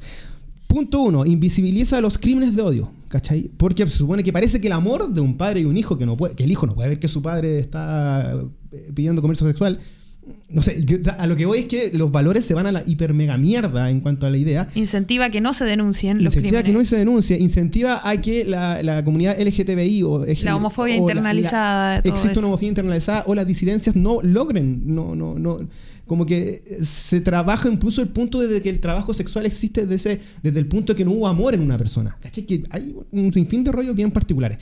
Punto 0.68 1.02
uno, 1.02 1.26
invisibiliza 1.26 2.02
los 2.02 2.18
crímenes 2.18 2.56
de 2.56 2.62
odio, 2.62 2.92
¿cachai? 3.08 3.50
Porque 3.58 3.84
se 3.88 3.92
supone 3.98 4.22
que 4.24 4.34
parece 4.34 4.60
que 4.60 4.68
el 4.68 4.74
amor 4.74 5.12
de 5.14 5.22
un 5.22 5.38
padre 5.38 5.62
y 5.62 5.66
un 5.66 5.78
hijo, 5.78 5.98
que 5.98 6.06
no 6.06 6.18
puede, 6.18 6.36
que 6.36 6.44
el 6.44 6.52
hijo 6.52 6.68
no 6.68 6.76
puede 6.76 6.90
ver 6.90 7.00
que 7.00 7.08
su 7.08 7.22
padre 7.22 7.60
está 7.60 8.36
eh, 8.72 8.92
pidiendo 8.94 9.22
comercio 9.22 9.48
sexual. 9.48 9.80
No 10.50 10.62
sé, 10.62 10.84
a 11.18 11.26
lo 11.26 11.38
que 11.38 11.46
voy 11.46 11.60
es 11.60 11.66
que 11.68 11.90
los 11.94 12.12
valores 12.12 12.44
se 12.44 12.54
van 12.54 12.66
a 12.68 12.74
la 12.74 12.84
hiper 12.86 13.14
mega 13.14 13.38
mierda 13.38 13.90
en 13.90 14.02
cuanto 14.02 14.28
a 14.28 14.30
la 14.30 14.36
idea. 14.36 14.68
Incentiva 14.76 15.30
que 15.30 15.40
no 15.40 15.54
se 15.54 15.64
denuncien 15.64 16.18
los 16.22 16.36
Incentiva 16.36 16.62
crímenes. 16.62 16.66
que 16.66 16.74
no 16.74 16.84
se 16.86 16.98
denuncie, 16.98 17.40
incentiva 17.40 18.02
a 18.04 18.18
que 18.20 18.44
la, 18.44 18.84
la 18.84 19.06
comunidad 19.06 19.40
LGTBI 19.40 20.04
o 20.04 20.26
La 20.44 20.58
homofobia 20.58 20.96
o 20.96 20.98
internalizada, 20.98 22.00
existe 22.00 22.32
eso. 22.32 22.40
una 22.42 22.48
homofobia 22.50 22.68
internalizada 22.68 23.24
o 23.26 23.36
las 23.36 23.48
disidencias 23.48 23.96
no 23.96 24.20
logren, 24.22 24.82
no, 24.94 25.16
no, 25.16 25.40
no, 25.40 25.60
como 26.08 26.26
que 26.26 26.64
eh, 26.66 26.86
se 26.86 27.22
trabaja 27.22 27.70
incluso 27.70 28.02
el 28.02 28.08
punto 28.10 28.40
de 28.40 28.62
que 28.62 28.70
el 28.70 28.80
trabajo 28.80 29.14
sexual 29.14 29.46
existe 29.46 29.86
desde, 29.86 30.14
ese- 30.16 30.22
desde 30.42 30.60
el 30.60 30.68
punto 30.68 30.94
de 30.94 30.98
que 30.98 31.06
no 31.06 31.12
hubo 31.12 31.28
amor 31.28 31.54
en 31.54 31.62
una 31.62 31.78
persona. 31.78 32.18
¿Cachai? 32.22 32.46
Que 32.46 32.64
hay 32.72 32.96
un 33.12 33.32
sinfín 33.34 33.64
de 33.64 33.72
rollos 33.72 33.96
bien 33.96 34.10
particulares. 34.12 34.58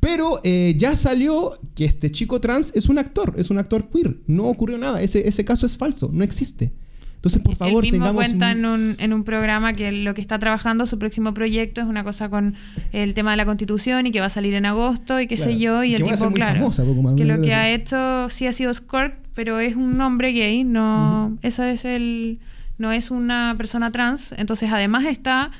Pero 0.00 0.40
eh, 0.44 0.74
ya 0.76 0.94
salió 0.96 1.58
que 1.74 1.84
este 1.84 2.10
chico 2.10 2.40
trans 2.40 2.70
es 2.74 2.88
un 2.88 2.98
actor, 2.98 3.34
es 3.36 3.50
un 3.50 3.58
actor 3.58 3.88
queer. 3.90 4.18
No 4.26 4.44
ocurrió 4.44 4.78
nada, 4.78 5.00
ese, 5.02 5.26
ese 5.26 5.44
caso 5.44 5.66
es 5.66 5.76
falso, 5.76 6.10
no 6.12 6.22
existe. 6.22 6.72
Entonces, 7.16 7.42
por 7.42 7.56
favor, 7.56 7.84
Él 7.84 7.90
mismo 7.90 8.06
tengamos... 8.06 8.24
cuenta 8.24 8.52
un- 8.52 8.58
en 8.58 8.64
un, 8.66 8.96
en 9.00 9.12
un 9.12 9.24
programa 9.24 9.72
que 9.72 9.90
lo 9.90 10.14
que 10.14 10.20
está 10.20 10.38
trabajando, 10.38 10.86
su 10.86 11.00
próximo 11.00 11.34
proyecto, 11.34 11.80
es 11.80 11.88
una 11.88 12.04
cosa 12.04 12.28
con 12.30 12.54
el 12.92 13.12
tema 13.12 13.32
de 13.32 13.38
la 13.38 13.44
constitución 13.44 14.06
y 14.06 14.12
que 14.12 14.20
va 14.20 14.26
a 14.26 14.30
salir 14.30 14.54
en 14.54 14.66
agosto 14.66 15.20
y 15.20 15.26
qué 15.26 15.34
Claro. 15.34 15.50
sé 15.50 15.58
yo. 15.58 15.82
Y 15.82 15.90
Y 15.90 15.94
el 15.96 16.04
tipo, 16.04 16.24
muy 16.26 16.34
claro, 16.34 16.60
famosa, 16.60 16.84
poco 16.84 17.02
más, 17.02 17.16
que 17.16 17.24
lo 17.24 17.40
que 17.40 17.54
ha 17.54 17.72
hecho 17.74 18.30
sí 18.30 18.46
ha 18.46 18.52
sido 18.52 18.70
escort 18.70 19.14
pero 19.38 19.60
es 19.60 19.76
un 19.76 20.00
hombre 20.00 20.32
gay, 20.32 20.64
no, 20.64 21.38
esa 21.42 21.70
es 21.70 21.84
el, 21.84 22.40
no 22.76 22.90
es 22.90 23.12
una 23.12 23.54
persona 23.56 23.92
trans, 23.92 24.34
entonces 24.36 24.68
además 24.72 25.04
está 25.04 25.52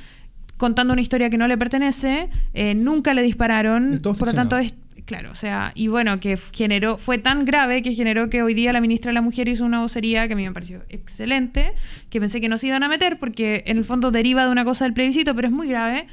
contando 0.57 0.95
una 0.95 1.01
historia 1.01 1.31
que 1.31 1.39
no 1.39 1.47
le 1.47 1.57
pertenece, 1.57 2.29
eh, 2.55 2.74
nunca 2.74 3.14
le 3.14 3.22
dispararon, 3.22 4.01
por 4.03 4.26
lo 4.26 4.35
tanto 4.35 4.59
es 4.59 4.74
claro, 5.05 5.31
o 5.31 5.37
sea, 5.37 5.70
y 5.76 5.87
bueno, 5.87 6.18
que 6.18 6.37
generó, 6.53 6.99
fue 6.99 7.18
tan 7.18 7.45
grave 7.45 7.81
que 7.83 7.95
generó 7.95 8.29
que 8.29 8.43
hoy 8.43 8.53
día 8.53 8.72
la 8.72 8.81
ministra 8.81 9.11
de 9.11 9.14
la 9.14 9.22
Mujer 9.22 9.47
hizo 9.47 9.64
una 9.64 9.79
vocería 9.79 10.26
que 10.26 10.33
a 10.33 10.37
mí 10.37 10.45
me 10.45 10.53
pareció 10.53 10.83
excelente, 10.89 11.72
que 12.11 12.18
pensé 12.18 12.41
que 12.41 12.49
no 12.49 12.59
se 12.59 12.66
iban 12.66 12.83
a 12.83 12.89
meter 12.89 13.20
porque 13.20 13.62
en 13.66 13.79
el 13.79 13.85
fondo 13.85 14.11
deriva 14.11 14.45
de 14.45 14.51
una 14.51 14.64
cosa 14.64 14.87
del 14.87 14.93
plebiscito, 14.93 15.37
pero 15.37 15.47
es 15.47 15.55
muy 15.55 15.68
grave. 15.68 16.09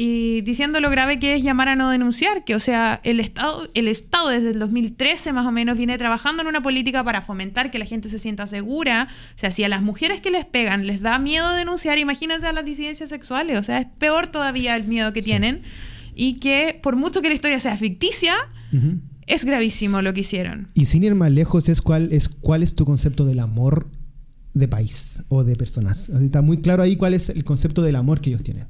Y 0.00 0.42
diciendo 0.42 0.80
lo 0.80 0.90
grave 0.90 1.18
que 1.18 1.34
es 1.34 1.42
llamar 1.42 1.68
a 1.68 1.74
no 1.74 1.90
denunciar, 1.90 2.44
que 2.44 2.54
o 2.54 2.60
sea, 2.60 3.00
el 3.02 3.18
Estado, 3.18 3.68
el 3.74 3.88
Estado 3.88 4.28
desde 4.28 4.50
el 4.50 4.60
2013 4.60 5.32
más 5.32 5.44
o 5.44 5.50
menos 5.50 5.76
viene 5.76 5.98
trabajando 5.98 6.40
en 6.42 6.46
una 6.46 6.62
política 6.62 7.02
para 7.02 7.20
fomentar 7.22 7.72
que 7.72 7.80
la 7.80 7.84
gente 7.84 8.08
se 8.08 8.20
sienta 8.20 8.46
segura. 8.46 9.08
O 9.34 9.38
sea, 9.40 9.50
si 9.50 9.64
a 9.64 9.68
las 9.68 9.82
mujeres 9.82 10.20
que 10.20 10.30
les 10.30 10.44
pegan 10.46 10.86
les 10.86 11.00
da 11.00 11.18
miedo 11.18 11.52
denunciar, 11.52 11.98
imagínense 11.98 12.46
a 12.46 12.52
las 12.52 12.64
disidencias 12.64 13.10
sexuales. 13.10 13.58
O 13.58 13.64
sea, 13.64 13.80
es 13.80 13.88
peor 13.98 14.28
todavía 14.28 14.76
el 14.76 14.84
miedo 14.84 15.12
que 15.12 15.20
tienen. 15.20 15.62
Y 16.14 16.34
que 16.34 16.78
por 16.80 16.94
mucho 16.94 17.20
que 17.20 17.28
la 17.28 17.34
historia 17.34 17.58
sea 17.58 17.76
ficticia, 17.76 18.34
Ujú. 18.72 19.00
es 19.26 19.44
gravísimo 19.44 20.00
lo 20.00 20.14
que 20.14 20.20
hicieron. 20.20 20.68
Y 20.74 20.84
sin 20.84 21.02
ir 21.02 21.16
más 21.16 21.32
lejos, 21.32 21.68
es 21.68 21.82
cuál 21.82 22.12
es, 22.12 22.28
cuál 22.28 22.62
es 22.62 22.76
tu 22.76 22.84
concepto 22.84 23.24
del 23.24 23.40
amor 23.40 23.88
de 24.54 24.68
país 24.68 25.18
o 25.28 25.42
de 25.42 25.56
personas. 25.56 26.08
Está 26.08 26.40
muy 26.40 26.58
claro 26.58 26.84
ahí 26.84 26.94
cuál 26.94 27.14
es 27.14 27.30
el 27.30 27.42
concepto 27.42 27.82
del 27.82 27.96
amor 27.96 28.20
que 28.20 28.30
ellos 28.30 28.44
tienen. 28.44 28.66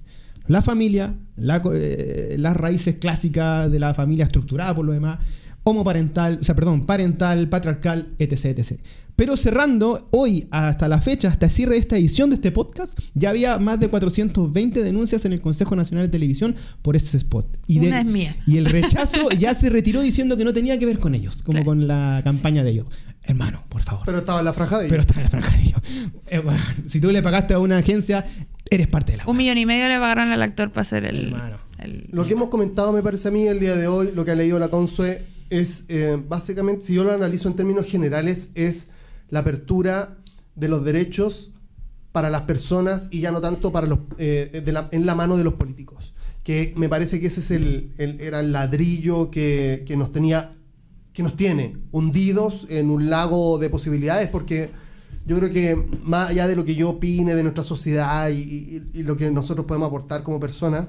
La 0.48 0.62
familia, 0.62 1.14
la 1.36 1.62
eh, 1.72 2.36
las 2.38 2.56
raíces 2.56 2.96
clásicas 2.96 3.70
de 3.70 3.78
la 3.78 3.94
familia 3.94 4.24
estructurada 4.24 4.74
por 4.74 4.84
lo 4.84 4.92
demás, 4.92 5.18
homoparental, 5.62 6.38
o 6.40 6.44
sea, 6.44 6.54
perdón, 6.54 6.86
parental, 6.86 7.48
patriarcal, 7.48 8.08
etc, 8.18 8.58
etc. 8.58 8.80
Pero 9.16 9.36
cerrando, 9.36 10.08
hoy 10.12 10.46
hasta 10.50 10.86
la 10.86 11.00
fecha, 11.00 11.28
hasta 11.28 11.46
el 11.46 11.52
cierre 11.52 11.72
de 11.72 11.80
esta 11.80 11.96
edición 11.96 12.30
de 12.30 12.36
este 12.36 12.52
podcast, 12.52 12.96
ya 13.14 13.30
había 13.30 13.58
más 13.58 13.80
de 13.80 13.88
420 13.88 14.82
denuncias 14.82 15.24
en 15.24 15.32
el 15.32 15.40
Consejo 15.40 15.74
Nacional 15.74 16.06
de 16.06 16.10
Televisión 16.10 16.54
por 16.82 16.94
ese 16.94 17.16
spot. 17.16 17.58
Y 17.66 17.80
Una 17.80 18.00
es 18.00 18.06
mía. 18.06 18.36
Y 18.46 18.58
el 18.58 18.66
rechazo 18.66 19.28
ya 19.30 19.54
se 19.54 19.70
retiró 19.70 20.00
diciendo 20.02 20.36
que 20.36 20.44
no 20.44 20.52
tenía 20.52 20.78
que 20.78 20.86
ver 20.86 21.00
con 21.00 21.14
ellos, 21.16 21.42
como 21.42 21.64
con 21.64 21.88
la 21.88 22.20
campaña 22.22 22.62
de 22.62 22.70
ellos. 22.70 22.86
Hermano, 23.24 23.64
por 23.68 23.82
favor. 23.82 24.04
Pero 24.06 24.18
estaba 24.18 24.38
en 24.38 24.44
la 24.44 24.52
franja 24.52 24.78
de 24.78 24.88
Pero 24.88 25.02
ellos. 25.02 25.06
está 25.10 25.20
en 25.20 25.24
la 25.24 25.30
franja 25.30 25.56
de 25.56 25.62
ellos. 25.62 25.82
Eh, 26.30 26.40
bueno, 26.40 26.60
si 26.86 27.00
tú 27.00 27.10
le 27.10 27.22
pagaste 27.22 27.54
a 27.54 27.58
una 27.58 27.78
agencia, 27.78 28.22
eres 28.70 28.86
parte 28.86 29.12
de 29.12 29.18
la 29.18 29.24
Un 29.26 29.36
millón 29.36 29.58
y 29.58 29.66
medio 29.66 29.88
le 29.88 29.98
pagaron 29.98 30.30
al 30.32 30.42
actor 30.42 30.70
para 30.70 30.82
hacer 30.82 31.04
el... 31.04 31.26
Hermano. 31.32 31.56
el- 31.78 32.08
Lo 32.12 32.24
que 32.24 32.32
hemos 32.32 32.48
comentado, 32.48 32.92
me 32.92 33.02
parece 33.02 33.28
a 33.28 33.30
mí, 33.30 33.46
el 33.46 33.60
día 33.60 33.74
de 33.76 33.86
hoy, 33.86 34.10
lo 34.14 34.24
que 34.24 34.30
ha 34.32 34.34
leído 34.34 34.58
la 34.58 34.68
Consue, 34.68 35.24
es 35.50 35.84
eh, 35.88 36.22
básicamente, 36.28 36.84
si 36.84 36.94
yo 36.94 37.04
lo 37.04 37.12
analizo 37.12 37.48
en 37.48 37.54
términos 37.54 37.86
generales, 37.86 38.50
es 38.54 38.88
la 39.30 39.40
apertura 39.40 40.16
de 40.54 40.68
los 40.68 40.84
derechos 40.84 41.50
para 42.12 42.30
las 42.30 42.42
personas 42.42 43.08
y 43.10 43.20
ya 43.20 43.30
no 43.32 43.40
tanto 43.40 43.70
para 43.72 43.86
los, 43.86 44.00
eh, 44.18 44.62
de 44.64 44.72
la- 44.72 44.88
en 44.92 45.06
la 45.06 45.14
mano 45.14 45.36
de 45.36 45.44
los 45.44 45.54
políticos. 45.54 46.14
Que 46.42 46.72
me 46.76 46.88
parece 46.88 47.20
que 47.20 47.26
ese 47.28 47.40
es 47.40 47.50
el, 47.50 47.92
el- 47.98 48.20
era 48.20 48.40
el 48.40 48.52
ladrillo 48.52 49.30
que, 49.30 49.84
que 49.86 49.96
nos 49.96 50.10
tenía, 50.10 50.54
que 51.12 51.22
nos 51.22 51.36
tiene 51.36 51.76
hundidos 51.92 52.66
en 52.70 52.90
un 52.90 53.08
lago 53.10 53.58
de 53.58 53.70
posibilidades, 53.70 54.28
porque 54.28 54.70
yo 55.28 55.36
creo 55.36 55.50
que 55.50 55.76
más 56.02 56.30
allá 56.30 56.48
de 56.48 56.56
lo 56.56 56.64
que 56.64 56.74
yo 56.74 56.88
opine 56.88 57.34
de 57.34 57.42
nuestra 57.42 57.62
sociedad 57.62 58.30
y, 58.30 58.82
lo 58.94 59.14
que 59.14 59.30
nosotros 59.30 59.66
podemos 59.66 59.88
aportar 59.88 60.22
como 60.22 60.40
personas, 60.40 60.88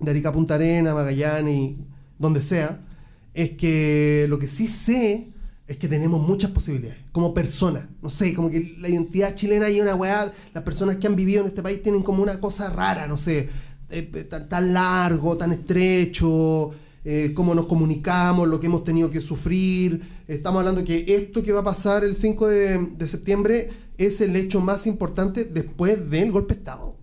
de 0.00 0.10
Arica 0.10 0.32
Punta 0.32 0.56
Arena, 0.56 0.92
Magallanes 0.92 1.76
donde 2.18 2.42
sea, 2.42 2.84
es 3.32 3.50
que 3.50 4.26
lo 4.28 4.40
que 4.40 4.48
sí 4.48 4.66
sé 4.66 5.32
es 5.68 5.76
que 5.76 5.86
tenemos 5.86 6.20
muchas 6.20 6.50
posibilidades 6.50 6.98
como 7.12 7.32
personas. 7.32 7.84
No 8.02 8.10
sé, 8.10 8.34
como 8.34 8.50
que 8.50 8.74
la 8.78 8.88
identidad 8.88 9.36
chilena 9.36 9.70
y 9.70 9.80
una 9.80 9.94
weá, 9.94 10.32
las 10.52 10.64
personas 10.64 10.96
que 10.96 11.06
han 11.06 11.14
vivido 11.14 11.42
en 11.42 11.46
este 11.46 11.62
país 11.62 11.80
tienen 11.80 12.02
como 12.02 12.24
una 12.24 12.40
cosa 12.40 12.70
rara, 12.70 13.06
no 13.06 13.16
sé, 13.16 13.48
eh, 13.88 14.02
tan, 14.28 14.48
tan 14.48 14.74
largo, 14.74 15.36
tan 15.36 15.52
estrecho, 15.52 16.72
eh, 17.04 17.32
cómo 17.34 17.54
nos 17.54 17.66
comunicamos, 17.66 18.48
lo 18.48 18.60
que 18.60 18.66
hemos 18.66 18.84
tenido 18.84 19.10
que 19.10 19.20
sufrir. 19.20 20.00
Estamos 20.28 20.60
hablando 20.60 20.84
que 20.84 21.04
esto 21.08 21.42
que 21.42 21.52
va 21.52 21.60
a 21.60 21.64
pasar 21.64 22.04
el 22.04 22.14
5 22.16 22.46
de, 22.48 22.78
de 22.96 23.08
septiembre 23.08 23.70
es 23.98 24.20
el 24.20 24.34
hecho 24.36 24.60
más 24.60 24.86
importante 24.86 25.44
después 25.44 26.10
del 26.10 26.32
golpe 26.32 26.54
de 26.54 26.60
Estado. 26.60 26.96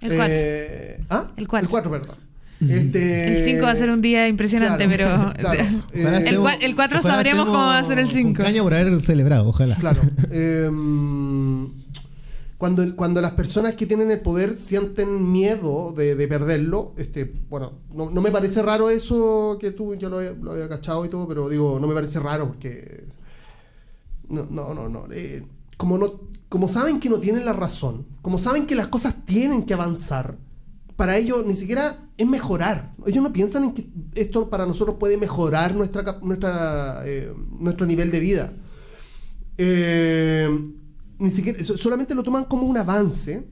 El 0.00 0.14
cuatro. 0.16 0.34
Eh, 0.36 1.00
¿Ah? 1.10 1.32
El 1.36 1.48
cuatro. 1.48 1.66
El 1.66 1.70
4, 1.70 1.90
perdón. 1.90 2.16
Este, 2.60 3.38
El 3.38 3.44
5 3.44 3.62
va 3.62 3.70
a 3.70 3.74
ser 3.76 3.90
un 3.90 4.02
día 4.02 4.26
impresionante, 4.28 4.86
claro, 4.88 5.32
pero... 5.36 5.48
claro, 5.54 5.60
eh, 5.92 6.02
El, 6.02 6.14
estemos- 6.14 6.44
cua- 6.52 6.58
el 6.60 6.74
4 6.74 6.98
ojalá 6.98 7.14
sabremos 7.14 7.46
cómo 7.46 7.58
va 7.58 7.78
a 7.78 7.84
ser 7.84 7.98
el 8.00 8.06
Con 8.06 8.14
5. 8.14 8.42
caña 8.42 8.62
por 8.62 8.74
haber 8.74 9.00
celebrado, 9.02 9.48
ojalá. 9.48 9.76
Claro. 9.76 10.00
em, 10.30 11.68
cuando, 12.58 12.96
cuando 12.96 13.20
las 13.20 13.32
personas 13.32 13.74
que 13.74 13.86
tienen 13.86 14.10
el 14.10 14.20
poder 14.20 14.58
sienten 14.58 15.30
miedo 15.30 15.92
de, 15.92 16.16
de 16.16 16.28
perderlo, 16.28 16.92
este, 16.98 17.24
bueno, 17.48 17.78
no, 17.94 18.10
no 18.10 18.20
me 18.20 18.30
parece 18.30 18.62
raro 18.62 18.90
eso 18.90 19.56
que 19.60 19.70
tú, 19.70 19.94
yo 19.94 20.10
lo, 20.10 20.20
lo 20.20 20.52
había 20.52 20.68
cachado 20.68 21.04
y 21.04 21.08
todo, 21.08 21.26
pero 21.28 21.48
digo, 21.48 21.78
no 21.80 21.86
me 21.86 21.94
parece 21.94 22.18
raro 22.20 22.48
porque... 22.48 23.06
No, 24.28 24.46
no, 24.50 24.74
no, 24.74 24.88
no. 24.88 25.06
eh, 25.12 25.46
como 25.78 25.96
no. 25.96 26.20
Como 26.50 26.66
saben 26.66 26.98
que 26.98 27.10
no 27.10 27.20
tienen 27.20 27.44
la 27.44 27.52
razón, 27.52 28.06
como 28.22 28.38
saben 28.38 28.66
que 28.66 28.74
las 28.74 28.88
cosas 28.88 29.14
tienen 29.26 29.64
que 29.64 29.74
avanzar, 29.74 30.38
para 30.96 31.16
ellos 31.18 31.44
ni 31.46 31.54
siquiera 31.54 32.08
es 32.16 32.26
mejorar. 32.26 32.94
Ellos 33.06 33.22
no 33.22 33.32
piensan 33.32 33.64
en 33.64 33.72
que 33.72 33.88
esto 34.14 34.48
para 34.48 34.66
nosotros 34.66 34.96
puede 34.98 35.16
mejorar 35.18 35.74
nuestra, 35.74 36.18
nuestra, 36.22 37.02
eh, 37.06 37.32
nuestro 37.60 37.86
nivel 37.86 38.10
de 38.10 38.20
vida. 38.20 38.52
Eh, 39.58 40.48
ni 41.18 41.30
siquiera, 41.30 41.62
so- 41.64 41.76
solamente 41.76 42.14
lo 42.14 42.22
toman 42.22 42.44
como 42.44 42.62
un 42.66 42.76
avance. 42.76 43.44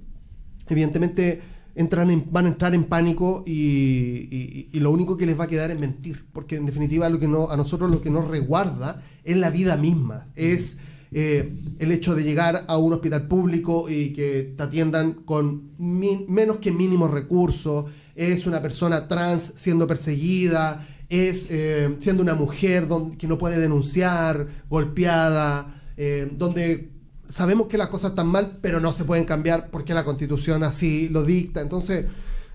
Evidentemente 0.68 1.40
entran 1.74 2.10
en- 2.10 2.26
van 2.30 2.46
a 2.46 2.48
entrar 2.48 2.74
en 2.74 2.84
pánico 2.84 3.44
y, 3.46 4.68
lo 4.80 4.90
único 4.90 5.16
que 5.16 5.26
les 5.26 5.38
va 5.38 5.44
a 5.44 5.48
quedar 5.48 5.70
es 5.70 5.78
mentir. 5.78 6.24
Porque 6.32 6.56
en 6.56 6.66
definitiva 6.66 7.08
lo 7.08 7.18
que 7.18 7.28
no, 7.28 7.50
a 7.50 7.56
nosotros 7.56 7.90
lo 7.90 8.00
que 8.00 8.10
nos 8.10 8.26
resguarda 8.28 9.02
es 9.24 9.36
la 9.36 9.50
vida 9.50 9.76
misma. 9.76 10.28
Es 10.34 10.78
eh, 11.12 11.52
el 11.78 11.92
hecho 11.92 12.14
de 12.16 12.24
llegar 12.24 12.64
a 12.66 12.78
un 12.78 12.92
hospital 12.92 13.28
público 13.28 13.88
y 13.88 14.12
que 14.12 14.54
te 14.56 14.62
atiendan 14.62 15.12
con 15.14 15.70
mi- 15.78 16.26
menos 16.28 16.58
que 16.58 16.72
mínimos 16.72 17.10
recursos. 17.10 17.86
Es 18.16 18.46
una 18.46 18.60
persona 18.60 19.06
trans 19.08 19.52
siendo 19.54 19.86
perseguida. 19.86 20.86
Es 21.08 21.46
eh, 21.50 21.96
siendo 22.00 22.22
una 22.22 22.34
mujer 22.34 22.88
que 23.18 23.28
no 23.28 23.38
puede 23.38 23.58
denunciar, 23.60 24.48
golpeada, 24.68 25.80
eh, 25.96 26.28
donde 26.36 26.90
sabemos 27.28 27.66
que 27.68 27.78
las 27.78 27.88
cosas 27.88 28.10
están 28.10 28.28
mal, 28.28 28.58
pero 28.62 28.80
no 28.80 28.92
se 28.92 29.04
pueden 29.04 29.24
cambiar 29.24 29.70
porque 29.70 29.94
la 29.94 30.04
constitución 30.04 30.62
así 30.62 31.08
lo 31.08 31.22
dicta. 31.24 31.60
Entonces, 31.60 32.06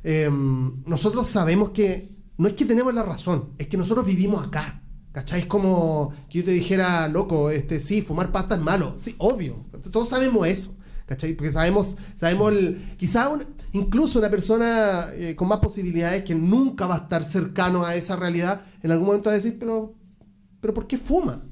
eh, 0.03 0.29
nosotros 0.85 1.29
sabemos 1.29 1.71
que 1.71 2.09
no 2.37 2.47
es 2.47 2.53
que 2.55 2.65
tenemos 2.65 2.93
la 2.93 3.03
razón, 3.03 3.49
es 3.57 3.67
que 3.67 3.77
nosotros 3.77 4.05
vivimos 4.05 4.45
acá. 4.47 4.77
¿Cachai? 5.11 5.41
Es 5.41 5.45
como 5.45 6.13
que 6.29 6.39
yo 6.39 6.45
te 6.45 6.51
dijera, 6.51 7.07
loco, 7.09 7.49
este, 7.49 7.81
sí, 7.81 8.01
fumar 8.01 8.31
pasta 8.31 8.55
es 8.55 8.61
malo. 8.61 8.95
Sí, 8.97 9.13
obvio. 9.17 9.65
Todos 9.91 10.07
sabemos 10.07 10.47
eso. 10.47 10.77
¿Cachai? 11.05 11.33
Porque 11.33 11.51
sabemos, 11.51 11.97
sabemos 12.15 12.53
el, 12.53 12.95
quizá 12.97 13.27
un- 13.27 13.45
incluso 13.73 14.19
una 14.19 14.29
persona 14.29 15.07
eh, 15.13 15.35
con 15.35 15.49
más 15.49 15.59
posibilidades 15.59 16.23
que 16.23 16.33
nunca 16.33 16.87
va 16.87 16.95
a 16.95 16.97
estar 16.99 17.25
cercano 17.25 17.83
a 17.85 17.95
esa 17.95 18.15
realidad, 18.15 18.61
en 18.81 18.91
algún 18.91 19.07
momento 19.07 19.25
va 19.29 19.33
a 19.33 19.35
decir, 19.35 19.57
pero, 19.59 19.93
pero 20.61 20.73
¿por 20.73 20.87
qué 20.87 20.97
fuma? 20.97 21.43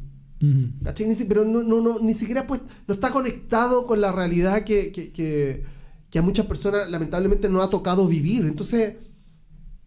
Ni 0.42 1.16
si- 1.16 1.26
pero 1.26 1.44
no, 1.46 1.64
no, 1.64 1.82
no, 1.82 2.00
ni 2.00 2.14
siquiera 2.14 2.48
pues, 2.48 2.62
no 2.88 2.94
está 2.94 3.12
conectado 3.12 3.86
con 3.86 4.00
la 4.02 4.12
realidad 4.12 4.64
que, 4.64 4.92
que, 4.92 5.12
que- 5.12 5.64
que 6.10 6.20
a 6.20 6.22
muchas 6.22 6.46
personas 6.48 6.90
lamentablemente 6.90 7.50
no 7.50 7.62
ha 7.62 7.70
tocado 7.70 8.08
vivir. 8.08 8.46
Entonces, 8.46 8.96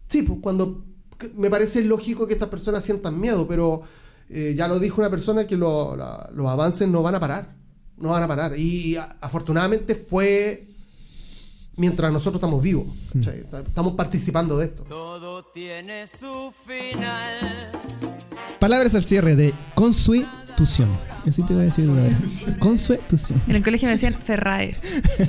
sí, 0.07 0.21
pues 0.23 0.39
cuando 0.41 0.85
me 1.35 1.49
parece 1.49 1.83
lógico 1.83 2.27
que 2.27 2.33
estas 2.33 2.49
personas 2.49 2.83
sientan 2.85 3.19
miedo, 3.19 3.47
pero 3.47 3.81
eh, 4.29 4.53
ya 4.57 4.67
lo 4.67 4.79
dijo 4.79 5.01
una 5.01 5.09
persona 5.09 5.45
que 5.47 5.57
lo- 5.57 5.95
la- 5.95 6.29
los 6.33 6.47
avances 6.47 6.87
no 6.87 7.01
van 7.03 7.15
a 7.15 7.19
parar. 7.19 7.55
No 7.97 8.09
van 8.09 8.23
a 8.23 8.27
parar. 8.27 8.57
Y, 8.57 8.95
a- 8.95 9.15
afortunadamente 9.21 9.95
fue 9.95 10.67
mientras 11.75 12.11
nosotros 12.13 12.35
estamos 12.39 12.61
vivos. 12.61 12.87
¿cachai? 13.13 13.39
Estamos 13.67 13.93
participando 13.95 14.57
de 14.57 14.65
esto. 14.67 14.83
Todo 14.83 15.45
tiene 15.53 16.07
su 16.07 16.51
final. 16.65 17.71
Palabras 18.59 18.95
al 18.95 19.03
cierre 19.03 19.35
de 19.35 19.53
consuetución. 20.55 20.89
Así 21.27 21.41
te 21.43 21.53
voy 21.53 21.63
a 21.63 21.65
decir 21.65 21.89
una 21.89 22.01
vez. 22.01 22.45
Consuetución. 22.59 23.41
En 23.47 23.55
el 23.55 23.63
colegio 23.63 23.87
me 23.87 23.93
decían 23.93 24.13
Ferrae, 24.13 24.75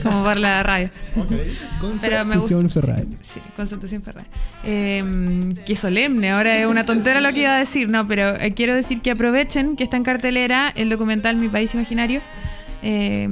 como 0.03 0.25
para 0.25 0.41
la 0.41 0.63
radio. 0.63 0.91
Pero 1.15 2.25
me 2.25 2.37
gusta. 2.37 2.55
Consuetución 2.55 2.71
Ferrari. 2.71 3.09
Sí, 3.23 3.41
Constitución 3.57 4.03
Ferrae. 4.03 4.25
Eh, 4.65 5.55
qué 5.65 5.77
solemne, 5.77 6.33
ahora 6.33 6.59
es 6.59 6.67
una 6.67 6.85
tontera 6.85 7.21
lo 7.21 7.33
que 7.33 7.41
iba 7.43 7.57
a 7.57 7.59
decir, 7.59 7.89
no, 7.89 8.07
pero 8.07 8.37
eh, 8.37 8.55
quiero 8.55 8.75
decir 8.75 9.01
que 9.01 9.11
aprovechen 9.11 9.77
que 9.77 9.85
está 9.85 9.97
en 9.97 10.05
cartelera 10.05 10.73
el 10.75 10.91
documental 10.91 11.37
Mi 11.37 11.49
País 11.49 11.75
Imaginario. 11.75 12.21
Eh, 12.83 13.29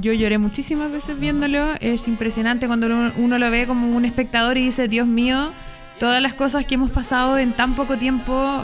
yo 0.00 0.12
lloré 0.12 0.36
muchísimas 0.36 0.92
veces 0.92 1.18
viéndolo, 1.18 1.74
es 1.80 2.06
impresionante 2.06 2.66
cuando 2.66 2.86
uno, 2.86 3.12
uno 3.16 3.38
lo 3.38 3.50
ve 3.50 3.66
como 3.66 3.96
un 3.96 4.04
espectador 4.04 4.58
y 4.58 4.64
dice, 4.64 4.88
Dios 4.88 5.06
mío, 5.06 5.52
todas 5.98 6.20
las 6.20 6.34
cosas 6.34 6.66
que 6.66 6.74
hemos 6.74 6.90
pasado 6.90 7.38
en 7.38 7.52
tan 7.52 7.74
poco 7.76 7.96
tiempo 7.96 8.62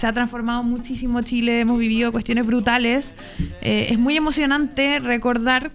se 0.00 0.06
ha 0.06 0.12
transformado 0.14 0.62
muchísimo 0.62 1.20
Chile, 1.20 1.60
hemos 1.60 1.78
vivido 1.78 2.10
cuestiones 2.10 2.46
brutales. 2.46 3.14
Eh, 3.60 3.88
es 3.90 3.98
muy 3.98 4.16
emocionante 4.16 4.98
recordar 4.98 5.72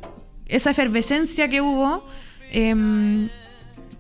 esa 0.48 0.72
efervescencia 0.72 1.48
que 1.48 1.62
hubo. 1.62 2.04
em, 2.52 3.28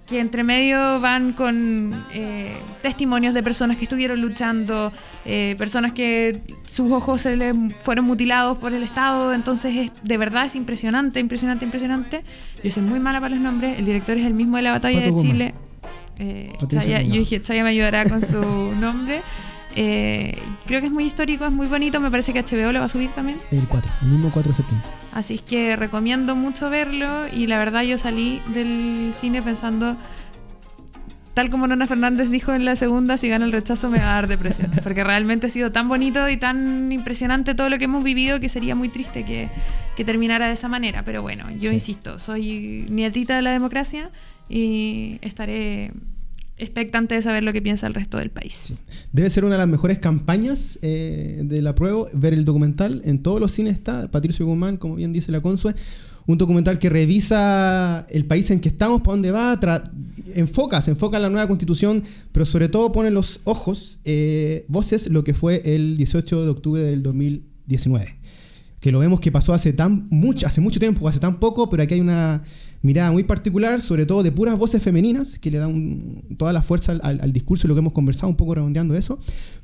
que 0.08 0.20
entre 0.20 0.44
medio 0.44 1.00
van 1.00 1.34
con 1.34 2.06
eh, 2.14 2.56
testimonios 2.84 3.34
de 3.34 3.42
personas 3.42 3.76
que 3.78 3.86
estuvieron 3.86 4.22
luchando, 4.22 4.94
eh, 5.26 5.56
personas 5.58 5.94
que 5.94 6.42
sus 6.68 6.92
ojos 6.92 7.22
se 7.22 7.36
les 7.36 7.56
fueron 7.82 8.06
mutilados 8.06 8.58
por 8.60 8.72
el 8.74 8.84
Estado, 8.84 9.34
entonces 9.34 9.76
es, 9.76 9.92
de 10.04 10.18
verdad 10.18 10.46
es 10.46 10.54
impresionante, 10.56 11.20
impresionante, 11.20 11.66
impresionante. 11.66 12.22
Yo 12.64 12.72
soy 12.72 12.84
muy 12.84 13.00
mala 13.00 13.20
para 13.20 13.34
los 13.34 13.40
nombres, 13.44 13.80
el 13.80 13.86
director 13.86 14.16
es 14.18 14.26
el 14.28 14.36
mismo 14.36 14.58
de 14.58 14.64
la 14.64 14.72
batalla 14.74 15.00
Pato 15.02 15.16
de. 15.16 15.22
Chile. 15.24 15.54
Chaya- 16.68 17.02
yo 17.02 17.16
dije, 17.20 17.42
Chaya 17.42 17.64
me 17.64 17.70
ayudará 17.70 18.08
con 18.08 18.22
su 18.22 18.42
nombre. 18.80 19.22
Eh, 19.76 20.38
creo 20.66 20.80
que 20.80 20.88
es 20.88 20.94
muy 20.94 21.04
histórico, 21.06 21.46
es 21.46 21.52
muy 21.52 21.68
bonito, 21.68 22.00
me 22.00 22.10
parece 22.10 22.32
que 22.34 22.42
HBO 22.44 22.72
lo 22.72 22.80
va 22.80 22.86
a 22.86 22.90
subir 22.90 23.10
también. 23.12 23.38
El 23.52 23.64
4, 23.68 23.92
el 24.04 24.08
mismo 24.12 24.30
4 24.32 24.52
de 24.52 24.56
septiembre. 24.56 24.90
Así 25.14 25.36
es 25.36 25.42
que 25.42 25.76
recomiendo 25.76 26.36
mucho 26.36 26.70
verlo 26.70 27.28
y 27.34 27.48
la 27.48 27.58
verdad 27.60 27.84
yo 27.84 27.98
salí 27.98 28.42
del 28.54 29.14
cine 29.20 29.42
pensando, 29.42 29.98
tal 31.34 31.50
como 31.50 31.68
Nona 31.68 31.88
Fernández 31.88 32.30
dijo 32.30 32.54
en 32.54 32.64
la 32.64 32.76
segunda, 32.78 33.18
si 33.18 33.28
gana 33.28 33.44
el 33.46 33.52
rechazo 33.52 33.90
me 33.90 34.00
va 34.00 34.12
a 34.12 34.16
dar 34.16 34.28
depresión. 34.28 34.72
Porque 34.84 35.04
realmente 35.04 35.48
ha 35.48 35.50
sido 35.50 35.72
tan 35.72 35.88
bonito 35.90 36.28
y 36.30 36.38
tan 36.38 36.92
impresionante 36.92 37.54
todo 37.56 37.70
lo 37.70 37.78
que 37.78 37.86
hemos 37.86 38.04
vivido 38.04 38.40
que 38.40 38.48
sería 38.50 38.76
muy 38.76 38.88
triste 38.90 39.26
que, 39.26 39.50
que 39.98 40.06
terminara 40.06 40.48
de 40.48 40.54
esa 40.54 40.70
manera. 40.70 41.04
Pero 41.04 41.22
bueno, 41.22 41.50
yo 41.60 41.70
Sí. 41.72 41.76
insisto, 41.76 42.20
soy 42.20 42.86
nietita 42.90 43.36
de 43.36 43.42
la 43.42 43.52
democracia 43.52 44.10
y 44.48 45.18
estaré 45.22 45.92
expectante 46.58 47.16
de 47.16 47.22
saber 47.22 47.44
lo 47.44 47.54
que 47.54 47.62
piensa 47.62 47.88
el 47.88 47.94
resto 47.94 48.18
del 48.18 48.32
país. 48.32 48.74
Debe 49.12 49.30
ser 49.30 49.46
una 49.46 49.56
de 49.56 49.60
las 49.60 49.68
mejores 49.68 50.00
campañas 50.00 50.80
eh, 50.82 51.42
de 51.44 51.62
la 51.62 51.76
prueba, 51.76 52.06
ver 52.14 52.34
el 52.34 52.46
documental. 52.46 53.02
En 53.06 53.22
todos 53.22 53.40
los 53.40 53.52
cines 53.52 53.74
está, 53.74 54.10
Patricio 54.10 54.46
Guzmán, 54.46 54.78
como 54.78 54.96
bien 54.96 55.12
dice 55.12 55.32
la 55.32 55.42
Consue, 55.42 55.76
un 56.28 56.38
documental 56.38 56.80
que 56.80 56.90
revisa 56.90 58.08
el 58.10 58.26
país 58.26 58.50
en 58.50 58.60
que 58.60 58.70
estamos, 58.70 59.02
para 59.02 59.12
dónde 59.12 59.32
va, 59.32 59.60
enfoca, 60.34 60.82
se 60.82 60.92
enfoca 60.92 61.18
en 61.18 61.24
la 61.24 61.30
nueva 61.30 61.48
constitución, 61.48 62.04
pero 62.32 62.46
sobre 62.46 62.68
todo 62.68 62.92
pone 62.92 63.12
los 63.12 63.42
ojos, 63.44 64.00
eh, 64.06 64.66
voces, 64.68 65.08
lo 65.10 65.24
que 65.24 65.34
fue 65.34 65.62
el 65.66 65.98
18 65.98 66.44
de 66.44 66.50
octubre 66.50 66.82
del 66.82 67.04
2019. 67.04 68.18
Que 68.80 68.92
lo 68.92 69.00
vemos 69.00 69.20
que 69.20 69.32
pasó 69.32 69.54
hace 69.54 69.74
tan 69.74 70.08
mucho, 70.10 70.46
hace 70.46 70.62
mucho 70.62 70.80
tiempo, 70.80 71.08
hace 71.08 71.20
tan 71.20 71.40
poco, 71.40 71.70
pero 71.70 71.82
aquí 71.84 71.96
hay 71.96 72.02
una 72.02 72.44
mirada 72.82 73.12
muy 73.12 73.24
particular, 73.24 73.82
sobre 73.82 74.06
todo 74.06 74.22
de 74.22 74.32
puras 74.32 74.58
voces 74.58 74.82
femeninas, 74.82 75.40
que 75.40 75.50
le 75.50 75.58
dan 75.58 76.24
toda 76.38 76.54
la 76.54 76.62
fuerza 76.62 76.92
al, 76.92 77.34
discurso 77.34 77.66
y 77.66 77.70
lo 77.70 77.74
que 77.74 77.80
hemos 77.80 77.94
conversado, 77.94 78.30
un 78.30 78.36
poco 78.36 78.56
redondeando 78.56 78.96
eso. 78.96 79.18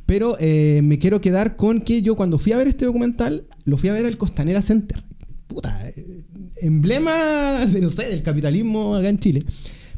Pero 0.05 0.35
eh, 0.39 0.81
me 0.83 0.97
quiero 0.97 1.21
quedar 1.21 1.55
con 1.55 1.81
que 1.81 2.01
yo 2.01 2.15
cuando 2.15 2.39
fui 2.39 2.51
a 2.51 2.57
ver 2.57 2.67
este 2.67 2.85
documental, 2.85 3.45
lo 3.63 3.77
fui 3.77 3.89
a 3.89 3.93
ver 3.93 4.05
al 4.07 4.17
Costanera 4.17 4.61
Center. 4.61 5.03
Puta, 5.47 5.87
eh, 5.89 6.23
emblema 6.61 7.65
de, 7.67 7.79
no 7.79 7.89
sé, 7.89 8.07
del 8.07 8.23
capitalismo 8.23 8.95
acá 8.95 9.09
en 9.09 9.19
Chile. 9.19 9.45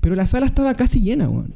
Pero 0.02 0.15
la 0.15 0.27
sala 0.27 0.45
estaba 0.45 0.73
casi 0.73 1.02
llena, 1.02 1.30
weón. 1.30 1.56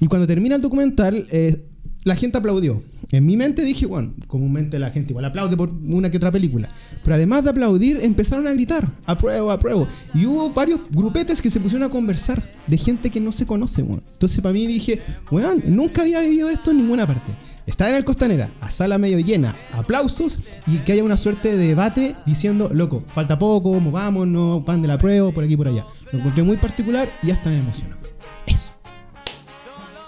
Y 0.00 0.06
cuando 0.06 0.26
termina 0.26 0.54
el 0.54 0.62
documental, 0.62 1.26
eh, 1.32 1.64
la 2.04 2.16
gente 2.16 2.38
aplaudió. 2.38 2.82
En 3.10 3.24
mi 3.24 3.36
mente 3.36 3.62
dije, 3.62 3.86
bueno, 3.86 4.12
comúnmente 4.26 4.78
la 4.78 4.90
gente 4.90 5.12
igual 5.12 5.24
aplaude 5.24 5.56
por 5.56 5.70
una 5.70 6.10
que 6.10 6.18
otra 6.18 6.30
película. 6.30 6.68
Pero 7.02 7.14
además 7.14 7.44
de 7.44 7.50
aplaudir, 7.50 8.00
empezaron 8.02 8.46
a 8.46 8.52
gritar, 8.52 8.90
apruebo, 9.06 9.50
apruebo. 9.50 9.88
Y 10.14 10.26
hubo 10.26 10.50
varios 10.50 10.80
grupetes 10.90 11.40
que 11.40 11.50
se 11.50 11.60
pusieron 11.60 11.88
a 11.88 11.90
conversar 11.90 12.42
de 12.66 12.76
gente 12.76 13.10
que 13.10 13.20
no 13.20 13.32
se 13.32 13.46
conoce, 13.46 13.82
weón. 13.82 14.02
Entonces 14.12 14.40
para 14.40 14.52
mí 14.52 14.66
dije, 14.66 15.00
weón, 15.30 15.62
nunca 15.66 16.02
había 16.02 16.20
vivido 16.20 16.50
esto 16.50 16.70
en 16.70 16.78
ninguna 16.78 17.06
parte. 17.06 17.32
Estar 17.66 17.90
en 17.90 17.96
el 17.96 18.04
Costanera, 18.04 18.48
a 18.62 18.70
sala 18.70 18.96
medio 18.96 19.18
llena, 19.18 19.54
aplausos 19.72 20.38
y 20.66 20.78
que 20.78 20.92
haya 20.92 21.04
una 21.04 21.18
suerte 21.18 21.54
de 21.54 21.68
debate 21.68 22.16
diciendo, 22.24 22.70
loco, 22.72 23.04
falta 23.08 23.38
poco. 23.38 23.78
No, 23.78 24.62
pan 24.64 24.80
de 24.80 24.88
la 24.88 24.96
prueba, 24.96 25.30
por 25.32 25.44
aquí 25.44 25.54
por 25.54 25.68
allá. 25.68 25.84
Lo 26.10 26.18
encontré 26.18 26.42
muy 26.42 26.56
particular 26.56 27.10
y 27.22 27.30
hasta 27.30 27.50
me 27.50 27.58
emocionó. 27.58 27.97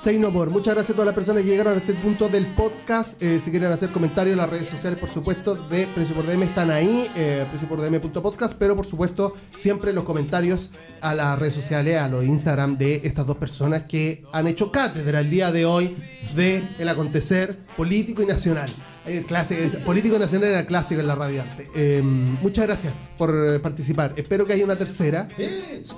Eso. 0.00 0.10
Seis 0.10 0.18
por. 0.32 0.50
Muchas 0.50 0.74
gracias 0.74 0.90
a 0.90 0.94
todas 0.94 1.06
las 1.06 1.14
personas 1.14 1.42
que 1.42 1.50
llegaron 1.50 1.74
a 1.74 1.76
este 1.76 1.92
punto 1.92 2.28
del 2.28 2.46
podcast. 2.46 3.22
Eh, 3.22 3.38
si 3.38 3.50
quieren 3.50 3.70
hacer 3.70 3.90
comentarios, 3.90 4.36
las 4.36 4.48
redes 4.48 4.68
sociales, 4.68 4.98
por 4.98 5.10
supuesto, 5.10 5.54
de 5.54 5.86
Precio 5.88 6.14
por 6.14 6.26
DM 6.26 6.42
están 6.42 6.70
ahí, 6.70 7.10
eh, 7.14 7.46
preciopordm.podcast, 7.50 8.56
pero 8.58 8.74
por 8.74 8.86
supuesto, 8.86 9.34
siempre 9.56 9.92
los 9.92 10.04
comentarios 10.04 10.70
a 11.02 11.14
las 11.14 11.38
redes 11.38 11.54
sociales, 11.54 11.98
a 11.98 12.08
los 12.08 12.24
Instagram 12.24 12.78
de 12.78 13.02
estas 13.04 13.26
dos 13.26 13.36
personas 13.36 13.82
que 13.82 14.24
han 14.32 14.46
hecho 14.46 14.72
cátedra 14.72 15.20
el 15.20 15.30
día 15.30 15.52
de 15.52 15.66
hoy 15.66 15.96
de 16.34 16.66
el 16.78 16.88
acontecer 16.88 17.58
político 17.76 18.22
y 18.22 18.26
nacional. 18.26 18.70
Eh, 19.06 19.24
clase, 19.26 19.64
es- 19.64 19.76
político 19.76 20.18
nacional 20.18 20.50
era 20.50 20.66
clásico 20.66 21.00
en 21.00 21.06
la 21.06 21.14
radiante. 21.14 21.68
Eh, 21.74 22.02
muchas 22.02 22.66
gracias 22.66 23.10
por 23.16 23.34
eh, 23.34 23.58
participar. 23.58 24.12
Espero 24.16 24.46
que 24.46 24.52
haya 24.52 24.64
una 24.64 24.76
tercera. 24.76 25.26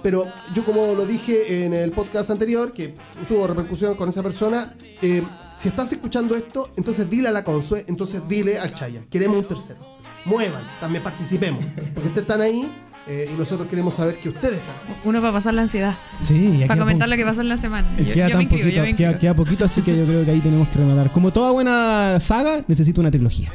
Pero 0.02 0.26
yo 0.54 0.64
como 0.64 0.94
lo 0.94 1.04
dije 1.04 1.64
en 1.64 1.74
el 1.74 1.90
podcast 1.90 2.30
anterior, 2.30 2.72
que 2.72 2.94
tuvo 3.26 3.46
repercusión 3.48 3.96
con 3.96 4.08
esa 4.08 4.22
persona, 4.22 4.74
eh, 5.02 5.22
si 5.56 5.68
estás 5.68 5.92
escuchando 5.92 6.36
esto, 6.36 6.70
entonces 6.76 7.10
dile 7.10 7.28
a 7.28 7.32
la 7.32 7.44
Consue, 7.44 7.84
entonces 7.88 8.22
dile 8.28 8.58
al 8.58 8.74
Chaya, 8.74 9.00
queremos 9.10 9.38
un 9.38 9.48
tercero. 9.48 9.80
Muevan, 10.24 10.64
también 10.80 11.02
participemos, 11.02 11.64
porque 11.94 12.08
ustedes 12.08 12.18
están 12.22 12.40
ahí 12.40 12.70
eh, 13.06 13.30
y 13.32 13.36
nosotros 13.38 13.66
queremos 13.68 13.94
saber 13.94 14.16
que 14.16 14.28
ustedes 14.28 14.58
están. 14.58 14.74
Uno 15.04 15.20
para 15.20 15.32
pasar 15.32 15.54
la 15.54 15.62
ansiedad, 15.62 15.96
Sí, 16.20 16.34
y 16.34 16.56
aquí 16.58 16.68
para 16.68 16.80
comentar 16.80 17.08
lo 17.08 17.16
que 17.16 17.24
pasó 17.24 17.40
en 17.40 17.48
la 17.48 17.56
semana. 17.56 17.88
Yo, 17.98 18.04
Queda 18.12 18.28
yo 18.28 18.34
tan 18.34 18.42
inscribo, 18.42 18.68
poquito, 18.84 19.18
queda, 19.18 19.34
poquito, 19.34 19.64
así 19.64 19.82
que 19.82 19.96
yo 19.96 20.06
creo 20.06 20.24
que 20.24 20.30
ahí 20.30 20.40
tenemos 20.40 20.68
que 20.68 20.78
rematar. 20.78 21.10
Como 21.10 21.32
toda 21.32 21.50
buena 21.50 22.18
saga, 22.20 22.64
necesita 22.68 23.00
una 23.00 23.10
trilogía. 23.10 23.52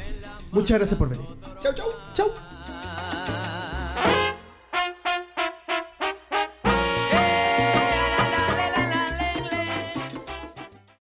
Muchas 0.52 0.78
gracias 0.78 0.98
por 0.98 1.08
venir. 1.08 1.26
Chau, 1.62 1.72
chau. 1.74 1.86
Chau. 2.14 2.47